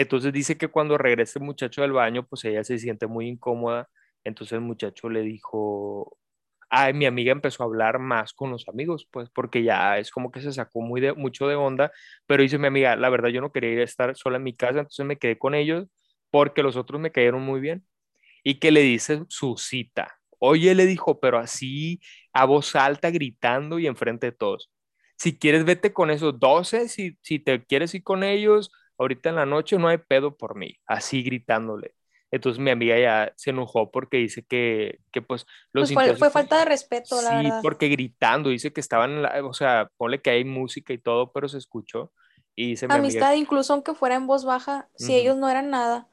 Entonces 0.00 0.32
dice 0.32 0.56
que 0.56 0.68
cuando 0.68 0.96
regresa 0.98 1.38
el 1.38 1.44
muchacho 1.44 1.82
del 1.82 1.92
baño, 1.92 2.26
pues 2.26 2.44
ella 2.46 2.64
se 2.64 2.78
siente 2.78 3.06
muy 3.06 3.28
incómoda. 3.28 3.88
Entonces 4.24 4.54
el 4.54 4.62
muchacho 4.62 5.10
le 5.10 5.22
dijo, 5.22 6.18
ay, 6.70 6.94
mi 6.94 7.06
amiga 7.06 7.32
empezó 7.32 7.62
a 7.62 7.66
hablar 7.66 7.98
más 7.98 8.32
con 8.32 8.50
los 8.50 8.68
amigos, 8.68 9.06
pues 9.10 9.28
porque 9.30 9.62
ya 9.62 9.98
es 9.98 10.10
como 10.10 10.30
que 10.30 10.40
se 10.40 10.52
sacó 10.52 10.80
muy 10.80 11.02
mucho 11.16 11.48
de 11.48 11.54
onda, 11.56 11.92
pero 12.26 12.42
dice 12.42 12.58
mi 12.58 12.66
amiga, 12.68 12.96
la 12.96 13.10
verdad 13.10 13.28
yo 13.30 13.40
no 13.42 13.52
quería 13.52 13.72
ir 13.72 13.80
a 13.80 13.84
estar 13.84 14.16
sola 14.16 14.38
en 14.38 14.44
mi 14.44 14.56
casa, 14.56 14.80
entonces 14.80 15.04
me 15.06 15.18
quedé 15.18 15.38
con 15.38 15.54
ellos 15.54 15.86
porque 16.30 16.62
los 16.62 16.76
otros 16.76 17.00
me 17.00 17.12
cayeron 17.12 17.42
muy 17.42 17.60
bien. 17.60 17.84
Y 18.44 18.60
que 18.60 18.70
le 18.72 18.82
dice 18.82 19.24
su 19.28 19.56
cita. 19.58 20.18
Oye, 20.38 20.74
le 20.74 20.86
dijo, 20.86 21.20
pero 21.20 21.38
así 21.38 22.00
a 22.32 22.46
voz 22.46 22.74
alta, 22.76 23.10
gritando 23.10 23.78
y 23.78 23.86
enfrente 23.86 24.28
de 24.28 24.32
todos 24.32 24.70
si 25.20 25.38
quieres, 25.38 25.66
vete 25.66 25.92
con 25.92 26.10
esos 26.10 26.40
12, 26.40 26.88
si, 26.88 27.18
si 27.20 27.38
te 27.38 27.62
quieres 27.66 27.94
ir 27.94 28.02
con 28.02 28.24
ellos, 28.24 28.72
ahorita 29.00 29.30
en 29.30 29.36
la 29.36 29.46
noche 29.46 29.78
no 29.78 29.88
hay 29.88 29.98
pedo 29.98 30.36
por 30.36 30.54
mí, 30.54 30.76
así 30.86 31.22
gritándole. 31.22 31.94
Entonces 32.30 32.62
mi 32.62 32.70
amiga 32.70 32.96
ya 32.98 33.32
se 33.36 33.50
enojó 33.50 33.90
porque 33.90 34.18
dice 34.18 34.44
que, 34.44 35.00
que 35.10 35.20
pues 35.22 35.46
los 35.72 35.90
pues 35.90 36.18
fue, 36.18 36.30
falta 36.30 36.58
de 36.58 36.66
respeto, 36.66 37.20
la 37.22 37.42
sí, 37.42 37.48
porque 37.62 37.88
gritando, 37.88 38.50
dice 38.50 38.72
que 38.72 38.80
estaban, 38.80 39.24
o 39.42 39.52
sea, 39.52 39.90
ponle 39.96 40.20
que 40.20 40.30
hay 40.30 40.44
música 40.44 40.92
y 40.92 40.98
todo, 40.98 41.32
pero 41.32 41.48
se 41.48 41.58
escuchó. 41.58 42.12
Y 42.54 42.68
dice 42.68 42.86
Amistad, 42.90 43.34
incluso 43.34 43.72
aunque 43.72 43.94
fuera 43.94 44.16
en 44.16 44.26
voz 44.26 44.44
baja, 44.44 44.88
si 44.94 45.14
ellos 45.14 45.36
no 45.36 45.48
eran 45.48 45.70
nada. 45.70 46.06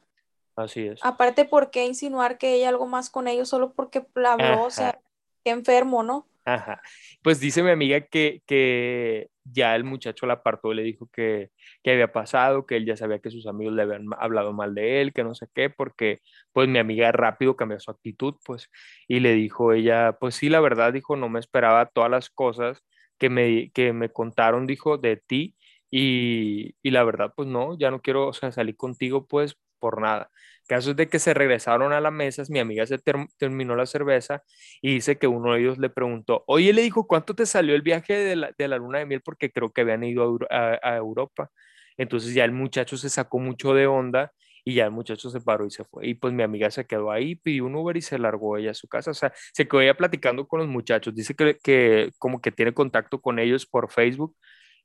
Así 0.55 0.87
es. 0.87 0.99
Aparte, 1.03 1.45
¿por 1.45 1.69
qué 1.69 1.85
insinuar 1.85 2.37
que 2.37 2.53
ella 2.53 2.69
algo 2.69 2.87
más 2.87 3.09
con 3.09 3.27
ellos 3.27 3.49
solo 3.49 3.73
porque 3.73 4.07
habló? 4.25 4.63
O 4.63 4.71
sea, 4.71 4.99
qué 5.43 5.51
enfermo, 5.51 6.03
¿no? 6.03 6.25
Ajá. 6.49 6.81
Pues 7.21 7.41
dice 7.41 7.61
mi 7.61 7.71
amiga 7.71 7.99
que, 8.07 8.41
que 8.47 9.27
ya 9.43 9.75
el 9.75 9.83
muchacho 9.83 10.25
la 10.25 10.35
apartó 10.35 10.73
le 10.73 10.81
dijo 10.83 11.09
que, 11.11 11.51
que, 11.83 11.91
había 11.91 12.13
pasado, 12.13 12.65
que 12.65 12.77
él 12.77 12.85
ya 12.85 12.95
sabía 12.95 13.19
que 13.19 13.29
sus 13.31 13.47
amigos 13.47 13.73
le 13.75 13.81
habían 13.81 14.05
hablado 14.17 14.53
mal 14.53 14.73
de 14.73 15.01
él, 15.01 15.11
que 15.11 15.25
no 15.25 15.35
sé 15.35 15.47
qué, 15.53 15.69
porque 15.69 16.21
pues 16.53 16.69
mi 16.69 16.79
amiga 16.79 17.11
rápido 17.11 17.57
cambió 17.57 17.79
su 17.81 17.91
actitud, 17.91 18.35
pues, 18.45 18.69
y 19.09 19.19
le 19.19 19.33
dijo 19.33 19.73
ella, 19.73 20.13
pues 20.21 20.35
sí, 20.35 20.47
la 20.47 20.61
verdad, 20.61 20.93
dijo, 20.93 21.17
no 21.17 21.27
me 21.27 21.39
esperaba 21.41 21.85
todas 21.87 22.09
las 22.09 22.29
cosas 22.29 22.81
que 23.17 23.29
me, 23.29 23.69
que 23.73 23.91
me 23.91 24.09
contaron, 24.09 24.67
dijo, 24.67 24.97
de 24.97 25.17
ti, 25.17 25.57
y, 25.91 26.75
y 26.81 26.91
la 26.91 27.03
verdad, 27.03 27.33
pues 27.35 27.47
no, 27.49 27.77
ya 27.77 27.91
no 27.91 28.01
quiero, 28.01 28.27
o 28.27 28.33
sea, 28.33 28.53
salir 28.53 28.77
contigo, 28.77 29.27
pues, 29.27 29.57
por 29.79 30.01
nada. 30.01 30.29
Caso 30.67 30.91
es 30.91 30.97
de 30.97 31.07
que 31.07 31.19
se 31.19 31.33
regresaron 31.33 31.93
a 31.93 32.01
la 32.01 32.11
mesa, 32.11 32.43
mi 32.49 32.59
amiga 32.59 32.85
se 32.85 32.99
terminó 33.37 33.75
la 33.75 33.85
cerveza 33.85 34.43
y 34.81 34.95
dice 34.95 35.17
que 35.17 35.27
uno 35.27 35.53
de 35.53 35.61
ellos 35.61 35.77
le 35.77 35.89
preguntó, 35.89 36.43
oye, 36.47 36.73
le 36.73 36.81
dijo, 36.81 37.07
¿cuánto 37.07 37.35
te 37.35 37.45
salió 37.45 37.73
el 37.73 37.81
viaje 37.81 38.13
de 38.13 38.35
la, 38.67 38.77
luna 38.77 38.99
de 38.99 39.05
miel? 39.05 39.21
Porque 39.23 39.49
creo 39.51 39.71
que 39.71 39.81
habían 39.81 40.03
ido 40.03 40.37
a, 40.49 40.97
Europa. 40.97 41.49
Entonces 41.97 42.33
ya 42.33 42.43
el 42.45 42.51
muchacho 42.51 42.97
se 42.97 43.09
sacó 43.09 43.39
mucho 43.39 43.73
de 43.73 43.87
onda 43.87 44.33
y 44.65 44.73
ya 44.75 44.85
el 44.85 44.91
muchacho 44.91 45.29
se 45.29 45.39
paró 45.41 45.65
y 45.65 45.71
se 45.71 45.85
fue. 45.85 46.07
Y 46.07 46.15
pues 46.15 46.33
mi 46.33 46.43
amiga 46.43 46.69
se 46.71 46.85
quedó 46.85 47.11
ahí, 47.11 47.35
pidió 47.35 47.65
un 47.65 47.75
Uber 47.75 47.95
y 47.97 48.01
se 48.01 48.19
largó 48.19 48.57
ella 48.57 48.71
a 48.71 48.73
su 48.73 48.87
casa. 48.89 49.11
O 49.11 49.13
sea, 49.13 49.31
se 49.53 49.67
quedó 49.67 49.81
ella 49.81 49.95
platicando 49.95 50.47
con 50.47 50.59
los 50.59 50.67
muchachos. 50.67 51.15
Dice 51.15 51.33
que, 51.35 51.57
que 51.63 52.11
como 52.19 52.41
que 52.41 52.51
tiene 52.51 52.73
contacto 52.73 53.21
con 53.21 53.39
ellos 53.39 53.65
por 53.65 53.89
Facebook 53.91 54.35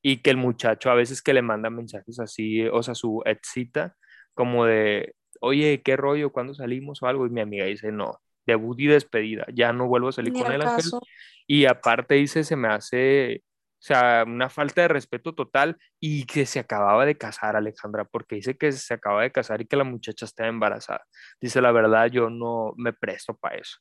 y 0.02 0.18
que 0.22 0.30
el 0.30 0.36
muchacho 0.36 0.90
a 0.90 0.94
veces 0.94 1.22
que 1.22 1.34
le 1.34 1.42
manda 1.42 1.70
mensajes 1.70 2.20
así, 2.20 2.66
o 2.68 2.82
sea, 2.82 2.94
su 2.94 3.22
excita 3.24 3.96
como 4.34 4.64
de, 4.64 5.14
oye, 5.40 5.82
¿qué 5.82 5.96
rollo? 5.96 6.30
¿Cuándo 6.30 6.54
salimos 6.54 7.02
o 7.02 7.06
algo? 7.06 7.26
Y 7.26 7.30
mi 7.30 7.40
amiga 7.40 7.66
dice, 7.66 7.92
no, 7.92 8.20
debut 8.46 8.78
y 8.80 8.86
despedida, 8.86 9.46
ya 9.52 9.72
no 9.72 9.86
vuelvo 9.86 10.08
a 10.08 10.12
salir 10.12 10.32
con 10.32 10.50
él. 10.50 10.62
Y 11.46 11.66
aparte 11.66 12.14
dice, 12.14 12.44
se 12.44 12.56
me 12.56 12.68
hace, 12.68 13.42
o 13.44 13.82
sea, 13.82 14.24
una 14.26 14.48
falta 14.48 14.82
de 14.82 14.88
respeto 14.88 15.34
total 15.34 15.76
y 16.00 16.24
que 16.24 16.46
se 16.46 16.60
acababa 16.60 17.04
de 17.04 17.18
casar 17.18 17.56
Alejandra, 17.56 18.04
porque 18.04 18.36
dice 18.36 18.56
que 18.56 18.72
se 18.72 18.94
acaba 18.94 19.22
de 19.22 19.32
casar 19.32 19.60
y 19.60 19.66
que 19.66 19.76
la 19.76 19.84
muchacha 19.84 20.24
está 20.24 20.46
embarazada. 20.46 21.04
Dice, 21.40 21.60
la 21.60 21.72
verdad, 21.72 22.06
yo 22.06 22.30
no 22.30 22.72
me 22.76 22.92
presto 22.92 23.36
para 23.36 23.56
eso. 23.56 23.78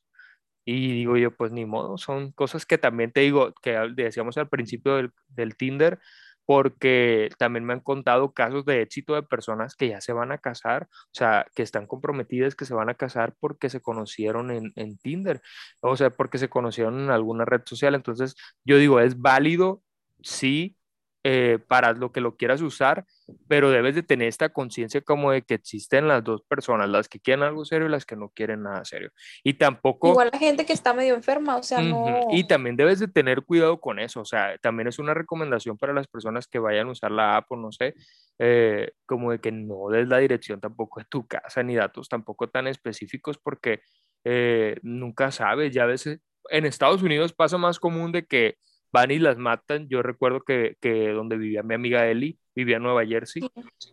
Y 0.64 0.92
digo 0.92 1.16
yo, 1.16 1.34
pues 1.34 1.50
ni 1.50 1.66
modo, 1.66 1.98
son 1.98 2.30
cosas 2.32 2.66
que 2.66 2.78
también 2.78 3.10
te 3.10 3.20
digo, 3.20 3.52
que 3.62 3.72
decíamos 3.94 4.38
al 4.38 4.48
principio 4.48 4.96
del, 4.96 5.10
del 5.28 5.56
Tinder, 5.56 5.98
porque 6.46 7.30
también 7.38 7.64
me 7.64 7.72
han 7.72 7.80
contado 7.80 8.32
casos 8.32 8.64
de 8.64 8.82
éxito 8.82 9.14
de 9.14 9.22
personas 9.22 9.74
que 9.76 9.88
ya 9.88 10.00
se 10.00 10.12
van 10.12 10.32
a 10.32 10.38
casar, 10.38 10.88
o 10.90 11.14
sea, 11.14 11.46
que 11.54 11.62
están 11.62 11.86
comprometidas, 11.86 12.54
que 12.54 12.64
se 12.64 12.74
van 12.74 12.88
a 12.88 12.94
casar 12.94 13.34
porque 13.40 13.70
se 13.70 13.80
conocieron 13.80 14.50
en, 14.50 14.72
en 14.76 14.98
Tinder, 14.98 15.42
o 15.80 15.96
sea, 15.96 16.10
porque 16.10 16.38
se 16.38 16.48
conocieron 16.48 17.00
en 17.00 17.10
alguna 17.10 17.44
red 17.44 17.62
social. 17.64 17.94
Entonces, 17.94 18.34
yo 18.64 18.78
digo, 18.78 19.00
es 19.00 19.20
válido, 19.20 19.82
sí, 20.22 20.76
eh, 21.24 21.58
para 21.68 21.92
lo 21.92 22.10
que 22.10 22.20
lo 22.20 22.36
quieras 22.36 22.62
usar, 22.62 23.06
pero 23.48 23.70
debes 23.70 23.94
de 23.94 24.02
tener 24.02 24.28
esta 24.28 24.48
conciencia 24.48 25.00
como 25.02 25.30
de 25.30 25.42
que 25.42 25.54
existen 25.54 26.08
las 26.08 26.24
dos 26.24 26.42
personas, 26.42 26.88
las 26.88 27.08
que 27.08 27.20
quieren 27.20 27.44
algo 27.44 27.64
serio 27.64 27.86
y 27.86 27.90
las 27.90 28.04
que 28.04 28.16
no 28.16 28.30
quieren 28.30 28.62
nada 28.62 28.84
serio. 28.84 29.10
Y 29.44 29.54
tampoco... 29.54 30.08
Igual 30.08 30.30
la 30.32 30.38
gente 30.38 30.66
que 30.66 30.72
está 30.72 30.92
medio 30.94 31.14
enferma, 31.14 31.56
o 31.56 31.62
sea, 31.62 31.80
no... 31.80 32.26
Y 32.30 32.44
también 32.48 32.76
debes 32.76 32.98
de 32.98 33.08
tener 33.08 33.42
cuidado 33.42 33.80
con 33.80 34.00
eso, 34.00 34.20
o 34.20 34.24
sea, 34.24 34.58
también 34.58 34.88
es 34.88 34.98
una 34.98 35.14
recomendación 35.14 35.78
para 35.78 35.92
las 35.92 36.08
personas 36.08 36.46
que 36.48 36.58
vayan 36.58 36.88
a 36.88 36.92
usar 36.92 37.12
la 37.12 37.36
app 37.36 37.52
o 37.52 37.56
no 37.56 37.70
sé, 37.70 37.94
eh, 38.38 38.92
como 39.06 39.30
de 39.30 39.38
que 39.38 39.52
no 39.52 39.88
des 39.90 40.08
la 40.08 40.18
dirección 40.18 40.60
tampoco 40.60 41.00
de 41.00 41.06
tu 41.06 41.26
casa 41.26 41.62
ni 41.62 41.76
datos 41.76 42.08
tampoco 42.08 42.48
tan 42.48 42.66
específicos 42.66 43.38
porque 43.38 43.82
eh, 44.24 44.76
nunca 44.82 45.30
sabes, 45.30 45.72
ya 45.72 45.84
a 45.84 45.86
veces 45.86 46.20
en 46.50 46.66
Estados 46.66 47.02
Unidos 47.02 47.32
pasa 47.32 47.58
más 47.58 47.78
común 47.78 48.10
de 48.10 48.26
que 48.26 48.56
van 48.92 49.10
y 49.10 49.18
las 49.18 49.38
matan. 49.38 49.88
Yo 49.88 50.02
recuerdo 50.02 50.42
que, 50.42 50.76
que 50.80 51.08
donde 51.10 51.36
vivía 51.36 51.62
mi 51.62 51.74
amiga 51.74 52.06
Eli, 52.06 52.38
vivía 52.54 52.76
en 52.76 52.82
Nueva 52.82 53.06
Jersey, 53.06 53.42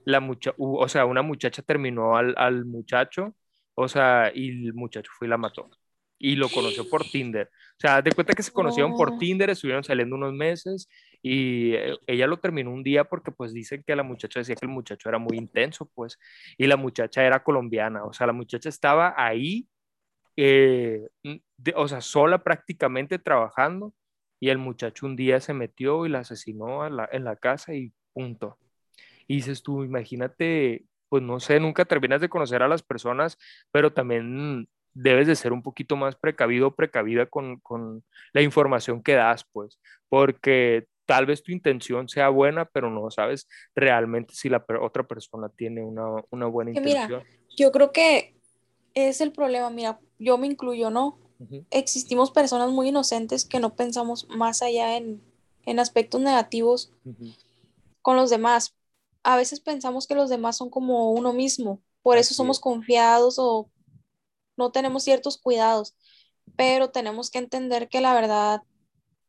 la 0.06 0.20
mucha, 0.20 0.54
o 0.58 0.88
sea, 0.88 1.06
una 1.06 1.22
muchacha 1.22 1.62
terminó 1.62 2.18
al, 2.18 2.34
al, 2.38 2.66
muchacho, 2.66 3.36
o 3.76 3.88
sea, 3.88 4.32
y 4.34 4.68
el 4.68 4.74
muchacho 4.74 5.12
fue 5.18 5.28
y 5.28 5.30
la 5.30 5.38
mató. 5.38 5.70
Y 6.20 6.36
lo 6.36 6.50
conoció 6.50 6.90
por 6.90 7.04
Tinder. 7.12 7.48
O 7.48 7.80
sea, 7.80 8.02
de 8.02 8.12
cuenta 8.12 8.34
que 8.34 8.44
se 8.44 8.52
conocieron 8.52 8.94
por 8.96 9.18
Tinder, 9.18 9.50
estuvieron 9.50 9.84
saliendo 9.86 10.16
unos 10.18 10.34
meses 10.34 10.90
y 11.22 11.74
eh, 11.76 11.96
ella 12.08 12.28
lo 12.28 12.38
terminó 12.38 12.72
un 12.72 12.84
día 12.84 13.06
porque 13.06 13.32
pues 13.32 13.54
dicen 13.54 13.84
que 13.88 13.96
la 13.96 14.04
muchacha 14.04 14.40
decía 14.40 14.56
que 14.56 14.66
el 14.66 14.72
muchacho 14.72 15.08
era 15.10 15.18
muy 15.18 15.38
intenso, 15.38 15.90
pues, 15.96 16.18
y 16.58 16.68
la 16.68 16.76
muchacha 16.78 17.24
era 17.24 17.44
colombiana, 17.44 18.04
o 18.04 18.14
sea, 18.14 18.28
la 18.28 18.34
muchacha 18.34 18.70
estaba 18.70 19.14
ahí, 19.18 19.68
eh, 20.36 21.08
o 21.76 21.88
sea, 21.88 22.02
sola 22.02 22.44
prácticamente 22.44 23.20
trabajando 23.20 23.94
y 24.40 24.50
el 24.50 24.58
muchacho 24.58 25.06
un 25.06 25.16
día 25.16 25.40
se 25.40 25.54
metió 25.54 26.06
y 26.06 26.10
la 26.10 26.20
asesinó 26.20 26.86
en 26.86 27.24
la 27.24 27.36
casa 27.36 27.74
y 27.74 27.92
punto. 28.14 28.58
Y 29.28 29.36
dices 29.36 29.62
tú, 29.62 29.84
imagínate, 29.84 30.86
pues 31.08 31.24
no 31.24 31.40
sé, 31.40 31.60
nunca 31.60 31.86
terminas 31.86 32.22
de 32.22 32.30
conocer 32.30 32.64
a 32.64 32.68
las 32.68 32.84
personas, 32.84 33.38
pero 33.72 33.94
también 33.94 34.68
debes 34.94 35.28
de 35.28 35.36
ser 35.36 35.54
un 35.54 35.62
poquito 35.62 35.96
más 35.96 36.16
precavido 36.16 36.68
o 36.68 36.76
precavida 36.76 37.26
con, 37.28 37.62
la 38.34 38.42
información 38.42 39.02
que 39.04 39.14
das, 39.14 39.46
pues, 39.52 39.80
porque 40.10 40.88
tal 41.06 41.26
vez 41.26 41.42
tu 41.44 41.52
intención 41.52 42.08
sea 42.10 42.30
buena, 42.30 42.66
pero 42.66 42.90
no 42.90 43.10
sabes 43.10 43.48
realmente 43.76 44.34
si 44.36 44.50
la 44.50 44.64
otra 44.82 45.04
persona 45.04 45.50
tiene 45.50 45.84
una, 45.84 46.46
buena 46.48 46.72
intención. 46.72 47.24
yo 47.56 47.72
creo 47.72 47.92
que 47.92 48.36
es 48.94 49.22
el 49.22 49.32
problema, 49.32 49.70
mira, 49.70 50.00
yo 50.18 50.38
me 50.38 50.48
incluyo, 50.48 50.90
¿no? 50.90 51.18
Existimos 51.70 52.32
personas 52.32 52.70
muy 52.70 52.90
inocentes 52.90 53.46
que 53.46 53.60
no 53.60 53.76
pensamos 53.76 54.28
más 54.30 54.62
allá 54.62 54.98
en, 54.98 55.24
aspectos 55.80 56.20
negativos 56.20 56.92
con 58.02 58.16
los 58.16 58.32
demás. 58.32 58.76
A 59.22 59.38
veces 59.38 59.60
pensamos 59.60 60.08
que 60.08 60.16
los 60.16 60.30
demás 60.30 60.58
son 60.58 60.70
como 60.70 61.12
uno 61.12 61.32
mismo, 61.32 61.82
por 62.02 62.18
eso 62.18 62.34
somos 62.34 62.60
confiados 62.60 63.36
o 63.38 63.70
no 64.58 64.72
tenemos 64.72 65.04
ciertos 65.04 65.38
cuidados, 65.38 65.96
pero 66.56 66.90
tenemos 66.90 67.30
que 67.30 67.38
entender 67.38 67.88
que 67.88 68.02
la 68.02 68.14
verdad 68.16 68.64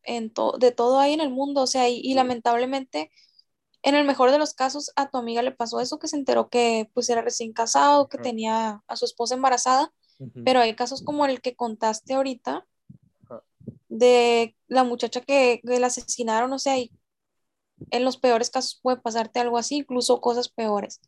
en 0.02 0.32
de 0.58 0.72
todo 0.72 0.98
hay 0.98 1.12
en 1.12 1.20
el 1.20 1.30
mundo, 1.30 1.62
o 1.62 1.66
sea, 1.66 1.88
y, 1.88 2.14
lamentablemente 2.14 3.11
en 3.82 3.94
el 3.94 4.06
mejor 4.06 4.30
de 4.30 4.38
los 4.38 4.54
casos, 4.54 4.92
a 4.96 5.08
tu 5.11 5.18
amiga 5.18 5.42
le 5.42 5.52
pasó 5.52 5.80
eso, 5.80 5.98
que 5.98 6.08
se 6.08 6.16
enteró 6.16 6.48
que 6.50 6.90
pues 6.92 7.08
era 7.08 7.22
recién 7.22 7.52
casado, 7.52 8.08
que 8.08 8.18
tenía 8.18 8.82
a 8.86 8.96
su 8.96 9.06
esposa 9.06 9.34
embarazada, 9.34 9.92
pero 10.45 10.61
hay 10.61 10.75
casos 10.75 11.03
como 11.03 11.25
el 11.27 11.41
que 11.41 11.55
contaste 11.55 12.14
ahorita, 12.14 12.66
de 13.89 14.57
la 14.68 14.85
muchacha 14.85 15.21
que, 15.21 15.61
la 15.64 15.89
asesinaron, 15.89 16.53
o 16.53 16.59
sea, 16.59 16.79
y 16.79 16.91
en 17.91 18.05
los 18.05 18.16
peores 18.16 18.51
casos 18.51 18.79
puede 18.83 18.99
pasarte 18.99 19.41
algo 19.41 19.59
así, 19.59 19.77
incluso 19.77 20.21
cosas 20.21 20.49
peores. 20.49 21.01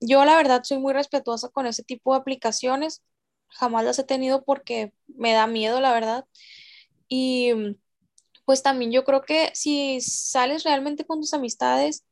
Yo 0.00 0.24
la 0.24 0.36
verdad 0.36 0.62
soy 0.64 0.78
muy 0.78 0.92
respetuosa 0.92 1.48
con 1.48 1.66
ese 1.66 1.82
tipo 1.82 2.12
de 2.12 2.20
aplicaciones, 2.20 3.02
jamás 3.48 3.84
las 3.84 3.98
he 3.98 4.04
tenido 4.04 4.44
porque 4.44 4.92
me 5.06 5.32
da 5.32 5.46
miedo, 5.46 5.80
la 5.80 5.92
verdad. 5.92 6.26
Y 7.08 7.52
pues 8.44 8.62
también 8.62 8.92
yo 8.92 9.04
creo 9.04 9.22
que 9.22 9.50
si 9.54 10.00
sales 10.00 10.64
realmente 10.64 11.04
con 11.04 11.20
tus 11.20 11.34
amistades, 11.34 12.04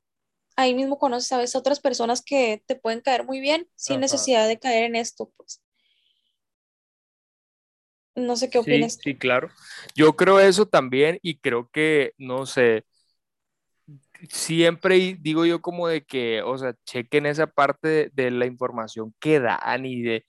ahí 0.57 0.74
mismo 0.74 0.99
conoces 0.99 1.33
a 1.33 1.39
veces 1.39 1.57
otras 1.57 1.80
personas 1.80 2.22
que 2.22 2.62
te 2.66 2.76
pueden 2.76 3.01
caer 3.01 3.24
muy 3.24 3.41
bien 3.41 3.68
sin 3.76 4.01
necesidad 4.01 4.49
de 4.49 4.59
caer 4.59 4.85
en 4.85 4.97
esto, 4.97 5.30
pues. 5.37 5.61
No 8.14 8.36
sé 8.36 8.50
qué 8.50 8.58
opinas. 8.58 8.94
Sí, 8.94 9.00
sí, 9.04 9.14
claro. 9.16 9.50
Yo 9.94 10.14
creo 10.14 10.38
eso 10.38 10.66
también 10.66 11.18
y 11.22 11.38
creo 11.38 11.70
que, 11.72 12.12
no 12.18 12.46
sé, 12.46 12.84
siempre 14.30 15.16
digo 15.20 15.44
yo 15.44 15.60
como 15.60 15.88
de 15.88 16.04
que, 16.04 16.42
o 16.42 16.56
sea, 16.58 16.74
chequen 16.84 17.26
esa 17.26 17.46
parte 17.46 18.10
de, 18.12 18.30
la 18.30 18.46
información 18.46 19.14
que 19.20 19.40
dan 19.40 19.86
y 19.86 20.02
de, 20.02 20.24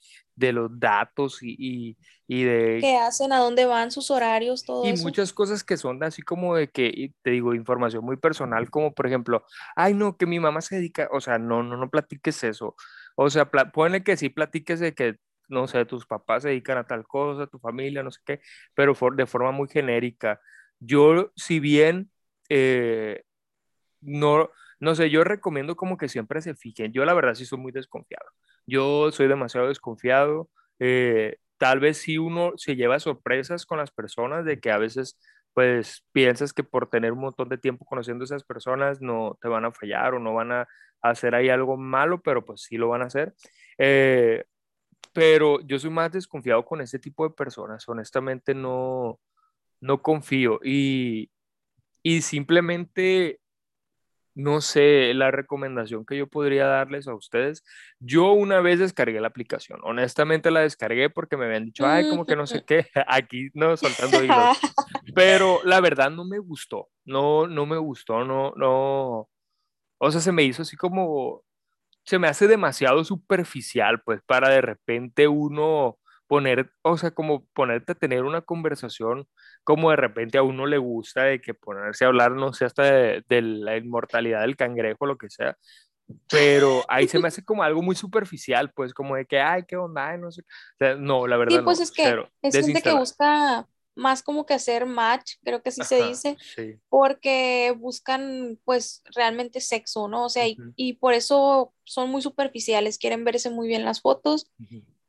los 0.52 0.80
datos 0.80 1.40
y, 1.42 1.96
de... 2.28 2.80
¿Qué 2.82 2.98
hacen? 2.98 3.32
¿A 3.32 3.38
dónde 3.38 3.66
van 3.66 3.92
sus 3.92 4.10
horarios? 4.10 4.64
Todo 4.64 4.88
y 4.88 4.94
muchas 4.98 5.32
cosas 5.34 5.64
que 5.64 5.78
son 5.78 6.04
así 6.04 6.22
como 6.22 6.56
de 6.56 6.70
que, 6.70 7.12
te 7.22 7.32
digo, 7.32 7.54
información 7.54 8.04
muy 8.04 8.18
personal, 8.18 8.70
como 8.70 8.94
por 8.94 9.08
ejemplo, 9.08 9.44
ay, 9.76 9.94
no, 9.94 10.18
que 10.18 10.26
mi 10.26 10.40
mamá 10.40 10.62
se 10.62 10.76
dedica, 10.76 11.10
o 11.12 11.22
sea, 11.22 11.38
no, 11.38 11.62
no, 11.62 11.78
no 11.78 11.90
platiques 11.90 12.44
eso. 12.44 12.76
O 13.16 13.30
sea, 13.30 13.50
ponle 13.50 14.04
que 14.04 14.18
sí 14.18 14.30
platiques 14.30 14.80
de 14.80 14.94
que, 14.96 15.18
no 15.48 15.68
sé, 15.68 15.86
tus 15.86 16.06
papás 16.06 16.44
se 16.44 16.50
dedican 16.50 16.78
a 16.78 16.86
tal 16.86 17.06
cosa, 17.08 17.48
tu 17.48 17.60
familia, 17.60 18.04
no 18.04 18.12
sé 18.12 18.22
qué, 18.26 18.42
pero 18.74 18.94
de 19.16 19.26
forma 19.26 19.52
muy 19.52 19.68
genérica. 19.70 20.40
Yo, 20.80 21.32
si 21.36 21.60
bien... 21.60 22.12
Eh, 22.50 23.24
no, 24.02 24.50
no 24.80 24.96
sé, 24.96 25.10
yo 25.10 25.24
recomiendo 25.24 25.76
como 25.76 25.98
que 25.98 26.10
siempre 26.10 26.42
se 26.42 26.56
fijen. 26.56 26.92
Yo 26.94 27.06
la 27.06 27.14
verdad 27.14 27.36
sí 27.36 27.46
soy 27.46 27.60
muy 27.60 27.72
desconfiado. 27.72 28.26
Yo 28.66 29.12
soy 29.12 29.28
demasiado 29.28 29.68
desconfiado. 29.68 30.50
Eh, 30.80 31.38
tal 31.58 31.80
vez 31.80 31.98
si 31.98 32.18
uno 32.18 32.54
se 32.58 32.76
lleva 32.76 33.00
sorpresas 33.00 33.66
con 33.66 33.78
las 33.78 33.92
personas 33.92 34.46
de 34.46 34.60
que 34.60 34.72
a 34.72 34.78
veces 34.78 35.20
pues 35.54 36.04
piensas 36.12 36.52
que 36.52 36.64
por 36.64 36.90
tener 36.90 37.12
un 37.14 37.20
montón 37.20 37.48
de 37.50 37.58
tiempo 37.60 37.86
conociendo 37.86 38.24
a 38.24 38.26
esas 38.26 38.44
personas 38.44 39.02
no 39.02 39.38
te 39.42 39.48
van 39.48 39.66
a 39.66 39.72
fallar 39.72 40.16
o 40.16 40.20
no 40.20 40.34
van 40.34 40.52
a 40.52 40.68
hacer 41.02 41.36
ahí 41.36 41.50
algo 41.50 41.78
malo, 41.78 42.22
pero 42.22 42.44
pues 42.44 42.64
sí 42.64 42.78
lo 42.78 42.90
van 42.90 43.04
a 43.04 43.06
hacer. 43.06 43.34
Eh, 43.78 44.46
pero 45.12 45.60
yo 45.62 45.80
soy 45.80 45.90
más 45.90 46.12
desconfiado 46.12 46.64
con 46.66 46.82
ese 46.82 47.00
tipo 47.00 47.28
de 47.28 47.36
personas. 47.36 47.88
Honestamente 47.88 48.54
no, 48.54 49.20
no 49.82 50.02
confío 50.02 50.60
y, 50.64 51.30
y 52.02 52.22
simplemente 52.22 53.40
no 54.36 54.62
sé, 54.62 55.14
la 55.14 55.32
recomendación 55.32 56.06
que 56.06 56.18
yo 56.18 56.28
podría 56.28 56.66
darles 56.66 57.08
a 57.08 57.14
ustedes. 57.14 57.64
Yo 58.00 58.32
una 58.32 58.62
vez 58.62 58.80
descargué 58.80 59.20
la 59.22 59.28
aplicación, 59.28 59.80
honestamente 59.84 60.52
la 60.52 60.62
descargué 60.62 61.10
porque 61.10 61.38
me 61.38 61.46
habían 61.46 61.66
dicho, 61.66 61.86
ay, 61.86 62.10
como 62.10 62.26
que 62.26 62.36
no 62.36 62.48
sé 62.48 62.64
qué, 62.66 62.88
aquí 63.08 63.50
no 63.54 63.78
soltando 63.78 64.24
hilos. 64.24 64.58
Pero 65.16 65.62
la 65.64 65.80
verdad 65.82 66.10
no 66.10 66.26
me 66.26 66.40
gustó, 66.40 66.90
no, 67.06 67.48
no 67.48 67.66
me 67.66 67.78
gustó, 67.78 68.24
no, 68.26 68.54
no. 68.56 69.30
O 70.00 70.12
sea, 70.12 70.20
se 70.20 70.32
me 70.32 70.44
hizo 70.44 70.64
así 70.64 70.76
como, 70.76 71.44
se 72.04 72.20
me 72.20 72.28
hace 72.28 72.48
demasiado 72.48 73.04
superficial, 73.04 74.02
pues, 74.04 74.22
para 74.26 74.50
de 74.50 74.62
repente 74.62 75.28
uno 75.28 75.98
poner, 76.28 76.72
o 76.82 76.98
sea, 76.98 77.12
como 77.12 77.46
ponerte 77.54 77.92
a 77.92 77.96
tener 77.96 78.24
una 78.24 78.42
conversación 78.42 79.28
como 79.64 79.92
de 79.92 79.98
repente 79.98 80.38
a 80.38 80.44
uno 80.44 80.66
le 80.66 80.78
gusta 80.78 81.24
de 81.24 81.40
que 81.42 81.54
ponerse 81.54 82.06
a 82.06 82.08
hablar, 82.08 82.32
no 82.32 82.54
sé, 82.54 82.66
hasta 82.66 82.84
de, 82.84 83.24
la 83.42 83.78
inmortalidad 83.78 84.42
del 84.42 84.56
cangrejo, 84.56 85.06
lo 85.06 85.18
que 85.18 85.30
sea, 85.30 85.58
pero 86.30 86.84
ahí 86.88 87.08
se 87.08 87.20
me 87.20 87.28
hace 87.28 87.44
como 87.44 87.64
algo 87.64 87.82
muy 87.82 87.96
superficial, 87.96 88.72
pues 88.74 88.94
como 88.94 89.16
de 89.16 89.26
que, 89.26 89.40
ay, 89.40 89.64
qué 89.68 89.78
onda, 89.78 90.18
no 90.18 90.32
sé, 90.32 90.42
o 90.42 90.78
sea, 90.80 90.96
no, 90.96 91.28
la 91.28 91.38
verdad. 91.38 91.60
Sí, 91.60 91.64
pues 91.64 91.80
es 91.80 91.92
que 91.92 92.26
es 92.42 92.56
gente 92.56 92.82
que 92.82 92.94
busca 92.94 93.68
más 93.96 94.24
como 94.24 94.46
que 94.46 94.54
hacer 94.54 94.86
match, 94.86 95.34
creo 95.44 95.62
que 95.62 95.70
así 95.70 95.84
se 95.84 96.08
dice, 96.08 96.38
porque 96.90 97.76
buscan 97.78 98.60
pues 98.64 99.04
realmente 99.14 99.62
sexo, 99.62 100.08
¿no? 100.08 100.26
O 100.26 100.30
sea, 100.30 100.46
y, 100.48 100.94
por 100.94 101.14
eso 101.14 101.74
son 101.84 102.10
muy 102.10 102.22
superficiales, 102.22 102.98
quieren 102.98 103.24
verse 103.24 103.50
muy 103.50 103.68
bien 103.68 103.86
las 103.86 104.02
fotos 104.02 104.52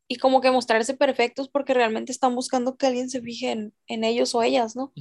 y 0.06 0.16
como 0.16 0.40
que 0.40 0.50
mostrarse 0.50 0.94
perfectos 0.94 1.48
porque 1.48 1.74
realmente 1.74 2.12
están 2.12 2.34
buscando 2.34 2.76
que 2.76 2.86
alguien 2.86 3.08
se 3.08 3.22
fije 3.22 3.72
en, 3.86 4.04
ellos 4.04 4.34
o 4.34 4.42
ellas, 4.42 4.76
¿no? 4.76 4.92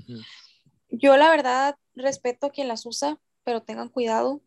Yo 0.90 1.18
la 1.18 1.30
verdad 1.30 1.76
respeto 1.96 2.48
a 2.48 2.52
quien 2.52 2.68
las 2.68 2.86
usa, 2.86 3.20
pero 3.44 3.64
tengan 3.64 3.90
cuidado. 3.90 4.42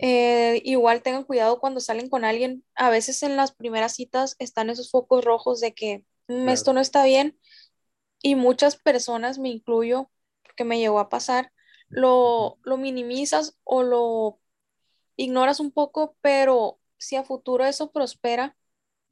Eh, 0.00 0.60
igual 0.64 1.02
tengan 1.02 1.24
cuidado 1.24 1.58
cuando 1.58 1.80
salen 1.80 2.08
con 2.08 2.24
alguien. 2.24 2.64
A 2.74 2.90
veces 2.90 3.22
en 3.22 3.36
las 3.36 3.52
primeras 3.52 3.94
citas 3.94 4.36
están 4.38 4.70
esos 4.70 4.90
focos 4.90 5.24
rojos 5.24 5.60
de 5.60 5.74
que 5.74 6.04
mm, 6.28 6.48
esto 6.48 6.72
no 6.72 6.80
está 6.80 7.04
bien 7.04 7.38
y 8.22 8.34
muchas 8.34 8.76
personas, 8.76 9.38
me 9.38 9.48
incluyo, 9.48 10.10
porque 10.42 10.64
me 10.64 10.78
llegó 10.78 10.98
a 10.98 11.08
pasar, 11.08 11.52
lo, 11.88 12.58
lo 12.62 12.76
minimizas 12.76 13.56
o 13.64 13.82
lo 13.82 14.40
ignoras 15.16 15.60
un 15.60 15.72
poco, 15.72 16.16
pero 16.20 16.78
si 16.98 17.16
a 17.16 17.24
futuro 17.24 17.64
eso 17.64 17.90
prospera, 17.92 18.56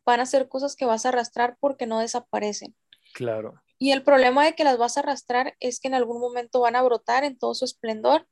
van 0.05 0.21
a 0.21 0.27
ser 0.27 0.49
cosas 0.49 0.77
que 0.77 0.87
vas 0.87 1.05
a 1.05 1.11
arrastrar 1.11 1.57
porque 1.61 1.87
no 1.87 2.01
desaparecen. 2.01 2.77
Claro. 3.15 3.61
Y 3.79 3.93
el 3.93 4.03
problema 4.03 4.45
de 4.45 4.55
que 4.55 4.65
las 4.65 4.79
vas 4.79 4.97
a 4.97 5.01
arrastrar 5.01 5.57
es 5.61 5.81
que 5.81 5.89
en 5.89 5.95
algún 5.95 6.21
momento 6.21 6.61
van 6.61 6.77
a 6.77 6.83
brotar 6.83 7.25
en 7.25 7.39
todo 7.39 7.55
su 7.55 7.65
esplendor, 7.65 8.27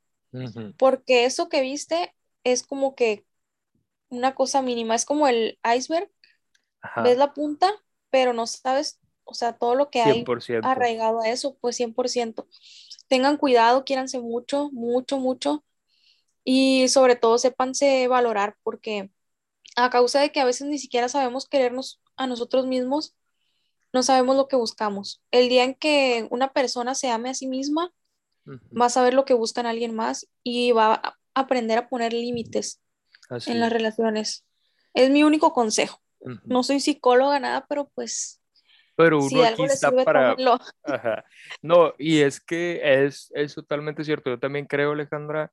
porque 0.79 1.27
eso 1.27 1.49
que 1.49 1.61
viste 1.61 2.13
es 2.43 2.67
como 2.67 2.97
que 2.97 3.25
una 4.09 4.35
cosa 4.35 4.63
mínima, 4.63 4.95
es 4.95 5.05
como 5.05 5.29
el 5.29 5.59
iceberg, 5.77 6.11
ves 7.03 7.17
la 7.19 7.35
punta, 7.35 7.73
pero 8.11 8.33
no 8.33 8.47
sabes, 8.47 9.01
o 9.25 9.35
sea, 9.35 9.55
todo 9.55 9.75
lo 9.75 9.91
que 9.91 10.01
hay 10.01 10.25
arraigado 10.63 11.21
a 11.21 11.29
eso, 11.29 11.57
pues 11.61 11.79
100%. 11.79 12.47
Tengan 13.09 13.37
cuidado, 13.37 13.85
quiéranse 13.85 14.21
mucho, 14.21 14.71
mucho, 14.73 15.19
mucho, 15.19 15.65
y 16.45 16.89
sobre 16.89 17.17
todo 17.17 17.39
sépanse 17.39 18.07
valorar, 18.09 18.57
porque 18.63 19.11
a 19.77 19.91
causa 19.91 20.21
de 20.21 20.31
que 20.31 20.41
a 20.41 20.45
veces 20.45 20.69
ni 20.69 20.79
siquiera 20.79 21.09
sabemos 21.09 21.49
querernos 21.49 22.01
a 22.17 22.27
nosotros 22.27 22.67
mismos, 22.67 23.15
no 23.93 24.03
sabemos 24.03 24.37
lo 24.37 24.49
que 24.49 24.57
buscamos. 24.57 25.23
El 25.31 25.49
día 25.49 25.65
en 25.65 25.75
que 25.75 26.27
una 26.31 26.53
persona 26.53 26.95
se 26.95 27.11
ame 27.11 27.31
a 27.31 27.35
sí 27.35 27.47
misma, 27.47 27.93
va 28.47 28.87
a 28.87 28.91
saber 28.91 29.15
lo 29.15 29.25
que 29.25 29.35
busca 29.35 29.63
en 29.63 29.67
alguien 29.67 29.95
más 29.95 30.29
y 30.43 30.73
va 30.73 30.95
a 30.95 31.19
aprender 31.35 31.79
a 31.79 31.89
poner 31.89 32.13
límites 32.13 32.83
en 33.47 33.61
las 33.61 33.73
relaciones. 33.73 34.45
Es 34.93 35.11
mi 35.11 35.25
único 35.25 35.53
consejo. 35.53 36.01
No 36.45 36.63
soy 36.63 36.81
psicóloga, 36.81 37.39
nada, 37.41 37.67
pero 37.69 37.91
pues... 37.95 38.41
Pero 38.97 39.19
uno 39.19 39.43
aquí 39.43 39.65
está 39.65 39.91
para... 39.91 40.37
No, 41.63 41.95
y 41.99 42.21
es 42.21 42.41
que 42.41 42.81
es, 43.05 43.31
es 43.35 43.55
totalmente 43.55 44.05
cierto. 44.05 44.31
Yo 44.31 44.39
también 44.39 44.67
creo, 44.67 44.93
Alejandra, 44.93 45.53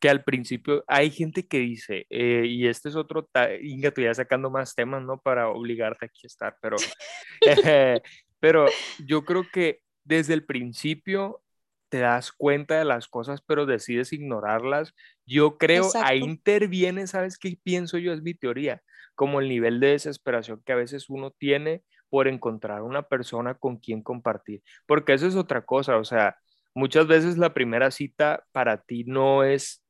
que 0.00 0.08
al 0.08 0.22
principio 0.22 0.84
hay 0.86 1.10
gente 1.10 1.46
que 1.46 1.58
dice, 1.58 2.06
eh, 2.10 2.44
y 2.46 2.66
este 2.68 2.88
es 2.88 2.96
otro, 2.96 3.28
Inga, 3.62 3.90
tú 3.90 4.02
ya 4.02 4.14
sacando 4.14 4.50
más 4.50 4.74
temas, 4.74 5.02
¿no? 5.02 5.20
Para 5.20 5.48
obligarte 5.48 6.06
aquí 6.06 6.20
a 6.24 6.28
estar, 6.28 6.56
pero, 6.60 6.76
pero 8.40 8.66
yo 9.04 9.24
creo 9.24 9.44
que 9.52 9.80
desde 10.04 10.34
el 10.34 10.44
principio 10.44 11.42
te 11.88 11.98
das 11.98 12.32
cuenta 12.32 12.78
de 12.78 12.84
las 12.84 13.08
cosas, 13.08 13.40
pero 13.40 13.66
decides 13.66 14.12
ignorarlas. 14.12 14.94
Yo 15.26 15.58
creo, 15.58 15.90
ahí 16.02 16.18
interviene, 16.18 17.06
¿sabes 17.06 17.38
qué 17.38 17.58
pienso 17.62 17.98
yo? 17.98 18.12
Es 18.12 18.22
mi 18.22 18.34
teoría, 18.34 18.82
como 19.14 19.40
el 19.40 19.48
nivel 19.48 19.80
de 19.80 19.88
desesperación 19.88 20.62
que 20.64 20.72
a 20.72 20.76
veces 20.76 21.08
uno 21.08 21.30
tiene 21.30 21.82
por 22.10 22.28
encontrar 22.28 22.82
una 22.82 23.02
persona 23.02 23.54
con 23.54 23.76
quien 23.76 24.02
compartir, 24.02 24.62
porque 24.86 25.14
eso 25.14 25.26
es 25.26 25.36
otra 25.36 25.64
cosa, 25.64 25.96
o 25.98 26.04
sea, 26.04 26.36
muchas 26.74 27.06
veces 27.06 27.38
la 27.38 27.54
primera 27.54 27.90
cita 27.90 28.44
para 28.52 28.82
ti 28.82 29.04
no 29.04 29.44
es, 29.44 29.82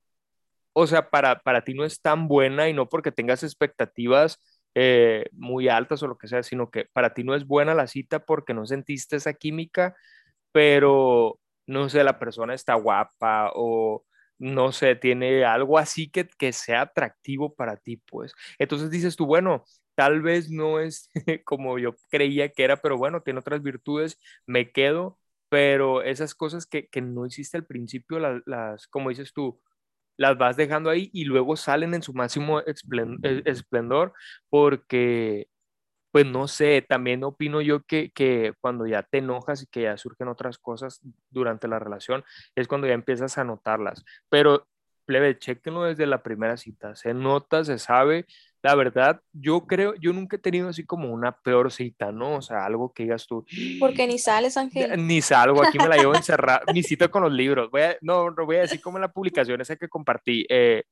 o 0.72 0.86
sea, 0.86 1.10
para, 1.10 1.40
para 1.40 1.64
ti 1.64 1.74
no 1.74 1.84
es 1.84 2.00
tan 2.00 2.28
buena 2.28 2.68
y 2.68 2.72
no 2.72 2.88
porque 2.88 3.12
tengas 3.12 3.42
expectativas 3.42 4.38
eh, 4.74 5.26
muy 5.32 5.68
altas 5.68 6.02
o 6.02 6.06
lo 6.08 6.18
que 6.18 6.28
sea, 6.28 6.42
sino 6.42 6.70
que 6.70 6.86
para 6.92 7.14
ti 7.14 7.24
no 7.24 7.34
es 7.34 7.46
buena 7.46 7.74
la 7.74 7.86
cita 7.86 8.24
porque 8.24 8.54
no 8.54 8.66
sentiste 8.66 9.16
esa 9.16 9.34
química, 9.34 9.96
pero 10.52 11.40
no 11.66 11.88
sé, 11.88 12.04
la 12.04 12.18
persona 12.18 12.54
está 12.54 12.74
guapa 12.74 13.50
o 13.54 14.04
no 14.38 14.72
sé, 14.72 14.94
tiene 14.96 15.44
algo 15.44 15.78
así 15.78 16.08
que, 16.10 16.28
que 16.38 16.52
sea 16.52 16.82
atractivo 16.82 17.54
para 17.54 17.76
ti, 17.76 17.96
pues. 17.96 18.34
Entonces 18.58 18.90
dices 18.90 19.16
tú, 19.16 19.26
bueno, 19.26 19.64
tal 19.98 20.22
vez 20.22 20.48
no 20.48 20.78
es 20.78 21.10
como 21.44 21.76
yo 21.80 21.96
creía 22.08 22.50
que 22.50 22.62
era, 22.62 22.76
pero 22.76 22.96
bueno, 22.96 23.20
tiene 23.20 23.40
otras 23.40 23.64
virtudes, 23.64 24.16
me 24.46 24.70
quedo, 24.70 25.18
pero 25.48 26.02
esas 26.02 26.36
cosas 26.36 26.66
que, 26.66 26.86
que 26.88 27.00
no 27.02 27.26
hiciste 27.26 27.56
al 27.56 27.66
principio, 27.66 28.20
las, 28.20 28.86
como 28.86 29.08
dices 29.08 29.32
tú, 29.32 29.60
las 30.16 30.38
vas 30.38 30.56
dejando 30.56 30.88
ahí 30.90 31.10
y 31.12 31.24
luego 31.24 31.56
salen 31.56 31.94
en 31.94 32.02
su 32.02 32.14
máximo 32.14 32.60
e, 32.60 32.74
esplendor 33.44 34.12
porque, 34.48 35.48
pues 36.12 36.26
no 36.26 36.48
sé, 36.48 36.84
también 36.88 37.24
opino 37.24 37.60
yo 37.60 37.82
que, 37.82 38.12
que, 38.12 38.54
cuando 38.60 38.86
ya 38.86 39.02
te 39.02 39.18
enojas 39.18 39.64
y 39.64 39.66
que 39.66 39.82
ya 39.82 39.96
surgen 39.96 40.28
otras 40.28 40.58
cosas 40.58 41.00
durante 41.30 41.68
la 41.68 41.80
relación, 41.80 42.24
es 42.54 42.68
cuando 42.68 42.86
ya 42.86 42.94
empiezas 42.94 43.38
a 43.38 43.44
notarlas. 43.44 44.04
Pero, 44.28 44.68
plebe, 45.06 45.38
chequenlo 45.38 45.84
desde 45.84 46.06
la 46.06 46.22
primera 46.22 46.56
cita, 46.56 46.94
se 46.96 47.14
nota, 47.14 47.64
se 47.64 47.78
sabe, 47.78 48.26
la 48.62 48.74
verdad, 48.74 49.20
yo 49.32 49.66
creo, 49.66 49.94
yo 49.94 50.12
nunca 50.12 50.36
he 50.36 50.40
tenido 50.40 50.68
así 50.68 50.84
como 50.84 51.12
una 51.12 51.32
peor 51.32 51.70
cita, 51.70 52.10
¿no? 52.10 52.36
O 52.36 52.42
sea, 52.42 52.64
algo 52.64 52.92
que 52.92 53.04
digas 53.04 53.26
tú. 53.26 53.44
Porque 53.78 54.06
ni 54.06 54.18
sales, 54.18 54.56
Ángel. 54.56 55.06
Ni 55.06 55.22
salgo, 55.22 55.62
aquí 55.62 55.78
me 55.78 55.88
la 55.88 55.96
llevo 55.96 56.14
encerrada. 56.14 56.62
mi 56.74 56.82
cita 56.82 57.08
con 57.08 57.22
los 57.22 57.32
libros. 57.32 57.70
Voy 57.70 57.82
a, 57.82 57.96
no, 58.00 58.30
no 58.30 58.46
voy 58.46 58.56
a 58.56 58.60
decir 58.62 58.80
como 58.80 58.98
en 58.98 59.02
la 59.02 59.12
publicación 59.12 59.60
esa 59.60 59.76
que 59.76 59.88
compartí. 59.88 60.44
Eh, 60.48 60.84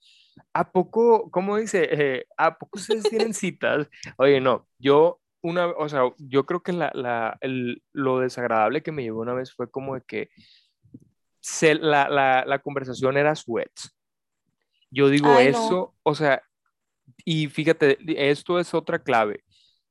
¿A 0.52 0.70
poco, 0.70 1.28
cómo 1.30 1.56
dice? 1.56 1.88
Eh, 1.90 2.26
¿A 2.36 2.56
poco 2.56 2.78
ustedes 2.78 3.05
tienen 3.05 3.34
citas? 3.34 3.88
Oye, 4.16 4.40
no, 4.40 4.68
yo 4.78 5.20
una, 5.43 5.66
o 5.66 5.88
sea, 5.88 6.02
yo 6.18 6.47
creo 6.47 6.62
que 6.62 6.72
la, 6.72 6.90
la, 6.94 7.36
el, 7.40 7.82
lo 7.93 8.20
desagradable 8.20 8.82
que 8.82 8.93
me 8.93 9.02
llevó 9.02 9.20
una 9.20 9.34
vez 9.34 9.52
fue 9.52 9.70
como 9.70 9.94
de 9.94 10.02
que 10.02 10.28
se, 11.40 11.74
la, 11.74 12.09
la, 12.09 12.44
la 12.47 12.59
conversación 12.60 13.16
era 13.16 13.34
sweats. 13.34 13.97
Yo 14.90 15.09
digo 15.09 15.38
eso, 15.38 15.94
o 16.02 16.14
sea, 16.14 16.43
y 17.24 17.48
fíjate, 17.48 17.98
esto 18.30 18.58
es 18.58 18.74
otra 18.74 18.98
clave. 18.98 19.44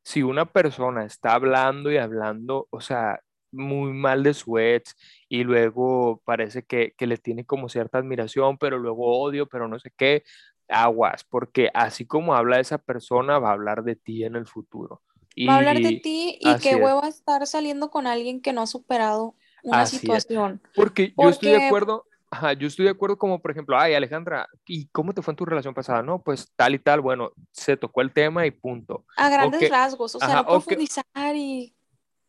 Si 0.03 0.23
una 0.23 0.45
persona 0.45 1.05
está 1.05 1.33
hablando 1.33 1.91
y 1.91 1.97
hablando, 1.97 2.67
o 2.69 2.81
sea, 2.81 3.19
muy 3.51 3.93
mal 3.93 4.23
de 4.23 4.33
su 4.33 4.57
ex 4.59 4.95
y 5.29 5.43
luego 5.43 6.21
parece 6.25 6.63
que, 6.63 6.93
que 6.97 7.07
le 7.07 7.17
tiene 7.17 7.45
como 7.45 7.69
cierta 7.69 7.97
admiración, 7.97 8.57
pero 8.57 8.77
luego 8.77 9.19
odio, 9.19 9.47
pero 9.47 9.67
no 9.67 9.79
sé 9.79 9.91
qué, 9.95 10.23
aguas, 10.67 11.23
porque 11.23 11.69
así 11.73 12.05
como 12.05 12.35
habla 12.35 12.59
esa 12.59 12.77
persona, 12.77 13.39
va 13.39 13.49
a 13.49 13.53
hablar 13.53 13.83
de 13.83 13.95
ti 13.95 14.23
en 14.23 14.35
el 14.35 14.45
futuro. 14.45 15.01
va 15.47 15.55
a 15.55 15.57
hablar 15.57 15.77
de 15.77 15.99
ti 15.99 16.37
y 16.39 16.57
qué 16.57 16.75
huevo 16.75 17.03
estar 17.03 17.45
saliendo 17.47 17.89
con 17.89 18.07
alguien 18.07 18.41
que 18.41 18.53
no 18.53 18.61
ha 18.61 18.67
superado 18.67 19.35
una 19.63 19.85
situación. 19.85 20.61
Porque, 20.75 21.13
porque, 21.15 21.23
yo 21.23 21.29
estoy 21.29 21.49
de 21.51 21.65
acuerdo, 21.65 22.05
Ajá, 22.31 22.53
yo 22.53 22.67
estoy 22.67 22.85
de 22.85 22.91
acuerdo 22.91 23.17
como, 23.17 23.41
por 23.41 23.51
ejemplo, 23.51 23.77
ay, 23.77 23.93
Alejandra, 23.93 24.47
¿y 24.65 24.87
cómo 24.87 25.13
te 25.13 25.21
fue 25.21 25.31
en 25.31 25.37
tu 25.37 25.45
relación 25.45 25.73
pasada? 25.73 26.01
No, 26.01 26.21
pues 26.21 26.51
tal 26.55 26.75
y 26.75 26.79
tal, 26.79 27.01
bueno, 27.01 27.31
se 27.51 27.77
tocó 27.77 28.01
el 28.01 28.11
tema 28.11 28.45
y 28.45 28.51
punto. 28.51 29.05
A 29.15 29.29
grandes 29.29 29.69
rasgos, 29.69 30.15
o 30.15 30.19
sea, 30.19 30.35
no 30.37 30.45
profundizar 30.45 31.05
y, 31.35 31.75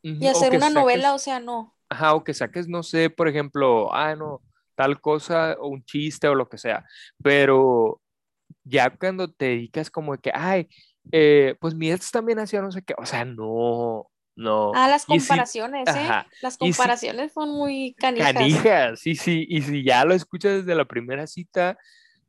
y, 0.03 0.27
hacer 0.27 0.55
una 0.55 0.71
novela, 0.71 1.15
o 1.15 1.19
sea, 1.19 1.41
no. 1.41 1.75
Ajá, 1.89 2.15
o 2.15 2.25
que 2.25 2.35
saques, 2.35 2.69
no 2.69 2.83
sé, 2.83 3.11
por 3.11 3.29
ejemplo, 3.29 3.93
ah, 3.95 4.15
no, 4.15 4.43
tal 4.75 5.01
cosa, 5.01 5.57
o 5.59 5.69
un 5.69 5.85
chiste 5.85 6.29
o 6.29 6.35
lo 6.35 6.49
que 6.49 6.59
sea, 6.59 6.85
pero 7.23 8.01
ya 8.65 8.91
cuando 8.91 9.33
te 9.33 9.47
dedicas 9.47 9.91
como 9.91 10.13
de 10.13 10.19
que, 10.19 10.31
ay, 10.35 10.69
eh, 11.13 11.57
pues 11.61 11.75
mi 11.75 11.91
ex 11.91 12.11
también 12.11 12.39
hacía 12.39 12.61
no 12.61 12.71
sé 12.71 12.83
qué, 12.83 12.95
o 12.99 13.07
sea, 13.07 13.25
no, 13.25 14.11
no. 14.37 14.73
Ah, 14.75 14.87
las 14.87 15.07
comparaciones, 15.07 15.89
¿eh? 15.89 16.09
Las 16.43 16.59
comparaciones 16.59 17.33
son 17.33 17.51
muy 17.51 17.95
canijas. 17.95 18.35
Canijas, 18.35 19.01
sí, 19.01 19.15
sí. 19.17 19.47
Y 19.49 19.63
si 19.63 19.83
ya 19.83 20.05
lo 20.05 20.15
escuchas 20.15 20.59
desde 20.59 20.75
la 20.75 20.85
primera 20.85 21.27
cita, 21.27 21.79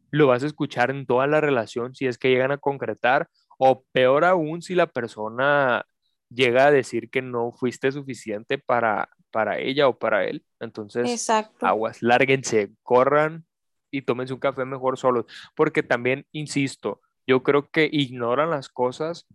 lo 0.09 0.27
vas 0.27 0.41
a 0.41 0.47
escuchar 0.47 0.89
en 0.89 1.05
toda 1.05 1.27
la 1.27 1.41
relación 1.41 1.93
si 1.93 2.07
es 2.07 2.17
que 2.17 2.29
llegan 2.29 2.51
a 2.51 2.57
concretar. 2.57 3.27
O 3.57 3.83
peor 3.91 4.23
aún, 4.23 4.61
si 4.61 4.73
la 4.73 4.87
persona 4.87 5.85
llega 6.29 6.67
a 6.67 6.71
decir 6.71 7.09
que 7.09 7.21
no 7.21 7.51
fuiste 7.51 7.91
suficiente 7.91 8.57
para, 8.57 9.09
para 9.29 9.59
ella 9.59 9.89
o 9.89 9.97
para 9.97 10.25
él. 10.25 10.45
Entonces, 10.61 11.29
aguas, 11.59 12.01
lárguense, 12.01 12.71
corran 12.83 13.45
y 13.91 14.03
tómense 14.03 14.33
un 14.33 14.39
café 14.39 14.63
mejor 14.63 14.97
solos. 14.97 15.25
Porque 15.55 15.83
también, 15.83 16.25
insisto, 16.31 17.01
yo 17.25 17.43
creo 17.43 17.69
que 17.69 17.89
ignoran 17.91 18.49
las 18.49 18.69
cosas 18.69 19.27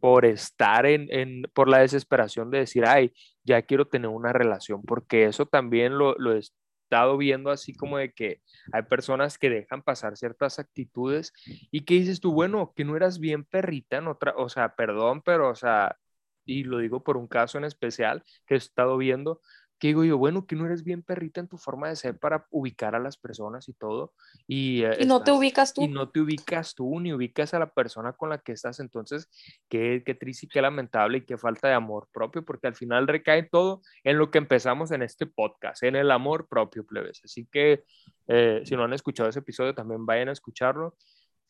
por 0.00 0.24
estar 0.24 0.86
en, 0.86 1.42
por 1.54 1.68
la 1.68 1.78
desesperación 1.78 2.50
de 2.50 2.58
decir, 2.58 2.84
ay, 2.86 3.12
ya 3.44 3.62
quiero 3.62 3.86
tener 3.86 4.08
una 4.08 4.32
relación, 4.32 4.82
porque 4.82 5.24
eso 5.24 5.46
también 5.46 5.98
lo, 5.98 6.14
lo 6.18 6.34
he 6.34 6.40
estado 6.86 7.16
viendo 7.16 7.50
así 7.50 7.74
como 7.74 7.98
de 7.98 8.12
que 8.12 8.40
hay 8.72 8.82
personas 8.82 9.38
que 9.38 9.50
dejan 9.50 9.82
pasar 9.82 10.16
ciertas 10.16 10.58
actitudes 10.58 11.32
y 11.70 11.84
que 11.84 11.94
dices 11.94 12.20
tú, 12.20 12.32
bueno, 12.32 12.72
que 12.76 12.84
no 12.84 12.96
eras 12.96 13.18
bien 13.18 13.44
perrita 13.44 13.98
en 13.98 14.08
otra, 14.08 14.34
o 14.36 14.48
sea, 14.48 14.74
perdón, 14.76 15.22
pero, 15.22 15.50
o 15.50 15.54
sea, 15.54 15.96
y 16.44 16.64
lo 16.64 16.78
digo 16.78 17.02
por 17.02 17.16
un 17.16 17.26
caso 17.26 17.58
en 17.58 17.64
especial 17.64 18.22
que 18.46 18.54
he 18.54 18.56
estado 18.56 18.96
viendo, 18.96 19.40
que 19.78 19.88
digo 19.88 20.04
yo, 20.04 20.16
bueno, 20.16 20.46
que 20.46 20.56
no 20.56 20.64
eres 20.64 20.84
bien 20.84 21.02
perrita 21.02 21.40
en 21.40 21.48
tu 21.48 21.58
forma 21.58 21.88
de 21.88 21.96
ser 21.96 22.18
para 22.18 22.46
ubicar 22.50 22.94
a 22.94 22.98
las 22.98 23.18
personas 23.18 23.68
y 23.68 23.74
todo. 23.74 24.14
Y, 24.46 24.82
eh, 24.82 25.04
no 25.06 25.22
te 25.22 25.32
ubicas 25.32 25.74
tú. 25.74 25.82
Y 25.82 25.88
no 25.88 26.08
te 26.08 26.20
ubicas 26.20 26.74
tú, 26.74 26.98
ni 26.98 27.12
ubicas 27.12 27.52
a 27.52 27.58
la 27.58 27.70
persona 27.70 28.14
con 28.14 28.30
la 28.30 28.38
que 28.38 28.52
estás. 28.52 28.80
Entonces, 28.80 29.28
qué, 29.68 30.02
qué 30.04 30.14
triste 30.14 30.46
y 30.46 30.48
qué 30.48 30.62
lamentable 30.62 31.18
y 31.18 31.26
qué 31.26 31.36
falta 31.36 31.68
de 31.68 31.74
amor 31.74 32.08
propio, 32.12 32.44
porque 32.44 32.68
al 32.68 32.74
final 32.74 33.06
recae 33.06 33.42
todo 33.42 33.82
en 34.02 34.16
lo 34.16 34.30
que 34.30 34.38
empezamos 34.38 34.92
en 34.92 35.02
este 35.02 35.26
podcast, 35.26 35.82
en 35.82 35.96
el 35.96 36.10
amor 36.10 36.48
propio, 36.48 36.86
plebes. 36.86 37.20
Así 37.24 37.46
que, 37.52 37.84
eh, 38.28 38.62
si 38.64 38.76
no 38.76 38.84
han 38.84 38.94
escuchado 38.94 39.28
ese 39.28 39.40
episodio, 39.40 39.74
también 39.74 40.06
vayan 40.06 40.30
a 40.30 40.32
escucharlo 40.32 40.96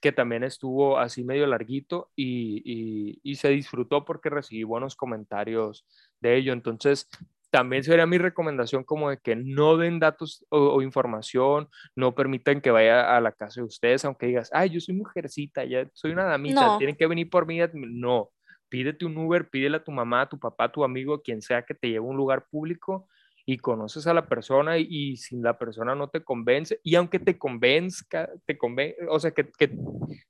que 0.03 0.13
también 0.13 0.45
estuvo 0.45 0.99
así 0.99 1.25
medio 1.25 1.47
larguito 1.47 2.11
y, 2.15 2.61
y, 2.65 3.21
y, 3.23 3.37
se 3.37 3.49
disfrutó 3.49 4.05
porque 4.05 4.29
recibí 4.29 4.63
buenos 4.63 4.95
comentarios 4.95 5.87
de 6.21 6.37
ello. 6.37 6.53
Entonces, 6.53 7.09
también 7.57 7.83
sería 7.83 8.05
mi 8.05 8.19
recomendación 8.19 8.85
como 8.85 9.09
de 9.09 9.17
que 9.17 9.35
no 9.35 9.79
den 9.79 9.99
datos 9.99 10.45
o, 10.51 10.83
información, 10.83 11.71
no 11.95 12.15
permitan 12.15 12.61
que 12.61 12.71
vaya 12.71 13.17
a 13.17 13.21
la 13.23 13.33
casa 13.33 13.63
de 13.63 13.67
ustedes, 13.67 14.05
aunque 14.05 14.27
digas, 14.27 14.51
ay, 14.53 14.69
yo 14.69 14.79
soy 14.79 14.95
mujercita, 14.95 15.65
ya 15.65 15.89
soy 15.95 16.11
una 16.11 16.25
damita, 16.25 16.77
tienen 16.77 16.97
que 16.97 17.07
venir 17.07 17.31
por 17.31 17.47
mí. 17.47 17.59
No, 17.73 18.29
pídete 18.69 19.07
un 19.07 19.17
Uber, 19.17 19.49
pídele 19.49 19.79
a 19.79 19.83
tu 19.83 19.91
mamá, 19.91 20.21
a 20.21 20.29
tu 20.29 20.39
papá, 20.39 20.65
a 20.65 20.73
tu 20.73 20.85
amigo, 20.85 21.23
quien 21.23 21.41
sea 21.41 21.63
que 21.63 21.73
te 21.73 21.89
lleve 21.89 22.01
a 22.01 22.11
un 22.11 22.19
lugar 22.19 22.45
público 22.51 23.09
y 23.47 23.57
conoces 23.57 24.07
a 24.07 24.13
la 24.13 24.29
persona 24.29 24.77
y, 24.77 25.17
si 25.17 25.39
la 25.39 25.57
persona 25.57 25.95
no 25.95 26.11
te 26.11 26.23
convence, 26.23 26.79
y 26.83 26.95
aunque 26.97 27.19
te 27.19 27.39
convenzca, 27.39 28.29
te 28.45 28.59
conven 28.59 28.97
o 29.09 29.19
sea, 29.19 29.31
que, 29.31 29.51
que, 29.51 29.75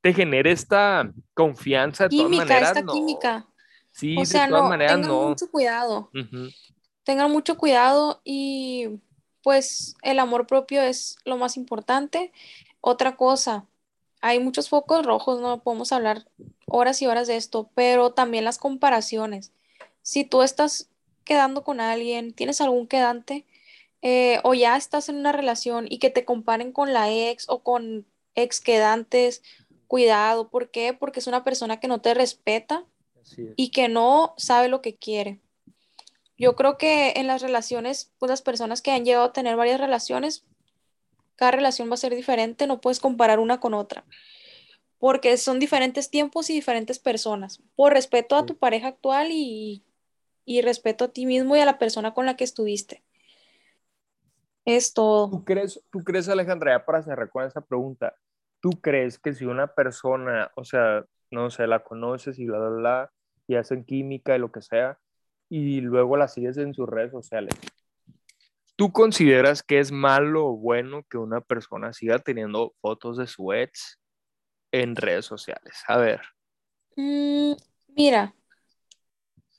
te 0.01 0.13
genere 0.13 0.53
esta 0.53 1.11
confianza 1.35 2.05
de 2.05 2.11
química, 2.11 2.31
todas 2.31 2.47
maneras, 2.47 2.69
esta 2.69 2.83
no. 2.83 2.93
química. 2.93 3.47
Sí, 3.91 4.15
de 4.15 4.25
todas 4.27 4.51
no, 4.51 4.69
maneras, 4.69 5.01
no. 5.01 5.29
mucho 5.31 5.51
cuidado 5.51 6.09
tengan 7.07 7.31
mucho 7.31 7.57
cuidado 7.57 8.21
y 8.25 8.99
pues 9.43 9.95
el 10.03 10.19
amor 10.19 10.49
propio 10.49 10.83
es 10.83 11.19
lo 11.25 11.37
más 11.37 11.57
importante. 11.57 12.33
Otra 12.81 13.17
cosa, 13.17 13.65
hay 14.21 14.41
muchos 14.41 14.69
focos 14.69 15.07
rojos, 15.07 15.41
no 15.41 15.63
podemos 15.63 15.93
hablar 15.93 16.27
horas 16.67 17.01
y 17.01 17.07
horas 17.07 17.29
de 17.29 17.37
esto, 17.37 17.71
pero 17.77 18.13
también 18.13 18.45
las 18.45 18.59
comparaciones. 18.59 19.53
Si 20.03 20.25
tú 20.25 20.43
estás 20.43 20.91
quedando 21.23 21.63
con 21.63 21.81
alguien, 21.81 22.33
tienes 22.33 22.61
algún 22.61 22.89
quedante, 22.89 23.47
eh, 24.03 24.41
o 24.43 24.55
ya 24.55 24.77
estás 24.77 25.09
en 25.09 25.15
una 25.15 25.31
relación 25.31 25.87
y 25.89 26.01
que 26.01 26.11
te 26.11 26.25
comparen 26.25 26.73
con 26.73 26.93
la 26.93 27.13
ex 27.13 27.49
o 27.49 27.63
con 27.63 28.05
ex 28.35 28.61
quedantes, 28.61 29.45
cuidado. 29.87 30.49
¿Por 30.49 30.73
qué? 30.73 30.93
Porque 30.93 31.21
es 31.21 31.29
una 31.29 31.45
persona 31.45 31.79
que 31.79 31.87
no 31.87 32.01
te 32.01 32.15
respeta 32.15 32.85
y 33.55 33.71
que 33.71 33.89
no 33.89 34.35
sabe 34.37 34.67
lo 34.67 34.83
que 34.83 34.97
quiere. 34.97 35.41
Yo 36.39 36.55
creo 36.55 36.77
que 36.79 37.15
en 37.17 37.27
las 37.27 37.43
relaciones, 37.43 38.13
pues 38.19 38.31
las 38.31 38.43
personas 38.43 38.83
que 38.83 38.91
han 38.91 39.05
llegado 39.05 39.25
a 39.25 39.33
tener 39.33 39.57
varias 39.57 39.81
relaciones, 39.81 40.45
cada 41.37 41.53
relación 41.53 41.91
va 41.91 41.95
a 41.95 41.99
ser 41.99 42.15
diferente, 42.15 42.67
no 42.67 42.81
puedes 42.81 43.01
comparar 43.01 43.39
una 43.39 43.61
con 43.61 43.75
otra, 43.75 44.05
porque 44.99 45.37
son 45.37 45.59
diferentes 45.59 46.11
tiempos 46.11 46.51
y 46.51 46.55
diferentes 46.55 46.99
personas. 46.99 47.63
Por 47.75 47.93
respeto 47.93 48.37
a 48.37 48.47
tu 48.47 48.57
pareja 48.57 48.89
actual 48.89 49.29
y 49.31 49.83
y 50.47 50.63
respeto 50.63 51.05
a 51.05 51.09
ti 51.09 51.27
mismo 51.27 51.57
y 51.57 51.59
a 51.59 51.67
la 51.67 51.79
persona 51.79 52.15
con 52.15 52.25
la 52.25 52.37
que 52.37 52.45
estuviste. 52.45 53.03
Es 54.65 54.95
todo. 54.95 55.29
¿Tú 55.29 55.45
crees, 55.45 55.83
tú 55.91 56.03
crees 56.03 56.29
Alejandra, 56.29 56.87
para 56.87 57.03
cerrar 57.03 57.29
con 57.29 57.45
esa 57.45 57.61
pregunta, 57.61 58.15
¿tú 58.61 58.71
crees 58.81 59.19
que 59.19 59.35
si 59.35 59.45
una 59.45 59.67
persona, 59.67 60.51
o 60.55 60.65
sea, 60.65 61.05
no 61.31 61.51
sé, 61.51 61.67
la 61.67 61.81
conoces 61.81 62.39
y 62.39 62.47
bla, 62.47 62.59
bla, 62.59 62.71
bla, 62.71 63.13
y 63.49 63.57
hacen 63.57 63.85
química 63.85 64.35
y 64.35 64.39
lo 64.39 64.51
que 64.51 64.63
sea, 64.63 64.99
y 65.49 65.81
luego 65.81 66.17
la 66.17 66.29
sigues 66.29 66.57
en 66.57 66.75
sus 66.75 66.89
redes 66.89 67.13
sociales, 67.13 67.55
¿tú 68.77 68.93
consideras 68.93 69.63
que 69.63 69.79
es 69.79 69.93
malo 69.93 70.47
o 70.47 70.57
bueno 70.57 71.05
que 71.09 71.19
una 71.19 71.41
persona 71.41 71.93
siga 71.93 72.19
teniendo 72.19 72.75
fotos 72.81 73.17
de 73.17 73.27
su 73.27 73.53
ex 73.53 73.99
en 74.73 74.97
redes 74.97 75.25
sociales? 75.25 75.83
A 75.89 75.99
ver. 75.99 76.21
Mm, 76.97 77.53
mira, 77.89 78.35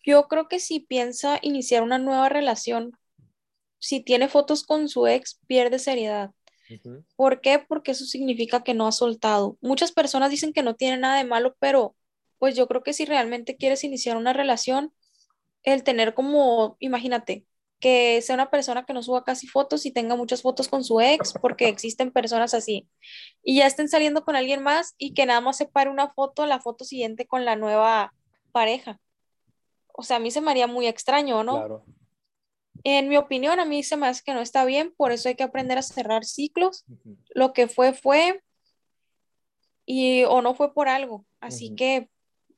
yo 0.04 0.28
creo 0.28 0.48
que 0.48 0.60
si 0.60 0.80
piensa 0.80 1.40
iniciar 1.42 1.84
una 1.84 1.98
nueva 1.98 2.30
relación, 2.30 2.92
si 3.80 4.04
tiene 4.04 4.28
fotos 4.28 4.64
con 4.64 4.90
su 4.90 5.08
ex, 5.08 5.40
pierde 5.48 5.80
seriedad. 5.80 6.32
¿Por 7.16 7.42
qué? 7.42 7.60
Porque 7.60 7.92
eso 7.92 8.06
significa 8.06 8.64
que 8.64 8.74
no 8.74 8.88
ha 8.88 8.92
soltado. 8.92 9.58
Muchas 9.62 9.92
personas 9.92 10.30
dicen 10.30 10.54
que 10.54 10.64
no 10.64 10.76
tiene 10.76 10.98
nada 10.98 11.18
de 11.18 11.24
malo, 11.24 11.56
pero 11.60 11.96
pues 12.40 12.56
yo 12.56 12.68
creo 12.68 12.84
que 12.84 12.94
si 12.94 13.06
realmente 13.06 13.56
quieres 13.56 13.84
iniciar 13.84 14.18
una 14.18 14.34
relación, 14.34 14.94
el 15.64 15.84
tener 15.84 16.14
como, 16.14 16.78
imagínate, 16.80 17.46
que 17.80 18.22
sea 18.22 18.34
una 18.34 18.50
persona 18.50 18.86
que 18.86 18.94
no 18.94 19.04
suba 19.04 19.24
casi 19.24 19.48
fotos 19.48 19.86
y 19.86 19.92
tenga 19.92 20.16
muchas 20.16 20.42
fotos 20.42 20.68
con 20.68 20.84
su 20.84 21.00
ex, 21.00 21.34
porque 21.42 21.68
existen 21.68 22.12
personas 22.12 22.54
así, 22.54 22.88
y 23.44 23.58
ya 23.58 23.68
estén 23.68 23.88
saliendo 23.88 24.24
con 24.24 24.36
alguien 24.36 24.64
más 24.64 24.96
y 24.98 25.14
que 25.14 25.26
nada 25.26 25.42
más 25.42 25.58
se 25.58 25.68
pare 25.68 25.90
una 25.90 26.10
foto, 26.10 26.46
la 26.46 26.60
foto 26.60 26.86
siguiente 26.86 27.28
con 27.28 27.46
la 27.46 27.56
nueva 27.56 28.14
pareja. 28.52 29.00
O 29.94 30.04
sea, 30.04 30.18
a 30.18 30.20
mí 30.20 30.32
se 30.32 30.42
me 30.42 30.52
haría 30.52 30.68
muy 30.68 30.88
extraño, 30.88 31.44
¿no? 31.44 31.58
Claro. 31.58 31.86
En 32.84 33.10
mi 33.10 33.18
opinión, 33.18 33.60
a 33.60 33.66
mí 33.66 33.84
se 33.84 33.98
me 33.98 34.08
hace 34.08 34.24
que 34.24 34.34
no 34.34 34.42
está 34.42 34.64
bien, 34.64 34.94
por 34.96 35.12
eso 35.12 35.30
hay 35.30 35.36
que 35.36 35.44
aprender 35.44 35.78
a 35.78 35.82
cerrar 35.82 36.26
ciclos. 36.26 36.86
Lo 37.30 37.52
que 37.52 37.68
fue, 37.68 37.94
fue, 37.94 38.42
y 39.86 40.24
o 40.26 40.42
no 40.42 40.54
fue 40.54 40.74
por 40.74 40.88
algo. 40.88 41.26
Así 41.40 41.76
que 41.76 42.10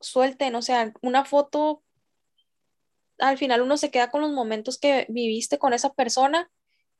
suelten, 0.01 0.55
o 0.55 0.61
sea, 0.61 0.93
una 1.01 1.25
foto, 1.25 1.83
al 3.19 3.37
final 3.37 3.61
uno 3.61 3.77
se 3.77 3.91
queda 3.91 4.09
con 4.09 4.21
los 4.21 4.31
momentos 4.31 4.77
que 4.77 5.05
viviste 5.09 5.57
con 5.57 5.73
esa 5.73 5.93
persona 5.93 6.49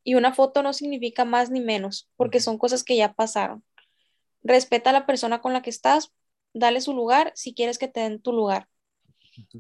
y 0.04 0.16
una 0.16 0.34
foto 0.34 0.64
no 0.64 0.74
significa 0.74 1.26
más 1.26 1.50
ni 1.50 1.62
menos, 1.62 2.10
porque 2.16 2.40
son 2.40 2.58
cosas 2.58 2.84
que 2.84 2.96
ya 2.96 3.14
pasaron. 3.14 3.64
Respeta 4.44 4.92
a 4.92 4.94
la 4.94 5.06
persona 5.06 5.42
con 5.42 5.54
la 5.54 5.62
que 5.62 5.70
estás, 5.70 6.14
dale 6.54 6.82
su 6.82 6.94
lugar 6.94 7.32
si 7.36 7.54
quieres 7.54 7.78
que 7.78 7.88
te 7.88 8.02
den 8.02 8.22
tu 8.22 8.32
lugar. 8.32 8.68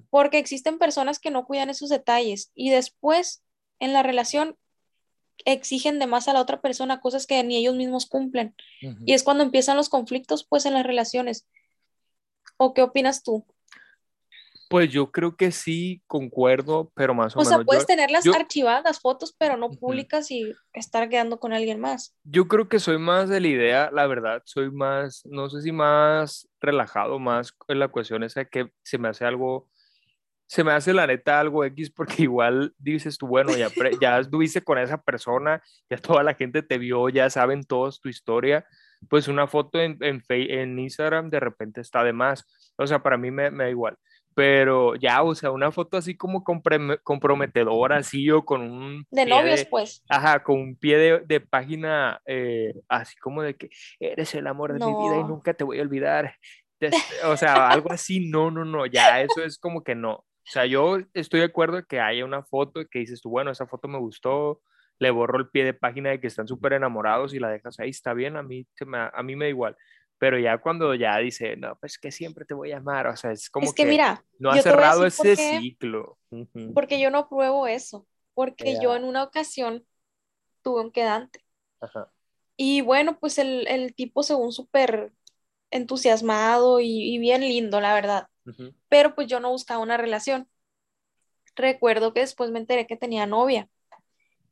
Porque 0.10 0.40
existen 0.40 0.77
personas 0.77 1.19
que 1.19 1.31
no 1.31 1.45
cuidan 1.45 1.69
esos 1.69 1.90
detalles 1.90 2.52
y 2.53 2.69
después 2.69 3.44
en 3.80 3.94
la 3.94 4.03
relación 4.03 4.57
exigen 5.45 5.99
de 5.99 6.07
más 6.07 6.27
a 6.27 6.34
la 6.34 6.41
otra 6.41 6.61
persona 6.61 6.99
cosas 6.99 7.26
que 7.26 7.41
ni 7.44 7.56
ellos 7.56 7.76
mismos 7.76 8.06
cumplen. 8.06 8.56
Y 9.06 9.14
es 9.14 9.23
cuando 9.23 9.44
empiezan 9.44 9.77
los 9.77 9.90
conflictos, 9.90 10.45
pues, 10.45 10.65
en 10.65 10.73
las 10.73 10.86
relaciones. 10.86 11.48
¿O 12.57 12.73
qué 12.73 12.81
opinas 12.81 13.23
tú? 13.23 13.45
Pues 14.70 14.90
yo 14.90 15.12
creo 15.12 15.36
que 15.36 15.52
sí, 15.52 16.02
concuerdo, 16.08 16.91
pero 16.96 17.14
más 17.14 17.36
o, 17.36 17.40
menos. 17.40 17.52
O 17.52 17.56
sea, 17.56 17.66
puedes 17.66 17.86
tenerlas 17.86 18.26
archivadas, 18.28 19.02
fotos, 19.02 19.36
pero 19.38 19.58
no 19.58 19.72
públicas 19.72 20.32
y 20.32 20.54
estar 20.74 21.10
quedando 21.10 21.40
con 21.40 21.52
alguien 21.52 21.80
más. 21.80 22.16
Yo 22.24 22.48
creo 22.48 22.70
que 22.70 22.80
soy 22.80 23.00
más 23.00 23.28
de 23.30 23.41
la 23.41 23.48
idea, 23.48 23.90
la 23.91 24.08
verdad, 24.08 24.41
soy 24.46 24.72
más, 24.72 25.26
no 25.26 25.50
sé 25.50 25.62
si 25.62 25.72
más 25.72 26.48
relajado, 26.62 27.20
más 27.20 27.54
en 27.68 27.80
la 27.80 27.88
cuestión 27.88 28.24
esa 28.24 28.46
que 28.46 28.72
se 28.84 28.98
me 28.98 29.10
hace 29.10 29.26
algo 29.26 29.68
se 30.50 30.64
me 30.64 30.72
hace 30.72 30.94
la 30.94 31.06
neta 31.06 31.40
algo 31.40 31.64
X 31.64 31.91
porque 31.91 32.24
igual 32.24 32.74
dices 32.80 33.20
tú, 33.20 33.28
bueno, 33.28 33.56
ya, 33.56 33.70
ya 34.02 34.20
estuviste 34.20 34.64
con 34.64 34.80
esa 34.80 35.00
persona, 35.00 35.62
ya 35.90 35.98
toda 35.98 36.24
la 36.24 36.34
gente 36.34 36.64
te 36.64 36.80
vio, 36.80 37.08
ya 37.10 37.30
saben 37.30 37.64
todos 37.64 38.02
tu 38.02 38.10
historia, 38.10 38.66
pues 39.08 39.28
una 39.28 39.46
foto 39.48 39.80
en, 39.80 39.98
en, 40.02 40.24
en 40.28 40.80
Instagram 40.80 41.30
de 41.30 41.40
repente 41.40 41.82
está 41.82 42.04
de 42.04 42.14
más. 42.14 42.46
O 42.78 42.88
sea, 42.88 43.04
para 43.04 43.18
mí 43.18 43.30
me, 43.30 43.52
me, 43.52 43.66
da 43.66 43.70
igual. 43.70 43.98
Pero 44.36 44.96
ya, 44.96 45.22
o 45.24 45.36
sea, 45.36 45.52
una 45.52 45.72
foto 45.72 45.98
así 45.98 46.16
como 46.16 46.44
comprometedora, 46.44 47.98
así 47.98 48.30
o 48.32 48.46
con 48.46 48.62
un... 48.62 49.06
De 49.12 49.26
novios, 49.26 49.66
pues. 49.66 50.04
Ajá, 50.08 50.44
con 50.44 50.60
un 50.60 50.76
pie 50.76 50.98
de, 50.98 51.20
de 51.20 51.42
página, 51.42 52.22
eh, 52.26 52.74
así 52.88 53.18
como 53.18 53.42
de 53.42 53.56
que 53.56 53.70
eres 54.00 54.34
el 54.36 54.48
amor 54.48 54.74
de 54.74 54.86
mi 54.86 54.92
vida 54.92 55.20
y 55.20 55.24
nunca 55.24 55.54
te 55.54 55.64
voy 55.64 55.80
a 55.80 55.84
olvidar. 55.84 56.36
O 57.26 57.36
sea, 57.36 57.68
algo 57.68 57.92
así, 57.92 58.30
no, 58.30 58.52
no, 58.52 58.64
no, 58.64 58.86
ya, 58.86 59.22
eso 59.22 59.44
es 59.44 59.58
como 59.58 59.84
que 59.84 59.96
no. 59.96 60.14
O 60.14 60.52
sea, 60.52 60.66
yo 60.66 60.98
estoy 61.14 61.42
de 61.42 61.48
acuerdo 61.48 61.86
que 61.86 62.00
haya 62.00 62.26
una 62.26 62.44
foto 62.44 62.82
que 62.90 63.00
dices 63.00 63.22
tú, 63.22 63.30
bueno, 63.30 63.52
esa 63.52 63.68
foto 63.68 63.88
me 63.88 64.00
gustó, 64.00 64.62
le 64.98 65.12
borro 65.12 65.38
el 65.38 65.50
pie 65.50 65.64
de 65.64 65.74
página 65.74 66.10
de 66.10 66.20
que 66.20 66.28
están 66.28 66.48
súper 66.48 66.74
enamorados 66.74 67.34
y 67.34 67.40
la 67.40 67.50
dejas 67.50 67.80
ahí, 67.80 67.90
está 67.90 68.14
bien, 68.14 68.36
a 68.36 68.44
mí, 68.44 68.66
a 69.14 69.24
mí 69.24 69.36
me 69.36 69.46
da 69.46 69.50
igual. 69.50 69.78
Pero 70.20 70.38
ya 70.38 70.58
cuando 70.58 70.94
ya 70.94 71.18
dice, 71.18 71.56
no, 71.56 71.78
pues 71.80 71.98
que 71.98 72.12
siempre 72.12 72.46
te 72.46 72.54
voy 72.54 72.72
a 72.72 72.78
amar, 72.78 73.08
o 73.08 73.16
sea, 73.16 73.32
es 73.32 73.50
como 73.50 73.74
que, 73.74 73.86
mira, 73.86 74.24
no 74.38 74.52
ha 74.52 74.62
cerrado 74.62 75.06
ese 75.06 75.36
ciclo. 75.36 76.20
Porque 76.74 77.00
yo 77.00 77.10
no 77.10 77.28
pruebo 77.28 77.68
eso, 77.68 78.06
porque 78.34 78.78
yo 78.82 78.96
en 78.96 79.06
una 79.06 79.24
ocasión 79.24 79.86
tuve 80.62 80.82
un 80.82 80.91
quedante. 80.91 81.44
Y 82.58 82.82
bueno, 82.82 83.18
pues 83.18 83.38
el, 83.38 83.66
el 83.68 83.96
tipo 83.96 84.22
según 84.22 84.52
súper 84.52 85.14
entusiasmado 85.72 86.80
y, 86.82 87.18
bien 87.20 87.41
lindo, 87.41 87.80
la 87.80 87.94
verdad 87.94 88.28
pero 88.90 89.16
pues 89.16 89.28
yo 89.28 89.40
no 89.40 89.52
buscaba 89.52 89.82
una 89.82 89.98
relación. 89.98 90.48
Recuerdo 91.56 92.14
que 92.14 92.22
después 92.22 92.52
me 92.52 92.60
enteré 92.60 92.88
que 92.88 92.98
tenía 92.98 93.26
novia. 93.26 93.70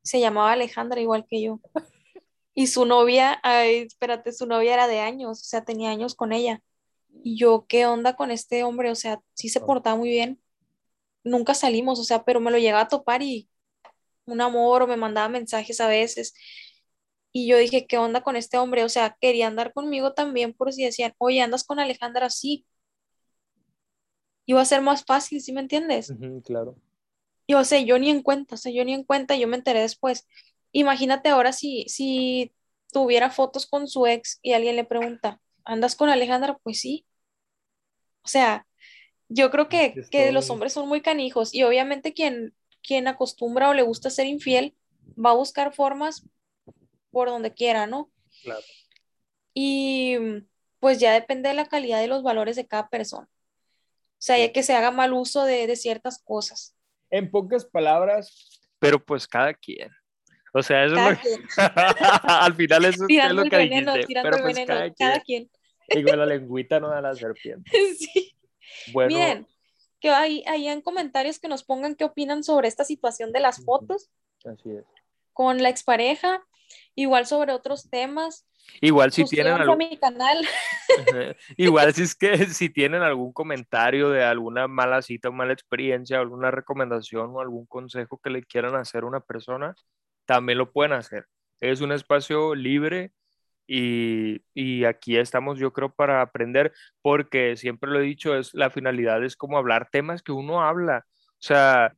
Se 0.03 0.19
llamaba 0.19 0.53
Alejandra 0.53 1.01
igual 1.01 1.25
que 1.27 1.41
yo. 1.41 1.59
Y 2.59 2.65
su 2.65 2.87
novia, 2.87 3.39
ay, 3.43 3.81
espérate, 3.81 4.33
su 4.33 4.47
novia 4.47 4.73
era 4.73 4.87
de 4.87 4.99
años, 4.99 5.41
o 5.41 5.43
sea, 5.43 5.63
tenía 5.63 5.91
años 5.91 6.15
con 6.15 6.33
ella. 6.33 6.63
Y 7.21 7.37
yo, 7.37 7.67
¿qué 7.69 7.85
onda 7.85 8.15
con 8.15 8.31
este 8.31 8.63
hombre? 8.63 8.89
O 8.89 8.95
sea, 8.95 9.21
sí 9.35 9.47
se 9.47 9.61
portaba 9.61 9.95
muy 9.95 10.09
bien. 10.09 10.41
Nunca 11.23 11.53
salimos, 11.53 11.99
o 11.99 12.03
sea, 12.03 12.25
pero 12.25 12.39
me 12.39 12.49
lo 12.49 12.57
llegaba 12.57 12.81
a 12.81 12.87
topar 12.87 13.21
y 13.21 13.47
un 14.25 14.41
amor 14.41 14.81
o 14.81 14.87
me 14.87 14.97
mandaba 14.97 15.29
mensajes 15.29 15.79
a 15.81 15.87
veces. 15.87 16.33
Y 17.31 17.47
yo 17.47 17.57
dije, 17.57 17.85
¿qué 17.85 17.99
onda 17.99 18.21
con 18.21 18.35
este 18.35 18.57
hombre? 18.57 18.83
O 18.83 18.89
sea, 18.89 19.15
quería 19.21 19.45
andar 19.45 19.71
conmigo 19.71 20.13
también 20.13 20.53
por 20.53 20.73
si 20.73 20.83
decían, 20.83 21.13
oye, 21.19 21.41
andas 21.41 21.63
con 21.63 21.79
Alejandra, 21.79 22.31
sí, 22.31 22.65
iba 24.47 24.61
a 24.61 24.65
ser 24.65 24.81
más 24.81 25.05
fácil, 25.05 25.41
¿sí 25.41 25.53
me 25.53 25.61
entiendes? 25.61 26.11
claro. 26.43 26.75
Yo 27.47 27.63
sé, 27.63 27.85
yo 27.85 27.99
ni 27.99 28.09
en 28.09 28.23
cuenta, 28.23 28.55
o 28.55 28.57
sea, 28.57 28.71
yo 28.71 28.83
ni 28.83 28.95
en 28.95 29.03
cuenta, 29.03 29.35
yo 29.35 29.47
me 29.47 29.57
enteré 29.57 29.81
después. 29.81 30.25
Imagínate 30.71 31.29
ahora 31.29 31.53
si, 31.53 31.85
si 31.87 32.53
tuviera 32.91 33.29
fotos 33.29 33.65
con 33.65 33.87
su 33.87 34.07
ex 34.07 34.39
y 34.41 34.53
alguien 34.53 34.75
le 34.75 34.83
pregunta, 34.83 35.41
¿andas 35.63 35.95
con 35.95 36.09
Alejandra? 36.09 36.57
Pues 36.63 36.79
sí. 36.79 37.05
O 38.23 38.27
sea, 38.27 38.67
yo 39.29 39.51
creo 39.51 39.69
que, 39.69 40.05
que 40.11 40.31
los 40.31 40.49
hombres 40.49 40.73
son 40.73 40.87
muy 40.87 41.01
canijos 41.01 41.53
y 41.53 41.63
obviamente 41.63 42.13
quien, 42.13 42.55
quien 42.81 43.07
acostumbra 43.07 43.69
o 43.69 43.73
le 43.73 43.81
gusta 43.81 44.09
ser 44.09 44.27
infiel 44.27 44.75
va 45.17 45.31
a 45.31 45.35
buscar 45.35 45.73
formas 45.73 46.25
por 47.11 47.29
donde 47.29 47.53
quiera, 47.53 47.87
¿no? 47.87 48.09
Claro. 48.43 48.61
Y 49.53 50.17
pues 50.79 50.99
ya 50.99 51.13
depende 51.13 51.49
de 51.49 51.55
la 51.55 51.65
calidad 51.65 52.01
y 52.03 52.07
los 52.07 52.23
valores 52.23 52.55
de 52.55 52.67
cada 52.67 52.89
persona. 52.89 53.27
O 53.27 54.19
sea, 54.19 54.37
ya 54.37 54.51
que 54.51 54.63
se 54.63 54.73
haga 54.73 54.91
mal 54.91 55.13
uso 55.13 55.43
de, 55.43 55.75
ciertas 55.75 56.19
cosas. 56.23 56.75
En 57.09 57.29
pocas 57.29 57.65
palabras, 57.65 58.61
pero 58.79 59.03
pues 59.03 59.27
cada 59.27 59.53
quien. 59.53 59.91
O 60.57 60.63
sea, 60.63 60.85
eso 60.85 60.95
es 60.95 61.01
lo 61.01 61.21
que... 61.21 61.61
al 62.23 62.55
final 62.55 62.85
eso 62.85 63.05
es 63.07 63.33
lo 63.33 63.43
que 63.43 63.57
veneno, 63.57 63.93
dijiste. 63.93 64.21
Pero 64.23 64.37
pues 64.41 64.57
cada, 64.97 65.19
quien. 65.21 65.49
Igual 65.89 66.19
la 66.19 66.25
lengüita 66.35 66.79
no 66.79 66.89
da 66.89 66.99
la 66.99 67.13
serpiente. 67.13 67.69
sí. 67.95 68.35
Bueno. 68.91 69.09
Bien, 69.09 69.47
que 69.99 70.09
hay, 70.09 70.43
hay 70.47 70.67
en 70.67 70.81
comentarios 70.81 71.39
que 71.39 71.47
nos 71.47 71.63
pongan 71.63 71.95
qué 71.95 72.05
opinan 72.05 72.43
sobre 72.43 72.67
esta 72.67 72.83
situación 72.83 73.31
de 73.31 73.39
las 73.39 73.63
fotos. 73.63 74.09
Así 74.45 74.71
es. 74.71 74.83
Con 75.33 75.61
la 75.61 75.69
expareja, 75.69 76.43
igual 76.95 77.27
sobre 77.27 77.53
otros 77.53 77.89
temas. 77.89 78.47
Igual 78.81 79.11
si 79.11 79.23
tienen 79.25 79.53
algún... 79.53 79.77
mi 79.77 79.97
canal. 79.97 80.45
Igual 81.57 81.93
si 81.93 82.01
es 82.01 82.15
que 82.15 82.47
si 82.47 82.69
tienen 82.69 83.01
algún 83.01 83.31
comentario 83.31 84.09
de 84.09 84.23
alguna 84.23 84.67
mala 84.67 85.01
cita 85.01 85.29
o 85.29 85.31
mala 85.31 85.53
experiencia, 85.53 86.19
alguna 86.19 86.51
recomendación 86.51 87.31
o 87.33 87.39
algún 87.39 87.65
consejo 87.65 88.19
que 88.21 88.29
le 88.29 88.43
quieran 88.43 88.75
hacer 88.75 89.03
a 89.03 89.07
una 89.07 89.21
persona, 89.21 89.73
también 90.27 90.59
lo 90.59 90.71
pueden 90.71 90.93
hacer. 90.93 91.25
Es 91.61 91.81
un 91.81 91.91
espacio 91.91 92.53
libre 92.55 93.13
y, 93.67 94.43
y, 94.53 94.85
aquí 94.85 95.17
estamos 95.17 95.59
yo 95.59 95.73
creo 95.73 95.93
para 95.93 96.21
aprender 96.21 96.73
porque 97.01 97.57
siempre 97.57 97.89
lo 97.91 97.99
he 97.99 98.03
dicho, 98.03 98.35
es 98.35 98.53
la 98.53 98.69
finalidad 98.69 99.23
es 99.23 99.35
como 99.35 99.57
hablar 99.57 99.89
temas 99.91 100.21
que 100.23 100.31
uno 100.31 100.61
habla, 100.63 101.05
o 101.07 101.35
sea, 101.39 101.93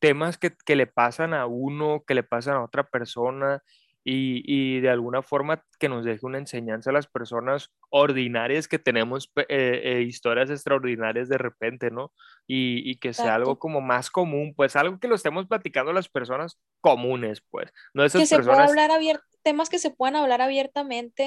temas 0.00 0.38
que, 0.38 0.54
que 0.66 0.76
le 0.76 0.86
pasan 0.86 1.34
a 1.34 1.46
uno, 1.46 2.04
que 2.06 2.14
le 2.14 2.24
pasan 2.24 2.56
a 2.56 2.64
otra 2.64 2.84
persona 2.84 3.62
y, 4.04 4.42
y, 4.44 4.80
de 4.80 4.90
alguna 4.90 5.22
forma 5.22 5.64
que 5.78 5.88
nos 5.88 6.04
deje 6.04 6.26
una 6.26 6.38
enseñanza 6.38 6.90
a 6.90 6.92
las 6.92 7.06
personas 7.06 7.70
ordinarias 7.88 8.68
que 8.68 8.78
tenemos 8.78 9.32
eh, 9.36 9.46
eh, 9.48 10.02
historias 10.02 10.50
extraordinarias 10.50 11.28
de 11.28 11.38
repente, 11.38 11.90
¿no? 11.90 12.12
Y, 12.46 12.88
y 12.90 12.96
que 12.96 13.14
sea 13.14 13.34
algo 13.34 13.58
como 13.58 13.80
más 13.80 14.10
común, 14.10 14.52
pues 14.54 14.76
algo 14.76 14.98
que 14.98 15.08
lo 15.08 15.14
estemos 15.14 15.46
platicando 15.46 15.90
a 15.90 15.94
las 15.94 16.08
personas 16.08 16.60
comunes, 16.80 17.42
pues. 17.50 17.72
No 17.94 18.04
esas 18.04 18.20
que 18.20 18.26
se 18.26 18.36
personas... 18.36 18.70
pueda 18.70 18.84
hablar 18.84 19.20
temas 19.44 19.68
que 19.68 19.78
se 19.78 19.90
puedan 19.90 20.16
hablar 20.16 20.42
abiertamente. 20.42 21.26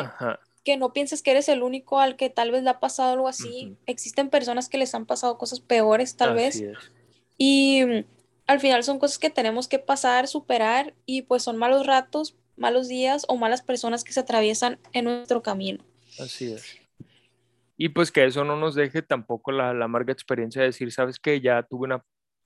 Que 0.66 0.76
no 0.76 0.92
pienses 0.92 1.24
que 1.24 1.32
eres 1.32 1.48
el 1.48 1.64
único 1.64 2.02
al 2.02 2.18
que 2.18 2.30
tal 2.30 2.52
vez 2.52 2.64
le 2.64 2.72
ha 2.72 2.82
pasado 2.82 3.14
algo 3.14 3.30
así. 3.30 3.78
Existen 3.86 4.30
personas 4.30 4.68
que 4.68 4.78
les 4.78 4.94
han 4.94 5.06
pasado 5.06 5.38
cosas 5.38 5.62
peores, 5.62 6.18
tal 6.18 6.34
vez. 6.34 6.62
Y 7.38 7.86
mm, 7.86 8.06
al 8.48 8.60
final 8.60 8.84
son 8.84 9.00
cosas 9.00 9.20
que 9.20 9.30
tenemos 9.30 9.70
que 9.70 9.80
pasar, 9.80 10.28
superar 10.28 10.94
y 11.06 11.22
pues 11.22 11.44
son 11.44 11.56
malos 11.56 11.86
ratos, 11.86 12.36
malos 12.58 12.88
días 12.88 13.26
o 13.28 13.38
malas 13.38 13.62
personas 13.62 14.04
que 14.04 14.14
se 14.14 14.20
atraviesan 14.20 14.80
en 14.94 15.06
nuestro 15.06 15.42
camino. 15.42 15.84
Así 16.20 16.52
es. 16.52 16.80
Y 17.78 17.90
pues 17.90 18.12
que 18.12 18.26
eso 18.26 18.44
no 18.44 18.58
nos 18.58 18.74
deje 18.76 19.02
tampoco 19.02 19.52
la, 19.52 19.74
la 19.74 19.86
amarga 19.86 20.12
experiencia 20.12 20.62
de 20.62 20.70
decir, 20.70 20.92
sabes 20.92 21.20
que 21.20 21.40
ya 21.42 21.62
tuve 21.64 21.86
una, 21.86 22.04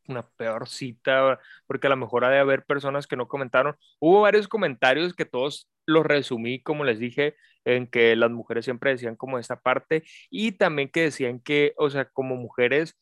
una 0.08 0.28
peor 0.28 0.68
cita, 0.68 1.40
porque 1.68 1.88
a 1.88 1.90
lo 1.90 1.98
mejor 1.98 2.26
ha 2.26 2.30
de 2.30 2.40
haber 2.40 2.66
personas 2.66 3.08
que 3.08 3.16
no 3.16 3.28
comentaron. 3.28 3.76
Hubo 4.00 4.22
varios 4.22 4.48
comentarios 4.48 5.14
que 5.14 5.26
todos 5.26 5.70
los 5.86 6.06
resumí, 6.06 6.62
como 6.62 6.84
les 6.84 7.00
dije, 7.00 7.36
en 7.66 7.88
que 7.88 8.16
las 8.16 8.32
mujeres 8.32 8.66
siempre 8.66 8.92
decían 8.92 9.16
como 9.16 9.40
esta 9.40 9.60
parte 9.60 10.04
y 10.30 10.54
también 10.54 10.90
que 10.90 11.04
decían 11.04 11.40
que, 11.40 11.74
o 11.78 11.90
sea, 11.90 12.06
como 12.06 12.36
mujeres 12.36 12.98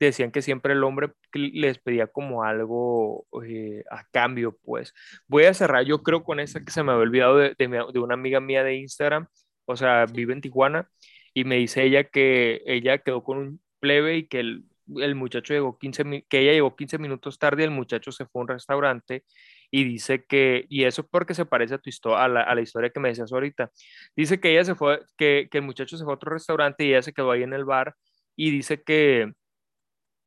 decían 0.00 0.30
que 0.30 0.42
siempre 0.42 0.72
el 0.72 0.84
hombre 0.84 1.12
les 1.32 1.78
pedía 1.78 2.06
como 2.06 2.42
algo 2.44 3.26
eh, 3.44 3.84
a 3.90 4.04
cambio, 4.10 4.56
pues. 4.62 4.94
Voy 5.26 5.44
a 5.44 5.54
cerrar, 5.54 5.84
yo 5.84 6.02
creo, 6.02 6.24
con 6.24 6.40
esta 6.40 6.64
que 6.64 6.70
se 6.70 6.82
me 6.82 6.92
había 6.92 7.02
olvidado 7.02 7.36
de, 7.36 7.54
de, 7.58 7.98
una 7.98 8.14
amiga 8.14 8.40
mía 8.40 8.62
de 8.64 8.76
Instagram, 8.76 9.26
o 9.66 9.76
sea, 9.76 10.06
vive 10.06 10.32
en 10.32 10.40
Tijuana, 10.40 10.88
y 11.34 11.44
me 11.44 11.56
dice 11.56 11.84
ella 11.84 12.04
que 12.04 12.62
ella 12.66 12.98
quedó 12.98 13.22
con 13.22 13.38
un 13.38 13.60
plebe 13.80 14.16
y 14.16 14.28
que 14.28 14.40
el, 14.40 14.64
el 14.96 15.14
muchacho 15.14 15.54
llegó 15.54 15.78
15, 15.78 16.24
que 16.28 16.40
ella 16.40 16.52
llegó 16.52 16.74
15 16.76 16.98
minutos 16.98 17.38
tarde 17.38 17.62
y 17.62 17.64
el 17.66 17.70
muchacho 17.70 18.12
se 18.12 18.26
fue 18.26 18.40
a 18.40 18.42
un 18.42 18.48
restaurante 18.48 19.24
y 19.70 19.84
dice 19.84 20.24
que, 20.24 20.64
y 20.68 20.84
eso 20.84 21.06
porque 21.06 21.34
se 21.34 21.44
parece 21.44 21.74
a 21.74 21.78
tu 21.78 21.90
historia, 21.90 22.24
a 22.24 22.28
la, 22.28 22.42
a 22.42 22.54
la, 22.54 22.62
historia 22.62 22.90
que 22.90 23.00
me 23.00 23.10
decías 23.10 23.32
ahorita, 23.32 23.70
dice 24.16 24.40
que 24.40 24.52
ella 24.52 24.64
se 24.64 24.74
fue, 24.74 25.00
que, 25.16 25.48
que 25.50 25.58
el 25.58 25.64
muchacho 25.64 25.96
se 25.96 26.04
fue 26.04 26.12
a 26.12 26.16
otro 26.16 26.32
restaurante 26.32 26.84
y 26.84 26.90
ella 26.90 27.02
se 27.02 27.12
quedó 27.12 27.30
ahí 27.30 27.42
en 27.42 27.52
el 27.52 27.64
bar 27.64 27.94
y 28.36 28.50
dice 28.50 28.82
que, 28.82 29.32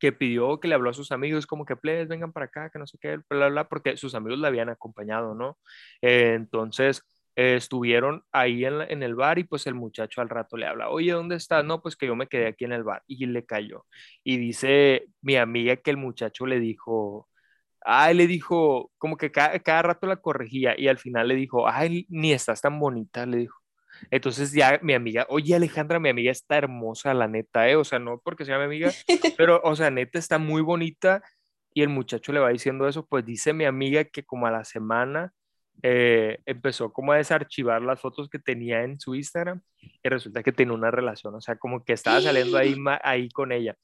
que 0.02 0.10
pidió, 0.10 0.58
que 0.58 0.66
le 0.66 0.74
habló 0.74 0.90
a 0.90 0.94
sus 0.94 1.12
amigos, 1.12 1.46
como 1.46 1.64
que, 1.64 1.76
please, 1.76 2.06
vengan 2.06 2.32
para 2.32 2.46
acá, 2.46 2.70
que 2.70 2.78
no 2.80 2.88
sé 2.88 2.98
qué, 3.00 3.20
bla, 3.30 3.48
bla, 3.48 3.68
porque 3.68 3.96
sus 3.96 4.16
amigos 4.16 4.40
la 4.40 4.48
habían 4.48 4.68
acompañado, 4.68 5.36
¿no? 5.36 5.58
Entonces, 6.00 7.04
estuvieron 7.36 8.24
ahí 8.32 8.64
en, 8.64 8.80
en, 8.82 9.04
el 9.04 9.14
bar 9.14 9.38
y 9.38 9.44
pues 9.44 9.64
el 9.68 9.74
muchacho 9.76 10.20
al 10.20 10.28
rato 10.28 10.56
le 10.56 10.66
habla, 10.66 10.90
oye, 10.90 11.12
¿dónde 11.12 11.36
estás? 11.36 11.64
No, 11.64 11.80
pues 11.82 11.94
que 11.94 12.06
yo 12.06 12.16
me 12.16 12.26
quedé 12.26 12.48
aquí 12.48 12.64
en 12.64 12.72
el 12.72 12.82
bar 12.82 13.04
y 13.06 13.26
le 13.26 13.46
cayó. 13.46 13.86
Y 14.24 14.38
dice 14.38 15.06
mi 15.20 15.36
amiga 15.36 15.76
que 15.76 15.90
el 15.92 15.98
muchacho 15.98 16.46
le 16.46 16.58
dijo, 16.58 17.28
ay, 17.82 18.14
le 18.14 18.26
dijo, 18.26 18.90
como 18.98 19.16
que 19.16 19.30
cada, 19.30 19.58
cada 19.60 19.82
rato 19.82 20.08
la 20.08 20.16
corregía 20.16 20.74
y 20.78 20.88
al 20.88 20.98
final 20.98 21.28
le 21.28 21.36
dijo, 21.36 21.68
ay, 21.68 22.06
ni 22.08 22.32
estás 22.32 22.60
tan 22.60 22.78
bonita, 22.80 23.24
le 23.26 23.38
dijo. 23.38 23.61
Entonces 24.10 24.52
ya 24.52 24.78
mi 24.82 24.94
amiga, 24.94 25.26
oye 25.28 25.54
Alejandra, 25.54 25.98
mi 26.00 26.08
amiga 26.08 26.30
está 26.30 26.56
hermosa, 26.56 27.14
la 27.14 27.28
neta, 27.28 27.68
¿eh? 27.68 27.76
O 27.76 27.84
sea, 27.84 27.98
no 27.98 28.20
porque 28.22 28.44
sea 28.44 28.58
mi 28.58 28.64
amiga, 28.64 28.90
pero, 29.38 29.60
o 29.64 29.76
sea, 29.76 29.90
neta 29.90 30.18
está 30.18 30.38
muy 30.38 30.62
bonita 30.62 31.22
y 31.74 31.82
el 31.82 31.88
muchacho 31.88 32.32
le 32.32 32.40
va 32.40 32.50
diciendo 32.50 32.88
eso, 32.88 33.06
pues 33.06 33.24
dice 33.24 33.52
mi 33.52 33.64
amiga 33.64 34.04
que 34.04 34.24
como 34.24 34.46
a 34.46 34.50
la 34.50 34.64
semana 34.64 35.32
eh, 35.84 36.38
empezó 36.46 36.92
como 36.92 37.12
a 37.12 37.16
desarchivar 37.16 37.82
las 37.82 38.00
fotos 38.00 38.28
que 38.28 38.38
tenía 38.38 38.84
en 38.84 39.00
su 39.00 39.16
Instagram 39.16 39.62
y 39.80 40.08
resulta 40.08 40.42
que 40.42 40.52
tenía 40.52 40.74
una 40.74 40.92
relación, 40.92 41.34
o 41.34 41.40
sea, 41.40 41.56
como 41.56 41.84
que 41.84 41.92
estaba 41.94 42.20
saliendo 42.20 42.56
ahí, 42.56 42.76
ahí 43.02 43.28
con 43.30 43.50
ella. 43.50 43.76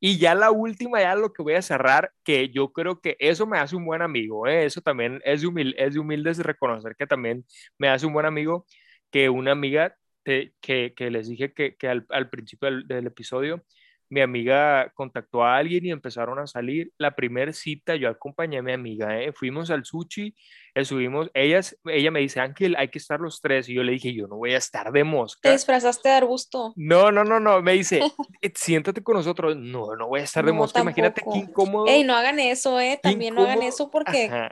Y 0.00 0.18
ya 0.18 0.34
la 0.34 0.50
última, 0.50 1.00
ya 1.00 1.14
lo 1.14 1.32
que 1.32 1.42
voy 1.42 1.54
a 1.54 1.62
cerrar, 1.62 2.10
que 2.24 2.48
yo 2.48 2.72
creo 2.72 3.00
que 3.00 3.16
eso 3.20 3.46
me 3.46 3.58
hace 3.58 3.76
un 3.76 3.84
buen 3.84 4.02
amigo, 4.02 4.48
¿eh? 4.48 4.64
eso 4.64 4.80
también 4.80 5.20
es 5.24 5.42
de, 5.42 5.46
humilde, 5.46 5.76
es 5.78 5.94
de 5.94 6.00
humildes 6.00 6.38
reconocer 6.38 6.96
que 6.96 7.06
también 7.06 7.44
me 7.78 7.88
hace 7.88 8.06
un 8.06 8.12
buen 8.14 8.26
amigo, 8.26 8.66
que 9.14 9.30
una 9.30 9.52
amiga 9.52 9.96
que, 10.24 10.50
que, 10.60 11.08
les 11.08 11.28
dije 11.28 11.52
que, 11.52 11.76
que 11.76 11.86
al, 11.86 12.04
al, 12.08 12.30
principio 12.30 12.68
del, 12.68 12.88
del, 12.88 13.06
episodio, 13.06 13.62
mi 14.08 14.22
amiga 14.22 14.90
contactó 14.92 15.44
a 15.44 15.56
alguien 15.56 15.86
y 15.86 15.92
empezaron 15.92 16.40
a 16.40 16.48
salir. 16.48 16.90
La 16.98 17.14
primera 17.14 17.52
cita 17.52 17.94
yo 17.94 18.08
acompañé 18.08 18.58
a 18.58 18.62
mi 18.62 18.72
amiga, 18.72 19.22
¿eh? 19.22 19.32
fuimos 19.32 19.70
al 19.70 19.84
sushi, 19.84 20.34
subimos, 20.82 21.30
ella, 21.32 21.60
ella 21.84 22.10
me 22.10 22.18
dice, 22.18 22.40
Ángel, 22.40 22.74
hay 22.76 22.88
que 22.88 22.98
estar 22.98 23.20
los 23.20 23.40
tres. 23.40 23.68
Y 23.68 23.74
yo 23.74 23.84
le 23.84 23.92
dije, 23.92 24.12
yo 24.12 24.26
no 24.26 24.34
voy 24.34 24.54
a 24.54 24.58
estar 24.58 24.90
de 24.90 25.04
mosca. 25.04 25.48
¿Te 25.48 25.52
disfrazaste 25.52 26.08
de 26.08 26.14
arbusto? 26.16 26.72
No, 26.74 27.12
no, 27.12 27.22
no, 27.22 27.38
no, 27.38 27.62
me 27.62 27.74
dice, 27.74 28.00
eh, 28.42 28.52
siéntate 28.52 29.00
con 29.04 29.14
nosotros. 29.14 29.56
No, 29.56 29.94
no 29.94 30.08
voy 30.08 30.22
a 30.22 30.24
estar 30.24 30.44
de 30.44 30.52
mosca. 30.52 30.80
Imagínate 30.80 31.22
qué 31.22 31.38
incómodo. 31.38 31.86
Ey, 31.86 32.02
no 32.02 32.16
hagan 32.16 32.40
eso, 32.40 32.80
¿eh? 32.80 32.98
También 33.00 33.36
no 33.36 33.42
hagan 33.44 33.62
eso 33.62 33.92
porque... 33.92 34.50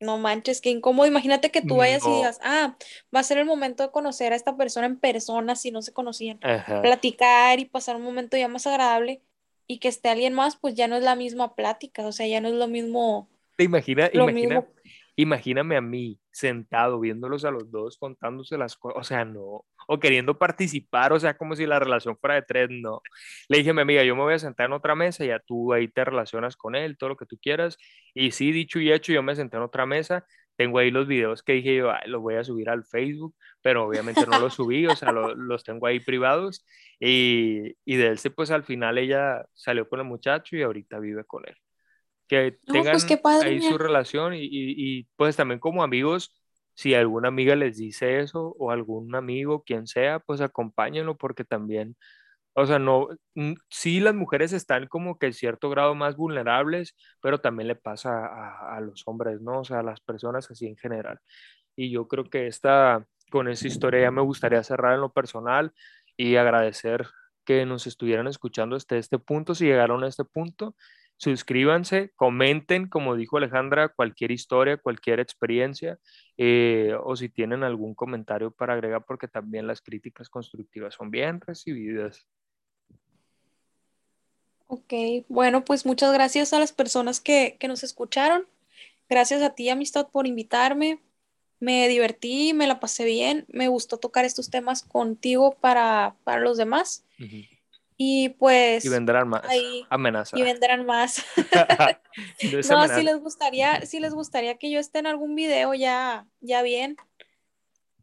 No 0.00 0.18
manches, 0.18 0.60
qué 0.60 0.70
incómodo. 0.70 1.06
Imagínate 1.06 1.50
que 1.50 1.60
tú 1.60 1.76
vayas 1.76 2.06
y 2.06 2.10
digas, 2.10 2.40
ah, 2.42 2.76
va 3.14 3.20
a 3.20 3.22
ser 3.22 3.38
el 3.38 3.44
momento 3.44 3.82
de 3.82 3.90
conocer 3.90 4.32
a 4.32 4.36
esta 4.36 4.56
persona 4.56 4.86
en 4.86 4.98
persona 4.98 5.54
si 5.56 5.70
no 5.70 5.82
se 5.82 5.92
conocían. 5.92 6.40
Platicar 6.80 7.60
y 7.60 7.66
pasar 7.66 7.96
un 7.96 8.02
momento 8.02 8.36
ya 8.36 8.48
más 8.48 8.66
agradable 8.66 9.22
y 9.66 9.78
que 9.78 9.88
esté 9.88 10.08
alguien 10.08 10.32
más, 10.32 10.56
pues 10.56 10.74
ya 10.74 10.88
no 10.88 10.96
es 10.96 11.02
la 11.02 11.16
misma 11.16 11.54
plática, 11.54 12.06
o 12.06 12.12
sea, 12.12 12.26
ya 12.26 12.40
no 12.40 12.48
es 12.48 12.54
lo 12.54 12.66
mismo. 12.66 13.28
¿Te 13.56 13.64
imaginas? 13.64 14.10
Imagina, 14.14 14.66
Imagíname 15.20 15.76
a 15.76 15.82
mí 15.82 16.18
sentado 16.30 16.98
viéndolos 16.98 17.44
a 17.44 17.50
los 17.50 17.70
dos 17.70 17.98
contándose 17.98 18.56
las 18.56 18.74
cosas, 18.76 18.98
o 18.98 19.04
sea, 19.04 19.26
no, 19.26 19.66
o 19.92 19.98
queriendo 19.98 20.38
participar, 20.38 21.12
o 21.12 21.18
sea, 21.18 21.36
como 21.36 21.56
si 21.56 21.66
la 21.66 21.80
relación 21.80 22.16
fuera 22.16 22.36
de 22.36 22.42
tres, 22.42 22.68
no. 22.70 23.02
Le 23.48 23.58
dije 23.58 23.70
a 23.70 23.74
mi 23.74 23.80
amiga, 23.80 24.04
yo 24.04 24.14
me 24.14 24.22
voy 24.22 24.34
a 24.34 24.38
sentar 24.38 24.66
en 24.66 24.72
otra 24.72 24.94
mesa, 24.94 25.24
ya 25.24 25.40
tú 25.40 25.72
ahí 25.72 25.88
te 25.88 26.04
relacionas 26.04 26.56
con 26.56 26.76
él, 26.76 26.96
todo 26.96 27.10
lo 27.10 27.16
que 27.16 27.26
tú 27.26 27.36
quieras. 27.42 27.76
Y 28.14 28.30
sí, 28.30 28.52
dicho 28.52 28.78
y 28.78 28.92
hecho, 28.92 29.12
yo 29.12 29.20
me 29.24 29.34
senté 29.34 29.56
en 29.56 29.64
otra 29.64 29.86
mesa, 29.86 30.24
tengo 30.54 30.78
ahí 30.78 30.92
los 30.92 31.08
videos 31.08 31.42
que 31.42 31.54
dije 31.54 31.74
yo, 31.74 31.92
los 32.06 32.22
voy 32.22 32.36
a 32.36 32.44
subir 32.44 32.70
al 32.70 32.84
Facebook, 32.84 33.34
pero 33.62 33.84
obviamente 33.84 34.24
no 34.30 34.38
los 34.38 34.54
subí, 34.54 34.86
o 34.86 34.94
sea, 34.94 35.10
los 35.10 35.64
tengo 35.64 35.88
ahí 35.88 35.98
privados. 35.98 36.64
Y, 37.00 37.74
y 37.84 37.96
de 37.96 38.06
él, 38.06 38.20
pues 38.36 38.52
al 38.52 38.62
final 38.62 38.96
ella 38.96 39.44
salió 39.54 39.88
con 39.88 39.98
el 39.98 40.06
muchacho 40.06 40.54
y 40.56 40.62
ahorita 40.62 41.00
vive 41.00 41.24
con 41.24 41.48
él 41.48 41.56
que 42.28 42.56
pues, 42.64 42.84
tengan 42.84 43.42
ahí 43.42 43.60
su 43.60 43.76
relación 43.76 44.34
y, 44.34 44.48
y, 44.48 45.08
pues 45.16 45.34
también 45.34 45.58
como 45.58 45.82
amigos, 45.82 46.39
si 46.80 46.94
alguna 46.94 47.28
amiga 47.28 47.54
les 47.56 47.76
dice 47.76 48.20
eso 48.20 48.56
o 48.58 48.70
algún 48.70 49.14
amigo, 49.14 49.62
quien 49.64 49.86
sea, 49.86 50.18
pues 50.20 50.40
acompáñenlo 50.40 51.18
porque 51.18 51.44
también, 51.44 51.94
o 52.54 52.64
sea, 52.64 52.78
no, 52.78 53.08
sí 53.68 54.00
las 54.00 54.14
mujeres 54.14 54.54
están 54.54 54.86
como 54.86 55.18
que 55.18 55.26
en 55.26 55.34
cierto 55.34 55.68
grado 55.68 55.94
más 55.94 56.16
vulnerables, 56.16 56.96
pero 57.20 57.38
también 57.38 57.68
le 57.68 57.76
pasa 57.76 58.24
a, 58.26 58.76
a 58.78 58.80
los 58.80 59.02
hombres, 59.06 59.42
¿no? 59.42 59.60
O 59.60 59.64
sea, 59.64 59.80
a 59.80 59.82
las 59.82 60.00
personas 60.00 60.50
así 60.50 60.68
en 60.68 60.76
general. 60.78 61.20
Y 61.76 61.90
yo 61.90 62.08
creo 62.08 62.24
que 62.30 62.46
esta, 62.46 63.06
con 63.30 63.48
esa 63.48 63.68
historia 63.68 64.00
ya 64.00 64.10
me 64.10 64.22
gustaría 64.22 64.62
cerrar 64.64 64.94
en 64.94 65.02
lo 65.02 65.12
personal 65.12 65.72
y 66.16 66.36
agradecer 66.36 67.06
que 67.44 67.66
nos 67.66 67.86
estuvieran 67.86 68.26
escuchando 68.26 68.76
hasta 68.76 68.96
este 68.96 69.18
punto, 69.18 69.54
si 69.54 69.66
llegaron 69.66 70.02
a 70.02 70.08
este 70.08 70.24
punto 70.24 70.74
suscríbanse, 71.20 72.12
comenten, 72.16 72.88
como 72.88 73.14
dijo 73.14 73.36
Alejandra, 73.36 73.90
cualquier 73.90 74.30
historia, 74.30 74.78
cualquier 74.78 75.20
experiencia, 75.20 75.98
eh, 76.38 76.96
o 77.04 77.14
si 77.14 77.28
tienen 77.28 77.62
algún 77.62 77.94
comentario 77.94 78.50
para 78.50 78.72
agregar, 78.72 79.04
porque 79.06 79.28
también 79.28 79.66
las 79.66 79.82
críticas 79.82 80.30
constructivas 80.30 80.94
son 80.94 81.10
bien 81.10 81.40
recibidas. 81.42 82.26
Ok, 84.66 84.94
bueno, 85.28 85.62
pues 85.62 85.84
muchas 85.84 86.10
gracias 86.14 86.54
a 86.54 86.58
las 86.58 86.72
personas 86.72 87.20
que, 87.20 87.56
que 87.60 87.68
nos 87.68 87.84
escucharon. 87.84 88.46
Gracias 89.08 89.42
a 89.42 89.54
ti, 89.54 89.68
Amistad, 89.68 90.08
por 90.08 90.26
invitarme. 90.26 91.00
Me 91.58 91.86
divertí, 91.88 92.54
me 92.54 92.66
la 92.66 92.80
pasé 92.80 93.04
bien. 93.04 93.44
Me 93.48 93.68
gustó 93.68 93.98
tocar 93.98 94.24
estos 94.24 94.48
temas 94.48 94.84
contigo 94.84 95.54
para, 95.60 96.16
para 96.24 96.40
los 96.40 96.56
demás. 96.56 97.04
Y 98.02 98.30
pues. 98.30 98.82
Y 98.86 98.88
vendrán 98.88 99.28
más. 99.28 99.42
amenaza. 99.90 100.38
Y 100.38 100.42
vendrán 100.42 100.86
más. 100.86 101.22
no, 102.70 102.88
si 102.88 103.02
les 103.02 103.20
gustaría, 103.20 103.82
si 103.82 104.00
les 104.00 104.14
gustaría 104.14 104.56
que 104.56 104.70
yo 104.70 104.80
esté 104.80 105.00
en 105.00 105.06
algún 105.06 105.34
video 105.34 105.74
ya, 105.74 106.26
ya 106.40 106.62
bien, 106.62 106.96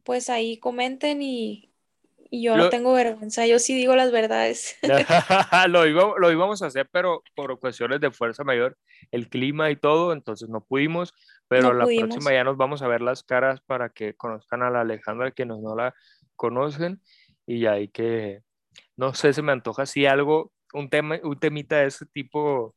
pues 0.03 0.29
ahí 0.29 0.59
comenten 0.59 1.23
y, 1.23 1.73
yo 2.29 2.57
no 2.57 2.69
tengo 2.69 2.93
vergüenza, 2.93 3.47
yo 3.47 3.57
sí 3.57 3.73
digo 3.73 3.95
las 3.95 4.11
verdades. 4.11 4.77
lo, 5.67 5.87
íbamos, 5.87 6.15
lo 6.19 6.31
íbamos 6.31 6.61
a 6.61 6.67
hacer, 6.67 6.87
pero 6.91 7.23
por 7.33 7.57
cuestiones 7.59 7.99
de 7.99 8.11
fuerza 8.11 8.43
mayor, 8.43 8.77
el 9.09 9.29
clima 9.29 9.71
y 9.71 9.77
todo, 9.77 10.13
entonces 10.13 10.47
no 10.47 10.61
pudimos, 10.61 11.15
pero 11.47 11.73
la 11.73 11.85
próxima 11.85 12.33
ya 12.33 12.43
nos 12.43 12.57
vamos 12.57 12.83
a 12.83 12.87
ver 12.87 13.01
las 13.01 13.23
caras 13.23 13.61
para 13.61 13.89
que 13.89 14.13
conozcan 14.13 14.61
a 14.61 14.69
la 14.69 14.81
Alejandra, 14.81 15.31
que 15.31 15.45
no 15.47 15.75
la 15.75 15.95
conocen, 16.35 17.01
y 17.47 17.65
hay 17.65 17.87
que 17.87 18.43
no 18.97 19.13
sé, 19.13 19.33
se 19.33 19.41
me 19.41 19.51
antoja 19.51 19.83
así 19.83 20.05
algo, 20.05 20.51
un, 20.73 20.89
tema, 20.89 21.19
un 21.23 21.39
temita 21.39 21.77
de 21.77 21.87
ese 21.87 22.05
tipo 22.07 22.75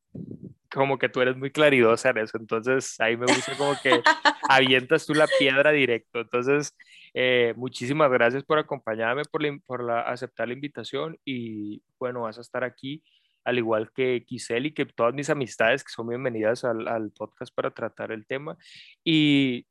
como 0.73 0.99
que 0.99 1.09
tú 1.09 1.21
eres 1.21 1.37
muy 1.37 1.51
claridosa 1.51 2.11
en 2.11 2.19
eso, 2.19 2.39
entonces 2.39 2.95
ahí 3.01 3.17
me 3.17 3.27
gusta 3.27 3.57
como 3.57 3.75
que 3.83 3.91
avientas 4.49 5.05
tú 5.05 5.15
la 5.15 5.27
piedra 5.39 5.73
directo. 5.73 6.21
Entonces, 6.21 6.77
eh, 7.13 7.55
muchísimas 7.57 8.11
gracias 8.11 8.45
por 8.45 8.59
acompañarme, 8.59 9.23
por, 9.25 9.43
por 9.63 9.83
la, 9.83 10.03
aceptar 10.03 10.47
la 10.49 10.55
invitación 10.55 11.19
y 11.25 11.83
bueno, 11.99 12.23
vas 12.23 12.39
a 12.39 12.43
estar 12.43 12.63
aquí 12.63 13.03
al 13.45 13.59
igual 13.59 13.91
que 13.93 14.25
Giselle 14.29 14.69
y 14.69 14.75
que 14.75 14.87
todas 14.87 15.15
mis 15.15 15.31
amistades 15.31 15.83
que 15.83 15.91
son 15.91 16.09
bienvenidas 16.09 16.65
al, 16.65 16.87
al 16.87 17.11
podcast 17.11 17.55
para 17.55 17.71
tratar 17.71 18.13
el 18.13 18.27
tema. 18.27 18.57
Y 19.03 19.67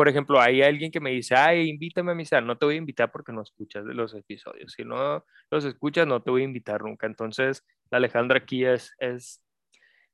por 0.00 0.08
ejemplo, 0.08 0.40
hay 0.40 0.62
alguien 0.62 0.90
que 0.90 0.98
me 0.98 1.10
dice, 1.10 1.34
ay, 1.34 1.68
invítame 1.68 2.12
a 2.12 2.14
misa, 2.14 2.40
no 2.40 2.56
te 2.56 2.64
voy 2.64 2.76
a 2.76 2.78
invitar 2.78 3.12
porque 3.12 3.32
no 3.32 3.42
escuchas 3.42 3.84
los 3.84 4.14
episodios, 4.14 4.72
si 4.72 4.82
no 4.82 5.26
los 5.50 5.66
escuchas 5.66 6.06
no 6.06 6.22
te 6.22 6.30
voy 6.30 6.40
a 6.40 6.46
invitar 6.46 6.80
nunca. 6.80 7.06
Entonces, 7.06 7.66
la 7.90 7.98
Alejandra 7.98 8.38
aquí 8.38 8.64
es, 8.64 8.94
es, 8.98 9.42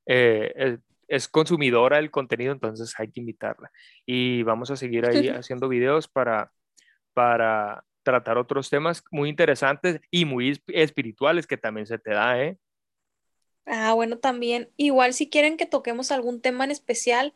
eh, 0.07 0.81
es, 1.07 1.29
consumidora 1.29 1.99
del 1.99 2.11
contenido, 2.11 2.53
entonces 2.53 2.99
hay 2.99 3.13
que 3.13 3.21
invitarla. 3.21 3.71
Y 4.05 4.43
vamos 4.43 4.73
a 4.73 4.77
seguir 4.77 5.07
ahí 5.07 5.29
haciendo 5.29 5.69
videos 5.69 6.09
para, 6.09 6.51
para 7.15 7.85
tratar 8.03 8.39
otros 8.39 8.69
temas 8.69 9.05
muy 9.13 9.29
interesantes 9.29 10.01
y 10.11 10.25
muy 10.25 10.61
espirituales 10.67 11.47
que 11.47 11.59
también 11.59 11.87
se 11.87 12.01
te 12.01 12.11
da, 12.11 12.43
¿eh? 12.43 12.59
Ah, 13.67 13.93
bueno, 13.95 14.19
también. 14.19 14.69
Igual 14.77 15.13
si 15.13 15.31
quieren 15.31 15.57
que 15.57 15.67
toquemos 15.67 16.11
algún 16.11 16.41
tema 16.41 16.65
en 16.65 16.73
especial, 16.73 17.35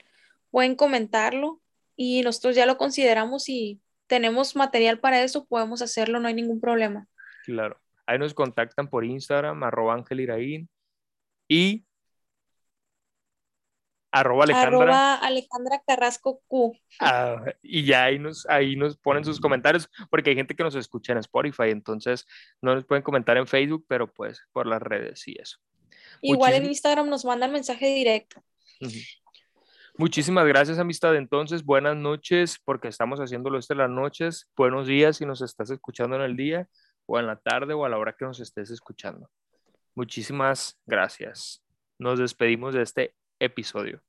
pueden 0.51 0.75
comentarlo 0.75 1.61
y 2.03 2.23
nosotros 2.23 2.57
ya 2.57 2.65
lo 2.65 2.79
consideramos 2.79 3.51
y 3.51 3.79
tenemos 4.07 4.57
material 4.57 5.01
para 5.01 5.23
eso, 5.23 5.45
podemos 5.45 5.83
hacerlo, 5.83 6.19
no 6.19 6.29
hay 6.29 6.35
ningún 6.35 6.59
problema. 6.59 7.07
Claro. 7.45 7.79
Ahí 8.07 8.19
nos 8.19 8.33
contactan 8.33 8.89
por 8.89 9.05
Instagram, 9.05 9.63
arroba 9.63 9.93
Ángel 9.93 10.67
y 11.47 11.85
arroba 14.11 14.45
Alejandra. 14.45 15.17
Alejandra 15.17 15.83
Carrasco 15.87 16.41
Q. 16.47 16.75
Ah, 17.01 17.45
y 17.63 17.85
ya 17.85 18.05
ahí 18.05 18.19
nos, 18.19 18.47
ahí 18.49 18.77
nos 18.77 18.97
ponen 18.97 19.23
sus 19.23 19.39
comentarios, 19.39 19.87
porque 20.09 20.31
hay 20.31 20.37
gente 20.37 20.57
que 20.57 20.65
nos 20.65 20.77
escucha 20.77 21.13
en 21.13 21.19
Spotify, 21.19 21.69
entonces 21.69 22.27
no 22.63 22.75
nos 22.75 22.87
pueden 22.87 23.03
comentar 23.03 23.37
en 23.37 23.47
Facebook, 23.47 23.85
pero 23.87 24.11
pues 24.11 24.41
por 24.53 24.67
las 24.67 24.81
redes 24.81 25.29
y 25.29 25.39
eso. 25.39 25.59
Igual 26.23 26.55
en 26.55 26.65
Instagram 26.65 27.11
nos 27.11 27.27
mandan 27.27 27.53
mensaje 27.53 27.89
directo. 27.89 28.43
Muchísimas 30.01 30.47
gracias, 30.47 30.79
amistad. 30.79 31.15
Entonces, 31.15 31.63
buenas 31.63 31.95
noches, 31.95 32.59
porque 32.65 32.89
estamos 32.89 33.21
haciéndolo 33.21 33.59
este 33.59 33.75
las 33.75 33.91
noches. 33.91 34.49
Buenos 34.57 34.87
días 34.87 35.19
si 35.19 35.27
nos 35.27 35.43
estás 35.43 35.69
escuchando 35.71 36.17
en 36.17 36.23
el 36.23 36.39
día, 36.39 36.67
o 37.05 37.19
en 37.19 37.27
la 37.27 37.37
tarde, 37.37 37.75
o 37.75 37.85
a 37.85 37.91
la 37.91 37.99
hora 37.99 38.17
que 38.19 38.25
nos 38.25 38.41
estés 38.41 38.71
escuchando. 38.71 39.29
Muchísimas 39.95 40.81
gracias. 40.87 41.63
Nos 41.99 42.19
despedimos 42.19 42.73
de 42.73 42.81
este 42.81 43.15
episodio. 43.39 44.01